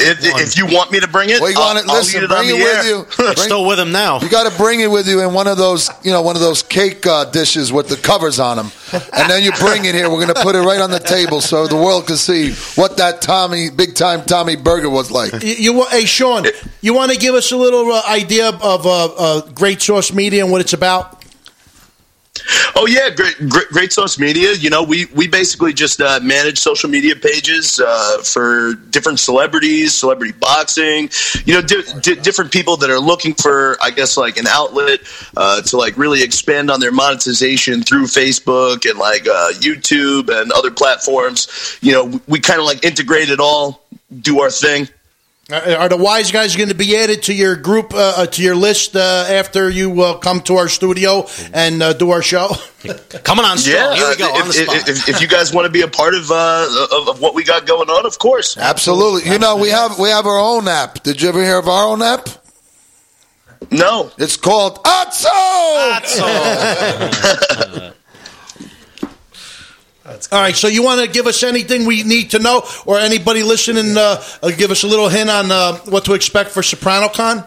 If, 0.00 0.18
if 0.22 0.56
you 0.56 0.66
want 0.66 0.92
me 0.92 1.00
to 1.00 1.08
bring 1.08 1.30
it, 1.30 1.40
Well, 1.40 1.50
you 1.50 1.56
I'll, 1.58 1.74
want 1.74 1.78
it? 1.84 1.90
I'll 1.90 1.96
Listen, 1.98 2.20
eat 2.20 2.24
it 2.24 2.30
on 2.30 2.38
bring 2.38 2.48
it 2.50 2.52
the 2.52 2.64
with 2.64 2.76
air. 2.76 2.84
you. 2.84 3.00
It's 3.08 3.16
Bring- 3.16 3.36
still 3.36 3.66
with 3.66 3.78
him 3.78 3.90
now. 3.92 4.20
You 4.20 4.28
got 4.28 4.50
to 4.50 4.56
bring 4.56 4.80
it 4.80 4.86
with 4.90 5.08
you 5.08 5.20
in 5.26 5.32
one 5.34 5.46
of 5.46 5.56
those, 5.56 5.90
you 6.04 6.12
know, 6.12 6.22
one 6.22 6.36
of 6.36 6.40
those 6.42 6.62
cake 6.62 7.06
uh, 7.06 7.24
dishes 7.26 7.72
with 7.72 7.88
the 7.88 7.96
covers 7.96 8.38
on 8.38 8.56
them, 8.56 8.70
and 8.92 9.30
then 9.30 9.42
you 9.42 9.52
bring 9.52 9.84
it 9.84 9.94
here. 9.94 10.08
We're 10.10 10.24
going 10.24 10.34
to 10.34 10.42
put 10.42 10.54
it 10.54 10.60
right 10.60 10.80
on 10.80 10.90
the 10.90 11.00
table 11.00 11.40
so 11.40 11.66
the 11.66 11.76
world 11.76 12.06
can 12.06 12.16
see 12.16 12.52
what 12.80 12.96
that 12.98 13.20
Tommy, 13.22 13.70
big 13.70 13.94
time 13.94 14.22
Tommy 14.24 14.56
burger 14.56 14.88
was 14.90 15.10
like. 15.10 15.32
You, 15.42 15.54
you 15.54 15.84
hey 15.90 16.04
Sean, 16.04 16.46
you 16.80 16.94
want 16.94 17.12
to 17.12 17.18
give 17.18 17.34
us 17.34 17.50
a 17.52 17.56
little 17.56 17.90
uh, 17.92 18.02
idea 18.08 18.48
of 18.50 18.86
uh, 18.86 19.04
uh, 19.06 19.40
Great 19.52 19.82
Source 19.82 20.12
Media 20.12 20.42
and 20.44 20.52
what 20.52 20.60
it's 20.60 20.72
about? 20.74 21.24
Oh 22.76 22.86
yeah, 22.86 23.10
great, 23.10 23.36
great, 23.48 23.68
great 23.68 23.92
sauce 23.92 24.18
media. 24.18 24.52
You 24.52 24.70
know, 24.70 24.82
we 24.82 25.06
we 25.06 25.28
basically 25.28 25.72
just 25.72 26.00
uh, 26.00 26.20
manage 26.22 26.58
social 26.58 26.88
media 26.88 27.16
pages 27.16 27.80
uh, 27.84 28.22
for 28.22 28.74
different 28.90 29.20
celebrities, 29.20 29.94
celebrity 29.94 30.32
boxing. 30.32 31.10
You 31.44 31.54
know, 31.54 31.62
di- 31.62 31.82
di- 32.00 32.20
different 32.20 32.52
people 32.52 32.76
that 32.78 32.90
are 32.90 33.00
looking 33.00 33.34
for, 33.34 33.76
I 33.82 33.90
guess, 33.90 34.16
like 34.16 34.36
an 34.36 34.46
outlet 34.46 35.00
uh, 35.36 35.62
to 35.62 35.76
like 35.76 35.96
really 35.96 36.22
expand 36.22 36.70
on 36.70 36.80
their 36.80 36.92
monetization 36.92 37.82
through 37.82 38.04
Facebook 38.04 38.88
and 38.88 38.98
like 38.98 39.26
uh, 39.26 39.52
YouTube 39.54 40.28
and 40.30 40.52
other 40.52 40.70
platforms. 40.70 41.78
You 41.80 41.92
know, 41.92 42.04
we, 42.04 42.20
we 42.26 42.40
kind 42.40 42.60
of 42.60 42.66
like 42.66 42.84
integrate 42.84 43.30
it 43.30 43.40
all, 43.40 43.82
do 44.20 44.40
our 44.40 44.50
thing. 44.50 44.88
Uh, 45.50 45.76
Are 45.78 45.88
the 45.88 45.96
wise 45.96 46.30
guys 46.30 46.56
going 46.56 46.68
to 46.68 46.74
be 46.74 46.94
added 46.94 47.22
to 47.22 47.32
your 47.34 47.56
group, 47.56 47.94
uh, 47.94 48.12
uh, 48.16 48.26
to 48.26 48.42
your 48.42 48.54
list 48.54 48.94
uh, 48.94 49.24
after 49.30 49.70
you 49.70 50.02
uh, 50.02 50.18
come 50.18 50.42
to 50.42 50.56
our 50.56 50.68
studio 50.68 51.26
and 51.54 51.82
uh, 51.82 51.94
do 51.94 52.10
our 52.10 52.20
show? 52.20 52.48
Coming 53.24 53.46
on 53.46 53.56
strong. 53.56 53.74
Yeah, 53.74 53.94
Here 53.94 54.08
we 54.10 54.16
go 54.16 54.26
uh, 54.26 54.40
on 54.40 54.48
the 54.48 54.54
if, 54.54 54.68
spot. 54.68 54.88
if, 54.90 55.08
if 55.08 55.20
you 55.22 55.26
guys 55.26 55.54
want 55.54 55.64
to 55.64 55.72
be 55.72 55.80
a 55.80 55.88
part 55.88 56.14
of, 56.14 56.30
uh, 56.30 56.86
of 56.92 57.08
of 57.08 57.20
what 57.22 57.34
we 57.34 57.44
got 57.44 57.66
going 57.66 57.88
on, 57.88 58.04
of 58.04 58.18
course. 58.18 58.58
Absolutely. 58.58 59.30
You 59.32 59.38
know, 59.38 59.56
we 59.56 59.70
have 59.70 59.98
we 59.98 60.10
have 60.10 60.26
our 60.26 60.38
own 60.38 60.68
app. 60.68 61.02
Did 61.02 61.22
you 61.22 61.30
ever 61.30 61.42
hear 61.42 61.58
of 61.58 61.66
our 61.66 61.88
own 61.88 62.02
app? 62.02 62.28
No. 63.70 64.10
It's 64.18 64.36
called 64.36 64.84
Atso. 64.84 65.30
All 70.32 70.40
right, 70.40 70.56
so 70.56 70.68
you 70.68 70.82
want 70.82 71.00
to 71.00 71.08
give 71.08 71.26
us 71.26 71.42
anything 71.42 71.86
we 71.86 72.02
need 72.02 72.30
to 72.30 72.38
know, 72.38 72.62
or 72.86 72.98
anybody 72.98 73.42
listening, 73.42 73.96
uh, 73.96 74.22
uh, 74.42 74.50
give 74.50 74.70
us 74.70 74.82
a 74.82 74.86
little 74.86 75.08
hint 75.08 75.30
on 75.30 75.50
uh, 75.50 75.76
what 75.86 76.04
to 76.06 76.14
expect 76.14 76.50
for 76.50 76.62
SopranoCon? 76.62 77.46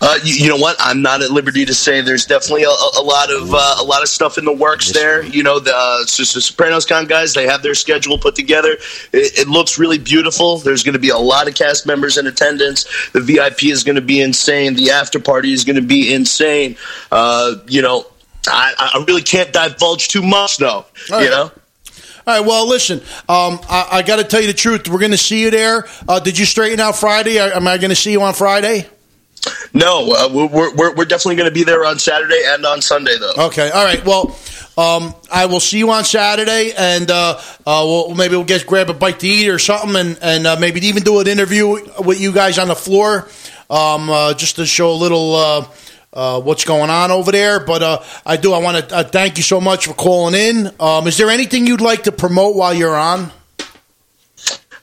Uh, 0.00 0.18
you, 0.22 0.34
you 0.34 0.48
know 0.48 0.56
what? 0.56 0.76
I'm 0.78 1.02
not 1.02 1.22
at 1.22 1.30
liberty 1.30 1.64
to 1.64 1.74
say. 1.74 2.00
There's 2.00 2.26
definitely 2.26 2.64
a, 2.64 2.68
a 2.68 3.02
lot 3.02 3.30
of 3.30 3.54
uh, 3.54 3.76
a 3.80 3.84
lot 3.84 4.02
of 4.02 4.08
stuff 4.08 4.38
in 4.38 4.44
the 4.44 4.52
works 4.52 4.92
there. 4.92 5.24
You 5.24 5.42
know, 5.42 5.58
the, 5.58 5.72
uh, 5.74 6.04
so, 6.04 6.24
so 6.24 6.40
Sopranos 6.40 6.84
Con 6.84 7.06
guys, 7.06 7.34
they 7.34 7.46
have 7.46 7.62
their 7.62 7.74
schedule 7.74 8.18
put 8.18 8.34
together. 8.34 8.72
It, 9.12 9.38
it 9.38 9.48
looks 9.48 9.78
really 9.78 9.98
beautiful. 9.98 10.58
There's 10.58 10.82
going 10.82 10.94
to 10.94 10.98
be 10.98 11.08
a 11.08 11.18
lot 11.18 11.48
of 11.48 11.54
cast 11.54 11.86
members 11.86 12.18
in 12.18 12.26
attendance. 12.26 12.84
The 13.12 13.20
VIP 13.20 13.64
is 13.64 13.84
going 13.84 13.96
to 13.96 14.02
be 14.02 14.20
insane. 14.20 14.74
The 14.74 14.90
after 14.90 15.18
party 15.18 15.52
is 15.52 15.64
going 15.64 15.76
to 15.76 15.82
be 15.82 16.12
insane. 16.12 16.76
Uh, 17.10 17.56
you 17.66 17.82
know. 17.82 18.06
I, 18.50 18.74
I 18.94 19.04
really 19.06 19.22
can't 19.22 19.52
divulge 19.52 20.08
too 20.08 20.22
much, 20.22 20.58
though. 20.58 20.68
All 20.68 20.86
You 21.10 21.14
right. 21.16 21.30
know. 21.30 21.50
All 22.26 22.40
right. 22.40 22.46
Well, 22.46 22.68
listen. 22.68 22.98
Um, 23.28 23.60
I, 23.68 23.88
I 23.92 24.02
got 24.02 24.16
to 24.16 24.24
tell 24.24 24.40
you 24.40 24.46
the 24.48 24.52
truth. 24.54 24.88
We're 24.88 24.98
going 24.98 25.12
to 25.12 25.16
see 25.18 25.40
you 25.42 25.50
there. 25.50 25.86
Uh, 26.08 26.20
did 26.20 26.38
you 26.38 26.44
straighten 26.44 26.80
out 26.80 26.96
Friday? 26.96 27.38
Am 27.38 27.66
I 27.66 27.78
going 27.78 27.90
to 27.90 27.96
see 27.96 28.12
you 28.12 28.22
on 28.22 28.34
Friday? 28.34 28.86
No, 29.72 30.12
uh, 30.12 30.28
we're, 30.32 30.74
we're 30.74 30.94
we're 30.94 31.04
definitely 31.04 31.36
going 31.36 31.48
to 31.48 31.54
be 31.54 31.62
there 31.64 31.84
on 31.84 31.98
Saturday 31.98 32.42
and 32.46 32.66
on 32.66 32.82
Sunday, 32.82 33.16
though. 33.18 33.46
Okay. 33.46 33.70
All 33.70 33.84
right. 33.84 34.04
Well, 34.04 34.36
um, 34.76 35.14
I 35.32 35.46
will 35.46 35.60
see 35.60 35.78
you 35.78 35.90
on 35.90 36.04
Saturday, 36.04 36.72
and 36.76 37.10
uh, 37.10 37.40
uh, 37.66 37.82
we'll, 37.84 38.14
maybe 38.14 38.36
we'll 38.36 38.44
get 38.44 38.66
grab 38.66 38.90
a 38.90 38.94
bite 38.94 39.20
to 39.20 39.26
eat 39.28 39.48
or 39.48 39.58
something, 39.58 39.96
and 39.96 40.18
and 40.20 40.46
uh, 40.46 40.56
maybe 40.58 40.84
even 40.86 41.02
do 41.02 41.20
an 41.20 41.28
interview 41.28 41.68
with 42.04 42.20
you 42.20 42.32
guys 42.32 42.58
on 42.58 42.68
the 42.68 42.74
floor, 42.76 43.28
um, 43.70 44.10
uh, 44.10 44.34
just 44.34 44.56
to 44.56 44.66
show 44.66 44.90
a 44.90 44.98
little. 44.98 45.66
Uh, 46.12 46.40
what's 46.40 46.64
going 46.64 46.90
on 46.90 47.10
over 47.10 47.30
there? 47.30 47.60
But 47.60 47.82
uh, 47.82 48.02
I 48.24 48.36
do. 48.36 48.52
I 48.52 48.58
want 48.58 48.88
to 48.88 48.96
uh, 48.96 49.04
thank 49.04 49.36
you 49.36 49.42
so 49.42 49.60
much 49.60 49.86
for 49.86 49.94
calling 49.94 50.34
in. 50.34 50.70
Um, 50.80 51.06
is 51.06 51.18
there 51.18 51.30
anything 51.30 51.66
you'd 51.66 51.80
like 51.80 52.04
to 52.04 52.12
promote 52.12 52.56
while 52.56 52.72
you're 52.72 52.96
on? 52.96 53.30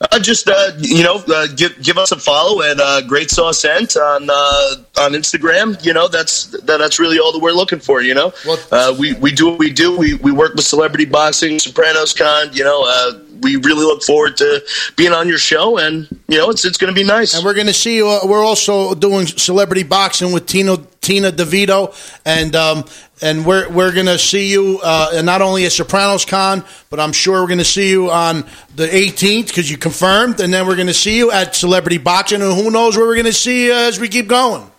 Uh, 0.01 0.19
just 0.19 0.47
uh, 0.49 0.71
you 0.77 1.03
know, 1.03 1.23
uh, 1.29 1.47
give 1.55 1.81
give 1.81 1.97
us 1.97 2.11
a 2.11 2.17
follow 2.17 2.61
at 2.61 2.79
uh, 2.79 3.01
Great 3.01 3.31
Sauce 3.31 3.63
Ent 3.63 3.95
on 3.95 4.29
uh, 4.29 4.75
on 4.99 5.13
Instagram. 5.13 5.83
You 5.85 5.93
know, 5.93 6.07
that's 6.07 6.47
that, 6.47 6.77
that's 6.77 6.99
really 6.99 7.17
all 7.17 7.31
that 7.31 7.39
we're 7.39 7.53
looking 7.53 7.79
for. 7.79 8.01
You 8.01 8.13
know, 8.13 8.33
uh, 8.71 8.93
we 8.99 9.13
we 9.13 9.31
do 9.31 9.49
what 9.49 9.59
we 9.59 9.71
do. 9.71 9.97
We 9.97 10.15
we 10.15 10.31
work 10.31 10.53
with 10.55 10.65
celebrity 10.65 11.05
boxing, 11.05 11.59
Sopranos 11.59 12.13
Con. 12.13 12.51
You 12.51 12.65
know, 12.65 12.83
uh, 12.85 13.19
we 13.45 13.57
really 13.57 13.85
look 13.85 14.01
forward 14.01 14.37
to 14.37 14.65
being 14.97 15.13
on 15.13 15.29
your 15.29 15.37
show, 15.37 15.77
and 15.77 16.07
you 16.27 16.37
know, 16.37 16.49
it's 16.49 16.65
it's 16.65 16.77
going 16.77 16.91
to 16.93 16.99
be 16.99 17.05
nice. 17.05 17.35
And 17.35 17.45
we're 17.45 17.53
going 17.53 17.67
to 17.67 17.73
see 17.73 17.95
you. 17.95 18.09
Uh, 18.09 18.21
we're 18.25 18.43
also 18.43 18.95
doing 18.95 19.27
celebrity 19.27 19.83
boxing 19.83 20.33
with 20.33 20.47
Tina 20.47 20.77
Tina 21.01 21.31
DeVito, 21.31 21.93
and 22.25 22.55
um, 22.55 22.85
and 23.21 23.45
we're 23.45 23.69
we're 23.69 23.91
going 23.91 24.07
to 24.07 24.17
see 24.17 24.51
you 24.51 24.79
uh, 24.83 25.21
not 25.23 25.43
only 25.43 25.65
at 25.65 25.71
Sopranos 25.71 26.25
Con, 26.25 26.65
but 26.89 26.99
I'm 26.99 27.13
sure 27.13 27.41
we're 27.41 27.47
going 27.47 27.59
to 27.59 27.63
see 27.63 27.91
you 27.91 28.09
on 28.09 28.45
the 28.75 28.87
18th 28.87 29.47
because 29.47 29.69
you 29.69 29.77
confirmed, 29.77 30.39
and 30.39 30.51
then 30.51 30.65
we're 30.65 30.75
going 30.75 30.87
to 30.87 30.93
see 30.93 31.15
you 31.15 31.31
at 31.31 31.55
Celebrity 31.55 31.99
Boxing, 31.99 32.41
and 32.41 32.51
who 32.53 32.71
knows 32.71 32.97
where 32.97 33.05
we're 33.05 33.13
going 33.13 33.25
to 33.25 33.33
see 33.33 33.67
you 33.67 33.73
as 33.73 33.99
we 33.99 34.09
keep 34.09 34.27
going. 34.27 34.69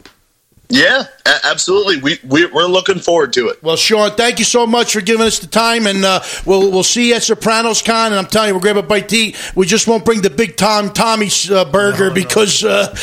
Yeah, 0.69 1.05
a- 1.25 1.47
absolutely. 1.47 1.99
We, 1.99 2.19
we 2.25 2.47
we're 2.47 2.67
looking 2.67 2.99
forward 2.99 3.33
to 3.35 3.49
it. 3.49 3.63
Well, 3.63 3.77
Sean, 3.77 4.11
thank 4.13 4.41
you 4.41 4.45
so 4.45 4.67
much 4.67 4.93
for 4.93 5.01
giving 5.01 5.25
us 5.25 5.39
the 5.39 5.47
time, 5.47 5.87
and 5.87 6.05
uh, 6.05 6.21
we'll 6.45 6.73
we'll 6.73 6.83
see 6.83 7.11
you 7.11 7.15
at 7.15 7.23
Sopranos 7.23 7.83
Con. 7.83 8.07
And 8.13 8.17
I'm 8.17 8.27
telling 8.27 8.49
you, 8.49 8.55
we'll 8.55 8.63
grab 8.63 8.77
a 8.77 8.83
bite 8.83 9.09
to 9.11 9.17
eat. 9.17 9.53
We 9.55 9.67
just 9.67 9.87
won't 9.87 10.05
bring 10.05 10.23
the 10.23 10.31
big 10.31 10.57
Tom 10.57 10.93
Tommy's 10.93 11.49
uh, 11.51 11.65
burger 11.67 12.11
because 12.11 12.65
uh, 12.65 12.89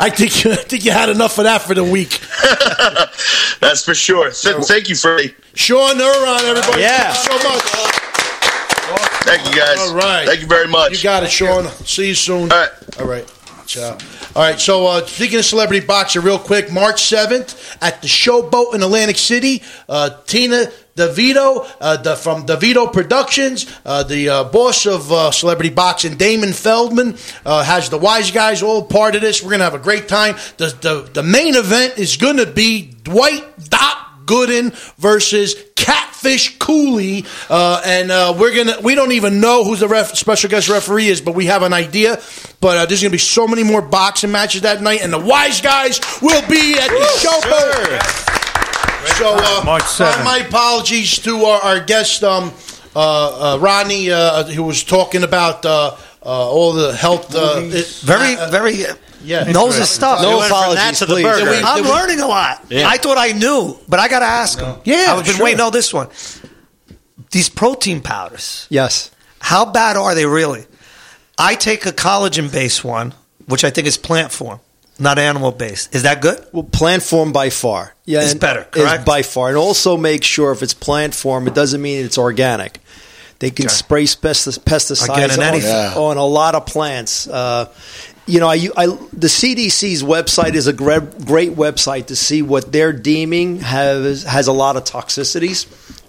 I 0.00 0.10
think 0.10 0.46
I 0.46 0.56
think 0.56 0.84
you 0.84 0.90
had 0.90 1.08
enough 1.08 1.38
of 1.38 1.44
that 1.44 1.62
for 1.62 1.74
the 1.74 1.84
week. 1.84 2.18
That's 3.60 3.84
for 3.84 3.94
sure. 3.94 4.30
Th- 4.32 4.56
thank 4.64 4.88
you, 4.88 4.96
Freddie. 4.96 5.34
Sean 5.54 5.96
Neuron, 5.96 6.42
everybody. 6.42 6.82
Yeah. 6.82 7.12
Thank 7.12 7.32
you 7.32 7.38
so 7.40 7.48
much. 7.48 7.62
Thank 9.24 9.48
you, 9.48 9.56
guys. 9.60 9.78
All 9.78 9.94
right. 9.96 10.26
Thank 10.26 10.40
you 10.40 10.46
very 10.46 10.68
much. 10.68 10.92
You 10.92 11.02
got 11.02 11.22
it, 11.24 11.30
Sean. 11.30 11.66
See 11.84 12.08
you 12.08 12.14
soon. 12.14 12.52
All 12.52 12.58
right. 12.58 13.00
All 13.00 13.06
right. 13.06 13.30
Ciao. 13.66 13.98
All 14.34 14.42
right. 14.42 14.60
So, 14.60 14.86
uh, 14.86 15.04
speaking 15.06 15.38
of 15.38 15.44
celebrity 15.44 15.84
boxer, 15.84 16.20
real 16.20 16.38
quick, 16.38 16.72
March 16.72 17.02
7th 17.02 17.76
at 17.82 18.00
the 18.00 18.08
Showboat 18.08 18.74
in 18.74 18.82
Atlantic 18.82 19.16
City, 19.16 19.62
uh, 19.88 20.10
Tina 20.24 20.70
DeVito 20.96 21.68
uh, 21.80 21.96
the, 21.98 22.16
from 22.16 22.46
DeVito 22.46 22.92
Productions, 22.92 23.66
uh, 23.84 24.02
the 24.02 24.28
uh, 24.28 24.44
boss 24.44 24.86
of 24.86 25.12
uh, 25.12 25.30
celebrity 25.30 25.70
boxing, 25.70 26.16
Damon 26.16 26.52
Feldman, 26.52 27.16
uh, 27.44 27.62
has 27.62 27.90
the 27.90 27.98
wise 27.98 28.30
guys 28.30 28.62
all 28.62 28.84
part 28.84 29.14
of 29.14 29.20
this. 29.20 29.42
We're 29.42 29.50
going 29.50 29.60
to 29.60 29.64
have 29.64 29.74
a 29.74 29.78
great 29.78 30.08
time. 30.08 30.36
The, 30.56 30.68
the, 30.80 31.10
the 31.12 31.22
main 31.22 31.54
event 31.54 31.98
is 31.98 32.16
going 32.16 32.38
to 32.38 32.46
be 32.46 32.94
Dwight 33.02 33.44
Doc 33.68 34.26
Gooden 34.26 34.72
versus 34.96 35.54
Catfish 36.26 36.58
Cooley, 36.58 37.24
uh, 37.48 37.80
and 37.84 38.10
uh, 38.10 38.34
we're 38.36 38.54
gonna. 38.54 38.80
We 38.82 38.94
don't 38.96 39.12
even 39.12 39.40
know 39.40 39.62
who 39.64 39.76
the 39.76 39.86
ref, 39.86 40.16
special 40.16 40.50
guest 40.50 40.68
referee 40.68 41.06
is, 41.06 41.20
but 41.20 41.34
we 41.36 41.46
have 41.46 41.62
an 41.62 41.72
idea. 41.72 42.20
But 42.60 42.78
uh, 42.78 42.86
there's 42.86 43.00
gonna 43.00 43.12
be 43.12 43.18
so 43.18 43.46
many 43.46 43.62
more 43.62 43.80
boxing 43.80 44.32
matches 44.32 44.62
that 44.62 44.82
night, 44.82 45.02
and 45.02 45.12
the 45.12 45.20
wise 45.20 45.60
guys 45.60 46.00
will 46.20 46.42
be 46.48 46.74
at 46.74 46.88
the 46.88 47.06
showboat. 47.20 48.32
So, 49.18 49.36
uh, 49.38 49.62
March 49.64 49.82
my, 49.82 50.06
7th. 50.06 50.24
my 50.24 50.38
apologies 50.38 51.20
to 51.20 51.44
our, 51.44 51.60
our 51.62 51.80
guest, 51.80 52.24
um, 52.24 52.52
uh, 52.96 53.54
uh, 53.54 53.58
Rodney, 53.58 54.10
uh, 54.10 54.42
who 54.44 54.64
was 54.64 54.82
talking 54.82 55.22
about 55.22 55.64
uh, 55.64 55.68
uh, 55.88 55.96
all 56.28 56.72
the 56.72 56.94
health. 56.96 57.34
Uh, 57.34 57.60
it- 57.62 57.86
Very, 58.02 58.36
uh, 58.36 58.50
very 58.50 58.84
yeah. 59.24 59.44
knows 59.44 59.76
his 59.76 59.88
stuff. 59.88 60.20
No 60.22 60.30
You 60.30 60.36
went 60.38 60.48
from 60.48 60.58
apologies, 60.58 60.98
to 60.98 61.06
the 61.06 61.14
please. 61.14 61.22
burger. 61.24 61.50
We- 61.50 61.62
I'm 61.62 61.84
we- 61.84 61.90
learning 61.90 62.20
a 62.20 62.26
lot. 62.26 62.64
Yeah. 62.68 62.88
I 62.88 62.96
thought 62.98 63.18
I 63.18 63.32
knew, 63.32 63.78
but 63.88 64.00
I 64.00 64.08
got 64.08 64.20
to 64.20 64.26
ask 64.26 64.58
him. 64.60 64.76
Yeah, 64.84 65.14
I've 65.16 65.24
been 65.24 65.34
sure. 65.34 65.44
waiting. 65.44 65.58
No, 65.58 65.70
this 65.70 65.92
one. 65.94 66.08
These 67.30 67.48
protein 67.48 68.00
powders. 68.00 68.66
Yes. 68.70 69.10
How 69.40 69.64
bad 69.64 69.96
are 69.96 70.14
they 70.14 70.26
really? 70.26 70.66
I 71.38 71.54
take 71.54 71.86
a 71.86 71.92
collagen 71.92 72.50
based 72.50 72.84
one, 72.84 73.14
which 73.46 73.64
I 73.64 73.70
think 73.70 73.86
is 73.86 73.96
plant 73.98 74.32
form, 74.32 74.60
not 74.98 75.18
animal 75.18 75.52
based. 75.52 75.94
Is 75.94 76.02
that 76.04 76.22
good? 76.22 76.44
Well, 76.52 76.62
plant 76.64 77.02
form 77.02 77.32
by 77.32 77.50
far. 77.50 77.94
Yeah, 78.06 78.22
It's 78.22 78.32
and- 78.32 78.40
better, 78.40 78.60
is 78.74 78.82
correct? 78.84 79.04
by 79.04 79.22
far, 79.22 79.48
and 79.48 79.56
also 79.58 79.96
make 79.96 80.24
sure 80.24 80.50
if 80.52 80.62
it's 80.62 80.72
plant 80.74 81.14
form, 81.14 81.46
it 81.46 81.54
doesn't 81.54 81.82
mean 81.82 82.04
it's 82.04 82.16
organic. 82.18 82.80
They 83.38 83.50
can 83.50 83.68
spray 83.68 84.04
pesticides 84.04 85.36
on, 85.36 85.42
anything. 85.42 85.70
on 85.70 86.16
a 86.16 86.24
lot 86.24 86.54
of 86.54 86.66
plants. 86.66 87.28
Uh, 87.28 87.70
you 88.26 88.40
know, 88.40 88.48
I, 88.48 88.68
I, 88.76 88.86
the 88.86 89.28
CDC's 89.28 90.02
website 90.02 90.54
is 90.54 90.66
a 90.66 90.72
great, 90.72 91.24
great 91.24 91.52
website 91.52 92.06
to 92.06 92.16
see 92.16 92.42
what 92.42 92.72
they're 92.72 92.92
deeming 92.92 93.60
has 93.60 94.24
has 94.24 94.48
a 94.48 94.52
lot 94.52 94.76
of 94.76 94.84
toxicities 94.84 95.66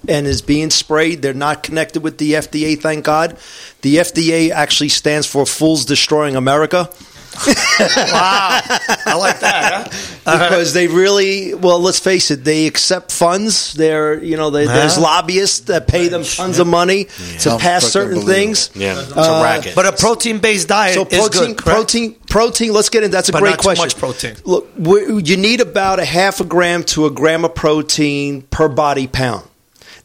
and 0.08 0.26
is 0.26 0.42
being 0.42 0.70
sprayed. 0.70 1.22
They're 1.22 1.34
not 1.34 1.64
connected 1.64 2.02
with 2.02 2.18
the 2.18 2.34
FDA, 2.34 2.80
thank 2.80 3.06
God. 3.06 3.38
The 3.82 3.98
FDA 3.98 4.50
actually 4.50 4.90
stands 4.90 5.28
for 5.28 5.46
Fools 5.46 5.86
Destroying 5.86 6.36
America. 6.36 6.90
wow, 7.80 8.60
I 9.06 9.16
like 9.18 9.40
that. 9.42 9.94
Huh? 10.26 10.38
because 10.50 10.74
they 10.74 10.88
really 10.88 11.54
well 11.54 11.80
let's 11.80 12.00
face 12.00 12.32
it 12.32 12.44
they 12.44 12.68
accept 12.68 13.12
funds 13.12 13.74
they're 13.74 14.22
you 14.22 14.36
know 14.36 14.50
they, 14.50 14.66
there's 14.66 14.98
lobbyists 14.98 15.62
that 15.62 15.88
pay 15.88 16.08
them 16.10 16.24
tons 16.24 16.60
of 16.60 16.68
money 16.68 17.06
to 17.06 17.50
Don't 17.50 17.62
pass 17.62 17.86
certain 17.86 18.22
things 18.24 18.70
it. 18.76 18.76
Yeah, 18.78 19.00
it's 19.02 19.12
a 19.12 19.20
Uh, 19.20 19.44
racket. 19.44 19.76
But 19.76 19.86
a 19.86 19.92
protein-based 19.94 20.68
diet 20.68 20.96
so 20.96 21.06
is 21.06 21.18
protein 21.20 21.54
good, 21.54 21.58
correct? 21.64 21.76
protein 21.78 22.16
protein 22.30 22.74
let's 22.74 22.90
get 22.90 23.04
in 23.04 23.12
that's 23.12 23.30
a 23.30 23.32
But 23.32 23.40
great 23.42 23.52
not 23.52 23.60
too 23.60 23.64
question 23.64 23.86
much 23.86 23.98
protein. 23.98 24.36
look 24.44 24.68
you 24.78 25.38
need 25.38 25.62
about 25.62 26.00
a 26.00 26.06
half 26.06 26.40
a 26.42 26.44
gram 26.44 26.84
to 26.86 27.06
a 27.06 27.12
gram 27.12 27.46
of 27.46 27.56
protein 27.56 28.42
per 28.44 28.68
body 28.68 29.08
pound 29.08 29.48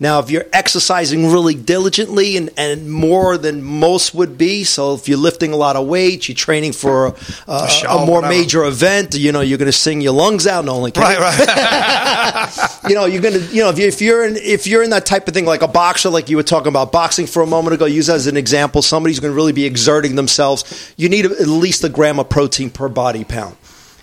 now, 0.03 0.19
if 0.19 0.33
you're 0.33 0.47
exercising 0.53 1.31
really 1.31 1.55
diligently 1.55 2.37
and, 2.37 2.51
and 2.57 2.91
more 2.91 3.39
than 3.39 3.63
most 3.63 4.13
would 4.15 4.37
be, 4.37 4.65
so 4.65 4.95
if 4.95 5.07
you're 5.07 5.17
lifting 5.17 5.53
a 5.53 5.57
lot 5.57 5.77
of 5.77 5.87
weight, 5.87 6.29
you're 6.29 6.35
training 6.35 6.73
for 6.73 7.07
a, 7.07 7.15
a, 7.47 7.69
show, 7.69 7.89
a 7.89 8.05
more 8.05 8.17
whatever. 8.17 8.35
major 8.35 8.65
event, 8.65 9.15
you 9.15 9.31
know, 9.31 9.43
you're 9.43 9.59
going 9.59 9.71
to 9.71 9.73
sing 9.73 10.01
your 10.01 10.13
lungs 10.13 10.45
out. 10.45 10.65
No, 10.65 10.73
only. 10.73 10.91
Right, 10.97 11.21
right. 11.21 12.81
you 12.89 12.97
know, 12.97 13.05
you're 13.05 13.23
gonna, 13.23 13.39
you 13.39 13.63
know, 13.63 13.69
if, 13.69 13.79
you, 13.79 13.87
if 13.87 14.03
you're 14.03 14.27
in, 14.27 14.35
if 14.35 14.67
you're 14.67 14.83
in 14.83 14.91
that 14.91 15.07
type 15.07 15.29
of 15.29 15.35
thing, 15.35 15.45
like 15.45 15.63
a 15.63 15.69
boxer, 15.69 16.11
like 16.11 16.29
you 16.29 16.37
were 16.37 16.43
talking 16.43 16.67
about 16.67 16.91
boxing 16.91 17.29
for 17.29 17.41
a 17.41 17.47
moment 17.47 17.75
ago, 17.75 17.85
use 17.85 18.11
as 18.11 18.27
an 18.27 18.37
example, 18.37 18.83
somebody's 18.83 19.21
going 19.21 19.31
to 19.31 19.37
really 19.37 19.53
be 19.53 19.67
exerting 19.67 20.17
themselves. 20.17 20.93
You 20.97 21.11
need 21.11 21.27
at 21.27 21.47
least 21.47 21.85
a 21.85 21.89
gram 21.89 22.19
of 22.19 22.29
protein 22.29 22.71
per 22.71 22.89
body 22.89 23.23
pound. 23.23 23.57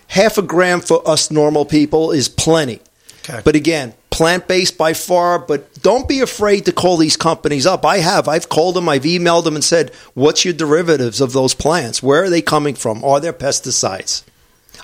Half 0.08 0.38
a 0.38 0.44
gram 0.44 0.80
for 0.80 1.06
us 1.06 1.30
normal 1.30 1.66
people 1.66 2.12
is 2.12 2.30
plenty. 2.30 2.80
Okay. 3.30 3.42
But 3.44 3.56
again, 3.56 3.94
plant 4.10 4.48
based 4.48 4.78
by 4.78 4.94
far. 4.94 5.40
But 5.40 5.82
don't 5.82 6.08
be 6.08 6.20
afraid 6.22 6.66
to 6.66 6.72
call 6.72 6.98
these 6.98 7.16
companies 7.18 7.66
up. 7.66 7.86
I 7.86 7.98
have. 8.00 8.28
I've 8.28 8.50
called 8.50 8.76
them. 8.76 8.90
I've 8.90 9.04
emailed 9.04 9.44
them 9.44 9.56
and 9.56 9.64
said, 9.64 9.92
"What's 10.14 10.44
your 10.46 10.54
derivatives 10.54 11.22
of 11.22 11.34
those 11.34 11.54
plants? 11.54 12.02
Where 12.04 12.24
are 12.24 12.30
they 12.30 12.42
coming 12.42 12.76
from? 12.76 13.04
Are 13.04 13.20
there 13.20 13.34
pesticides?" 13.34 14.24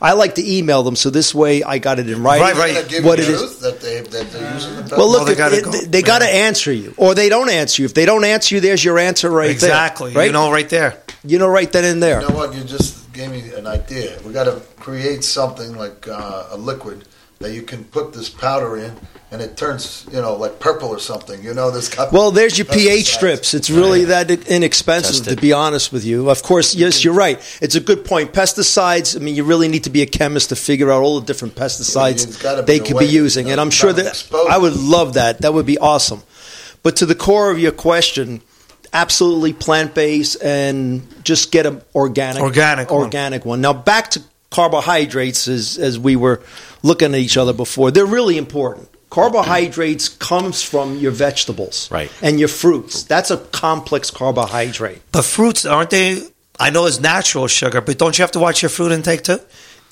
I 0.02 0.12
like 0.12 0.36
to 0.36 0.46
email 0.46 0.84
them 0.84 0.98
so 0.98 1.10
this 1.10 1.34
way 1.34 1.64
I 1.64 1.78
got 1.78 2.00
it 2.00 2.10
in 2.10 2.22
writing. 2.22 2.46
They're 2.90 3.02
What 3.02 3.18
you 3.18 3.24
it 3.24 3.28
the 3.28 3.34
is. 3.34 3.40
truth 3.40 3.60
that 3.62 3.80
they 3.82 4.02
that 4.02 4.30
they're 4.32 4.54
using 4.54 4.76
the 4.88 4.96
Well, 4.98 5.10
look, 5.10 5.22
No, 5.22 5.26
they 5.28 5.36
gotta 5.36 5.58
it- 5.60 5.64
go. 5.64 5.72
they, 5.72 6.02
got 6.02 6.20
to 6.20 6.26
answer 6.28 6.72
you, 6.74 6.94
or 6.98 7.16
they 7.16 7.30
don't 7.30 7.50
answer 7.50 7.82
you. 7.82 7.86
If 7.86 7.94
they 7.94 8.06
don't 8.06 8.26
answer 8.26 8.56
you, 8.56 8.62
there's 8.62 8.84
your 8.84 9.00
answer 9.00 9.30
right 9.32 9.50
Exactly. 9.50 10.12
there. 10.12 10.20
Right? 10.20 10.26
You 10.28 10.34
know, 10.34 10.52
right 10.52 10.68
there. 10.68 10.98
You 11.24 11.40
know, 11.40 11.48
right 11.48 11.72
then 11.72 11.86
and 11.86 12.04
there. 12.04 12.22
You 12.22 12.28
know 12.28 12.36
what? 12.36 12.54
You 12.54 12.64
just 12.66 13.12
gave 13.14 13.32
me 13.32 13.42
an 13.56 13.68
idea. 13.68 14.18
We 14.26 14.34
got 14.34 14.44
to 14.44 14.62
create 14.82 15.24
something 15.24 15.78
like 15.78 16.08
uh, 16.10 16.48
a 16.52 16.58
liquid 16.58 17.06
that 17.40 17.52
you 17.52 17.62
can 17.62 17.84
put 17.84 18.14
this 18.14 18.30
powder 18.30 18.78
in, 18.78 18.96
and 19.32 19.42
it 19.42 19.58
turns, 19.58 20.08
you 20.12 20.22
know, 20.22 20.36
like 20.36 20.60
purple 20.60 20.90
or 20.90 21.00
something. 21.00 21.44
You 21.44 21.54
know, 21.54 21.72
this. 21.72 21.90
got 21.90 22.12
Well, 22.12 22.32
there's 22.32 22.58
your 22.58 22.66
pH 22.78 23.14
strips. 23.14 23.54
It's 23.54 23.70
really 23.70 24.06
that 24.06 24.32
inexpensive, 24.48 25.26
to 25.28 25.36
be 25.36 25.52
honest 25.54 25.92
with 25.92 26.06
you. 26.06 26.30
Of 26.30 26.44
course, 26.44 26.76
yes, 26.76 27.04
you're 27.04 27.14
right. 27.14 27.38
It's 27.62 27.76
a 27.76 27.82
good 27.82 28.06
point. 28.06 28.32
Pesticides. 28.34 29.16
I 29.16 29.20
mean, 29.20 29.36
you 29.36 29.44
really 29.44 29.68
need 29.68 29.84
to 29.84 29.90
be 29.90 30.02
a 30.02 30.06
chemist 30.06 30.50
to 30.50 30.56
figure 30.56 30.92
out 30.92 31.02
all 31.02 31.20
the 31.20 31.26
different 31.26 31.56
pesticides 31.56 32.42
be 32.42 32.62
they 32.66 32.80
could 32.80 32.98
be 32.98 33.06
using, 33.06 33.52
and 33.52 33.60
I'm 33.60 33.72
sure 33.72 33.92
that 33.94 34.08
expose 34.08 34.48
I 34.50 34.58
would 34.58 34.76
love 34.76 35.16
that. 35.16 35.40
That 35.42 35.54
would 35.54 35.66
be 35.66 35.78
awesome. 35.78 36.24
But 36.84 36.98
to 36.98 37.06
the 37.06 37.16
core 37.16 37.50
of 37.52 37.58
your 37.60 37.72
question, 37.72 38.42
absolutely 38.94 39.54
plant 39.54 39.94
based 39.94 40.42
and 40.42 41.02
just 41.24 41.52
get 41.52 41.66
an 41.66 41.82
organic, 41.94 42.42
Organic 42.42 42.92
one. 42.92 43.04
organic 43.04 43.44
one. 43.46 43.60
Now 43.60 43.74
back 43.74 44.12
to 44.12 44.22
carbohydrates, 44.52 45.48
as 45.48 45.78
as 45.78 46.00
we 46.00 46.16
were 46.16 46.42
looking 46.90 47.14
at 47.16 47.20
each 47.28 47.38
other 47.42 47.54
before, 47.54 47.88
they're 47.92 48.14
really 48.20 48.38
important. 48.38 48.88
carbohydrates 49.10 50.10
comes 50.10 50.62
from 50.72 50.88
your 51.04 51.12
vegetables, 51.12 51.78
Right. 51.92 52.12
and 52.22 52.34
your 52.42 52.50
fruits. 52.62 53.04
That's 53.04 53.32
a 53.32 53.38
complex 53.64 54.12
carbohydrate. 54.12 55.02
But 55.12 55.24
fruits 55.24 55.66
aren't 55.66 55.90
they? 55.90 56.22
I 56.60 56.70
know 56.74 56.86
it's 56.90 57.00
natural 57.00 57.48
sugar, 57.48 57.80
but 57.82 57.98
don't 57.98 58.18
you 58.18 58.24
have 58.24 58.32
to 58.38 58.40
watch 58.40 58.62
your 58.62 58.70
fruit 58.78 58.92
intake 58.92 59.24
too? 59.24 59.40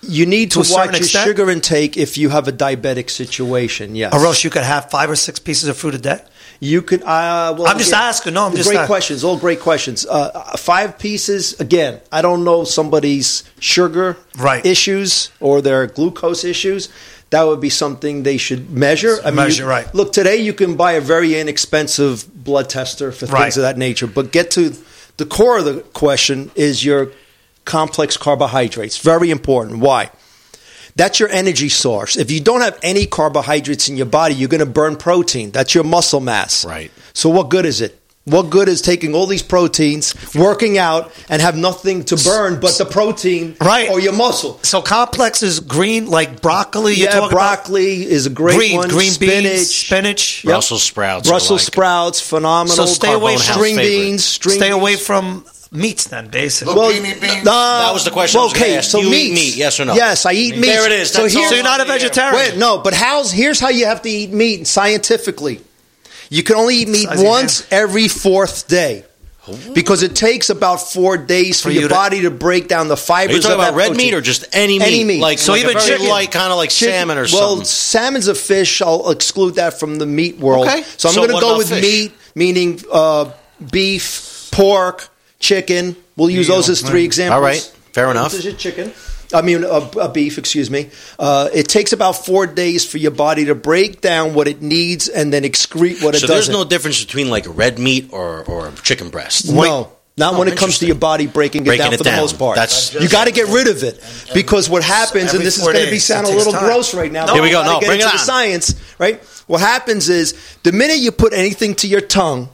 You 0.01 0.25
need 0.25 0.51
To 0.51 0.63
to, 0.63 0.73
watch 0.73 0.87
your 0.91 0.95
extent? 1.03 1.25
sugar 1.29 1.49
intake 1.49 1.95
if 2.05 2.17
you 2.17 2.27
have 2.29 2.45
a 2.49 2.51
diabetic 2.65 3.09
situation. 3.09 3.95
Yes, 3.95 4.13
Or 4.13 4.25
else 4.25 4.43
you 4.43 4.49
could 4.49 4.63
have 4.75 4.89
five 4.89 5.09
or 5.09 5.15
six 5.15 5.39
pieces 5.39 5.69
of 5.69 5.77
fruit 5.77 5.95
a 5.95 6.03
day. 6.11 6.19
You 6.63 6.81
could. 6.81 7.01
Uh, 7.03 7.53
well, 7.57 7.67
I'm 7.67 7.77
just 7.77 7.91
asking. 7.93 8.35
No, 8.35 8.45
I'm 8.45 8.55
just 8.55 8.69
great 8.69 8.77
asking. 8.77 8.87
questions. 8.87 9.23
All 9.25 9.37
great 9.37 9.59
questions. 9.59 10.05
Uh, 10.05 10.55
five 10.55 10.97
pieces. 10.97 11.59
Again, 11.59 11.99
I 12.09 12.21
don't 12.21 12.43
know 12.45 12.63
somebody's 12.63 13.43
sugar 13.59 14.15
Right. 14.37 14.65
issues 14.65 15.29
or 15.41 15.61
their 15.61 15.87
glucose 15.87 16.45
issues. 16.45 16.87
That 17.31 17.43
would 17.43 17.59
be 17.59 17.69
something 17.69 18.23
they 18.23 18.37
should 18.37 18.71
measure. 18.71 19.17
I 19.25 19.31
mean, 19.31 19.37
Measure, 19.47 19.63
you- 19.63 19.69
right. 19.69 19.93
Look, 19.93 20.13
today 20.13 20.37
you 20.37 20.53
can 20.53 20.75
buy 20.75 20.93
a 20.93 21.01
very 21.01 21.37
inexpensive 21.37 22.25
blood 22.45 22.69
tester 22.69 23.11
for 23.11 23.25
Right. 23.25 23.41
things 23.41 23.57
of 23.57 23.63
that 23.63 23.77
nature. 23.77 24.07
But 24.07 24.31
get 24.31 24.49
to 24.51 24.73
the 25.17 25.25
core 25.25 25.57
of 25.57 25.65
the 25.65 25.81
question: 25.93 26.49
is 26.55 26.85
your 26.85 27.09
complex 27.65 28.15
carbohydrates 28.15 28.99
very 28.99 29.29
important? 29.31 29.79
Why? 29.79 30.11
That's 30.95 31.19
your 31.19 31.29
energy 31.29 31.69
source. 31.69 32.15
If 32.17 32.29
you 32.31 32.39
don't 32.39 32.61
have 32.61 32.77
any 32.83 33.05
carbohydrates 33.07 33.89
in 33.89 33.97
your 33.97 34.05
body, 34.05 34.35
you're 34.35 34.49
going 34.49 34.59
to 34.59 34.65
burn 34.65 34.95
protein. 34.95 35.51
That's 35.51 35.73
your 35.73 35.83
muscle 35.83 36.19
mass. 36.19 36.65
Right. 36.65 36.91
So 37.13 37.29
what 37.29 37.49
good 37.49 37.65
is 37.65 37.81
it? 37.81 37.99
What 38.25 38.43
good 38.51 38.69
is 38.69 38.81
taking 38.81 39.13
all 39.15 39.25
these 39.25 39.43
proteins, 39.43 40.15
working 40.33 40.77
out, 40.77 41.11
and 41.27 41.41
have 41.41 41.57
nothing 41.57 42.05
to 42.05 42.15
burn 42.15 42.57
but 42.61 42.77
the 42.77 42.85
protein 42.85 43.57
Right. 43.59 43.89
or 43.89 43.99
your 43.99 44.13
muscle? 44.13 44.59
So 44.63 44.81
complex 44.81 45.43
is 45.43 45.59
green, 45.59 46.07
like 46.09 46.41
broccoli. 46.41 46.93
You're 46.93 47.07
yeah, 47.09 47.15
talking 47.19 47.35
about 47.35 47.65
broccoli 47.65 48.09
is 48.09 48.25
a 48.25 48.29
great 48.29 48.55
green, 48.55 48.77
one. 48.77 48.87
green 48.87 49.11
spinach, 49.11 49.43
beans, 49.43 49.75
spinach. 49.75 50.43
Yep. 50.45 50.51
Brussels 50.51 50.83
sprouts. 50.83 51.27
Brussels 51.27 51.63
like- 51.63 51.73
sprouts, 51.73 52.21
phenomenal. 52.21 52.77
So 52.77 52.93
stay 52.93 53.11
away 53.11 53.33
from 53.35 53.41
string 53.55 53.75
favorite. 53.75 53.89
beans. 54.05 54.23
String 54.23 54.55
Stay 54.55 54.69
away 54.71 54.95
from 54.95 55.43
meats, 55.73 56.05
then 56.07 56.27
basically. 56.29 56.73
Well, 56.75 56.91
Beanie 56.91 57.19
beans. 57.19 57.47
uh, 57.47 57.79
That 57.85 57.93
was 57.93 58.05
the 58.05 58.11
question 58.11 58.39
I 58.39 58.43
was 58.43 58.53
gonna 58.53 58.65
okay, 58.65 58.77
ask. 58.77 58.91
so 58.91 58.99
You 58.99 59.13
eat 59.13 59.33
meat, 59.33 59.55
yes 59.55 59.79
or 59.79 59.85
no? 59.85 59.93
Yes, 59.95 60.25
I 60.25 60.33
eat 60.33 60.55
meat. 60.57 60.67
There 60.67 60.85
it 60.85 60.91
is. 60.91 61.11
So, 61.11 61.23
That's 61.23 61.33
here, 61.33 61.43
all 61.43 61.49
so 61.49 61.55
you're 61.55 61.63
not 61.63 61.81
a 61.81 61.85
vegetarian. 61.85 62.35
Wait, 62.35 62.57
no, 62.57 62.77
but 62.79 62.93
how's 62.93 63.31
here's 63.31 63.59
how 63.59 63.69
you 63.69 63.85
have 63.85 64.01
to 64.03 64.09
eat 64.09 64.31
meat 64.31 64.67
scientifically. 64.67 65.61
You 66.29 66.43
can 66.43 66.55
only 66.55 66.77
eat 66.77 66.87
meat 66.87 67.07
Size 67.07 67.19
of 67.21 67.25
once 67.27 67.67
every 67.71 68.07
fourth 68.07 68.67
day. 68.67 69.03
Because 69.73 70.03
it 70.03 70.15
takes 70.15 70.49
about 70.49 70.77
four 70.77 71.17
days 71.17 71.59
for, 71.59 71.67
For 71.67 71.71
your 71.73 71.81
you 71.81 71.87
to- 71.89 71.93
body 71.93 72.21
to 72.21 72.31
break 72.31 72.69
down 72.69 72.87
the 72.87 72.93
Are 72.93 72.95
fibers 72.95 73.35
you 73.35 73.41
talking 73.41 73.55
of 73.55 73.59
that 73.59 73.69
about 73.71 73.77
red 73.77 73.87
protein. 73.87 74.05
meat 74.07 74.13
or 74.13 74.21
just 74.21 74.45
any 74.53 74.79
meat? 74.79 74.85
Any 74.85 75.03
meat. 75.03 75.19
Like, 75.19 75.37
So 75.37 75.51
like 75.51 75.63
even 75.65 75.75
a 75.75 75.79
very 75.81 75.91
chicken- 75.97 76.07
light, 76.07 76.31
kind 76.31 76.49
of 76.49 76.57
like 76.57 76.69
Chicken- 76.69 76.93
salmon 76.93 77.17
or 77.17 77.27
something. 77.27 77.39
well, 77.45 77.49
something. 77.57 77.65
salmon's 77.65 78.27
a 78.29 78.35
fish. 78.35 78.81
I'll 78.81 79.09
exclude 79.11 79.55
that 79.55 79.81
from 79.81 79.97
the 79.97 80.05
meat 80.05 80.39
world. 80.39 80.65
Okay. 80.69 80.85
So 80.95 81.09
I'm 81.09 81.15
So 81.15 81.19
going 81.19 81.27
to 81.27 81.33
what 81.33 81.41
go 81.41 81.47
about 81.49 81.57
with 81.57 81.69
fish? 81.71 81.81
meat, 81.83 82.11
meaning 82.35 82.81
uh, 82.89 83.25
beef, 83.69 84.47
pork, 84.51 85.09
chicken. 85.43 85.95
We'll 86.15 86.29
use 86.29 86.47
those 86.47 86.69
as 86.69 86.81
three 86.81 87.03
examples. 87.05 87.35
All 87.35 87.41
right. 87.41 87.61
Fair 87.91 88.09
enough. 88.09 88.31
This 88.31 88.45
is 88.45 88.55
chicken. 88.57 88.91
I 89.33 89.41
mean, 89.41 89.63
a, 89.63 89.67
a 89.99 90.09
beef, 90.09 90.37
excuse 90.37 90.69
me. 90.69 90.89
Uh, 91.17 91.49
it 91.53 91.67
takes 91.67 91.91
about 91.91 92.23
four 92.25 92.45
days 92.45 92.85
for 92.85 92.99
your 92.99 93.11
body 93.11 93.45
to 93.45 93.55
break 93.55 93.99
down 93.99 94.35
what 94.35 94.47
it 94.47 94.61
needs 94.61 95.09
and 95.09 95.33
then 95.33 95.41
excrete 95.43 96.03
what 96.03 96.13
it 96.15 96.19
So 96.19 96.27
there's 96.27 96.47
doesn't. 96.47 96.53
no 96.53 96.63
difference 96.65 97.03
between 97.03 97.29
like 97.31 97.45
red 97.47 97.79
meat 97.79 98.09
or, 98.11 98.43
or 98.45 98.71
chicken 98.83 99.09
breast. 99.09 99.51
No, 99.51 99.91
not 100.17 100.35
Oh, 100.35 100.39
when 100.39 100.47
it 100.47 100.51
comes 100.51 100.59
to 100.59 100.85
interesting. 100.85 100.87
your 100.89 100.97
body 100.97 101.25
breaking 101.25 101.63
it 101.63 101.65
Breaking 101.65 101.85
down 101.85 101.93
it 101.93 101.97
for 101.97 102.03
down. 102.03 102.15
the 102.17 102.21
most 102.21 102.37
part. 102.37 102.55
That's- 102.57 102.93
you 102.93 103.09
got 103.09 103.25
to 103.25 103.31
get 103.33 103.47
rid 103.47 103.67
of 103.67 103.81
it 103.83 103.99
because 104.35 104.69
what 104.69 104.83
happens, 104.83 105.29
Every 105.29 105.37
and 105.39 105.45
this 105.47 105.57
is 105.57 105.63
four 105.63 105.73
going 105.73 105.85
to 105.85 105.89
be 105.89 105.95
days. 105.97 106.05
sound 106.05 106.27
It 106.27 106.29
a 106.29 106.33
takes 106.33 106.45
little 106.45 106.59
time. 106.59 106.69
gross 106.69 106.93
right 106.93 107.11
now. 107.11 107.21
No. 107.25 107.33
but 107.33 107.33
Here 107.33 107.41
we 107.41 107.47
we 107.47 107.51
go. 107.53 107.61
gotta 107.63 107.73
No, 107.73 107.79
get 107.79 107.87
bring 107.87 107.99
it 108.01 108.03
into 108.03 108.13
the 108.15 108.19
on. 108.19 108.25
science, 108.25 108.75
right? 108.99 109.19
What 109.47 109.61
happens 109.61 110.09
is 110.09 110.35
the 110.61 110.71
minute 110.71 110.97
you 110.97 111.11
put 111.11 111.33
anything 111.33 111.73
to 111.75 111.87
your 111.87 112.01
tongue, 112.01 112.49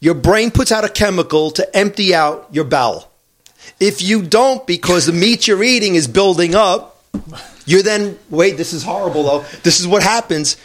your 0.00 0.14
brain 0.14 0.50
puts 0.50 0.72
out 0.72 0.84
a 0.84 0.88
chemical 0.88 1.50
to 1.52 1.76
empty 1.76 2.14
out 2.14 2.48
your 2.52 2.64
bowel. 2.64 3.10
If 3.80 4.02
you 4.02 4.22
don't, 4.22 4.66
because 4.66 5.06
the 5.06 5.12
meat 5.12 5.48
you're 5.48 5.62
eating 5.62 5.94
is 5.94 6.06
building 6.06 6.54
up, 6.54 7.02
you're 7.66 7.82
then 7.82 8.18
wait. 8.30 8.56
This 8.56 8.72
is 8.72 8.82
horrible 8.82 9.22
though. 9.22 9.44
This 9.62 9.80
is 9.80 9.86
what 9.86 10.02
happens. 10.02 10.56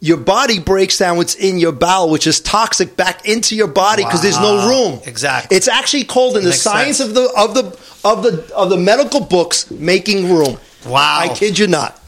Your 0.00 0.18
body 0.18 0.58
breaks 0.58 0.98
down 0.98 1.16
what's 1.16 1.34
in 1.34 1.58
your 1.58 1.72
bowel, 1.72 2.10
which 2.10 2.26
is 2.26 2.40
toxic, 2.40 2.94
back 2.94 3.26
into 3.26 3.56
your 3.56 3.68
body 3.68 4.04
because 4.04 4.20
there's 4.20 4.38
no 4.38 4.68
room. 4.68 5.00
Exactly. 5.06 5.56
It's 5.56 5.68
actually 5.68 6.04
called 6.04 6.36
in 6.36 6.44
the 6.44 6.52
science 6.52 6.98
sense. 6.98 7.08
of 7.08 7.14
the 7.14 7.32
of 7.34 7.54
the 7.54 7.62
of 8.04 8.22
the 8.22 8.54
of 8.54 8.68
the 8.68 8.76
medical 8.76 9.20
books 9.20 9.70
making 9.70 10.30
room. 10.30 10.58
Wow. 10.86 11.20
I 11.20 11.28
kid 11.28 11.58
you 11.58 11.66
not. 11.66 11.98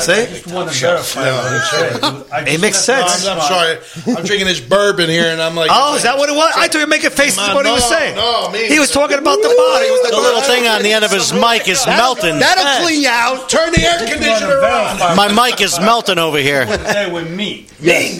See? 0.00 0.26
just 0.26 0.46
want 0.48 0.70
to 0.70 0.74
verify 0.78 1.22
it 1.28 1.62
said. 1.70 2.02
I 2.32 2.40
It 2.42 2.46
just 2.46 2.60
makes 2.62 2.78
sense. 2.78 3.24
the 3.24 3.30
I'm, 3.30 3.38
I'm 3.38 3.46
sorry. 3.46 4.16
I'm 4.18 4.24
drinking 4.24 4.46
this 4.48 4.60
bourbon 4.60 5.08
here, 5.08 5.26
and 5.30 5.40
I'm 5.40 5.54
like, 5.54 5.70
Oh, 5.72 5.96
is 5.96 6.02
that 6.02 6.18
what 6.18 6.28
it 6.28 6.32
was? 6.36 6.52
I 6.56 6.66
thought 6.66 6.74
you 6.74 6.80
were 6.80 6.86
making 6.86 7.10
faces 7.10 7.36
Man, 7.38 7.50
at 7.50 7.54
what 7.54 7.66
he 7.66 7.72
was 7.72 7.88
saying. 7.88 8.16
no, 8.16 8.50
me. 8.50 8.66
he 8.68 8.78
was 8.78 8.90
talking 8.90 9.18
about 9.18 9.36
the 9.40 9.48
body. 9.48 9.86
The 10.10 10.20
little 10.20 10.40
thing 10.42 10.66
on 10.66 10.82
the 10.82 10.92
end 10.92 11.04
of 11.04 11.10
his 11.12 11.32
mic 11.32 11.68
is 11.68 11.84
melting. 11.86 12.38
That'll 12.38 12.84
clean 12.84 13.02
you 13.02 13.08
out. 13.08 13.48
Turn 13.48 13.72
the 13.72 13.80
air 13.82 13.96
I 13.96 14.06
just 14.06 14.12
want 14.12 14.20
to 14.20 14.26
conditioner 14.26 14.58
on. 15.06 15.16
My 15.16 15.28
mic 15.50 15.60
is 15.60 15.78
melting 15.80 16.18
over 16.18 16.38
here. 16.38 16.66
what 16.66 16.80
they 16.84 17.10
with 17.10 17.30
meat. 17.30 17.72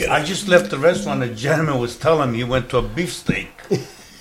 I 0.09 0.23
just 0.25 0.49
left 0.49 0.71
the 0.71 0.79
restaurant. 0.79 1.21
The 1.21 1.29
gentleman 1.35 1.79
was 1.79 1.97
telling 1.97 2.33
me 2.33 2.39
he 2.39 2.45
went 2.45 2.69
to 2.71 2.79
a 2.79 2.83
beefsteak, 2.83 3.49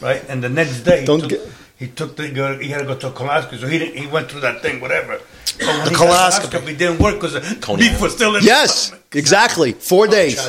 right? 0.02 0.24
And 0.30 0.44
the 0.44 0.50
next 0.50 0.82
day, 0.82 1.06
Don't 1.06 1.22
took, 1.22 1.30
get- 1.30 1.42
he 1.78 1.88
took 1.88 2.16
the 2.16 2.30
go- 2.30 2.58
he 2.58 2.70
had 2.70 2.80
to 2.80 2.86
go 2.86 2.96
to 2.96 3.08
a 3.08 3.12
colonoscopy, 3.12 3.60
so 3.60 3.68
he 3.68 3.80
didn't, 3.80 3.98
he 3.98 4.08
went 4.08 4.30
through 4.32 4.42
that 4.42 4.62
thing, 4.62 4.80
whatever. 4.82 5.18
But 5.18 5.84
The 5.86 5.90
he 5.90 5.96
got 5.96 6.32
colonoscopy. 6.32 6.70
it 6.70 6.78
didn't 6.78 7.00
work 7.00 7.16
because 7.16 7.34
the 7.34 7.76
beef 7.78 8.02
was 8.02 8.14
still 8.14 8.30
in. 8.36 8.42
his 8.42 8.46
Yes, 8.46 8.88
stomach. 8.88 9.04
exactly. 9.16 9.72
Four 9.74 10.08
oh, 10.08 10.12
days. 10.12 10.40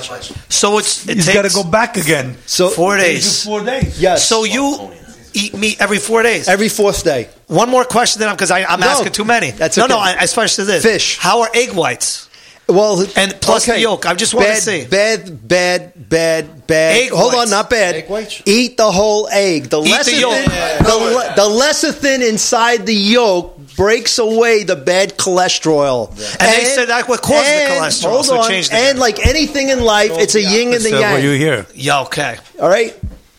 So 0.49 0.79
it's 0.79 1.07
it 1.09 1.17
He's 1.17 1.27
takes 1.27 1.35
got 1.37 1.49
to 1.49 1.55
go 1.55 1.65
back 1.69 1.97
again. 1.97 2.37
So 2.47 2.69
four 2.69 2.97
days. 2.97 3.45
Four 3.45 3.65
days. 3.65 4.01
yes. 4.01 4.29
So 4.29 4.45
you 4.45 4.91
eat 5.35 5.55
meat 5.55 5.81
every 5.81 5.99
four 5.99 6.23
days. 6.23 6.49
every 6.49 6.69
fourth 6.69 7.05
day. 7.05 7.29
One 7.49 7.69
more 7.71 7.85
question, 7.85 8.21
then, 8.21 8.35
because 8.35 8.51
I'm 8.51 8.81
No, 8.81 8.87
asking 8.89 9.13
too 9.13 9.25
many. 9.25 9.51
that's 9.53 9.77
no, 9.77 9.87
no. 9.87 9.97
okay. 10.01 10.17
I, 10.19 10.23
especially 10.25 10.65
this 10.65 10.83
Fish. 10.83 11.19
How 11.19 11.43
are 11.43 11.51
egg 11.55 11.73
whites? 11.73 12.26
Well, 12.69 13.07
And 13.15 13.41
plus 13.41 13.67
the 13.67 13.79
yolk. 13.79 14.07
I 14.07 14.15
just 14.15 14.35
wanna 14.35 14.49
bad, 14.49 14.59
see. 14.63 14.85
Bad, 14.87 15.47
bad, 15.47 15.93
bad, 16.09 16.67
bad. 16.67 16.97
Egg 16.97 17.11
Hold 17.11 17.33
whites. 17.35 17.45
on, 17.45 17.51
not 17.51 17.71
bad. 17.71 17.95
Egg 17.95 18.09
whites? 18.09 18.43
Eat 18.45 18.77
the 18.77 18.91
whole 18.91 19.29
egg. 19.31 19.71
The 19.71 19.81
Eat 19.83 19.85
the 19.85 19.91
lecithin, 19.91 20.21
yolk. 20.21 20.79
the, 20.87 20.97
le- 20.97 21.33
the 21.37 21.43
lecithin 21.65 22.29
inside 22.29 22.85
the 22.85 22.95
yolk 22.95 23.57
breaks 23.77 24.19
away 24.19 24.65
the 24.65 24.75
bad 24.75 25.17
cholesterol. 25.17 26.09
And 26.11 26.41
they 26.41 26.65
said 26.65 26.89
that 26.89 27.09
what 27.09 27.23
causes 27.23 27.47
the 27.47 27.75
cholesterol, 27.75 28.11
Hold 28.11 28.27
so 28.27 28.39
on, 28.41 28.49
change 28.49 28.69
the- 28.71 28.77
and 28.77 28.99
like 28.99 29.25
anything 29.25 29.69
in 29.69 29.81
life, 29.85 30.11
it's 30.15 30.35
a 30.35 30.43
yin 30.43 30.75
and 30.75 30.83
the 30.83 30.89
So 30.91 31.01
what 31.01 31.23
you 31.23 31.31
yang. 31.31 31.41
hear? 31.41 31.67
Yeah, 31.73 32.01
okay. 32.03 32.37
All 32.61 32.69
right, 32.69 32.93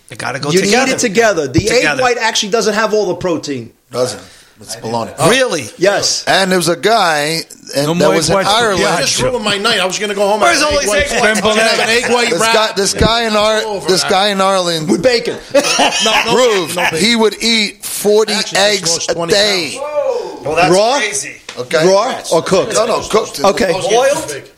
You 0.10 0.16
got 0.16 0.34
to 0.34 0.40
go 0.40 0.52
you 0.52 0.62
together. 0.62 0.86
need 0.86 0.94
it 0.94 1.00
together. 1.00 1.48
The 1.50 1.70
egg 1.70 2.00
white 2.00 2.18
actually 2.18 2.52
doesn't 2.52 2.76
have 2.76 2.94
all 2.94 3.08
the 3.08 3.16
protein. 3.16 3.74
Doesn't. 3.92 4.22
It's 4.60 4.76
baloney. 4.78 5.16
Really? 5.30 5.64
Oh. 5.66 5.74
Yes. 5.78 6.26
And 6.28 6.50
there 6.52 6.58
was 6.58 6.68
a 6.68 6.76
guy 6.76 7.42
and 7.76 7.88
No 7.88 7.94
that 8.10 8.16
was 8.16 8.30
in 8.30 8.36
whites 8.36 8.50
for 8.50 8.56
Ireland. 8.56 8.80
You 8.82 8.88
just 9.06 9.22
ruined 9.22 9.46
my 9.46 9.58
night. 9.58 9.80
I 9.80 9.86
was 9.86 10.00
going 10.00 10.10
to 10.10 10.16
go 10.16 10.28
home. 10.28 10.42
Where's 10.42 10.62
and 10.62 10.72
have 10.72 10.74
all 10.74 10.80
these 10.82 10.94
egg 10.94 11.22
white- 11.22 11.22
whites? 11.22 11.42
I 11.44 11.48
was 11.48 11.56
gonna 11.58 11.84
an 11.84 11.90
egg 11.90 12.12
white 12.12 12.30
This 12.32 12.42
guy, 12.42 12.72
this 12.76 12.94
guy 12.94 13.22
in 13.28 13.36
all 13.36 13.46
our, 13.46 13.88
this 13.88 14.04
guy 14.06 14.30
in 14.30 14.42
Ireland 14.42 14.90
With 14.90 15.04
bacon. 15.04 15.38
No, 15.54 16.12
no, 16.26 16.34
proved 16.34 16.76
no, 16.76 16.90
baby. 16.92 17.06
he 17.06 17.16
would 17.16 17.36
eat 17.42 17.86
forty 17.86 18.34
Actually, 18.34 18.60
eggs 18.60 19.08
a 19.10 19.14
20 19.14 19.32
day. 19.32 19.78
Well, 19.80 20.56
that's 20.56 20.74
Raw? 20.74 20.98
crazy. 20.98 21.42
Okay, 21.58 21.86
Raw 21.88 22.22
or 22.34 22.42
cooked? 22.42 22.74
No, 22.74 22.86
no, 22.88 23.02
cooked. 23.08 23.40
Okay. 23.44 23.72
Boiled? 23.72 24.50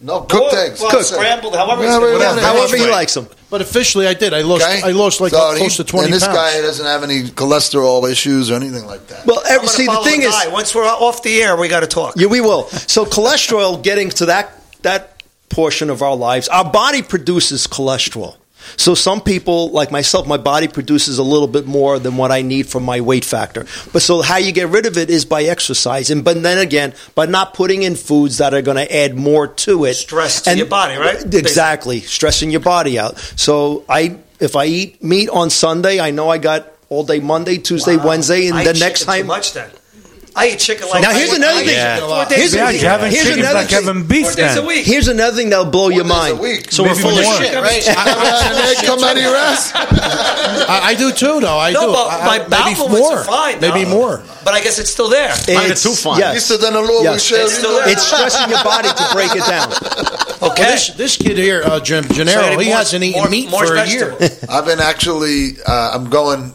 No, 0.00 0.20
cooked 0.22 0.54
eggs. 0.54 0.80
Well, 0.80 0.90
Cooked. 0.90 1.06
scrambled, 1.06 1.54
however 1.54 1.82
Yeah, 1.82 1.88
it's 1.96 1.98
but- 1.98 2.18
gonna- 2.18 2.40
yeah, 2.40 2.46
However 2.52 2.76
he 2.76 2.90
likes 2.90 3.14
them. 3.14 3.28
But 3.48 3.60
officially, 3.60 4.06
I 4.08 4.14
did. 4.14 4.34
I 4.34 4.42
lost. 4.42 4.64
Okay? 4.64 4.82
I 4.82 4.90
lost 4.90 5.20
like 5.20 5.30
So 5.32 5.38
close 5.56 5.72
he- 5.76 5.76
to 5.76 5.84
twenty 5.84 6.06
And 6.06 6.14
this 6.14 6.24
pounds. 6.24 6.36
guy 6.36 6.60
doesn't 6.60 6.84
have 6.84 7.02
any 7.04 7.22
cholesterol 7.24 8.10
issues 8.10 8.50
or 8.50 8.54
anything 8.54 8.86
like 8.86 9.06
that. 9.06 9.24
Well, 9.24 9.40
every, 9.48 9.68
see, 9.68 9.86
the 9.86 9.92
follow 9.92 10.04
thing 10.04 10.22
is, 10.22 10.34
once 10.50 10.74
we're 10.74 10.84
off 10.84 11.22
the 11.22 11.40
air, 11.42 11.56
we 11.56 11.68
got 11.68 11.80
to 11.80 11.86
talk. 11.86 12.14
Yeah, 12.16 12.26
we 12.26 12.40
will. 12.40 12.66
So 12.68 13.04
cholesterol, 13.04 13.80
getting 13.82 14.10
to 14.10 14.26
that 14.26 14.52
that 14.82 15.22
portion 15.48 15.90
of 15.90 16.02
our 16.02 16.16
lives, 16.16 16.48
our 16.48 16.68
body 16.70 17.02
produces 17.02 17.66
cholesterol. 17.68 18.34
So 18.76 18.94
some 18.94 19.20
people, 19.20 19.70
like 19.70 19.90
myself, 19.90 20.26
my 20.26 20.36
body 20.36 20.68
produces 20.68 21.18
a 21.18 21.22
little 21.22 21.48
bit 21.48 21.66
more 21.66 21.98
than 21.98 22.16
what 22.16 22.32
I 22.32 22.42
need 22.42 22.66
for 22.66 22.80
my 22.80 23.00
weight 23.00 23.24
factor. 23.24 23.66
But 23.92 24.02
so 24.02 24.22
how 24.22 24.36
you 24.38 24.52
get 24.52 24.68
rid 24.68 24.86
of 24.86 24.98
it 24.98 25.10
is 25.10 25.24
by 25.24 25.44
exercising. 25.44 26.22
But 26.22 26.42
then 26.42 26.58
again, 26.58 26.94
by 27.14 27.26
not 27.26 27.54
putting 27.54 27.82
in 27.82 27.94
foods 27.94 28.38
that 28.38 28.54
are 28.54 28.62
going 28.62 28.76
to 28.78 28.94
add 28.96 29.14
more 29.16 29.46
to 29.48 29.84
it. 29.84 29.94
Stress 29.94 30.42
to 30.42 30.56
your 30.56 30.66
body, 30.66 30.96
right? 30.96 31.22
Exactly, 31.34 32.00
stressing 32.00 32.50
your 32.50 32.60
body 32.60 32.98
out. 32.98 33.18
So 33.18 33.84
I, 33.88 34.18
if 34.40 34.56
I 34.56 34.66
eat 34.66 35.02
meat 35.02 35.28
on 35.28 35.50
Sunday, 35.50 36.00
I 36.00 36.10
know 36.10 36.28
I 36.28 36.38
got 36.38 36.66
all 36.88 37.04
day 37.04 37.20
Monday, 37.20 37.58
Tuesday, 37.58 37.96
Wow. 37.96 38.06
Wednesday, 38.08 38.46
and 38.48 38.56
I 38.58 38.64
the 38.64 38.78
next 38.78 39.04
time. 39.04 39.26
much 39.26 39.52
then. 39.54 39.70
I 40.38 40.48
eat 40.48 40.58
chicken 40.58 40.86
like 40.90 41.00
Now 41.02 41.12
here's 41.12 41.32
another 41.32 41.60
thing. 41.60 41.70
Yeah. 41.74 42.26
Here's 42.28 42.54
Yeah, 42.54 42.68
you're 42.70 42.90
having 42.90 43.10
Here's 43.10 43.24
chicken 43.24 43.40
another 43.40 43.60
like 43.60 43.68
thing. 43.68 43.84
having 43.84 44.06
beef 44.06 44.26
Four 44.26 44.34
days 44.34 44.56
a 44.56 44.62
week. 44.66 44.84
Here's 44.84 45.08
another 45.08 45.34
thing 45.34 45.48
that'll 45.48 45.64
blow 45.64 45.88
your 45.88 46.04
Days 46.04 46.12
a 46.12 46.14
mind. 46.14 46.40
week. 46.40 46.70
So 46.70 46.82
we're 46.84 46.94
full 46.94 47.16
of 47.16 47.24
shit, 47.40 47.54
right? 47.56 47.80
an 47.88 47.96
egg 48.68 48.84
come 48.84 49.02
out 49.02 49.16
of 49.16 49.22
your 49.22 49.34
ass? 49.34 49.72
I, 49.74 50.80
I 50.90 50.94
do 50.94 51.10
too, 51.12 51.40
though. 51.40 51.58
I 51.58 51.72
No, 51.72 51.86
do. 51.86 51.92
but 51.92 52.08
my 52.24 52.44
I- 52.44 52.48
bowel 52.48 52.64
maybe 52.68 52.80
movements 52.80 53.00
more. 53.08 53.16
are 53.18 53.24
fine. 53.24 53.60
Maybe 53.60 53.84
now. 53.84 53.90
more. 53.90 54.22
But 54.44 54.52
I 54.54 54.60
guess 54.62 54.78
it's 54.78 54.90
still 54.90 55.08
there. 55.08 55.32
Mine 55.48 55.72
are 55.72 55.74
too 55.74 55.94
fine. 55.94 56.18
Yes. 56.20 56.34
He 56.34 56.40
said, 56.40 56.60
then 56.60 56.74
the 56.74 56.80
Lord 56.80 56.90
will 56.90 57.04
Yes. 57.04 57.32
It's 57.32 57.54
still 57.56 57.72
there. 57.72 57.88
It's 57.88 58.06
stressing 58.06 58.50
your 58.50 58.62
body 58.62 58.88
to 58.88 59.04
break 59.12 59.30
it 59.34 59.44
down. 59.48 59.72
Well, 60.38 60.54
this, 60.54 60.88
this 60.90 61.16
kid 61.16 61.38
here, 61.38 61.62
uh, 61.64 61.80
Gen- 61.80 62.04
Gennaro, 62.12 62.52
So 62.52 62.58
he 62.58 62.66
more- 62.68 62.76
hasn't 62.76 63.02
eaten 63.02 63.20
more- 63.22 63.30
meat 63.30 63.48
more 63.50 63.66
for 63.66 63.76
a 63.76 63.88
year. 63.88 64.14
I've 64.50 64.66
been 64.66 64.80
actually. 64.80 65.52
Uh, 65.66 65.92
I'm 65.94 66.10
going. 66.10 66.52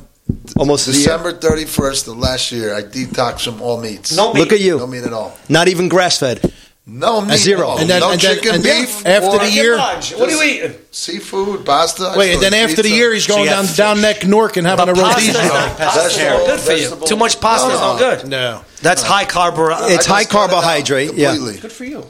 Almost. 0.57 0.85
December 0.85 1.33
31st 1.33 2.07
of 2.09 2.17
last 2.17 2.51
year. 2.51 2.73
I 2.75 2.81
detoxed 2.81 3.45
from 3.45 3.61
all 3.61 3.79
meats. 3.79 4.15
No 4.15 4.33
meat. 4.33 4.39
Look 4.39 4.51
at 4.51 4.59
you. 4.59 4.77
No 4.77 4.87
meat 4.87 5.03
at 5.03 5.13
all. 5.13 5.37
Not 5.49 5.67
even 5.67 5.89
grass 5.89 6.19
fed. 6.19 6.53
No 6.85 7.21
meat. 7.21 7.37
zero. 7.37 7.59
at 7.61 7.65
all. 7.65 7.77
And 7.77 7.89
then- 7.89 7.99
no 8.01 8.11
and 8.11 8.19
then- 8.19 8.35
chicken, 8.35 8.55
and 8.55 8.63
then 8.63 8.85
beef. 8.85 9.05
after 9.05 9.37
the 9.37 9.51
year- 9.51 9.77
What 9.77 10.11
are 10.21 10.29
you 10.31 10.41
eating? 10.43 10.75
Seafood, 10.89 11.63
pasta. 11.65 12.13
Wait, 12.17 12.33
and 12.33 12.41
then 12.41 12.53
eat 12.53 12.57
after 12.71 12.81
the 12.81 12.89
year, 12.89 13.13
he's 13.13 13.27
going 13.27 13.45
down 13.45 13.65
down 13.75 14.01
neck 14.01 14.25
Nork 14.25 14.57
and 14.57 14.65
having 14.67 14.89
a 14.89 14.93
Pasta 14.93 15.21
is 15.21 15.27
rodizio. 15.29 16.13
Vegetable, 16.17 16.45
good 16.47 16.59
for 16.59 16.73
you. 16.73 17.07
Too 17.07 17.15
much 17.15 17.39
pasta 17.39 17.67
is 17.69 17.79
No. 17.79 17.93
not 17.93 17.99
good. 17.99 18.27
No. 18.27 18.61
That's 18.81 19.03
high 19.03 19.25
carb. 19.25 19.55
It's 19.91 20.05
high 20.05 20.25
carbohydrate. 20.25 21.13
Yeah. 21.13 21.37
Good 21.37 21.71
for 21.71 21.85
you. 21.85 22.05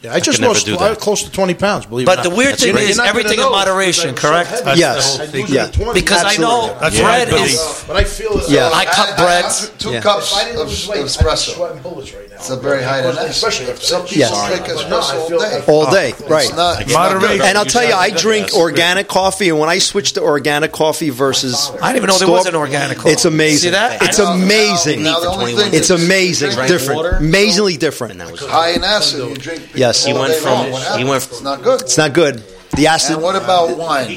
Yeah, 0.00 0.14
I 0.14 0.20
just 0.20 0.38
could 0.38 0.46
lost 0.46 0.64
do 0.64 0.76
uh, 0.76 0.94
close 0.94 1.24
to 1.24 1.30
20 1.32 1.54
pounds, 1.54 1.86
believe 1.86 2.04
it 2.04 2.06
But 2.06 2.20
or 2.24 2.30
the 2.30 2.36
weird 2.36 2.52
That's 2.52 2.62
thing 2.62 2.72
great. 2.74 2.88
is 2.88 3.00
everything 3.00 3.40
in 3.40 3.50
moderation, 3.50 4.14
correct? 4.14 4.50
so 4.58 4.64
heavy. 4.64 4.78
Yes. 4.78 5.18
I'm 5.18 5.34
Yeah. 5.48 5.66
the 5.66 5.72
20. 5.72 6.00
Because 6.00 6.22
I 6.24 6.36
know 6.36 6.70
Absolutely. 6.80 7.00
bread 7.02 7.30
but, 7.30 7.40
is. 7.40 7.84
but 7.88 7.96
I 7.96 8.04
feel 8.04 8.38
it. 8.38 8.48
Yeah. 8.48 8.70
I 8.72 8.84
cut 8.84 9.18
I 9.18 9.24
breads. 9.24 9.60
have 9.62 9.78
two 9.78 9.90
Yeah. 9.90 10.00
cups 10.00 10.30
If 10.30 10.38
I 10.38 10.44
didn't 10.44 10.60
of 10.62 10.68
lose 10.68 10.86
weight, 10.86 10.98
I'd 11.00 11.04
espresso. 11.06 11.54
sweating 11.56 11.82
bullets 11.82 12.12
right 12.14 12.30
now. 12.30 12.36
It's 12.36 12.50
a 12.50 12.56
very 12.56 12.84
high 12.84 13.00
in. 13.00 13.18
Especially 13.18 13.66
if 13.66 13.82
Some 13.82 14.02
people 14.02 14.18
Yes. 14.18 14.46
drink 14.46 14.66
But 14.68 14.88
no, 14.88 14.98
I 14.98 15.02
espresso 15.02 15.18
all 15.32 15.38
day. 15.40 15.62
All 15.66 15.90
day, 15.90 16.14
right. 16.28 16.54
not. 16.56 16.88
Moderation. 16.92 17.42
And 17.44 17.58
I'll 17.58 17.64
tell 17.64 17.84
you, 17.84 17.94
I 17.94 18.10
drink 18.10 18.54
organic 18.54 19.08
coffee, 19.08 19.48
and 19.48 19.58
when 19.58 19.68
I 19.68 19.78
switch 19.80 20.12
to 20.12 20.22
organic 20.22 20.70
coffee 20.70 21.10
versus 21.10 21.72
I 21.82 21.88
didn't 21.92 22.04
even 22.04 22.10
know 22.10 22.18
there 22.18 22.28
was 22.28 22.46
an 22.46 22.54
organic 22.54 22.98
coffee. 22.98 23.10
It's 23.10 23.24
amazing. 23.24 23.58
See 23.58 23.70
that? 23.70 24.00
It's 24.00 24.20
I 24.20 24.36
know. 24.36 24.44
amazing. 24.44 25.02
Now, 25.02 25.18
the 25.18 25.28
only 25.28 25.54
It's 25.54 25.90
amazing. 25.90 26.52
Drink 26.52 26.68
Different. 26.68 27.16
Amazingly 27.18 27.76
different. 27.76 28.12
And 28.12 28.20
that 28.20 28.38
high 28.46 28.70
in 28.70 28.84
acid. 28.84 29.28
You 29.28 29.34
drink. 29.34 29.62
Yes. 29.88 30.04
He 30.04 30.12
went 30.12 30.34
from- 30.34 30.70
long. 30.72 30.98
He 30.98 31.04
went- 31.04 31.24
It's 31.24 31.42
not 31.42 31.62
good. 31.62 31.80
It's 31.82 31.98
not 31.98 32.12
good. 32.12 32.42
The 32.76 32.86
acid. 32.86 33.14
And 33.16 33.22
what 33.22 33.36
about 33.36 33.76
wine? 33.76 34.08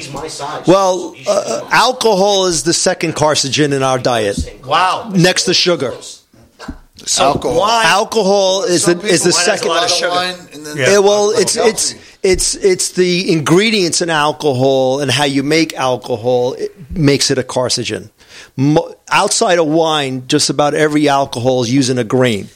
Well, 0.66 1.14
uh, 1.26 1.60
alcohol 1.70 2.46
is 2.46 2.62
the 2.62 2.74
second 2.74 3.14
carcinogen 3.16 3.72
in 3.72 3.82
our 3.82 3.98
diet, 3.98 4.38
Wow. 4.64 5.08
next 5.30 5.44
to 5.44 5.54
sugar. 5.54 5.92
So 7.04 7.24
Alcohol. 7.24 7.58
why? 7.58 7.82
Alcohol 7.84 8.62
is 8.64 8.84
the, 8.84 8.92
is 9.00 9.22
the 9.24 9.30
people 9.30 9.38
wine 9.38 9.48
a 9.48 9.50
second. 9.50 9.68
lot 9.68 9.76
of 9.82 9.88
Bottle 9.90 9.96
sugar. 9.96 10.10
wine 10.10 10.34
and 10.52 10.66
then 10.66 10.76
Yeah, 10.76 10.98
well, 10.98 11.30
it's 11.30 11.56
it's 11.56 11.94
it's 12.22 12.54
it's 12.54 12.86
the 12.90 13.32
ingredients 13.32 14.00
in 14.02 14.10
alcohol 14.10 15.00
and 15.00 15.10
how 15.10 15.24
you 15.24 15.42
make 15.42 15.74
alcohol 15.74 16.52
it 16.64 16.70
makes 16.94 17.30
it 17.32 17.38
a 17.38 17.42
carcinogen. 17.42 18.10
Mo- 18.56 18.94
outside 19.10 19.58
of 19.58 19.66
wine, 19.66 20.24
just 20.28 20.48
about 20.50 20.74
every 20.74 21.08
alcohol 21.08 21.62
is 21.64 21.72
using 21.72 21.98
a 21.98 22.04
grain. 22.04 22.48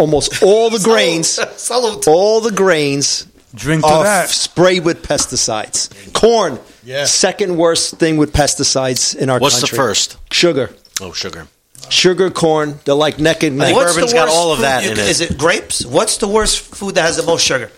Almost 0.00 0.42
all 0.42 0.70
the 0.70 0.78
grains, 0.90 1.28
Salute. 1.56 2.08
all 2.08 2.40
the 2.40 2.50
grains 2.52 3.26
Drink 3.54 3.82
to 3.82 3.88
are 3.88 4.04
that. 4.04 4.24
f- 4.24 4.30
sprayed 4.30 4.84
with 4.84 5.02
pesticides. 5.02 5.90
Corn, 6.12 6.58
Yeah. 6.84 7.04
second 7.04 7.56
worst 7.56 7.96
thing 7.98 8.16
with 8.16 8.32
pesticides 8.32 9.14
in 9.14 9.28
our 9.28 9.34
country. 9.38 9.42
What's 9.44 9.60
country. 9.60 9.76
the 9.76 9.82
first? 9.82 10.16
Sugar. 10.32 10.70
Oh, 11.00 11.12
sugar. 11.12 11.46
Sugar, 11.88 12.30
corn, 12.30 12.78
they're 12.84 12.94
like 12.94 13.18
neck 13.18 13.42
and 13.42 13.58
neck. 13.58 13.74
What's 13.74 13.94
the 13.94 14.00
bourbon's 14.02 14.14
worst 14.14 14.26
got 14.26 14.28
all 14.28 14.52
of 14.52 14.58
food 14.58 14.64
that 14.64 14.84
you 14.84 14.90
in 14.90 14.96
can- 14.96 15.04
it. 15.04 15.10
Is 15.10 15.20
it 15.20 15.36
grapes? 15.38 15.84
What's 15.84 16.18
the 16.18 16.28
worst 16.28 16.60
food 16.60 16.94
that 16.94 17.02
has 17.02 17.16
the 17.16 17.24
most 17.24 17.42
sugar? 17.44 17.70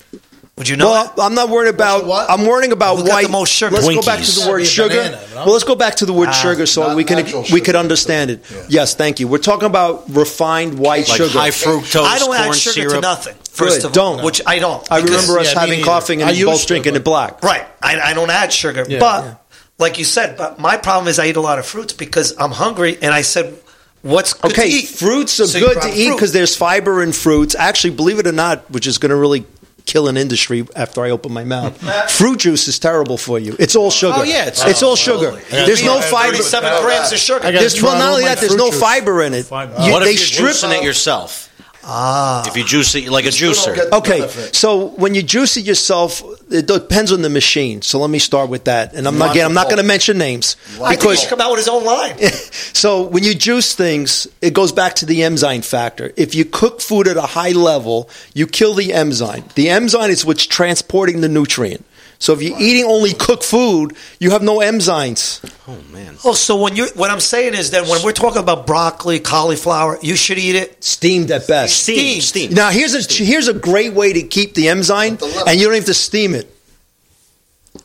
Would 0.62 0.68
you 0.68 0.76
know? 0.76 0.92
Well, 0.92 1.04
that? 1.16 1.20
I'm 1.20 1.34
not 1.34 1.48
worrying 1.48 1.74
about. 1.74 2.06
what? 2.06 2.30
I'm 2.30 2.46
worrying 2.46 2.70
about 2.70 2.98
Who 2.98 3.02
got 3.04 3.10
white. 3.14 3.26
the 3.26 3.32
most 3.32 3.52
sugar? 3.52 3.74
Let's 3.74 3.88
go 3.88 4.00
back 4.02 4.20
to 4.22 4.30
the 4.40 4.48
word 4.48 4.64
sugar. 4.64 4.94
banana, 4.94 5.20
no? 5.34 5.36
Well, 5.44 5.52
let's 5.54 5.64
go 5.64 5.74
back 5.74 5.96
to 5.96 6.06
the 6.06 6.12
word 6.12 6.28
ah, 6.28 6.32
sugar 6.32 6.66
so 6.66 6.94
we 6.94 7.02
can 7.02 7.16
natural 7.16 7.44
we 7.52 7.60
could 7.60 7.74
understand 7.74 8.30
it. 8.30 8.44
Yes, 8.68 8.94
thank 8.94 9.18
you. 9.18 9.26
We're 9.26 9.38
talking 9.38 9.66
about 9.66 10.08
refined 10.08 10.78
white 10.78 11.08
Like 11.08 11.16
sugar. 11.16 11.36
high 11.36 11.50
fructose 11.50 12.04
I 12.04 12.20
don't 12.20 12.28
corn 12.28 12.38
add 12.50 12.54
sugar 12.54 12.74
syrup. 12.74 12.94
to 12.94 13.00
nothing. 13.00 13.34
First 13.50 13.82
Good, 13.82 13.90
of 13.90 13.98
all, 13.98 14.14
don't. 14.18 14.24
which 14.24 14.40
I 14.46 14.60
don't. 14.60 14.86
I 14.92 14.98
remember 15.00 15.40
us 15.40 15.52
Yeah, 15.52 15.60
having 15.60 15.80
coffee 15.84 16.14
coughing 16.18 16.22
I 16.22 16.28
and 16.28 16.36
used 16.38 16.46
both 16.52 16.60
to, 16.60 16.66
drinking 16.68 16.92
but- 16.92 17.00
it 17.00 17.04
black. 17.04 17.42
Right. 17.42 17.66
I, 17.82 18.00
I 18.00 18.14
don't 18.14 18.30
add 18.30 18.52
sugar. 18.52 18.86
Yeah. 18.88 19.00
but, 19.00 19.24
Yeah. 19.24 19.34
like 19.78 19.98
you 19.98 20.04
said, 20.04 20.36
but 20.38 20.60
my 20.60 20.76
problem 20.76 21.08
is 21.08 21.18
I 21.18 21.26
eat 21.26 21.36
a 21.36 21.40
lot 21.40 21.58
of 21.58 21.66
fruits 21.66 21.92
because 21.92 22.34
I'm 22.38 22.52
hungry 22.52 22.96
and 23.02 23.12
I 23.12 23.22
said, 23.22 23.58
what's 24.02 24.32
good 24.34 24.52
Okay, 24.52 24.70
to 24.70 24.76
eat? 24.76 24.86
fruits 24.88 25.40
are 25.40 25.46
So 25.48 25.58
good 25.58 25.82
to 25.82 25.88
eat 25.92 26.12
because 26.12 26.32
there's 26.32 26.54
fiber 26.56 27.02
in 27.02 27.10
fruits. 27.12 27.56
Actually, 27.56 27.94
believe 27.96 28.20
it 28.20 28.26
or 28.28 28.32
not, 28.32 28.70
which 28.70 28.86
is 28.86 28.98
going 28.98 29.10
to 29.10 29.16
really 29.16 29.44
kill 29.86 30.08
an 30.08 30.16
industry 30.16 30.66
after 30.76 31.02
I 31.04 31.10
open 31.10 31.32
my 31.32 31.44
mouth. 31.44 31.76
Fruit 32.10 32.38
juice 32.38 32.68
is 32.68 32.78
terrible 32.78 33.16
for 33.18 33.38
you. 33.38 33.56
It's 33.58 33.76
all 33.76 33.90
sugar. 33.90 34.14
Oh, 34.18 34.22
yeah, 34.22 34.46
it's- 34.48 34.64
it's 34.66 34.82
all 34.82 34.96
sugar. 34.96 35.40
There's 35.50 35.82
no 35.84 36.00
fiber. 36.00 36.36
Seven 36.36 36.82
grams 36.82 37.12
of 37.12 37.18
sugar. 37.18 37.40
Oh, 37.46 37.52
there's, 37.52 37.82
well, 37.82 37.98
not 37.98 38.10
only 38.10 38.24
that, 38.24 38.38
there's 38.38 38.56
no 38.56 38.70
fiber 38.70 39.22
in 39.22 39.34
it. 39.34 39.46
Fiber. 39.46 39.74
You- 39.82 39.92
what 39.92 40.04
they 40.04 40.14
if 40.14 40.20
strip 40.20 40.40
you're 40.40 40.48
juicing 40.50 40.78
it 40.78 40.84
yourself? 40.84 41.48
Ah. 41.84 42.44
If 42.46 42.56
you 42.56 42.64
juice 42.64 42.94
it 42.94 43.08
like 43.08 43.24
a 43.24 43.28
juicer. 43.28 43.90
Okay, 43.92 44.20
benefit. 44.20 44.54
so 44.54 44.86
when 44.86 45.14
you 45.14 45.22
juice 45.22 45.56
it 45.56 45.64
yourself, 45.64 46.22
it 46.50 46.66
depends 46.66 47.10
on 47.10 47.22
the 47.22 47.30
machine. 47.30 47.82
So 47.82 47.98
let 47.98 48.10
me 48.10 48.18
start 48.18 48.50
with 48.50 48.64
that. 48.64 48.94
And 48.94 49.06
I'm 49.08 49.18
not, 49.18 49.32
again, 49.32 49.46
I'm 49.46 49.54
not 49.54 49.66
going 49.66 49.78
to 49.78 49.82
mention 49.82 50.18
names 50.18 50.56
I 50.62 50.68
think 50.68 50.88
he 50.90 50.96
because 50.96 51.20
should 51.20 51.30
come 51.30 51.40
out 51.40 51.50
with 51.50 51.58
his 51.58 51.68
own 51.68 51.84
line. 51.84 52.18
so 52.20 53.02
when 53.02 53.24
you 53.24 53.34
juice 53.34 53.74
things, 53.74 54.28
it 54.40 54.54
goes 54.54 54.70
back 54.70 54.94
to 54.96 55.06
the 55.06 55.24
enzyme 55.24 55.62
factor. 55.62 56.12
If 56.16 56.34
you 56.34 56.44
cook 56.44 56.80
food 56.80 57.08
at 57.08 57.16
a 57.16 57.22
high 57.22 57.52
level, 57.52 58.08
you 58.32 58.46
kill 58.46 58.74
the 58.74 58.92
enzyme. 58.92 59.44
The 59.56 59.68
enzyme 59.68 60.10
is 60.10 60.24
what's 60.24 60.46
transporting 60.46 61.20
the 61.20 61.28
nutrient. 61.28 61.84
So 62.22 62.34
if 62.34 62.40
you're 62.40 62.56
eating 62.60 62.84
only 62.84 63.14
cooked 63.14 63.42
food, 63.42 63.96
you 64.20 64.30
have 64.30 64.42
no 64.44 64.58
enzymes. 64.58 65.42
Oh 65.66 65.76
man. 65.92 66.14
Oh, 66.24 66.34
so 66.34 66.54
when 66.54 66.76
you 66.76 66.86
what 66.94 67.10
I'm 67.10 67.18
saying 67.18 67.54
is 67.54 67.72
that 67.72 67.88
when 67.88 68.00
we're 68.04 68.12
talking 68.12 68.40
about 68.40 68.64
broccoli, 68.64 69.18
cauliflower, 69.18 69.98
you 70.02 70.14
should 70.14 70.38
eat 70.38 70.54
it 70.54 70.84
Steamed 70.84 71.32
at 71.32 71.48
best. 71.48 71.82
steamed. 71.82 72.22
Steam. 72.22 72.54
Now 72.54 72.70
here's 72.70 72.94
a 72.94 73.12
here's 73.24 73.48
a 73.48 73.52
great 73.52 73.92
way 73.94 74.12
to 74.12 74.22
keep 74.22 74.54
the 74.54 74.68
enzyme, 74.68 75.18
and 75.48 75.58
you 75.58 75.66
don't 75.66 75.74
have 75.74 75.86
to 75.86 75.94
steam 75.94 76.36
it. 76.36 76.48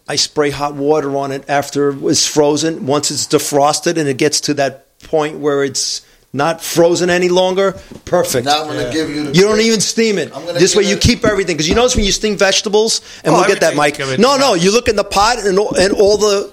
I 0.07 0.18
spray 0.18 0.51
hot 0.51 0.76
water 0.76 1.18
on 1.18 1.31
it 1.31 1.43
after 1.49 1.89
it's 2.07 2.27
frozen. 2.27 2.85
Once 2.85 3.09
it's 3.09 3.26
defrosted 3.26 3.97
and 3.97 4.07
it 4.07 4.18
gets 4.18 4.41
to 4.41 4.53
that 4.53 4.99
point 4.99 5.39
where 5.39 5.64
it's 5.64 6.05
not 6.33 6.61
frozen 6.61 7.09
any 7.09 7.29
longer, 7.29 7.71
perfect. 8.05 8.45
Now 8.45 8.61
I'm 8.63 8.67
going 8.67 8.85
to 8.85 8.91
give 8.93 9.09
you. 9.09 9.23
The 9.25 9.31
You 9.33 9.43
don't 9.43 9.59
even 9.61 9.79
steam 9.81 10.17
it. 10.17 10.31
This 10.59 10.75
way 10.75 10.83
give 10.83 10.89
you 10.91 10.97
it- 10.97 11.01
keep 11.01 11.25
everything. 11.25 11.55
Because 11.55 11.67
you 11.69 11.73
notice 11.75 11.95
when 11.95 12.05
you 12.05 12.11
steam 12.11 12.37
vegetables, 12.37 13.01
and 13.23 13.33
Oh, 13.33 13.39
we'll 13.39 13.47
get 13.47 13.61
that, 13.61 13.73
everything- 13.77 14.07
Mike. 14.07 14.19
No, 14.19 14.37
no, 14.37 14.53
you 14.53 14.71
look 14.71 14.87
in 14.87 14.95
the 14.95 15.03
pot 15.03 15.39
and 15.39 15.57
all, 15.57 15.73
and 15.75 15.93
all 15.93 16.17
the, 16.17 16.51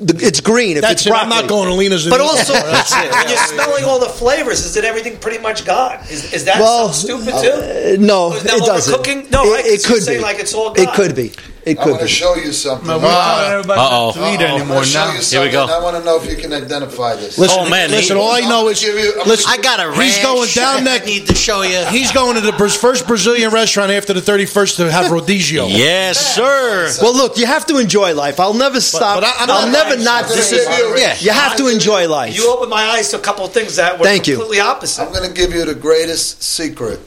the 0.00 0.14
it's 0.24 0.40
green. 0.40 0.76
If 0.76 0.82
That's 0.82 0.92
it's 1.02 1.06
it. 1.06 1.10
broccoli. 1.10 1.32
I'm 1.32 1.40
not 1.42 1.48
going 1.48 1.68
to 1.68 1.74
Lena's. 1.74 2.08
But 2.08 2.20
also, 2.20 2.52
when 2.54 2.62
you're 3.28 3.36
smelling 3.38 3.84
all 3.84 3.98
the 3.98 4.06
flavors, 4.08 4.64
is 4.64 4.76
it 4.76 4.84
everything 4.84 5.18
pretty 5.18 5.38
much 5.38 5.64
gone? 5.66 5.98
Is, 6.08 6.32
is 6.32 6.44
that 6.46 6.58
Well, 6.60 6.92
stupid 6.92 7.26
too? 7.26 7.50
Uh, 7.50 7.96
no, 7.98 8.28
Or 8.30 8.36
is 8.36 8.42
that 8.44 8.54
it 8.54 8.64
doesn't. 8.64 8.94
overcooking? 9.04 9.30
No, 9.30 9.44
it, 9.44 9.50
right? 9.52 9.64
'Cause 9.64 9.72
It 9.74 9.88
you're 9.88 9.98
could 9.98 10.06
be. 10.06 10.18
like 10.20 10.38
it's 10.38 10.54
all 10.54 10.72
It 10.74 10.88
could 10.94 11.14
be. 11.16 11.32
It 11.64 11.78
I'm 11.78 11.84
could 11.84 11.90
going 11.94 12.00
to 12.00 12.08
show 12.08 12.34
you 12.34 12.50
something. 12.52 12.88
We're 12.88 12.98
ah. 13.04 13.36
telling 13.38 13.52
everybody 13.60 13.80
Uh-oh. 13.80 14.06
not 14.06 14.14
to 14.14 14.20
eat 14.34 14.44
I'm 14.44 14.56
anymore 14.56 14.66
going 14.78 14.82
to 14.82 14.90
show 14.90 15.04
now. 15.06 15.20
Here 15.20 15.40
we 15.42 15.48
go. 15.50 15.64
I 15.66 15.80
want 15.80 15.96
to 15.96 16.02
know 16.02 16.16
if 16.20 16.28
you 16.28 16.36
can 16.36 16.52
identify 16.52 17.14
this. 17.14 17.38
Listen, 17.38 17.58
Oh, 17.60 17.70
man, 17.70 17.90
listen. 17.92 18.16
he- 18.16 18.22
all 18.22 18.32
I 18.32 18.40
know 18.40 18.66
is, 18.68 18.80
Give 18.80 18.98
you- 18.98 19.14
I'm 19.20 19.28
listen. 19.28 19.46
I 19.48 19.58
got 19.58 19.78
a 19.78 19.90
He's 19.92 20.16
ranch. 20.16 20.22
going 20.24 20.48
down 20.50 20.80
I 20.80 20.82
neck. 20.82 21.06
need 21.06 21.28
to 21.28 21.36
show 21.36 21.62
you. 21.62 21.84
He's 21.86 22.10
going 22.10 22.34
to 22.34 22.40
the 22.40 22.52
first 22.52 23.06
Brazilian 23.06 23.52
restaurant 23.52 23.92
after 23.92 24.12
the 24.12 24.20
31st 24.20 24.76
to 24.78 24.90
have 24.90 25.12
rodizio. 25.12 25.68
Yes, 25.82 26.34
sir. 26.34 26.90
Well, 27.00 27.14
look, 27.14 27.38
you 27.38 27.46
have 27.46 27.64
to 27.66 27.78
enjoy 27.78 28.12
life. 28.12 28.40
I'll 28.40 28.54
never 28.54 28.80
stop. 28.80 29.20
but 29.20 29.24
I- 29.24 29.44
I'm 29.44 29.50
I'll 29.50 29.66
not- 29.70 29.88
never 29.88 30.02
not. 30.02 30.26
This 30.28 30.50
is. 30.50 30.66
Yeah, 31.00 31.14
you 31.20 31.30
have 31.30 31.56
to 31.58 31.68
enjoy 31.68 32.08
life. 32.08 32.34
You 32.36 32.50
opened 32.52 32.70
my 32.70 32.82
eyes 32.82 33.10
to 33.10 33.18
a 33.18 33.20
couple 33.20 33.44
of 33.44 33.52
things 33.52 33.76
that 33.76 34.00
were 34.00 34.04
Thank 34.04 34.26
you. 34.26 34.34
completely 34.34 34.58
opposite. 34.60 35.00
I'm 35.00 35.12
going 35.12 35.28
to 35.28 35.32
give 35.32 35.52
you 35.54 35.64
the 35.64 35.76
greatest 35.76 36.42
secret, 36.42 36.98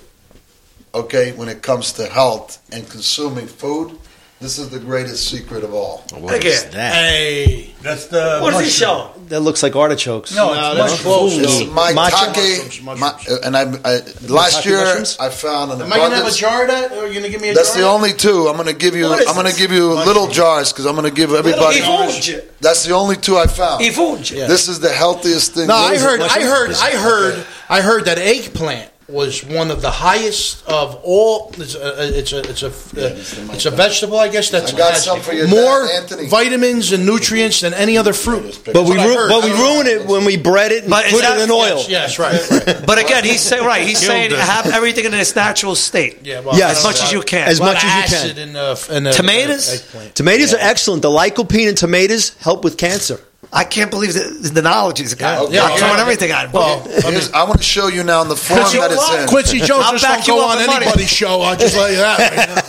okay, 0.93 1.33
when 1.33 1.49
it 1.49 1.61
comes 1.61 1.91
to 1.93 2.05
health 2.07 2.61
and 2.71 2.87
consuming 2.89 3.47
food. 3.47 3.97
This 4.45 4.59
is 4.59 4.69
the 4.69 4.77
greatest 4.77 5.27
secret 5.27 5.63
of 5.63 5.73
all. 5.73 6.03
What 6.19 6.35
Again. 6.35 6.51
is 6.51 6.65
that? 6.65 6.93
Hey, 6.93 7.73
That's 7.81 8.05
the. 8.09 8.37
What 8.43 8.53
is 8.53 8.59
he 8.59 8.65
mushroom. 8.65 9.09
showing? 9.15 9.27
That 9.29 9.39
looks 9.39 9.63
like 9.63 9.75
artichokes. 9.75 10.35
No, 10.35 10.53
No, 10.53 10.69
it's 10.73 10.77
that's 10.77 11.03
mushroom. 11.03 11.13
close. 11.13 11.37
It's 11.39 11.71
my 11.71 11.93
Matcha? 11.93 12.33
take, 12.35 12.83
my, 12.83 12.93
uh, 13.27 13.37
and 13.43 13.57
I, 13.57 13.61
I 13.83 14.01
last 14.27 14.63
year 14.63 14.77
mushrooms? 14.85 15.17
I 15.19 15.29
found 15.29 15.71
an 15.71 15.81
am 15.81 15.91
I 15.91 15.97
going 15.97 16.11
to 16.11 16.17
have 16.17 16.25
a 16.25 16.29
abundance. 16.29 16.37
jar 16.37 16.61
of 16.61 16.67
that? 16.67 16.91
Or 16.91 17.05
are 17.05 17.07
you 17.07 17.13
going 17.13 17.23
to 17.23 17.31
give 17.31 17.41
me 17.41 17.49
a 17.49 17.53
jar? 17.55 17.63
That's 17.63 17.73
jar? 17.73 17.81
the 17.81 17.87
only 17.87 18.13
two. 18.13 18.45
I'm 18.47 18.53
going 18.55 18.67
to 18.67 18.75
give 18.75 18.95
you. 18.95 19.05
What 19.09 19.21
is 19.21 19.27
I'm 19.27 19.33
going 19.33 19.47
to 19.47 19.51
this? 19.51 19.57
give 19.59 19.71
you 19.71 19.93
little 19.95 20.27
jars 20.27 20.71
because 20.71 20.85
I'm 20.85 20.93
going 20.93 21.09
to 21.09 21.15
give 21.15 21.31
everybody. 21.33 21.79
Ifunge. 21.79 22.45
That's 22.59 22.85
the 22.85 22.93
only 22.93 23.15
two 23.15 23.37
I 23.37 23.47
found. 23.47 23.83
Ifunge. 23.83 24.29
This 24.47 24.67
is 24.67 24.79
the 24.79 24.93
healthiest 24.93 25.55
thing. 25.55 25.69
No, 25.69 25.75
I 25.75 25.93
is 25.93 26.03
it? 26.03 26.05
heard, 26.05 26.21
I 26.21 26.41
heard, 26.43 26.71
I 26.71 26.91
heard, 26.91 27.45
I 27.67 27.81
heard 27.81 28.05
that 28.05 28.19
eggplant 28.19 28.91
was 29.07 29.43
one 29.45 29.69
of 29.69 29.81
the 29.81 29.91
highest 29.91 30.67
of 30.67 30.95
all. 31.03 31.51
It's 31.57 31.75
a, 31.75 32.17
it's 32.17 32.33
a, 32.33 32.39
it's 32.39 32.63
a, 32.63 32.71
it's 33.53 33.65
a 33.65 33.71
vegetable, 33.71 34.17
I 34.17 34.29
guess. 34.29 34.49
That's 34.49 34.73
I 34.73 34.77
got 34.77 34.95
some 34.97 35.21
for 35.21 35.31
your 35.33 35.47
more 35.47 35.85
dad, 35.87 36.01
Anthony. 36.03 36.27
vitamins 36.27 36.91
and 36.91 37.05
nutrients 37.05 37.61
than 37.61 37.73
any 37.75 37.97
other 37.99 38.13
fruit. 38.13 38.61
But 38.65 38.73
we, 38.73 38.73
That's 38.73 38.89
what 38.89 38.99
I 38.99 39.05
ru- 39.05 39.29
but 39.29 39.43
we 39.43 39.51
I 39.51 39.53
don't 39.53 39.59
know. 39.59 39.73
ruin 39.75 39.87
it 39.87 40.07
when 40.07 40.25
we 40.25 40.37
bread 40.37 40.71
it 40.71 40.83
and 40.83 40.89
But 40.89 41.05
put 41.05 41.21
that- 41.21 41.37
it 41.37 41.43
in 41.43 41.51
oil. 41.51 41.77
Yes, 41.87 42.17
yes, 42.17 42.19
right. 42.19 42.49
right. 42.67 42.81
But 42.85 42.97
again, 42.97 43.23
he's 43.23 43.41
saying 43.41 43.63
right. 43.63 43.85
He's 43.85 43.99
Killed 43.99 44.11
saying 44.11 44.31
it. 44.31 44.37
have 44.39 44.65
everything 44.67 45.05
in 45.05 45.13
its 45.13 45.35
natural 45.35 45.75
state. 45.75 46.19
Yeah, 46.23 46.39
well, 46.39 46.57
Yes. 46.57 46.79
as 46.79 46.83
much 46.83 47.01
as 47.03 47.11
you 47.11 47.21
can. 47.21 47.47
As 47.47 47.59
much 47.59 47.77
as 47.83 48.11
you 48.11 48.17
can. 48.33 48.37
In 48.39 48.53
the, 48.53 48.59
uh, 48.89 48.95
in 48.95 49.03
the, 49.03 49.09
uh, 49.11 49.13
Tomatoes? 49.13 49.71
eggplant. 49.73 50.15
Tomatoes 50.15 50.53
are 50.55 50.59
excellent. 50.59 51.01
The 51.03 51.09
lycopene 51.09 51.69
in 51.69 51.75
tomatoes 51.75 52.35
help 52.39 52.63
with 52.63 52.77
cancer. 52.77 53.19
I 53.53 53.63
can't 53.63 53.89
believe 53.91 54.13
the, 54.13 54.49
the 54.53 54.61
knowledge 54.61 54.99
he's 54.99 55.13
got. 55.13 55.51
Yeah, 55.51 55.63
I'm 55.63 55.71
yeah. 55.71 55.77
throwing 55.77 55.99
everything 55.99 56.31
at 56.31 56.45
him. 56.45 56.51
Well, 56.51 56.81
Here's- 56.81 57.31
I 57.33 57.43
want 57.43 57.57
to 57.57 57.63
show 57.63 57.87
you 57.87 58.03
now 58.03 58.21
in 58.21 58.27
the 58.29 58.35
form 58.35 58.59
Quincy, 58.61 58.77
that 58.79 58.91
it's 58.91 59.13
in. 59.13 59.27
Quincy 59.27 59.59
Jones 59.59 59.85
I'll 59.85 59.91
just 59.93 60.03
back 60.03 60.25
don't 60.25 60.35
you 60.35 60.41
go 60.41 60.47
on 60.49 60.57
with 60.57 60.67
money. 60.67 60.85
anybody's 60.85 61.09
show. 61.09 61.41
I'll 61.41 61.57
just 61.57 61.75
let 61.77 61.91
you 61.91 61.97
that. 61.97 62.19
Right 62.19 62.55
now. 62.55 62.61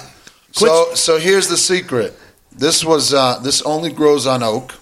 So 0.52 0.94
so 0.94 1.18
here's 1.18 1.48
the 1.48 1.56
secret. 1.56 2.18
This 2.52 2.84
was 2.84 3.12
uh, 3.12 3.38
this 3.40 3.60
only 3.62 3.92
grows 3.92 4.26
on 4.26 4.42
oak 4.42 4.74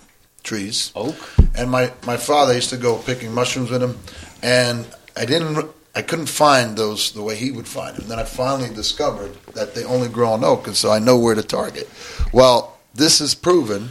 trees. 0.45 0.93
Oak. 0.95 1.17
And 1.57 1.71
my 1.71 1.93
my 2.07 2.17
father 2.17 2.55
used 2.55 2.71
to 2.71 2.77
go 2.77 2.99
picking 2.99 3.33
mushrooms 3.33 3.71
with 3.71 3.83
him, 3.83 3.99
and 4.43 4.87
I 5.17 5.25
didn't. 5.25 5.69
I 5.97 6.03
couldn't 6.03 6.27
find 6.27 6.77
those 6.77 7.13
the 7.13 7.23
way 7.23 7.37
he 7.37 7.53
would 7.53 7.69
find 7.69 7.97
them. 7.97 8.09
Then 8.09 8.19
I 8.19 8.25
finally 8.25 8.69
discovered 8.75 9.33
that 9.55 9.75
they 9.77 9.85
only 9.85 10.09
grow 10.09 10.33
on 10.33 10.43
oak, 10.45 10.67
and 10.67 10.77
so 10.77 10.91
I 10.91 10.99
know 10.99 11.17
where 11.19 11.37
to 11.37 11.43
target. 11.43 11.89
Well, 12.33 12.77
this 12.95 13.21
is 13.21 13.35
proven, 13.35 13.91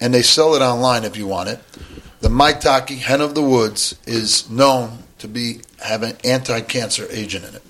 and 0.00 0.14
they 0.14 0.22
sell 0.22 0.54
it 0.54 0.62
online 0.62 1.04
if 1.04 1.16
you 1.16 1.26
want 1.26 1.48
it. 1.48 1.60
The 2.20 2.28
maitake 2.28 2.98
hen 2.98 3.20
of 3.20 3.34
the 3.34 3.42
woods 3.42 3.96
is 4.06 4.48
known 4.50 5.04
to 5.18 5.28
be 5.28 5.60
have 5.80 6.02
an 6.02 6.16
anti-cancer 6.24 7.06
agent 7.10 7.44
in 7.44 7.54
it, 7.54 7.62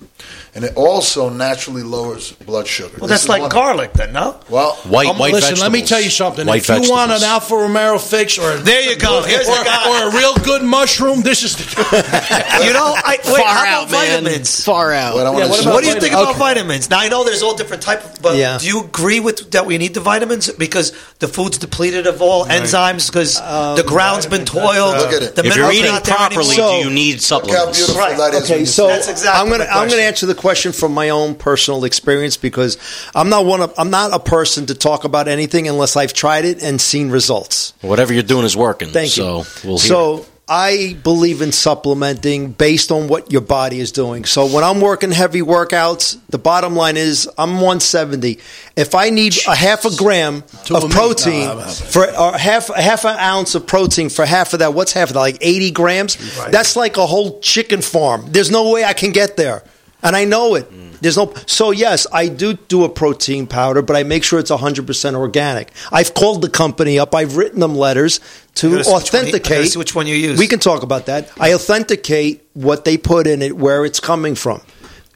and 0.55 0.63
it 0.65 0.73
also 0.75 1.29
naturally 1.29 1.83
lowers 1.83 2.31
blood 2.31 2.67
sugar. 2.67 2.95
Well, 2.99 3.07
This 3.07 3.21
that's 3.21 3.29
like 3.29 3.41
one- 3.41 3.49
garlic, 3.51 3.93
then, 3.93 4.13
no? 4.13 4.35
Well, 4.49 4.73
white, 4.87 5.07
Um, 5.07 5.17
listen, 5.19 5.59
let 5.59 5.71
me 5.71 5.81
tell 5.83 6.01
you 6.01 6.09
something. 6.09 6.45
White 6.47 6.67
if 6.69 6.83
you 6.83 6.91
want 6.91 7.11
an. 7.11 7.23
Alfa 7.23 7.55
Romero 7.55 7.99
fix, 7.99 8.37
or 8.37 8.57
There 8.57 8.81
you 8.81 8.95
go. 8.95 9.21
Here's 9.23 9.47
or, 9.47 9.57
the 9.57 9.63
guy. 9.63 9.89
or 10.03 10.09
a 10.09 10.15
real 10.15 10.33
good 10.37 10.63
mushroom, 10.63 11.21
this 11.21 11.43
is 11.43 11.55
the 11.55 11.63
You 12.65 12.73
know, 12.73 12.93
I, 12.97 13.17
wait, 13.25 13.25
Far 13.25 13.37
how 13.45 13.81
out, 13.81 13.89
about 13.89 13.91
man. 13.91 14.23
vitamins? 14.23 14.63
Far 14.63 14.91
out. 14.93 15.13
What 15.15 15.27
I 15.27 15.31
Yeah, 15.37 15.47
what, 15.49 15.59
say- 15.63 15.69
what 15.69 15.83
do 15.83 15.89
you 15.89 15.99
think 15.99 16.13
about 16.13 16.29
Okay. 16.29 16.39
vitamins? 16.39 16.89
Now 16.89 16.99
I 16.99 17.07
know 17.09 17.23
there's 17.23 17.43
all 17.43 17.55
different 17.55 17.83
type, 17.83 18.03
of, 18.03 18.21
but 18.21 18.35
Yeah. 18.35 18.57
do 18.57 18.65
you 18.67 18.79
agree 18.81 19.19
with 19.19 19.51
that 19.51 19.65
we 19.65 19.77
need 19.77 19.93
the 19.93 19.99
vitamins 19.99 20.49
because 20.49 20.91
the 21.19 21.27
food's 21.27 21.57
depleted 21.57 22.07
of 22.07 22.21
all 22.21 22.45
enzymes 22.45 23.07
because 23.11 23.35
the 23.35 23.83
ground's 23.85 24.25
been 24.25 24.45
toiled. 24.45 24.97
Look 24.97 25.13
at 25.13 25.23
it. 25.23 25.35
The 25.35 25.45
If 25.45 25.55
you're 25.55 25.71
eating 25.71 25.95
properly, 26.01 26.55
anymore. 26.55 26.71
do 26.81 26.87
you 26.87 26.89
need 26.93 27.21
supplements? 27.21 27.89
Right. 27.95 28.17
that 28.17 28.33
is. 28.33 28.43
Okay, 28.49 28.65
so 28.65 28.89
exactly 28.89 29.27
I'm 29.29 29.49
gonna 29.49 29.65
I'm 29.65 29.87
gonna 29.87 30.01
question. 30.01 30.08
Answer 30.09 30.25
the 30.25 30.35
question 30.35 30.71
from 30.73 30.93
my 30.93 31.09
own 31.09 31.35
personal 31.35 31.85
experience 31.85 32.35
because 32.35 32.77
I'm 33.15 33.29
not 33.29 33.45
one 33.45 33.61
of 33.61 33.73
I'm 33.77 33.91
not 33.91 34.11
a 34.11 34.19
person 34.19 34.65
to 34.65 34.75
talk 34.75 35.03
about 35.05 35.27
anything 35.27 35.67
unless 35.67 35.95
I've 35.95 36.13
tried 36.13 36.45
it 36.45 36.61
and 36.63 36.81
seen 36.81 37.09
results. 37.11 37.73
Whatever 37.81 38.11
you're 38.13 38.23
doing 38.23 38.43
is 38.45 38.57
working. 38.57 38.89
Thank 38.89 39.11
so 39.11 39.39
you. 39.39 39.45
we'll 39.63 39.77
hear. 39.77 39.87
so 39.87 40.25
I 40.51 40.97
believe 41.03 41.43
in 41.43 41.51
supplementing 41.51 42.53
based 42.53 42.91
on 42.91 43.07
what 43.07 43.31
your 43.31 43.41
body 43.41 43.79
is 43.79 43.91
doing. 43.91 44.25
So 44.25 44.47
when 44.47 44.63
I'm 44.63 44.81
working 44.81 45.11
heavy 45.11 45.41
workouts, 45.41 46.19
the 46.29 46.39
bottom 46.39 46.75
line 46.75 46.97
is 46.97 47.29
I'm 47.37 47.51
170. 47.61 48.39
If 48.75 48.95
I 48.95 49.11
need 49.11 49.35
a 49.47 49.53
half 49.55 49.85
a 49.85 49.95
gram 49.95 50.43
Two 50.65 50.75
of 50.75 50.85
of 50.85 50.89
protein 50.89 51.45
No, 51.45 51.49
I'm- 51.51 51.59
I'm- 51.59 51.69
for 51.69 52.17
or 52.19 52.35
half 52.35 52.73
half 52.73 53.05
an 53.05 53.17
ounce 53.19 53.53
of 53.53 53.67
protein 53.67 54.09
for 54.09 54.25
half 54.25 54.53
of 54.53 54.59
that, 54.59 54.73
what's 54.73 54.91
half 54.93 55.09
of 55.09 55.13
that? 55.13 55.19
Like 55.19 55.37
80 55.39 55.69
grams. 55.69 56.17
That's 56.49 56.75
like 56.75 56.97
a 56.97 57.05
whole 57.05 57.39
chicken 57.41 57.83
farm. 57.83 58.25
There's 58.31 58.49
no 58.49 58.69
way 58.71 58.83
I 58.83 58.93
can 58.93 59.11
get 59.11 59.37
there, 59.37 59.61
and 60.03 60.15
I 60.15 60.25
know 60.25 60.55
it. 60.55 60.71
There's 61.01 61.15
no. 61.17 61.33
So 61.45 61.71
yes, 61.71 62.05
I 62.11 62.27
do 62.27 62.53
do 62.55 62.83
a 62.83 62.89
protein 62.89 63.47
powder, 63.47 63.81
but 63.81 63.95
I 63.95 64.03
make 64.03 64.23
sure 64.23 64.37
it's 64.39 64.49
100 64.51 64.85
percent 64.85 65.15
organic. 65.15 65.71
I've 65.91 66.13
called 66.13 66.41
the 66.41 66.49
company 66.49 66.99
up. 66.99 67.15
I've 67.15 67.37
written 67.37 67.59
them 67.61 67.75
letters 67.75 68.19
to 68.55 68.67
gotta 68.69 68.77
which 68.79 68.85
one 68.87 68.93
you- 68.93 68.97
authenticate. 68.97 69.75
which 69.77 69.95
one 69.95 70.07
you 70.07 70.15
use. 70.15 70.37
We 70.37 70.47
can 70.47 70.59
talk 70.59 70.83
about 70.83 71.05
that. 71.05 71.29
I 71.39 71.53
authenticate 71.53 72.45
what 72.53 72.83
they 72.83 72.97
put 72.97 73.27
in 73.27 73.41
it, 73.41 73.55
where 73.55 73.85
it's 73.85 73.99
coming 74.01 74.35
from, 74.35 74.61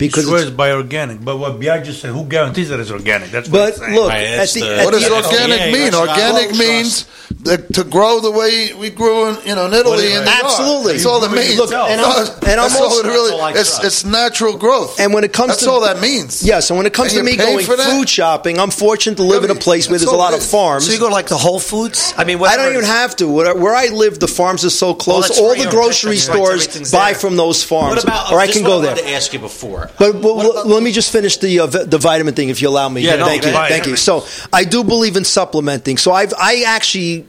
because. 0.07 0.23
Because 0.23 0.27
swears 0.29 0.41
it's- 0.43 0.57
by 0.57 0.71
organic, 0.71 1.23
but 1.23 1.37
what 1.37 1.59
Biagio 1.59 1.93
said, 1.93 2.11
who 2.11 2.23
guarantees 2.25 2.69
that 2.69 2.79
it's 2.79 2.91
organic? 2.91 3.31
That's 3.31 3.49
what 3.49 3.77
But 3.79 3.89
look, 3.91 4.09
Right, 4.09 4.25
at 4.27 4.49
the, 4.49 4.59
the- 4.61 4.77
at 4.79 4.85
What 4.85 4.93
does 4.93 5.03
the- 5.07 5.15
organic 5.15 5.59
Yeah, 5.59 5.71
mean? 5.71 5.93
Organic 5.95 6.51
low 6.51 6.57
means 6.57 7.05
the, 7.41 7.57
to 7.73 7.83
grow 7.83 8.19
the 8.19 8.31
way 8.31 8.73
we 8.73 8.89
grew 8.89 9.29
in, 9.29 9.37
you 9.45 9.55
know, 9.55 9.65
in 9.65 9.73
Italy. 9.73 10.13
in 10.13 10.23
the 10.23 10.31
yard. 10.31 10.43
Absolutely. 10.45 10.93
That's 10.93 11.05
all 11.05 11.19
that 11.21 11.31
means. 11.31 11.57
Look, 11.57 11.71
and 11.73 11.99
I'm- 12.01 12.27
and 12.43 12.61
I'm 12.61 12.69
that's 12.69 12.75
all 12.79 12.99
it 12.99 13.05
really. 13.05 13.31
That's 13.53 13.73
all 13.73 13.85
It's, 13.85 14.03
it's 14.03 14.05
natural 14.05 14.57
growth. 14.57 14.99
And 14.99 15.13
when 15.13 15.23
it 15.23 15.33
comes 15.33 15.49
that's 15.49 15.63
to 15.63 15.71
all 15.71 15.81
that 15.81 15.99
means. 15.99 16.43
Yeah, 16.43 16.59
so 16.59 16.75
when 16.75 16.85
it 16.85 16.93
comes 16.93 17.13
And 17.13 17.19
to 17.25 17.31
me 17.31 17.35
going 17.37 17.65
for 17.65 17.75
that? 17.75 17.89
food 17.89 18.07
shopping, 18.07 18.59
I'm 18.59 18.69
fortunate 18.71 19.15
to 19.17 19.23
live 19.23 19.43
in 19.43 19.49
a 19.51 19.55
place 19.55 19.89
where 19.89 19.97
there's 19.97 20.09
a 20.09 20.15
lot 20.15 20.33
of 20.33 20.43
farms. 20.43 20.85
So 20.85 20.93
you 20.93 20.99
go 20.99 21.07
like 21.09 21.27
the 21.27 21.37
Whole 21.37 21.59
Foods. 21.59 22.13
I 22.17 22.23
mean, 22.23 22.41
I 22.43 22.55
don't 22.55 22.71
even 22.71 22.85
have 22.85 23.15
to. 23.17 23.27
Where, 23.27 23.55
where 23.55 23.75
I 23.75 23.87
live, 23.87 24.19
the 24.19 24.27
farms 24.27 24.63
are 24.63 24.69
so 24.69 24.93
close. 24.93 25.37
All 25.39 25.55
the 25.55 25.69
grocery 25.69 26.17
stores 26.17 26.91
buy 26.91 27.13
from 27.13 27.35
those 27.35 27.63
farms, 27.63 27.95
what 27.95 28.03
about? 28.03 28.31
or 28.31 28.39
I 28.39 28.45
this 28.47 28.55
can 28.55 28.63
go 28.65 28.79
there. 28.79 28.91
wanted 28.91 29.03
to 29.03 29.11
ask 29.11 29.33
you 29.33 29.39
before. 29.39 29.89
But, 29.99 30.21
but 30.21 30.27
l- 30.27 30.67
let 30.67 30.83
me 30.83 30.91
just 30.91 31.11
finish 31.11 31.37
the 31.37 31.59
uh, 31.59 31.67
v- 31.67 31.85
the 31.85 31.97
vitamin 31.97 32.33
thing, 32.33 32.49
if 32.49 32.61
you 32.61 32.69
allow 32.69 32.89
me. 32.89 33.01
Yeah, 33.01 33.17
no, 33.17 33.25
thank 33.25 33.43
you, 33.43 33.51
okay. 33.51 33.69
thank 33.69 33.85
you. 33.87 33.95
So 33.95 34.25
I 34.51 34.63
do 34.63 34.83
believe 34.83 35.15
in 35.15 35.23
supplementing. 35.25 35.97
So 35.97 36.11
I've 36.11 36.33
I 36.37 36.63
actually 36.65 37.25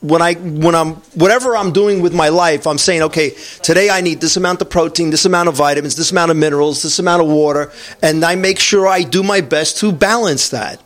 when 0.00 0.22
I 0.22 0.34
when 0.34 0.74
I'm 0.74 0.94
whatever 1.14 1.56
I'm 1.56 1.72
doing 1.72 2.00
with 2.00 2.14
my 2.14 2.28
life, 2.28 2.66
I'm 2.66 2.78
saying, 2.78 3.02
okay, 3.02 3.30
today 3.62 3.90
I 3.90 4.00
need 4.00 4.20
this 4.20 4.36
amount 4.36 4.62
of 4.62 4.70
protein, 4.70 5.10
this 5.10 5.24
amount 5.24 5.48
of 5.48 5.56
vitamins, 5.56 5.96
this 5.96 6.10
amount 6.12 6.30
of 6.30 6.36
minerals, 6.36 6.82
this 6.82 6.98
amount 6.98 7.22
of 7.22 7.28
water, 7.28 7.72
and 8.02 8.24
I 8.24 8.36
make 8.36 8.58
sure 8.58 8.86
I 8.86 9.02
do 9.02 9.22
my 9.22 9.40
best 9.40 9.78
to 9.78 9.92
balance 9.92 10.50
that. 10.50 10.80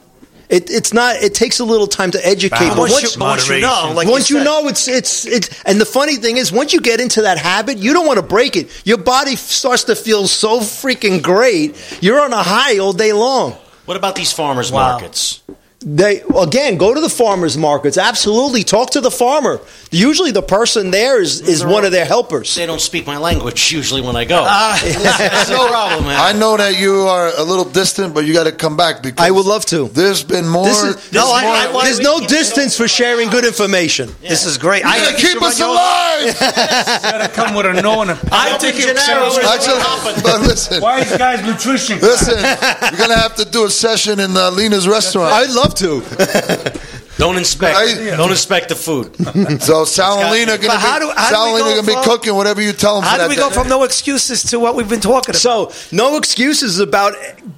It, 0.53 0.71
it's 0.71 0.93
not. 0.93 1.17
It 1.17 1.35
takes 1.35 1.61
a 1.61 1.65
little 1.65 1.87
time 1.87 2.11
to 2.11 2.21
educate. 2.27 2.59
But 2.69 2.77
But 2.77 2.91
once, 2.91 3.17
once, 3.17 3.17
you, 3.17 3.21
once 3.23 3.49
you 3.49 3.61
know, 3.63 3.93
like 3.97 4.07
once 4.09 4.29
you, 4.31 4.39
you, 4.39 4.45
know 4.45 4.69
it's 4.69 4.87
it's 4.87 5.27
it's 5.27 5.63
and 5.65 5.81
the 5.81 5.87
funny 5.87 6.17
thing 6.17 6.37
is 6.37 6.53
once 6.53 6.75
you 6.75 6.81
get 6.81 7.01
into 7.01 7.23
that 7.23 7.39
habit 7.39 7.79
you 7.79 7.93
don't 7.95 8.07
want 8.07 8.19
to 8.19 8.23
break 8.37 8.55
it 8.57 8.69
your 8.85 8.99
body 8.99 9.35
starts 9.37 9.85
to 9.85 9.95
feel 9.97 10.29
so 10.29 10.61
freaking 10.61 11.23
great 11.23 11.75
you're 12.03 12.21
on 12.21 12.33
a 12.35 12.43
high 12.43 12.77
all 12.79 12.93
day 12.93 13.13
long 13.15 13.57
What 13.87 13.97
about 13.97 14.15
these 14.15 14.31
farmers 14.33 14.71
Wow. 14.71 14.93
markets? 14.93 15.41
They 15.85 16.23
again 16.39 16.77
go 16.79 16.95
to 16.95 17.01
the 17.01 17.09
farmers 17.09 17.57
markets 17.59 17.99
absolutely 17.99 18.63
talk 18.63 18.91
to 18.91 19.01
the 19.01 19.11
farmer 19.11 19.61
usually 19.91 20.31
the 20.31 20.43
person 20.43 20.91
there 20.91 21.21
is 21.21 21.41
is 21.41 21.65
one 21.65 21.85
of 21.85 21.93
their 21.93 22.05
helpers 22.05 22.55
They 22.55 22.67
don't 22.67 22.81
speak 22.81 23.07
my 23.07 23.17
language 23.19 23.73
usually 23.73 24.01
when 24.01 24.17
I 24.17 24.25
go. 24.25 24.45
That's 24.45 25.51
no 25.59 25.69
problem, 25.69 26.07
man. 26.07 26.19
I 26.21 26.33
know 26.39 26.57
that 26.57 26.79
you 26.79 26.95
are 27.09 27.29
a 27.37 27.43
little 27.43 27.65
distant, 27.65 28.15
but 28.15 28.25
you 28.25 28.33
got 28.33 28.45
to 28.45 28.53
come 28.53 28.77
back 28.77 29.03
because 29.03 29.25
I 29.27 29.31
would 29.31 29.45
love 29.47 29.65
to. 29.67 29.89
There's 29.89 30.23
been 30.25 30.49
more. 30.49 30.65
This 30.65 30.83
is, 30.83 30.95
there's 31.11 31.13
no, 31.13 31.33
I, 31.33 31.43
more- 31.73 31.81
I- 31.83 31.85
there's 31.85 32.01
no 32.01 32.21
distance 32.27 32.77
for 32.77 32.89
sharing 32.89 33.29
good 33.29 33.45
information. 33.45 34.09
this 34.21 34.47
is 34.47 34.57
great. 34.59 34.83
You 34.85 34.89
I 34.91 34.99
gotta 34.99 35.17
keep 35.17 35.43
us 35.43 35.61
run 35.61 35.69
your- 35.69 35.77
alive. 35.77 36.39
gotta 37.03 37.29
come 37.29 37.55
with 37.55 37.67
a 37.67 37.83
no 37.83 38.01
and 38.03 38.11
a 38.13 38.19
I 38.33 38.57
think 38.59 38.77
you 38.77 38.83
should. 38.83 38.97
Actually, 38.97 40.23
but 40.23 40.41
listen, 40.43 40.81
Why 40.83 41.01
is 41.01 41.17
guys 41.19 41.45
nutrition? 41.45 41.99
listen. 42.01 42.37
You're 42.39 42.99
gonna 42.99 43.19
have 43.19 43.35
to 43.37 43.45
do 43.45 43.65
a 43.67 43.71
session 43.71 44.21
in 44.21 44.37
uh, 44.37 44.51
Lena's 44.51 44.89
restaurant. 44.89 45.33
I'd 45.33 45.51
love 45.51 45.72
to. 45.75 46.01
Don't 47.19 47.37
inspect. 47.37 47.77
I- 47.77 48.17
don't 48.17 48.31
inspect 48.31 48.71
the 48.71 48.75
food. 48.75 49.15
So 49.63 49.85
Sal 49.85 50.19
and 50.21 50.33
Lena 50.33 50.57
gonna 50.57 50.69
But 50.69 50.79
how 50.81 50.99
be 50.99 51.05
do- 51.05 51.13
how 51.15 51.29
do 51.29 51.35
Sal 51.35 51.45
we 51.45 51.51
and 51.61 51.67
Lena 51.69 51.69
go 51.69 51.83
gonna 51.83 51.87
be 51.87 51.93
from- 51.93 52.05
cooking 52.05 52.35
whatever 52.35 52.63
you 52.63 52.73
tell 52.73 52.95
them. 52.97 53.05
How 53.05 53.11
for 53.13 53.17
do 53.17 53.23
that 53.25 53.29
we 53.29 53.37
go 53.37 53.49
day. 53.51 53.55
from 53.55 53.69
no 53.69 53.85
excuses 53.85 54.43
to 54.45 54.59
what 54.59 54.75
we've 54.75 54.89
been 54.89 55.01
talking 55.01 55.31
about? 55.35 55.41
So, 55.41 55.73
no 55.93 56.17
excuses 56.17 56.79
about 56.81 57.15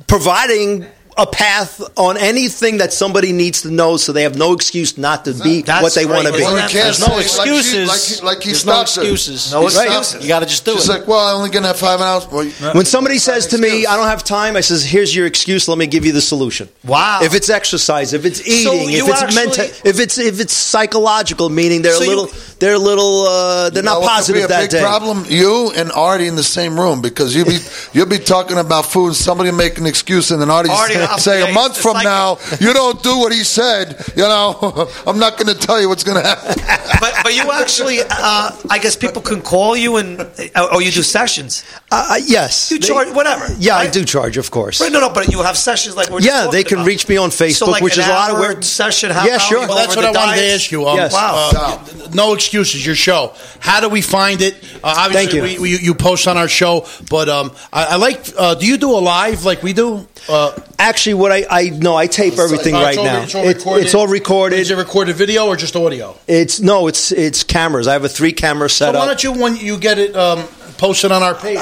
providing 0.09 0.87
a 1.17 1.27
path 1.27 1.81
on 1.97 2.17
anything 2.17 2.79
that 2.79 2.93
somebody 2.93 3.33
needs 3.33 3.63
to 3.63 3.71
know 3.71 3.97
so 3.97 4.13
they 4.13 4.23
have 4.25 4.37
no 4.37 4.53
excuse 4.53 4.99
not 4.99 5.25
to 5.27 5.33
be 5.35 5.63
That's 5.63 5.83
what 5.83 5.95
they 5.95 6.07
want 6.07 6.27
to 6.27 6.33
be. 6.33 6.41
Well, 6.43 6.55
There's 6.69 6.99
no 7.01 7.07
say- 7.07 7.13
like 7.15 7.23
she- 7.27 7.57
excuses. 7.57 7.89
Like, 7.89 8.01
he- 8.01 8.25
like 8.27 8.43
he 8.43 8.51
There's 8.51 8.67
no 8.67 8.73
stops 8.73 8.95
her. 8.97 9.03
excuses. 9.03 9.53
No 9.53 9.61
He 9.61 9.67
excuses. 9.67 10.07
stops- 10.09 10.23
You 10.25 10.29
got 10.29 10.41
to 10.41 10.47
just 10.47 10.65
do 10.65 10.75
She's 10.75 10.89
it. 10.89 10.93
like, 10.93 11.07
well, 11.09 11.19
I'm 11.21 11.37
only 11.37 11.51
gonna 11.51 11.69
have 11.69 11.79
five 11.79 12.01
hours. 12.01 12.27
Well, 12.31 12.47
When 12.75 12.85
somebody 12.85 13.19
says 13.19 13.47
to 13.49 13.59
me, 13.59 13.69
excuse. 13.69 13.87
I 13.87 13.97
don't 13.97 14.09
have 14.09 14.25
time, 14.25 14.57
I 14.57 14.61
says, 14.61 14.85
here's 14.85 15.15
your 15.15 15.27
excuse, 15.27 15.69
let 15.69 15.79
me 15.79 15.87
give 15.87 16.05
you 16.05 16.13
the 16.13 16.21
solution. 16.21 16.69
Wow. 16.85 17.21
If 17.23 17.35
it's 17.35 17.49
exercise, 17.49 18.13
if 18.13 18.25
it's 18.25 18.41
eating, 18.47 18.91
if 18.91 19.07
it's 19.09 19.23
actually- 19.23 19.35
mental, 19.47 19.65
if 19.85 20.01
it's 20.01 20.19
if 20.19 20.41
it's 20.41 20.53
psychological, 20.55 21.49
meaning 21.49 21.83
they're 21.83 21.95
So 21.95 22.01
a 22.03 22.05
you- 22.05 22.11
little 22.11 22.31
they're 22.65 22.75
a 22.75 22.79
little 22.79 23.25
uh, 23.29 23.69
they're 23.71 23.83
You 23.83 23.87
know 23.91 24.01
not 24.01 24.09
positive 24.09 24.41
be 24.41 24.45
a 24.45 24.49
that 24.49 24.61
big 24.63 24.71
day. 24.71 24.81
problem. 24.81 25.25
You 25.29 25.71
and 25.77 25.93
Artie 25.93 26.27
in 26.29 26.37
the 26.37 26.43
same 26.59 26.81
room 26.81 27.03
because 27.03 27.37
you 27.37 27.45
be 27.45 27.59
you'll 27.93 28.07
be 28.19 28.19
talking 28.19 28.57
about 28.59 28.87
food. 28.87 29.09
and 29.09 29.17
Somebody 29.17 29.51
make 29.53 29.77
an 29.79 29.87
excuse, 29.87 30.31
and 30.31 30.41
then 30.41 30.51
Artie, 30.51 30.71
Artie, 30.71 30.97
I'll 30.97 31.19
say 31.19 31.43
say 31.43 31.51
a 31.51 31.53
month 31.55 31.77
from 31.77 31.95
like- 31.95 32.05
now 32.05 32.39
you 32.61 32.73
don't 32.73 33.03
do 33.03 33.19
what 33.19 33.33
he 33.33 33.45
said. 33.45 33.87
You 34.17 34.23
know, 34.33 34.89
I'm 35.07 35.19
not 35.19 35.37
going 35.39 35.53
to 35.55 35.59
tell 35.67 35.79
you 35.81 35.89
what's 35.91 36.05
going 36.05 36.21
to 36.23 36.27
happen. 36.27 36.55
but 37.01 37.13
but 37.23 37.35
you 37.35 37.51
actually, 37.53 37.99
uh, 38.01 38.51
I 38.71 38.79
guess 38.81 38.97
people 38.97 39.21
can 39.23 39.43
call 39.43 39.77
you 39.77 39.97
and 39.99 40.21
uh, 40.55 40.69
or 40.73 40.81
you 40.83 40.91
do 40.91 41.03
sessions. 41.03 41.65
Uh, 41.91 42.07
uh, 42.13 42.17
yes, 42.27 42.71
You 42.71 42.79
charge 42.79 43.09
whatever. 43.15 43.47
Yeah, 43.59 43.77
I 43.77 43.85
right? 43.85 43.93
do 43.93 44.05
charge, 44.05 44.37
of 44.39 44.51
course. 44.51 44.81
Right, 44.81 44.91
no, 44.93 45.01
no, 45.01 45.11
but 45.13 45.29
you 45.33 45.43
have 45.43 45.57
sessions 45.57 45.97
like 45.97 46.09
we're 46.11 46.21
just 46.21 46.33
Yeah, 46.33 46.51
they 46.51 46.65
can 46.65 46.79
about. 46.79 46.87
reach 46.87 47.09
me 47.09 47.17
on 47.19 47.31
Facebook, 47.31 47.67
so 47.67 47.71
like 47.71 47.83
which 47.83 47.97
an 47.99 48.05
is 48.05 48.09
a 48.09 48.11
lot 48.11 48.31
of 48.31 48.37
hour 48.37 48.41
where 48.55 48.63
session. 48.63 49.11
Half 49.11 49.27
Yeah, 49.27 49.39
sure. 49.39 49.61
Well, 49.69 49.77
that's 49.77 49.95
what 49.97 50.05
I 50.05 50.13
the 50.13 50.19
wanted 50.19 50.35
to 50.37 50.41
diets. 50.41 50.63
ask 50.65 50.73
you. 50.73 50.87
Um, 50.89 50.97
Yes. 50.97 51.13
Wow. 51.13 51.51
uh, 51.55 52.09
no 52.15 52.33
excuses. 52.61 52.87
Your 52.87 52.95
show. 52.95 53.33
How 53.61 53.81
do 53.81 53.89
we 53.89 54.01
find 54.01 54.41
it? 54.41 54.55
Uh, 54.83 54.95
obviously, 54.97 55.13
Thank 55.13 55.35
you. 55.35 55.43
We, 55.43 55.77
we, 55.77 55.79
you 55.79 55.95
post 55.95 56.29
on 56.29 56.37
our 56.37 56.49
show, 56.49 56.87
but 57.11 57.29
um, 57.29 57.51
I, 57.73 57.85
I 57.85 57.97
like. 57.97 58.21
Uh, 58.37 58.55
do 58.55 58.67
you 58.67 58.77
do 58.77 58.91
a 58.93 59.01
live 59.01 59.45
like 59.45 59.63
we 59.63 59.73
do? 59.73 60.07
Uh, 60.29 60.59
Actually, 60.79 61.15
what 61.15 61.33
I 61.33 61.45
I 61.51 61.69
no, 61.71 61.97
I 61.97 62.07
tape 62.07 62.39
everything 62.39 62.75
uh, 62.75 62.83
right 62.83 62.99
all- 62.99 63.05
now. 63.05 63.23
It's 63.23 63.35
all 63.35 63.45
It- 63.45 63.57
recorded. 63.57 63.85
it's 63.85 63.95
all 63.95 64.07
recorded. 64.07 64.59
Is 64.59 64.71
it 64.71 64.77
recorded 64.77 65.17
video 65.17 65.47
or 65.47 65.57
just 65.57 65.75
audio? 65.77 66.17
It's 66.29 66.61
no, 66.61 66.87
it's 66.89 67.11
it's 67.13 67.43
cameras. 67.45 67.89
I 67.89 67.93
have 67.95 68.05
a 68.05 68.09
three 68.09 68.33
camera 68.33 68.69
So 68.69 68.87
setup. 68.87 69.01
why 69.01 69.07
don't 69.07 69.23
you 69.25 69.33
when 69.33 69.57
you 69.57 69.79
get 69.79 69.99
it 69.99 70.15
um, 70.17 70.45
posted 70.79 71.11
on 71.13 71.23
our 71.23 71.35
page? 71.35 71.57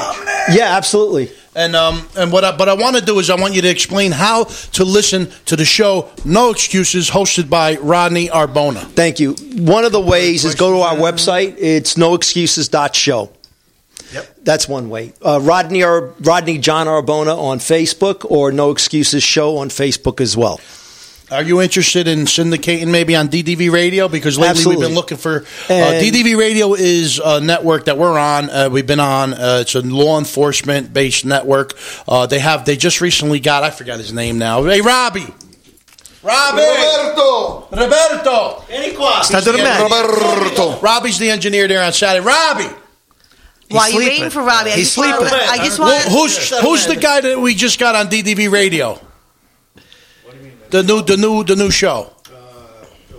yeah, 0.52 0.76
absolutely. 0.76 1.30
And 1.54 1.76
um, 1.76 2.08
and 2.16 2.32
what 2.32 2.44
I, 2.44 2.56
but 2.56 2.68
I 2.68 2.74
want 2.74 2.96
to 2.96 3.04
do 3.04 3.18
is 3.18 3.28
I 3.28 3.34
want 3.34 3.54
you 3.54 3.60
to 3.62 3.68
explain 3.68 4.10
how 4.10 4.44
to 4.44 4.84
listen 4.84 5.30
to 5.46 5.56
the 5.56 5.66
show 5.66 6.10
No 6.24 6.50
Excuses, 6.50 7.10
hosted 7.10 7.50
by 7.50 7.76
Rodney 7.76 8.28
Arbona. 8.28 8.80
Thank 8.80 9.20
you. 9.20 9.34
One 9.56 9.84
of 9.84 9.92
the 9.92 10.00
ways 10.00 10.46
is 10.46 10.54
go 10.54 10.72
to 10.72 10.80
our 10.80 10.96
website. 10.96 11.56
It's 11.58 11.94
noexcuses.show. 11.94 13.30
That's 14.42 14.68
one 14.68 14.88
way. 14.88 15.12
Uh, 15.22 15.40
Rodney 15.42 15.84
or 15.84 16.14
Rodney 16.20 16.58
John 16.58 16.86
Arbona 16.86 17.36
on 17.36 17.58
Facebook 17.58 18.30
or 18.30 18.50
No 18.50 18.70
Excuses 18.70 19.22
Show 19.22 19.58
on 19.58 19.68
Facebook 19.68 20.20
as 20.20 20.36
well. 20.36 20.60
Are 21.32 21.42
you 21.42 21.62
interested 21.62 22.08
in 22.08 22.20
syndicating 22.26 22.88
maybe 22.90 23.16
on 23.16 23.28
DDV 23.28 23.70
Radio? 23.72 24.06
Because 24.08 24.36
lately 24.38 24.50
Absolutely. 24.50 24.76
we've 24.80 24.88
been 24.90 24.94
looking 24.94 25.16
for 25.16 25.38
uh, 25.38 25.42
DDV 25.68 26.36
Radio 26.36 26.74
is 26.74 27.18
a 27.24 27.40
network 27.40 27.86
that 27.86 27.96
we're 27.96 28.18
on. 28.18 28.50
Uh, 28.50 28.68
we've 28.70 28.86
been 28.86 29.00
on. 29.00 29.32
Uh, 29.32 29.58
it's 29.62 29.74
a 29.74 29.80
law 29.80 30.18
enforcement 30.18 30.92
based 30.92 31.24
network. 31.24 31.72
Uh, 32.06 32.26
they 32.26 32.38
have. 32.38 32.66
They 32.66 32.76
just 32.76 33.00
recently 33.00 33.40
got. 33.40 33.62
I 33.64 33.70
forgot 33.70 33.98
his 33.98 34.12
name 34.12 34.36
now. 34.38 34.62
Hey, 34.64 34.82
Robbie. 34.82 35.26
Robbie. 36.22 36.60
Roberto. 36.62 37.66
Roberto. 37.72 38.64
Sta. 39.22 39.82
Roberto. 39.82 40.80
Robbie's 40.80 41.18
the 41.18 41.30
engineer 41.30 41.66
there 41.66 41.82
on 41.82 41.92
Saturday. 41.94 42.24
Robbie. 42.26 42.76
While 43.70 43.90
you're 43.90 44.02
sleeping. 44.02 44.08
waiting 44.18 44.30
for 44.30 44.42
Robbie, 44.42 44.70
I 44.70 44.76
He's 44.76 44.94
just 44.94 44.98
wanna- 44.98 45.16
sleeping. 45.30 45.48
I 45.48 45.56
just 45.64 45.76
Who- 45.78 45.82
want 45.84 46.04
who's 46.04 46.50
who's 46.60 46.86
the 46.86 46.96
guy 46.96 47.22
that 47.22 47.40
we 47.40 47.54
just 47.54 47.78
got 47.78 47.94
on 47.94 48.08
DDV 48.08 48.50
Radio? 48.50 49.00
The 50.72 50.82
new 50.82 51.02
the 51.02 51.18
new 51.18 51.44
the 51.44 51.54
new 51.54 51.70
show. 51.70 52.04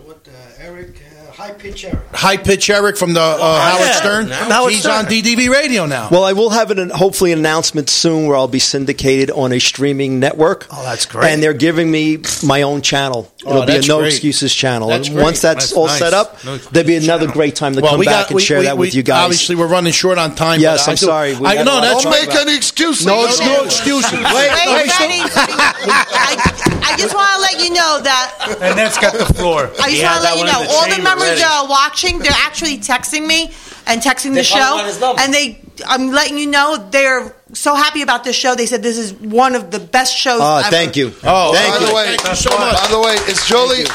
What, 0.05 0.27
Eric, 0.57 0.99
high 1.31 1.51
pitch 1.51 1.85
Eric. 1.85 1.99
High 2.11 2.37
pitch 2.37 2.67
Eric 2.67 2.97
from 2.97 3.13
the 3.13 3.21
uh, 3.21 3.61
Howard 3.61 3.85
yeah. 3.85 3.91
Stern. 3.91 4.25
From 4.25 4.49
Howard 4.49 4.71
He's 4.71 4.81
Stern. 4.81 5.05
on 5.05 5.11
DDV 5.11 5.49
Radio 5.49 5.85
now. 5.85 6.09
Well, 6.09 6.23
I 6.23 6.33
will 6.33 6.49
have 6.49 6.71
an, 6.71 6.89
hopefully 6.89 7.31
an 7.31 7.37
announcement 7.37 7.91
soon 7.91 8.25
where 8.25 8.35
I'll 8.35 8.47
be 8.47 8.57
syndicated 8.57 9.29
on 9.29 9.53
a 9.53 9.59
streaming 9.59 10.19
network. 10.19 10.65
Oh, 10.71 10.81
that's 10.81 11.05
great. 11.05 11.31
And 11.31 11.43
they're 11.43 11.53
giving 11.53 11.91
me 11.91 12.23
my 12.43 12.63
own 12.63 12.81
channel. 12.81 13.31
Oh, 13.45 13.49
It'll 13.49 13.63
Oh, 13.63 13.65
be 13.65 13.75
a 13.75 13.81
no 13.87 13.99
great. 13.99 14.13
excuses 14.13 14.53
channel. 14.53 14.87
That's 14.89 15.07
and 15.09 15.17
once 15.17 15.41
that's, 15.41 15.65
That's 15.65 15.73
all 15.73 15.87
nice. 15.87 15.99
set 15.99 16.13
up, 16.13 16.43
No 16.45 16.57
there'll 16.57 16.87
be 16.87 16.95
another 16.95 17.27
great 17.27 17.55
time 17.55 17.73
to 17.75 17.81
well, 17.81 17.91
come 17.91 17.99
we 17.99 18.05
back 18.05 18.23
got 18.25 18.29
and 18.29 18.35
we, 18.37 18.41
share 18.41 18.59
we- 18.59 18.65
that 18.65 18.77
with 18.77 18.95
you 18.95 19.03
guys. 19.03 19.23
Obviously, 19.25 19.55
we're 19.55 19.67
running 19.67 19.91
short 19.91 20.17
on 20.17 20.33
time. 20.35 20.59
Yes, 20.61 20.81
but 20.85 20.87
I 20.87 20.91
I'm 20.91 20.95
do- 20.97 21.05
sorry. 21.05 21.35
I, 21.35 21.55
got 21.55 21.65
no, 21.65 21.81
that's 21.81 21.97
to 22.03 22.03
Don't 22.03 22.11
make 22.19 22.29
about. 22.29 22.47
any 22.47 22.55
excuses. 22.55 23.05
no, 23.05 23.25
No, 23.25 23.45
no 23.59 23.63
excuses. 23.65 24.11
Wait, 24.13 24.21
Wait, 24.23 24.67
wait, 24.67 24.91
Freddie, 24.91 25.21
I, 25.25 26.91
I 26.93 26.97
just 26.97 27.13
want 27.15 27.29
to 27.35 27.41
let 27.41 27.63
you 27.63 27.73
know 27.73 27.99
that 28.03 28.57
And 28.61 28.77
that's 28.77 28.97
got 28.97 29.13
the 29.17 29.25
floor. 29.33 29.69
I 29.81 29.89
just 29.91 30.03
want 30.03 30.17
to 30.17 30.23
let 30.23 30.37
you 30.37 30.45
know 30.45 30.65
all 30.71 30.87
the 30.89 31.01
members 31.03 31.39
that 31.39 31.61
are 31.63 31.67
watching. 31.69 32.19
They're 32.19 32.31
actually 32.33 32.77
texting 32.79 33.25
me 33.27 33.51
and 33.87 34.01
texting 34.01 34.33
the 34.33 34.43
show, 34.43 34.79
and 35.19 35.33
they. 35.33 35.59
I'm 35.87 36.11
letting 36.11 36.37
you 36.37 36.47
know 36.47 36.77
they're 36.91 37.35
so 37.53 37.75
happy 37.75 38.01
about 38.01 38.23
this 38.23 38.35
show. 38.35 38.55
They 38.55 38.65
said 38.65 38.81
this 38.83 38.97
is 38.97 39.13
one 39.13 39.55
of 39.55 39.71
the 39.71 39.79
best 39.79 40.15
shows. 40.17 40.39
Oh, 40.41 40.57
ever. 40.57 40.69
thank 40.69 40.95
you. 40.95 41.13
Oh, 41.23 41.53
thank 41.53 41.73
by 41.75 41.79
you. 41.81 41.87
the 41.87 41.93
way, 41.95 42.05
Thank 42.17 42.27
you 42.29 42.35
so 42.35 42.49
much. 42.57 42.75
by 42.81 42.87
the 42.89 42.99
way, 42.99 43.13
is 43.31 43.45
Julie, 43.45 43.85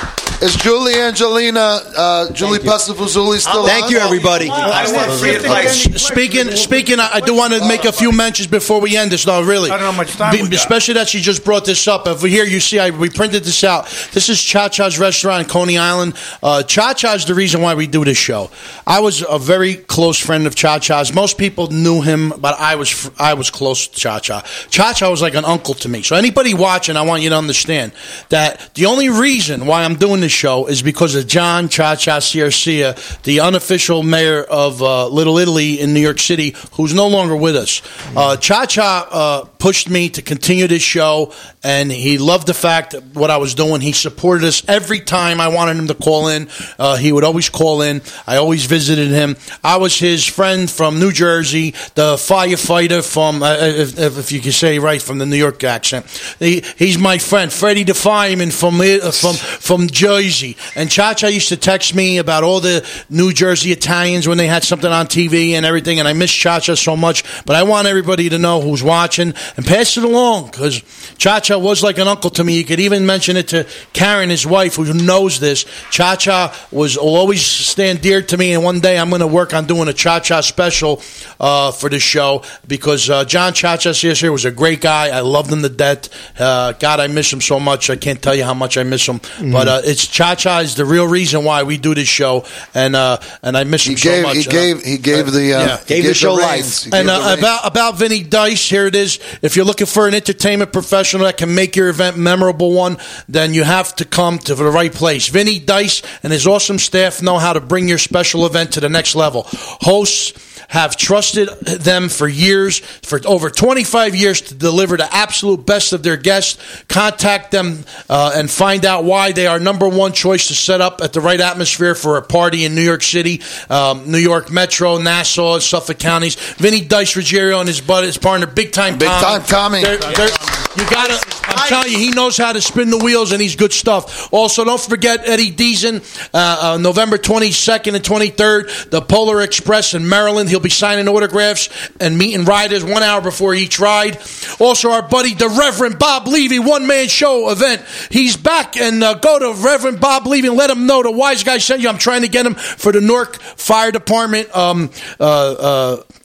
is 0.40 0.54
Julie 0.54 0.94
Angelina, 0.94 1.80
uh, 1.96 2.30
Julie 2.32 2.60
Pasafuzuli 2.60 3.38
still 3.38 3.66
Thank 3.66 3.86
on? 3.86 3.90
you, 3.90 3.98
everybody. 3.98 4.48
I 4.48 4.90
want 4.92 5.10
free 5.20 5.34
advice. 5.34 5.82
Speaking, 6.00 6.50
speaking, 6.52 7.00
I 7.00 7.08
I 7.14 7.20
do 7.20 7.34
want 7.34 7.52
to 7.54 7.66
make 7.66 7.84
a 7.84 7.90
few 7.92 8.12
mentions 8.12 8.46
before 8.46 8.80
we 8.80 8.96
end 8.96 9.10
this. 9.10 9.26
No, 9.26 9.42
really, 9.42 9.70
I 9.70 9.74
don't 9.76 9.86
know 9.86 9.90
how 9.92 9.96
much 9.96 10.12
time 10.12 10.32
Be- 10.36 10.42
we 10.42 10.48
got. 10.48 10.54
especially 10.54 10.94
that 10.94 11.08
she 11.08 11.20
just 11.20 11.44
brought 11.44 11.64
this 11.64 11.88
up. 11.88 12.06
Over 12.06 12.28
here, 12.28 12.44
you 12.44 12.60
see, 12.60 12.78
I, 12.78 12.90
we 12.90 13.10
printed 13.10 13.42
this 13.42 13.64
out. 13.64 13.86
This 14.12 14.28
is 14.28 14.40
Cha 14.40 14.68
Cha's 14.68 14.98
restaurant 14.98 15.42
in 15.42 15.48
Coney 15.48 15.76
Island. 15.76 16.14
Uh, 16.40 16.62
Cha 16.62 16.94
Cha's 16.94 17.24
the 17.24 17.34
reason 17.34 17.60
why 17.60 17.74
we 17.74 17.88
do 17.88 18.04
this 18.04 18.18
show. 18.18 18.50
I 18.86 19.00
was 19.00 19.24
a 19.28 19.38
very 19.40 19.74
close 19.74 20.18
friend 20.20 20.46
of 20.46 20.54
Cha 20.54 20.78
Cha's. 20.78 21.12
Most 21.12 21.36
people 21.36 21.66
knew 21.68 22.00
him, 22.00 22.32
but 22.38 22.54
I 22.60 22.76
was 22.76 23.10
I 23.18 23.34
was 23.34 23.50
close 23.50 23.88
to 23.88 23.98
Cha 23.98 24.20
Cha. 24.20 24.42
Cha 24.70 24.92
Cha 24.92 25.10
was 25.10 25.20
like 25.20 25.34
an 25.34 25.44
uncle 25.44 25.74
to 25.74 25.88
me. 25.88 26.02
So 26.02 26.14
anybody 26.14 26.54
watching, 26.54 26.96
I 26.96 27.02
want 27.02 27.22
you 27.24 27.30
to 27.30 27.36
understand 27.36 27.90
that 28.28 28.72
the 28.74 28.86
only 28.86 29.08
reason 29.08 29.66
why 29.66 29.82
I'm 29.82 29.96
doing 29.96 30.20
this 30.20 30.27
show 30.28 30.66
is 30.66 30.82
because 30.82 31.14
of 31.14 31.26
John 31.26 31.68
Cha 31.68 31.96
Cha 31.96 32.18
Ciarcia, 32.18 33.22
the 33.22 33.40
unofficial 33.40 34.02
mayor 34.02 34.42
of 34.42 34.82
uh, 34.82 35.08
Little 35.08 35.38
Italy 35.38 35.80
in 35.80 35.94
New 35.94 36.00
York 36.00 36.18
City, 36.18 36.54
who's 36.72 36.94
no 36.94 37.08
longer 37.08 37.36
with 37.36 37.56
us. 37.56 37.82
Uh, 38.16 38.36
Cha 38.36 38.66
Cha 38.66 39.08
uh, 39.10 39.44
pushed 39.58 39.90
me 39.90 40.08
to 40.10 40.22
continue 40.22 40.66
this 40.66 40.82
show, 40.82 41.32
and 41.62 41.90
he 41.90 42.18
loved 42.18 42.46
the 42.46 42.54
fact 42.54 42.94
what 43.14 43.30
I 43.30 43.38
was 43.38 43.54
doing. 43.54 43.80
He 43.80 43.92
supported 43.92 44.46
us 44.46 44.62
every 44.68 45.00
time 45.00 45.40
I 45.40 45.48
wanted 45.48 45.76
him 45.76 45.88
to 45.88 45.94
call 45.94 46.28
in. 46.28 46.48
Uh, 46.78 46.96
he 46.96 47.12
would 47.12 47.24
always 47.24 47.48
call 47.48 47.82
in. 47.82 48.02
I 48.26 48.36
always 48.36 48.66
visited 48.66 49.08
him. 49.08 49.36
I 49.62 49.76
was 49.76 49.98
his 49.98 50.24
friend 50.24 50.70
from 50.70 50.98
New 50.98 51.12
Jersey, 51.12 51.72
the 51.94 52.14
firefighter 52.16 53.04
from, 53.04 53.42
uh, 53.42 53.56
if, 53.60 53.98
if 53.98 54.32
you 54.32 54.40
can 54.40 54.52
say 54.52 54.78
right, 54.78 55.02
from 55.02 55.18
the 55.18 55.26
New 55.26 55.36
York 55.36 55.62
accent. 55.64 56.06
He, 56.38 56.62
he's 56.76 56.98
my 56.98 57.18
friend, 57.18 57.52
Freddie 57.52 57.84
the 57.84 57.94
from 57.94 58.80
uh, 58.80 59.10
from 59.10 59.34
from 59.34 59.86
Jersey. 59.88 60.56
And 60.74 60.90
Cha 60.90 61.14
Cha 61.14 61.28
used 61.28 61.48
to 61.48 61.56
text 61.56 61.94
me 61.94 62.18
about 62.18 62.44
all 62.44 62.60
the 62.60 62.86
New 63.10 63.32
Jersey 63.32 63.72
Italians 63.72 64.26
when 64.26 64.38
they 64.38 64.46
had 64.46 64.64
something 64.64 64.90
on 64.90 65.06
TV 65.06 65.50
and 65.50 65.66
everything. 65.66 65.98
And 65.98 66.08
I 66.08 66.12
miss 66.12 66.32
Cha 66.32 66.60
Cha 66.60 66.74
so 66.74 66.96
much. 66.96 67.24
But 67.44 67.56
I 67.56 67.62
want 67.64 67.86
everybody 67.86 68.28
to 68.30 68.38
know 68.38 68.60
who's 68.60 68.82
watching 68.82 69.34
and 69.56 69.66
pass 69.66 69.96
it 69.96 70.04
along 70.04 70.46
because 70.50 70.80
Cha 71.18 71.40
Cha 71.40 71.58
was 71.58 71.82
like 71.82 71.98
an 71.98 72.08
uncle 72.08 72.30
to 72.30 72.44
me. 72.44 72.56
You 72.58 72.64
could 72.64 72.80
even 72.80 73.06
mention 73.06 73.36
it 73.36 73.48
to 73.48 73.66
Karen, 73.92 74.30
his 74.30 74.46
wife, 74.46 74.76
who 74.76 74.92
knows 74.94 75.40
this. 75.40 75.64
Cha 75.90 76.16
Cha 76.16 76.54
was 76.70 76.96
will 76.96 77.16
always 77.16 77.44
stand 77.44 78.00
dear 78.00 78.22
to 78.22 78.36
me. 78.36 78.52
And 78.54 78.62
one 78.64 78.80
day 78.80 78.98
I'm 78.98 79.08
going 79.10 79.20
to 79.20 79.26
work 79.26 79.54
on 79.54 79.66
doing 79.66 79.88
a 79.88 79.92
Cha 79.92 80.20
Cha 80.20 80.40
special 80.40 81.02
uh, 81.40 81.72
for 81.72 81.88
the 81.88 81.98
show 81.98 82.42
because 82.66 83.08
uh, 83.10 83.24
John 83.24 83.52
Cha 83.52 83.76
Cha 83.76 83.92
here 83.92 84.32
was 84.32 84.44
a 84.44 84.50
great 84.50 84.80
guy. 84.80 85.08
I 85.08 85.20
loved 85.20 85.50
him 85.52 85.62
to 85.62 85.68
death. 85.68 86.08
Uh, 86.40 86.72
God, 86.72 87.00
I 87.00 87.06
miss 87.08 87.32
him 87.32 87.40
so 87.40 87.58
much. 87.58 87.90
I 87.90 87.96
can't 87.96 88.20
tell 88.22 88.34
you 88.34 88.44
how 88.44 88.54
much 88.54 88.76
I 88.76 88.82
miss 88.82 89.06
him. 89.06 89.20
But 89.52 89.68
uh, 89.68 89.80
it's 89.84 90.06
Cha 90.06 90.34
Cha 90.34 90.58
is 90.60 90.74
the 90.74 90.84
real 90.84 91.06
reason 91.06 91.44
why 91.44 91.62
we 91.62 91.76
do 91.78 91.94
this 91.94 92.08
show, 92.08 92.44
and 92.74 92.94
uh, 92.94 93.18
and 93.42 93.56
I 93.56 93.64
miss 93.64 93.86
him 93.86 93.92
He 93.92 93.96
so 93.96 94.10
gave, 94.10 94.22
much. 94.22 94.36
he 94.36 94.46
Uh, 94.48 94.50
gave, 94.50 94.82
he 94.84 94.98
gave 94.98 95.32
the, 95.32 95.54
uh, 95.54 95.60
yeah. 95.66 95.76
he 95.86 96.02
gave 96.02 96.22
reins. 96.22 96.84
He 96.84 96.90
And 96.92 97.08
gave 97.08 97.16
the 97.18 97.30
uh, 97.30 97.36
about 97.38 97.66
about 97.66 97.98
Vinny 97.98 98.22
Dice, 98.22 98.68
here 98.68 98.86
it 98.86 98.94
is. 98.94 99.18
If 99.42 99.56
you're 99.56 99.64
looking 99.64 99.86
for 99.86 100.08
an 100.08 100.14
entertainment 100.14 100.72
professional 100.72 101.24
that 101.24 101.36
can 101.36 101.54
make 101.54 101.76
your 101.76 101.88
event 101.88 102.16
memorable 102.16 102.72
one, 102.72 102.98
then 103.28 103.54
you 103.54 103.64
have 103.64 103.94
to 103.96 104.04
come 104.04 104.38
to 104.40 104.54
the 104.54 104.64
right 104.64 104.92
place. 104.92 105.28
Vinny 105.28 105.58
Dice 105.58 106.02
and 106.22 106.32
his 106.32 106.46
awesome 106.46 106.78
staff 106.78 107.22
know 107.22 107.38
how 107.38 107.52
to 107.52 107.60
bring 107.60 107.88
your 107.88 107.98
special 107.98 108.46
event 108.46 108.72
to 108.72 108.80
the 108.80 108.88
next 108.88 109.14
level. 109.14 109.44
Hosts 109.48 110.48
have 110.68 110.96
trusted 110.96 111.48
them 111.60 112.10
for 112.10 112.28
years, 112.28 112.78
for 112.78 113.20
over 113.26 113.48
25 113.48 114.14
years, 114.14 114.42
to 114.42 114.54
deliver 114.54 114.98
the 114.98 115.14
absolute 115.14 115.64
best 115.64 115.94
of 115.94 116.02
their 116.02 116.18
guests. 116.18 116.84
Contact 116.88 117.50
them 117.50 117.84
uh, 118.10 118.32
and 118.34 118.50
find 118.50 118.84
out 118.84 119.04
why 119.04 119.32
they 119.32 119.46
are 119.46 119.58
number 119.58 119.88
one 119.88 120.12
choice 120.12 120.48
to 120.48 120.54
set 120.54 120.82
up 120.82 121.00
at 121.02 121.14
the 121.14 121.22
right 121.22 121.40
atmosphere 121.40 121.94
for 121.94 122.18
a 122.18 122.22
party 122.22 122.64
in 122.66 122.74
New 122.74 122.82
York 122.82 123.02
City, 123.02 123.40
um, 123.70 124.10
New 124.12 124.18
York 124.18 124.50
Metro, 124.50 124.98
Nassau, 124.98 125.58
Suffolk 125.58 125.98
counties. 125.98 126.34
Vinny 126.56 126.82
Dice 126.82 127.16
Ruggiero 127.16 127.60
and 127.60 127.68
his 127.68 127.80
buddy, 127.80 128.06
his 128.06 128.18
partner, 128.18 128.46
Big 128.46 128.72
Time 128.72 128.98
Big 128.98 129.08
Tommy. 129.08 129.22
Time 129.28 129.42
Tommy. 129.44 129.82
They're- 129.82 129.96
they're- 129.98 130.30
you 130.76 130.84
gotta, 130.90 131.18
I'm 131.48 131.68
telling 131.68 131.90
you, 131.90 131.98
he 131.98 132.10
knows 132.10 132.36
how 132.36 132.52
to 132.52 132.60
spin 132.62 132.90
the 132.90 132.98
wheels 132.98 133.32
and 133.32 133.42
he's 133.42 133.56
good 133.56 133.72
stuff. 133.72 134.28
Also, 134.32 134.62
don't 134.64 134.80
forget 134.80 135.22
Eddie 135.28 135.50
Deezen, 135.50 136.02
uh, 136.32 136.74
uh, 136.74 136.76
November 136.78 137.18
22nd 137.18 137.96
and 137.96 138.04
23rd, 138.04 138.90
the 138.90 139.00
Polar 139.02 139.40
Express 139.42 139.94
in 139.94 140.08
Maryland. 140.08 140.48
He'll 140.48 140.60
be 140.60 140.70
signing 140.70 141.08
autographs 141.08 141.68
and 141.98 142.16
meeting 142.16 142.44
riders 142.44 142.84
one 142.84 143.02
hour 143.02 143.20
before 143.20 143.54
each 143.54 143.80
ride. 143.80 144.18
Also, 144.60 144.90
our 144.92 145.02
buddy, 145.02 145.34
the 145.34 145.48
Reverend 145.48 145.98
Bob 145.98 146.28
Levy, 146.28 146.60
one 146.60 146.86
man 146.86 147.08
show 147.08 147.50
event. 147.50 147.82
He's 148.10 148.36
back 148.36 148.76
and 148.76 149.02
uh, 149.02 149.14
go 149.14 149.38
to 149.40 149.60
Reverend 149.60 149.98
Bob 150.00 150.28
Levy 150.28 150.46
and 150.46 150.56
let 150.56 150.70
him 150.70 150.86
know 150.86 151.02
the 151.02 151.10
wise 151.10 151.42
guy 151.42 151.58
sent 151.58 151.80
you. 151.80 151.88
I'm 151.88 151.98
trying 151.98 152.22
to 152.22 152.28
get 152.28 152.46
him 152.46 152.54
for 152.54 152.92
the 152.92 153.00
Newark 153.00 153.40
Fire 153.42 153.90
Department. 153.90 154.54
Um, 154.56 154.90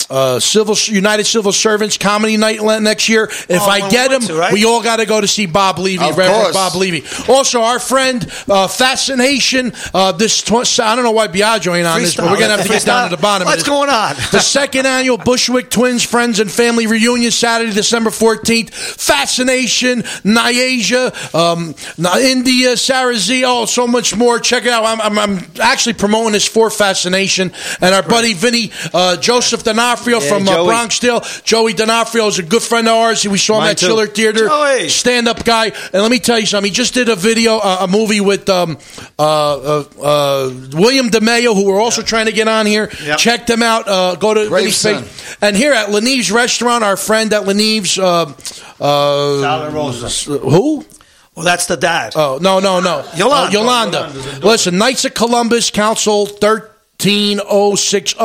uh, 0.09 0.39
civil 0.39 0.75
United 0.87 1.25
Civil 1.25 1.51
Servants 1.51 1.97
Comedy 1.97 2.37
Night 2.37 2.61
next 2.81 3.09
year. 3.09 3.25
If 3.25 3.61
Oh, 3.61 3.65
I 3.65 3.89
get 3.89 4.09
we 4.09 4.15
him, 4.15 4.21
to, 4.23 4.33
right? 4.35 4.53
we 4.53 4.65
all 4.65 4.81
got 4.83 4.97
to 4.97 5.05
go 5.05 5.19
to 5.21 5.27
see 5.27 5.45
Bob 5.45 5.79
Levy, 5.79 6.03
Of 6.03 6.17
Reverend 6.17 6.41
course. 6.43 6.53
Bob 6.55 6.75
Levy. 6.75 7.03
Also, 7.31 7.61
our 7.61 7.79
friend 7.79 8.25
uh, 8.49 8.67
Fascination. 8.67 9.73
Uh, 9.93 10.11
this 10.11 10.41
tw- 10.41 10.79
I 10.79 10.95
don't 10.95 11.03
know 11.03 11.11
why 11.11 11.27
Biagio 11.27 11.75
ain't 11.75 11.87
on 11.87 12.01
this, 12.01 12.15
but 12.15 12.25
we're 12.25 12.39
gonna 12.39 12.57
have 12.57 12.63
to 12.63 12.69
get 12.69 12.85
down 12.85 13.09
to 13.09 13.15
the 13.15 13.21
bottom. 13.21 13.45
What's 13.45 13.61
of 13.61 13.65
this. 13.65 13.69
going 13.69 13.89
on? 13.89 14.15
The 14.31 14.39
second 14.39 14.85
annual 14.85 15.17
Bushwick 15.17 15.69
Twins 15.69 16.03
Friends 16.03 16.39
and 16.39 16.51
Family 16.51 16.87
Reunion, 16.87 17.31
Saturday, 17.31 17.71
December 17.73 18.09
14th. 18.09 18.73
Fascination, 18.73 20.01
Nyasia, 20.23 21.13
um, 21.35 21.75
Na- 21.97 22.17
India, 22.17 22.73
Sarazee, 22.73 23.43
oh, 23.45 23.65
so 23.65 23.87
much 23.87 24.15
more. 24.15 24.39
Check 24.39 24.65
it 24.65 24.69
out. 24.71 24.83
I'm, 24.85 25.01
I'm, 25.01 25.19
I'm 25.19 25.45
actually 25.61 25.93
promoting 25.93 26.33
this 26.33 26.47
for 26.47 26.69
Fascination. 26.69 27.51
And 27.81 27.93
our 27.95 28.03
buddy 28.03 28.33
Vinny, 28.33 28.71
uh, 28.93 29.17
Joseph 29.17 29.63
D'Onofrio 29.93 30.19
Yeah, 30.19 30.29
from 30.29 30.47
uh, 30.47 30.51
Joey. 30.51 30.73
Bronxdale. 30.73 31.43
Joey 31.43 31.73
D'Onofrio 31.73 32.27
is 32.27 32.39
a 32.39 32.43
good 32.43 32.61
friend 32.61 32.87
of 32.87 32.93
ours. 32.95 33.27
We 33.27 33.37
saw 33.37 33.55
him 33.55 33.61
Mine 33.61 33.71
at 33.71 33.77
too. 33.77 33.87
Chiller 33.87 34.07
Theater. 34.07 34.47
Joey. 34.47 34.89
Stand 34.89 35.27
up 35.27 35.43
guy. 35.45 35.65
And 35.65 36.01
let 36.01 36.09
me 36.11 36.19
tell 36.19 36.39
you 36.39 36.45
something. 36.45 36.71
He 36.71 36.75
just 36.75 36.93
did 36.93 37.09
a 37.09 37.15
video, 37.15 37.57
uh, 37.57 37.77
a 37.81 37.87
movie 37.87 38.21
with 38.21 38.49
um, 38.49 38.77
uh, 39.19 39.23
uh, 39.23 39.83
uh, 40.01 40.53
William 40.73 41.09
DeMeo, 41.09 41.53
who 41.55 41.65
we're 41.65 41.81
also 41.81 42.01
trying 42.01 42.25
to 42.25 42.31
get 42.31 42.47
on 42.47 42.65
here. 42.65 42.89
Yep. 43.03 43.17
Check 43.17 43.45
them 43.45 43.61
out. 43.61 43.87
Uh, 43.87 44.15
go 44.15 44.33
to 44.33 44.49
Vinny's 44.49 44.85
And 45.41 45.55
here 45.55 45.73
at 45.73 45.91
Lenive's 45.91 46.31
Restaurant, 46.31 46.83
our 46.83 46.97
friend 46.97 47.31
at 47.33 47.45
Lenive's, 47.45 47.97
uh, 47.99 48.33
uh, 48.79 49.41
Sala 49.41 49.69
Rosa. 49.71 50.09
who? 50.37 50.85
Well, 51.35 51.45
that's 51.45 51.65
the 51.65 51.77
dad. 51.77 52.13
Oh 52.15 52.37
no 52.39 52.59
no 52.59 52.79
no 52.79 53.03
Yolanda. 53.15 53.57
Oh, 53.57 53.61
Yolanda. 53.61 54.39
Listen, 54.45 54.77
Knights 54.77 55.03
of 55.05 55.15
Columbus 55.15 55.71
Council 55.71 56.27
thirteen 56.27 56.72
15060. 56.99 58.15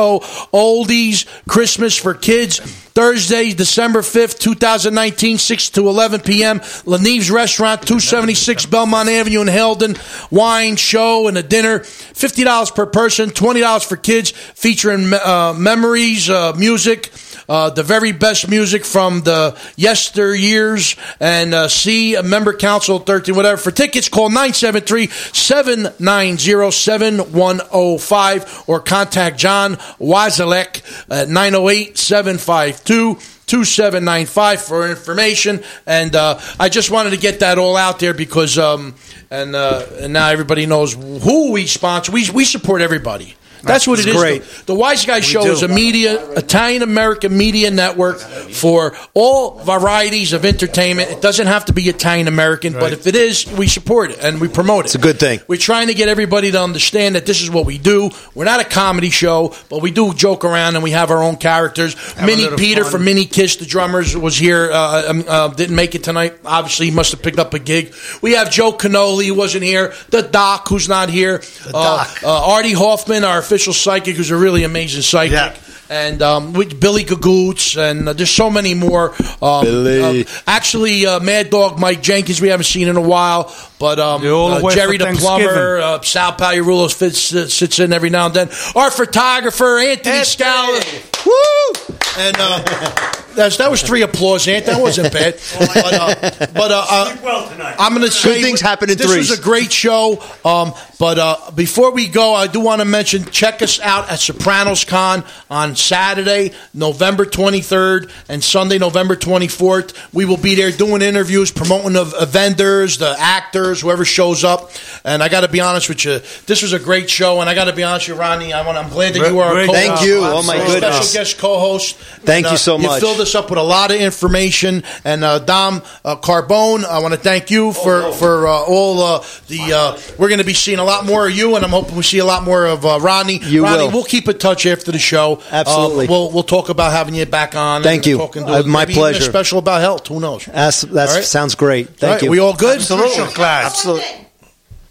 Oldies 0.53 1.25
Christmas 1.47 1.95
for 1.95 2.13
Kids. 2.13 2.59
Thursday, 2.59 3.53
December 3.53 4.01
5th, 4.01 4.39
2019, 4.39 5.37
6 5.37 5.69
to 5.71 5.87
11 5.87 6.21
p.m. 6.21 6.59
Lanive's 6.85 7.31
Restaurant, 7.31 7.81
276 7.81 8.65
Belmont 8.65 9.07
Avenue 9.07 9.41
in 9.41 9.47
Haledon. 9.47 9.97
Wine, 10.31 10.75
show, 10.75 11.27
and 11.27 11.37
a 11.37 11.43
dinner. 11.43 11.79
$50 11.79 12.75
per 12.75 12.85
person, 12.85 13.29
$20 13.29 13.85
for 13.85 13.95
kids, 13.95 14.31
featuring 14.31 15.13
uh, 15.13 15.53
memories, 15.57 16.29
uh, 16.29 16.53
music, 16.57 17.07
uh, 17.49 17.71
the 17.71 17.83
very 17.83 18.11
best 18.11 18.47
music 18.47 18.85
from 18.85 19.21
the 19.23 19.57
yesteryears, 19.75 20.97
and 21.19 21.53
uh, 21.53 21.67
see 21.67 22.15
a 22.15 22.23
member 22.23 22.53
council 22.53 22.99
13, 22.99 23.35
whatever. 23.35 23.57
For 23.57 23.71
tickets, 23.71 24.07
call 24.07 24.29
973 24.29 25.07
790 25.07 26.71
7105 26.71 28.63
or 28.67 28.79
contact 28.79 29.37
John 29.37 29.75
Wazalek 29.99 30.81
at 31.09 31.27
908 31.27 31.97
752 31.97 33.15
2795 33.49 34.61
for 34.61 34.87
information. 34.87 35.63
And 35.87 36.15
uh, 36.15 36.39
I 36.59 36.69
just 36.69 36.91
wanted 36.91 37.09
to 37.11 37.17
get 37.17 37.39
that 37.39 37.57
all 37.57 37.75
out 37.77 37.99
there 37.99 38.13
because, 38.13 38.59
um, 38.59 38.93
and, 39.31 39.55
uh, 39.55 39.87
and 39.99 40.13
now 40.13 40.29
everybody 40.29 40.67
knows 40.67 40.93
who 40.93 41.51
we 41.51 41.65
sponsor. 41.65 42.11
We, 42.11 42.29
we 42.29 42.45
support 42.45 42.81
everybody. 42.81 43.35
That's 43.63 43.87
what 43.87 43.99
it's 43.99 44.05
That's 44.05 44.15
is. 44.15 44.21
great. 44.21 44.43
The, 44.43 44.73
the 44.73 44.75
Wise 44.75 45.05
Guy 45.05 45.19
Show 45.19 45.43
do. 45.43 45.51
is 45.51 45.63
a 45.63 45.67
media, 45.67 46.31
Italian 46.33 46.81
American 46.81 47.37
media 47.37 47.71
network 47.71 48.19
for 48.19 48.95
all 49.13 49.59
varieties 49.59 50.33
of 50.33 50.45
entertainment. 50.45 51.11
It 51.11 51.21
doesn't 51.21 51.47
have 51.47 51.65
to 51.65 51.73
be 51.73 51.83
Italian 51.83 52.27
American, 52.27 52.73
but 52.73 52.93
if 52.93 53.07
it 53.07 53.15
is, 53.15 53.45
we 53.51 53.67
support 53.67 54.11
it 54.11 54.23
and 54.23 54.39
we 54.39 54.47
promote 54.47 54.85
it. 54.85 54.87
It's 54.87 54.95
a 54.95 54.99
good 54.99 55.19
thing. 55.19 55.39
We're 55.47 55.57
trying 55.57 55.87
to 55.87 55.93
get 55.93 56.09
everybody 56.09 56.51
to 56.51 56.61
understand 56.61 57.15
that 57.15 57.25
this 57.25 57.41
is 57.41 57.49
what 57.49 57.65
we 57.65 57.77
do. 57.77 58.11
We're 58.35 58.45
not 58.45 58.61
a 58.61 58.65
comedy 58.65 59.09
show, 59.09 59.53
but 59.69 59.81
we 59.81 59.91
do 59.91 60.13
joke 60.13 60.45
around 60.45 60.75
and 60.75 60.83
we 60.83 60.91
have 60.91 61.11
our 61.11 61.23
own 61.23 61.37
characters. 61.37 61.95
a 62.17 62.25
Minnie 62.25 62.47
Peter 62.57 62.83
fun. 62.83 62.91
from 62.91 63.05
Mini 63.05 63.25
Kiss, 63.25 63.57
the 63.57 63.65
drummers, 63.65 64.15
was 64.15 64.37
here. 64.37 64.71
Uh, 64.71 65.09
um, 65.09 65.23
uh, 65.27 65.47
didn't 65.49 65.75
make 65.75 65.95
it 65.95 66.03
tonight. 66.03 66.35
Obviously, 66.45 66.87
he 66.87 66.91
must 66.91 67.11
have 67.11 67.21
picked 67.21 67.39
up 67.39 67.53
a 67.53 67.59
gig. 67.59 67.93
We 68.21 68.33
have 68.33 68.51
Joe 68.51 68.71
Canoli, 68.71 69.27
who 69.27 69.35
wasn't 69.35 69.63
here. 69.63 69.93
The 70.09 70.21
Doc, 70.21 70.67
who's 70.67 70.87
not 70.89 71.09
here. 71.09 71.41
Uh, 71.73 72.05
uh, 72.23 72.51
Artie 72.53 72.73
Hoffman, 72.73 73.23
our 73.23 73.41
official 73.49 73.73
psychic, 73.73 74.15
who's 74.15 74.29
a 74.29 74.37
really 74.37 74.63
amazing 74.63 75.01
psychic. 75.01 75.59
And 75.89 76.21
um, 76.21 76.53
with 76.53 76.79
Billy 76.79 77.03
Gagoots, 77.03 77.75
and 77.75 78.07
uh, 78.07 78.13
there's 78.13 78.29
so 78.29 78.51
many 78.51 78.75
more. 78.75 79.15
Um, 79.41 79.65
Billy. 79.65 80.21
uh, 80.21 80.27
actually, 80.45 81.07
uh, 81.07 81.19
Mad 81.19 81.49
Dog 81.49 81.79
Mike 81.79 82.03
Jenkins, 82.03 82.39
we 82.39 82.49
haven't 82.49 82.65
seen 82.65 82.87
in 82.87 82.95
a 82.95 83.01
while, 83.01 83.51
but 83.79 83.97
um, 83.99 84.21
uh, 84.21 84.71
Jerry 84.71 84.97
the 84.97 85.05
plumber, 85.17 85.45
Thanksgiving. 85.45 85.83
uh, 85.83 86.01
Sal 86.01 86.33
Pagliarulo 86.33 86.93
fits, 86.93 87.33
uh, 87.33 87.47
sits 87.47 87.79
in 87.79 87.93
every 87.93 88.09
now 88.09 88.25
and 88.27 88.35
then. 88.35 88.49
Our 88.75 88.91
photographer, 88.91 89.77
Anthony 89.79 90.23
Scala. 90.25 90.81
Woo! 91.25 91.95
And 92.17 92.35
uh, 92.39 92.63
that's, 93.35 93.57
that 93.57 93.71
was 93.71 93.81
three 93.81 94.01
applause, 94.01 94.47
Ant. 94.47 94.65
That 94.65 94.81
wasn't 94.81 95.13
bad. 95.13 95.39
But, 95.57 95.93
uh, 95.93 96.47
but 96.53 96.71
uh, 96.71 96.85
uh, 96.89 97.75
I'm 97.79 97.93
going 97.93 98.05
to 98.05 98.11
say 98.11 98.41
things 98.41 98.59
happen 98.59 98.89
in 98.89 98.97
this 98.97 99.07
threes. 99.07 99.29
was 99.29 99.39
a 99.39 99.41
great 99.41 99.71
show. 99.71 100.21
Um, 100.43 100.73
but 100.99 101.17
uh, 101.17 101.51
before 101.55 101.91
we 101.91 102.09
go, 102.09 102.33
I 102.33 102.47
do 102.47 102.59
want 102.59 102.81
to 102.81 102.85
mention 102.85 103.23
check 103.25 103.61
us 103.61 103.79
out 103.79 104.09
at 104.09 104.19
Sopranos 104.19 104.83
Con 104.83 105.23
on 105.49 105.77
Saturday, 105.77 106.51
November 106.73 107.25
23rd, 107.25 108.11
and 108.27 108.43
Sunday, 108.43 108.77
November 108.79 109.15
24th. 109.15 109.95
We 110.13 110.25
will 110.25 110.35
be 110.37 110.55
there 110.55 110.71
doing 110.71 111.01
interviews, 111.01 111.51
promoting 111.51 111.93
the 111.93 112.03
vendors, 112.29 112.97
the 112.97 113.15
actors, 113.17 113.68
whoever 113.75 114.05
shows 114.05 114.43
up. 114.43 114.71
And 115.03 115.21
I 115.21 115.29
got 115.29 115.41
to 115.41 115.47
be 115.47 115.61
honest 115.61 115.89
with 115.89 116.03
you, 116.05 116.19
this 116.45 116.61
was 116.61 116.73
a 116.73 116.79
great 116.79 117.09
show. 117.09 117.41
And 117.41 117.49
I 117.49 117.55
got 117.55 117.65
to 117.65 117.73
be 117.73 117.83
honest 117.83 118.07
with 118.07 118.15
you, 118.17 118.21
Ronnie, 118.21 118.53
I 118.53 118.65
want, 118.65 118.77
I'm 118.77 118.89
glad 118.89 119.13
that 119.13 119.31
you 119.31 119.39
are 119.39 119.57
a 119.57 119.65
co-host. 119.65 119.73
Thank 119.87 120.01
you. 120.07 120.19
Oh, 120.21 120.43
my 120.43 120.55
Special 120.57 120.73
goodness. 120.73 121.13
guest 121.13 121.37
co-host. 121.37 121.95
Thank 121.97 122.45
And, 122.45 122.53
you 122.53 122.57
so 122.57 122.77
much. 122.77 123.01
You 123.01 123.07
filled 123.07 123.21
us 123.21 123.35
up 123.35 123.49
with 123.49 123.59
a 123.59 123.63
lot 123.63 123.91
of 123.91 123.97
information. 123.99 124.83
And 125.03 125.23
uh, 125.23 125.39
Dom 125.39 125.81
uh, 126.03 126.15
Carbone, 126.17 126.83
I 126.85 126.99
want 126.99 127.13
to 127.13 127.19
thank 127.19 127.49
you 127.51 127.71
for 127.73 128.11
for 128.13 128.47
uh, 128.47 128.51
all 128.51 129.01
uh, 129.01 129.23
the. 129.47 129.73
Uh, 129.73 129.99
we're 130.17 130.27
going 130.29 130.39
to 130.39 130.45
be 130.45 130.53
seeing 130.53 130.79
a 130.79 130.83
lot 130.83 131.05
more 131.05 131.27
of 131.27 131.33
you, 131.35 131.55
and 131.55 131.63
I'm 131.65 131.71
hoping 131.71 131.95
we 131.95 132.03
see 132.03 132.19
a 132.19 132.25
lot 132.25 132.43
more 132.43 132.65
of 132.65 132.85
uh, 132.85 132.99
Ronnie. 133.01 133.39
You 133.43 133.63
Ronnie, 133.63 133.83
will. 133.85 133.91
we'll 133.91 134.03
keep 134.03 134.27
in 134.27 134.37
touch 134.37 134.65
after 134.65 134.91
the 134.91 134.99
show. 134.99 135.41
Absolutely. 135.51 136.07
Uh, 136.07 136.11
we'll 136.11 136.31
we'll 136.31 136.43
talk 136.43 136.69
about 136.69 136.91
having 136.91 137.15
you 137.15 137.25
back 137.25 137.55
on. 137.55 137.83
Thank 137.83 137.99
and 138.03 138.07
you. 138.07 138.17
talking 138.17 138.45
to 138.45 138.51
Uh, 138.51 138.63
my 138.63 138.81
maybe 138.81 138.93
even 138.93 139.03
a 139.03 139.07
pleasure. 139.11 139.23
special 139.23 139.59
about 139.59 139.81
health. 139.81 140.07
Who 140.07 140.19
knows? 140.19 140.45
That's, 140.45 140.81
that 140.81 141.09
All 141.09 141.15
right. 141.15 141.23
sounds 141.23 141.55
great. 141.55 141.89
Thank 141.89 142.03
All 142.03 142.09
right, 142.15 142.23
you. 142.23 142.31
We 142.31 142.39
all 142.39 142.53
good? 142.55 142.77
Absolutely. 142.77 143.33
class. 143.33 143.58
Absolutely. 143.65 144.27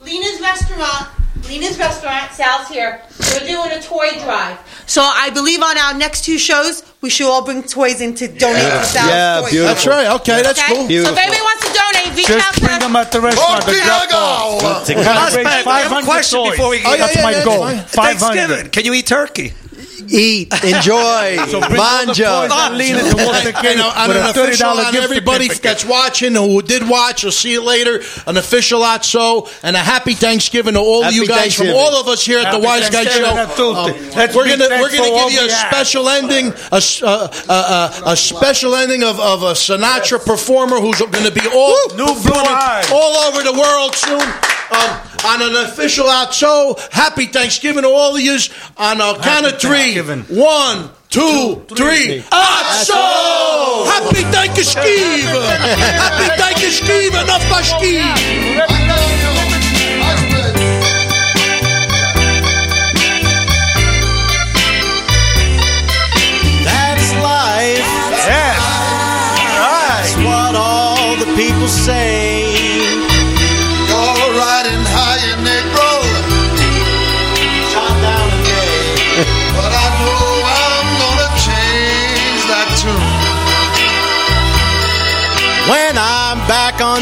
Lena's 0.00 0.40
restaurant. 0.40 1.08
Lena's 1.48 1.78
restaurant, 1.78 2.30
Sal's 2.32 2.68
here. 2.68 3.00
We're 3.32 3.46
doing 3.46 3.70
a 3.72 3.80
toy 3.80 4.10
drive. 4.22 4.58
So 4.86 5.00
I 5.02 5.30
believe 5.30 5.62
on 5.62 5.78
our 5.78 5.94
next 5.94 6.24
two 6.24 6.36
shows, 6.38 6.82
we 7.00 7.08
should 7.10 7.26
all 7.30 7.42
bring 7.44 7.62
toys 7.62 8.00
in 8.00 8.14
to 8.16 8.26
donate 8.28 8.62
to 8.62 8.84
Sal's 8.84 9.08
Yeah, 9.08 9.40
toy. 9.40 9.50
beautiful. 9.50 9.74
That's 9.74 9.86
right. 9.86 10.06
Okay, 10.20 10.42
that's 10.42 10.58
Okay? 10.60 10.72
cool. 10.74 10.82
So 10.82 10.88
Beautiful. 10.88 11.12
if 11.16 11.18
anybody 11.22 11.40
wants 11.42 11.66
to 11.68 11.72
donate, 11.72 12.16
reach 12.16 12.30
out 12.30 12.38
Just 12.38 12.54
to 12.54 12.60
bring 12.60 12.72
us. 12.76 12.82
them 12.82 12.96
at 12.96 13.12
the 13.12 13.20
restaurant. 13.20 13.64
The 13.66 13.72
drop 13.72 14.12
off. 14.12 14.86
Santiago! 14.86 15.04
Gotta 15.04 15.36
raise 15.36 15.46
I 15.46 15.50
have 15.50 15.60
a 15.60 15.64
500 15.64 16.04
question 16.04 16.38
toys. 16.40 16.50
before 16.52 16.70
we 16.70 16.82
Oh, 16.84 16.90
yeah, 16.90 16.96
That's 16.98 17.16
yeah, 17.16 17.22
my 17.22 17.30
yeah, 17.32 17.44
goal. 17.44 17.64
that's 17.64 17.92
Thanksgiving. 17.94 18.46
500. 18.48 18.72
Can 18.72 18.84
you 18.84 18.94
eat 18.94 19.06
turkey? 19.06 19.52
Eat, 20.10 20.52
enjoy, 20.64 21.36
So 21.48 21.60
bring 21.60 21.80
all 21.80 22.06
the 22.06 22.14
toys 22.14 22.18
manja. 22.18 22.54
and 22.66 22.78
Lena 22.78 22.98
to 22.98 23.04
the 23.14 23.48
And, 23.48 23.56
cake 23.56 23.78
uh, 23.78 23.92
an 24.10 24.16
official 24.30 24.68
on 24.68 24.96
everybody 24.96 25.48
that's 25.48 25.84
watching 25.84 26.34
who 26.34 26.62
did 26.62 26.88
watch, 26.88 27.22
you'll 27.22 27.32
see 27.32 27.52
you 27.52 27.62
later. 27.64 28.00
An 28.26 28.36
official 28.36 28.80
lot 28.80 29.04
so, 29.04 29.48
and 29.62 29.76
a 29.76 29.80
happy 29.80 30.14
Thanksgiving 30.14 30.74
to 30.74 30.80
all 30.80 31.04
of 31.04 31.12
you 31.12 31.26
guys 31.26 31.54
from 31.54 31.68
all 31.68 31.94
of 32.00 32.08
us 32.08 32.24
here 32.24 32.38
at 32.38 32.46
Happy 32.46 32.60
the 32.60 32.66
Wise 32.66 32.90
Guy 32.90 33.04
Show. 33.04 33.26
Um, 33.28 33.92
we're 34.34 34.48
gonna 34.48 34.68
we're 34.80 34.90
gonna 34.90 35.10
give 35.10 35.32
you 35.32 35.40
a 35.40 35.46
we 35.46 35.50
have. 35.50 35.50
special 35.50 36.08
ending, 36.08 36.52
a, 36.72 36.76
s- 36.76 37.02
uh, 37.02 37.28
uh, 37.48 37.90
uh, 38.04 38.12
a 38.12 38.16
special 38.16 38.74
ending 38.74 39.02
of, 39.04 39.18
of 39.20 39.42
a 39.42 39.52
Sinatra 39.52 40.24
performer 40.24 40.76
who's 40.80 40.98
going 40.98 41.24
to 41.24 41.30
be 41.32 41.46
all 41.48 41.76
New 41.96 42.06
doing 42.06 42.22
Blue 42.22 42.92
all 42.92 43.16
over 43.28 43.42
the 43.42 43.52
world 43.52 43.94
soon. 43.94 44.57
Um, 44.70 45.00
on 45.24 45.42
an 45.42 45.56
official 45.66 46.08
out 46.08 46.34
show, 46.34 46.76
happy 46.92 47.26
Thanksgiving 47.26 47.82
to 47.82 47.88
all 47.88 48.14
of 48.14 48.20
you. 48.20 48.38
On 48.76 49.00
a 49.00 49.18
count 49.20 49.46
of 49.46 49.58
three, 49.60 49.94
Thanksgiving. 49.94 50.22
one, 50.28 50.90
two, 51.08 51.64
three. 51.74 52.22
Atso! 52.30 52.94
Happy 53.86 54.22
Thanksgiving! 54.30 55.24
Happy 55.24 56.42
Thanksgiving, 56.42 57.20
enough 57.20 57.42
Thanksgiving! 57.48 58.58
That's 66.64 67.12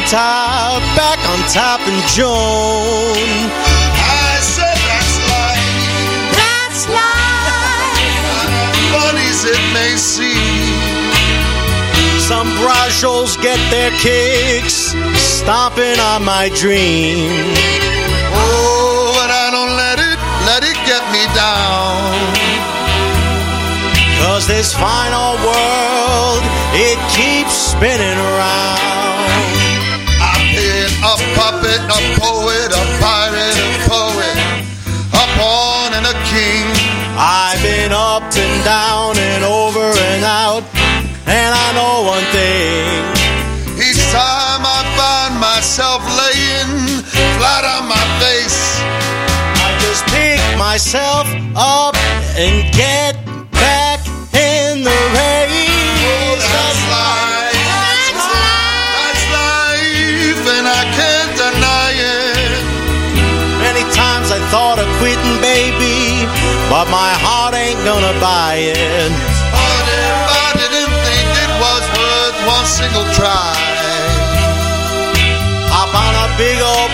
top, 0.08 0.82
back 0.94 1.18
on 1.30 1.38
top 1.50 1.80
in 1.82 1.98
June. 2.14 3.50
I 3.98 4.38
said 4.40 4.78
that's 4.86 5.18
life, 5.26 5.66
That's 6.38 6.82
life. 6.86 8.06
funny 8.94 9.26
as 9.26 9.42
it 9.44 9.62
may 9.74 9.96
seem. 9.98 10.62
Some 12.22 12.48
brajos 12.62 13.40
get 13.42 13.58
their 13.70 13.90
kicks, 13.98 14.94
stomping 15.18 15.98
on 15.98 16.24
my 16.24 16.50
dream. 16.54 17.30
Oh, 18.34 19.10
but 19.18 19.30
I 19.30 19.50
don't 19.50 19.74
let 19.74 19.98
it, 19.98 20.18
let 20.46 20.62
it 20.62 20.78
get 20.86 21.02
me 21.10 21.22
down. 21.34 22.14
Cause 24.22 24.46
this 24.46 24.72
fine 24.74 25.12
old 25.14 25.40
world, 25.42 26.42
it 26.74 26.98
keeps 27.14 27.54
spinning 27.74 28.18
around. 28.18 29.15
Poet, 32.20 32.68
a 32.72 32.84
pirate, 33.00 33.56
a 33.56 33.70
poet, 33.88 34.36
a 35.12 35.24
pawn 35.36 35.90
and 35.94 36.06
a 36.06 36.16
king. 36.32 36.64
I've 37.16 37.60
been 37.62 37.92
up 37.92 38.22
and 38.22 38.56
down 38.64 39.16
and 39.16 39.44
over 39.44 39.86
and 40.10 40.24
out, 40.24 40.64
and 41.26 41.50
I 41.64 41.68
know 41.76 42.08
one 42.08 42.26
thing. 42.32 43.16
Each 43.76 44.02
time 44.12 44.62
I 44.64 44.80
find 44.96 45.40
myself 45.40 46.00
laying 46.20 47.02
flat 47.36 47.64
on 47.64 47.88
my 47.88 48.04
face. 48.20 48.80
I 49.64 49.68
just 49.84 50.02
pick 50.12 50.40
myself 50.58 51.26
up 51.56 51.96
and 52.36 52.72
get 52.72 53.25
ain't 68.26 68.74
gonna 68.74 68.74
buy 68.74 68.74
it. 68.74 69.12
I 69.54 70.52
didn't 70.58 70.92
think 71.04 71.28
it 71.44 71.52
was 71.62 71.84
worth 71.94 72.38
one 72.46 72.66
single 72.66 73.06
try. 73.14 73.54
Hop 75.70 75.92
on 75.94 76.14
a 76.14 76.28
big 76.38 76.58
old 76.60 76.90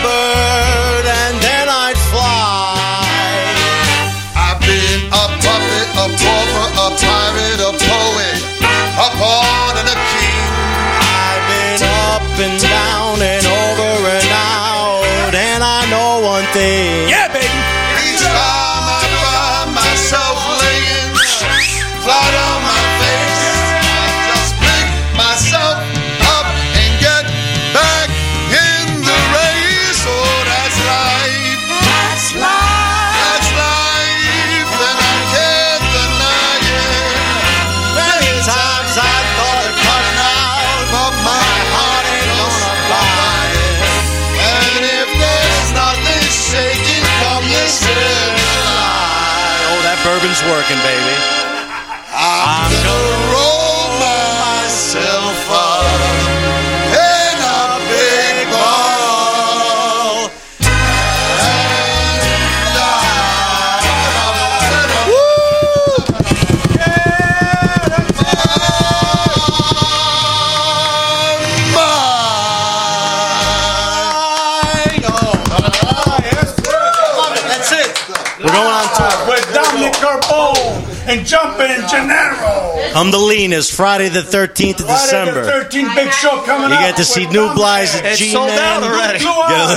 going 78.53 78.73
on 78.73 78.87
tour. 78.95 79.27
With 79.27 79.45
Dominic 79.53 79.93
Carbone 79.99 81.07
and 81.07 81.25
Jumpin' 81.25 81.83
Gennaro. 81.89 82.79
I'm 82.95 83.11
the 83.11 83.17
leanest. 83.17 83.73
Friday 83.73 84.09
the 84.09 84.21
13th 84.21 84.79
of 84.79 84.85
Friday 84.85 85.03
December. 85.03 85.43
the 85.45 85.51
13th 85.51 85.95
big 85.95 86.11
show 86.13 86.41
coming 86.43 86.69
You 86.69 86.75
up. 86.75 86.81
get 86.81 86.95
to 86.97 87.03
see 87.03 87.25
with 87.25 87.33
New 87.33 87.47
Dominic. 87.47 87.57
Blies 87.63 87.95
at 87.97 88.05
It's 88.05 88.19
G-Man. 88.19 88.33
sold 88.33 88.51
out 88.51 88.83
already. 88.83 89.19
Blue 89.19 89.31
Yeah, 89.49 89.75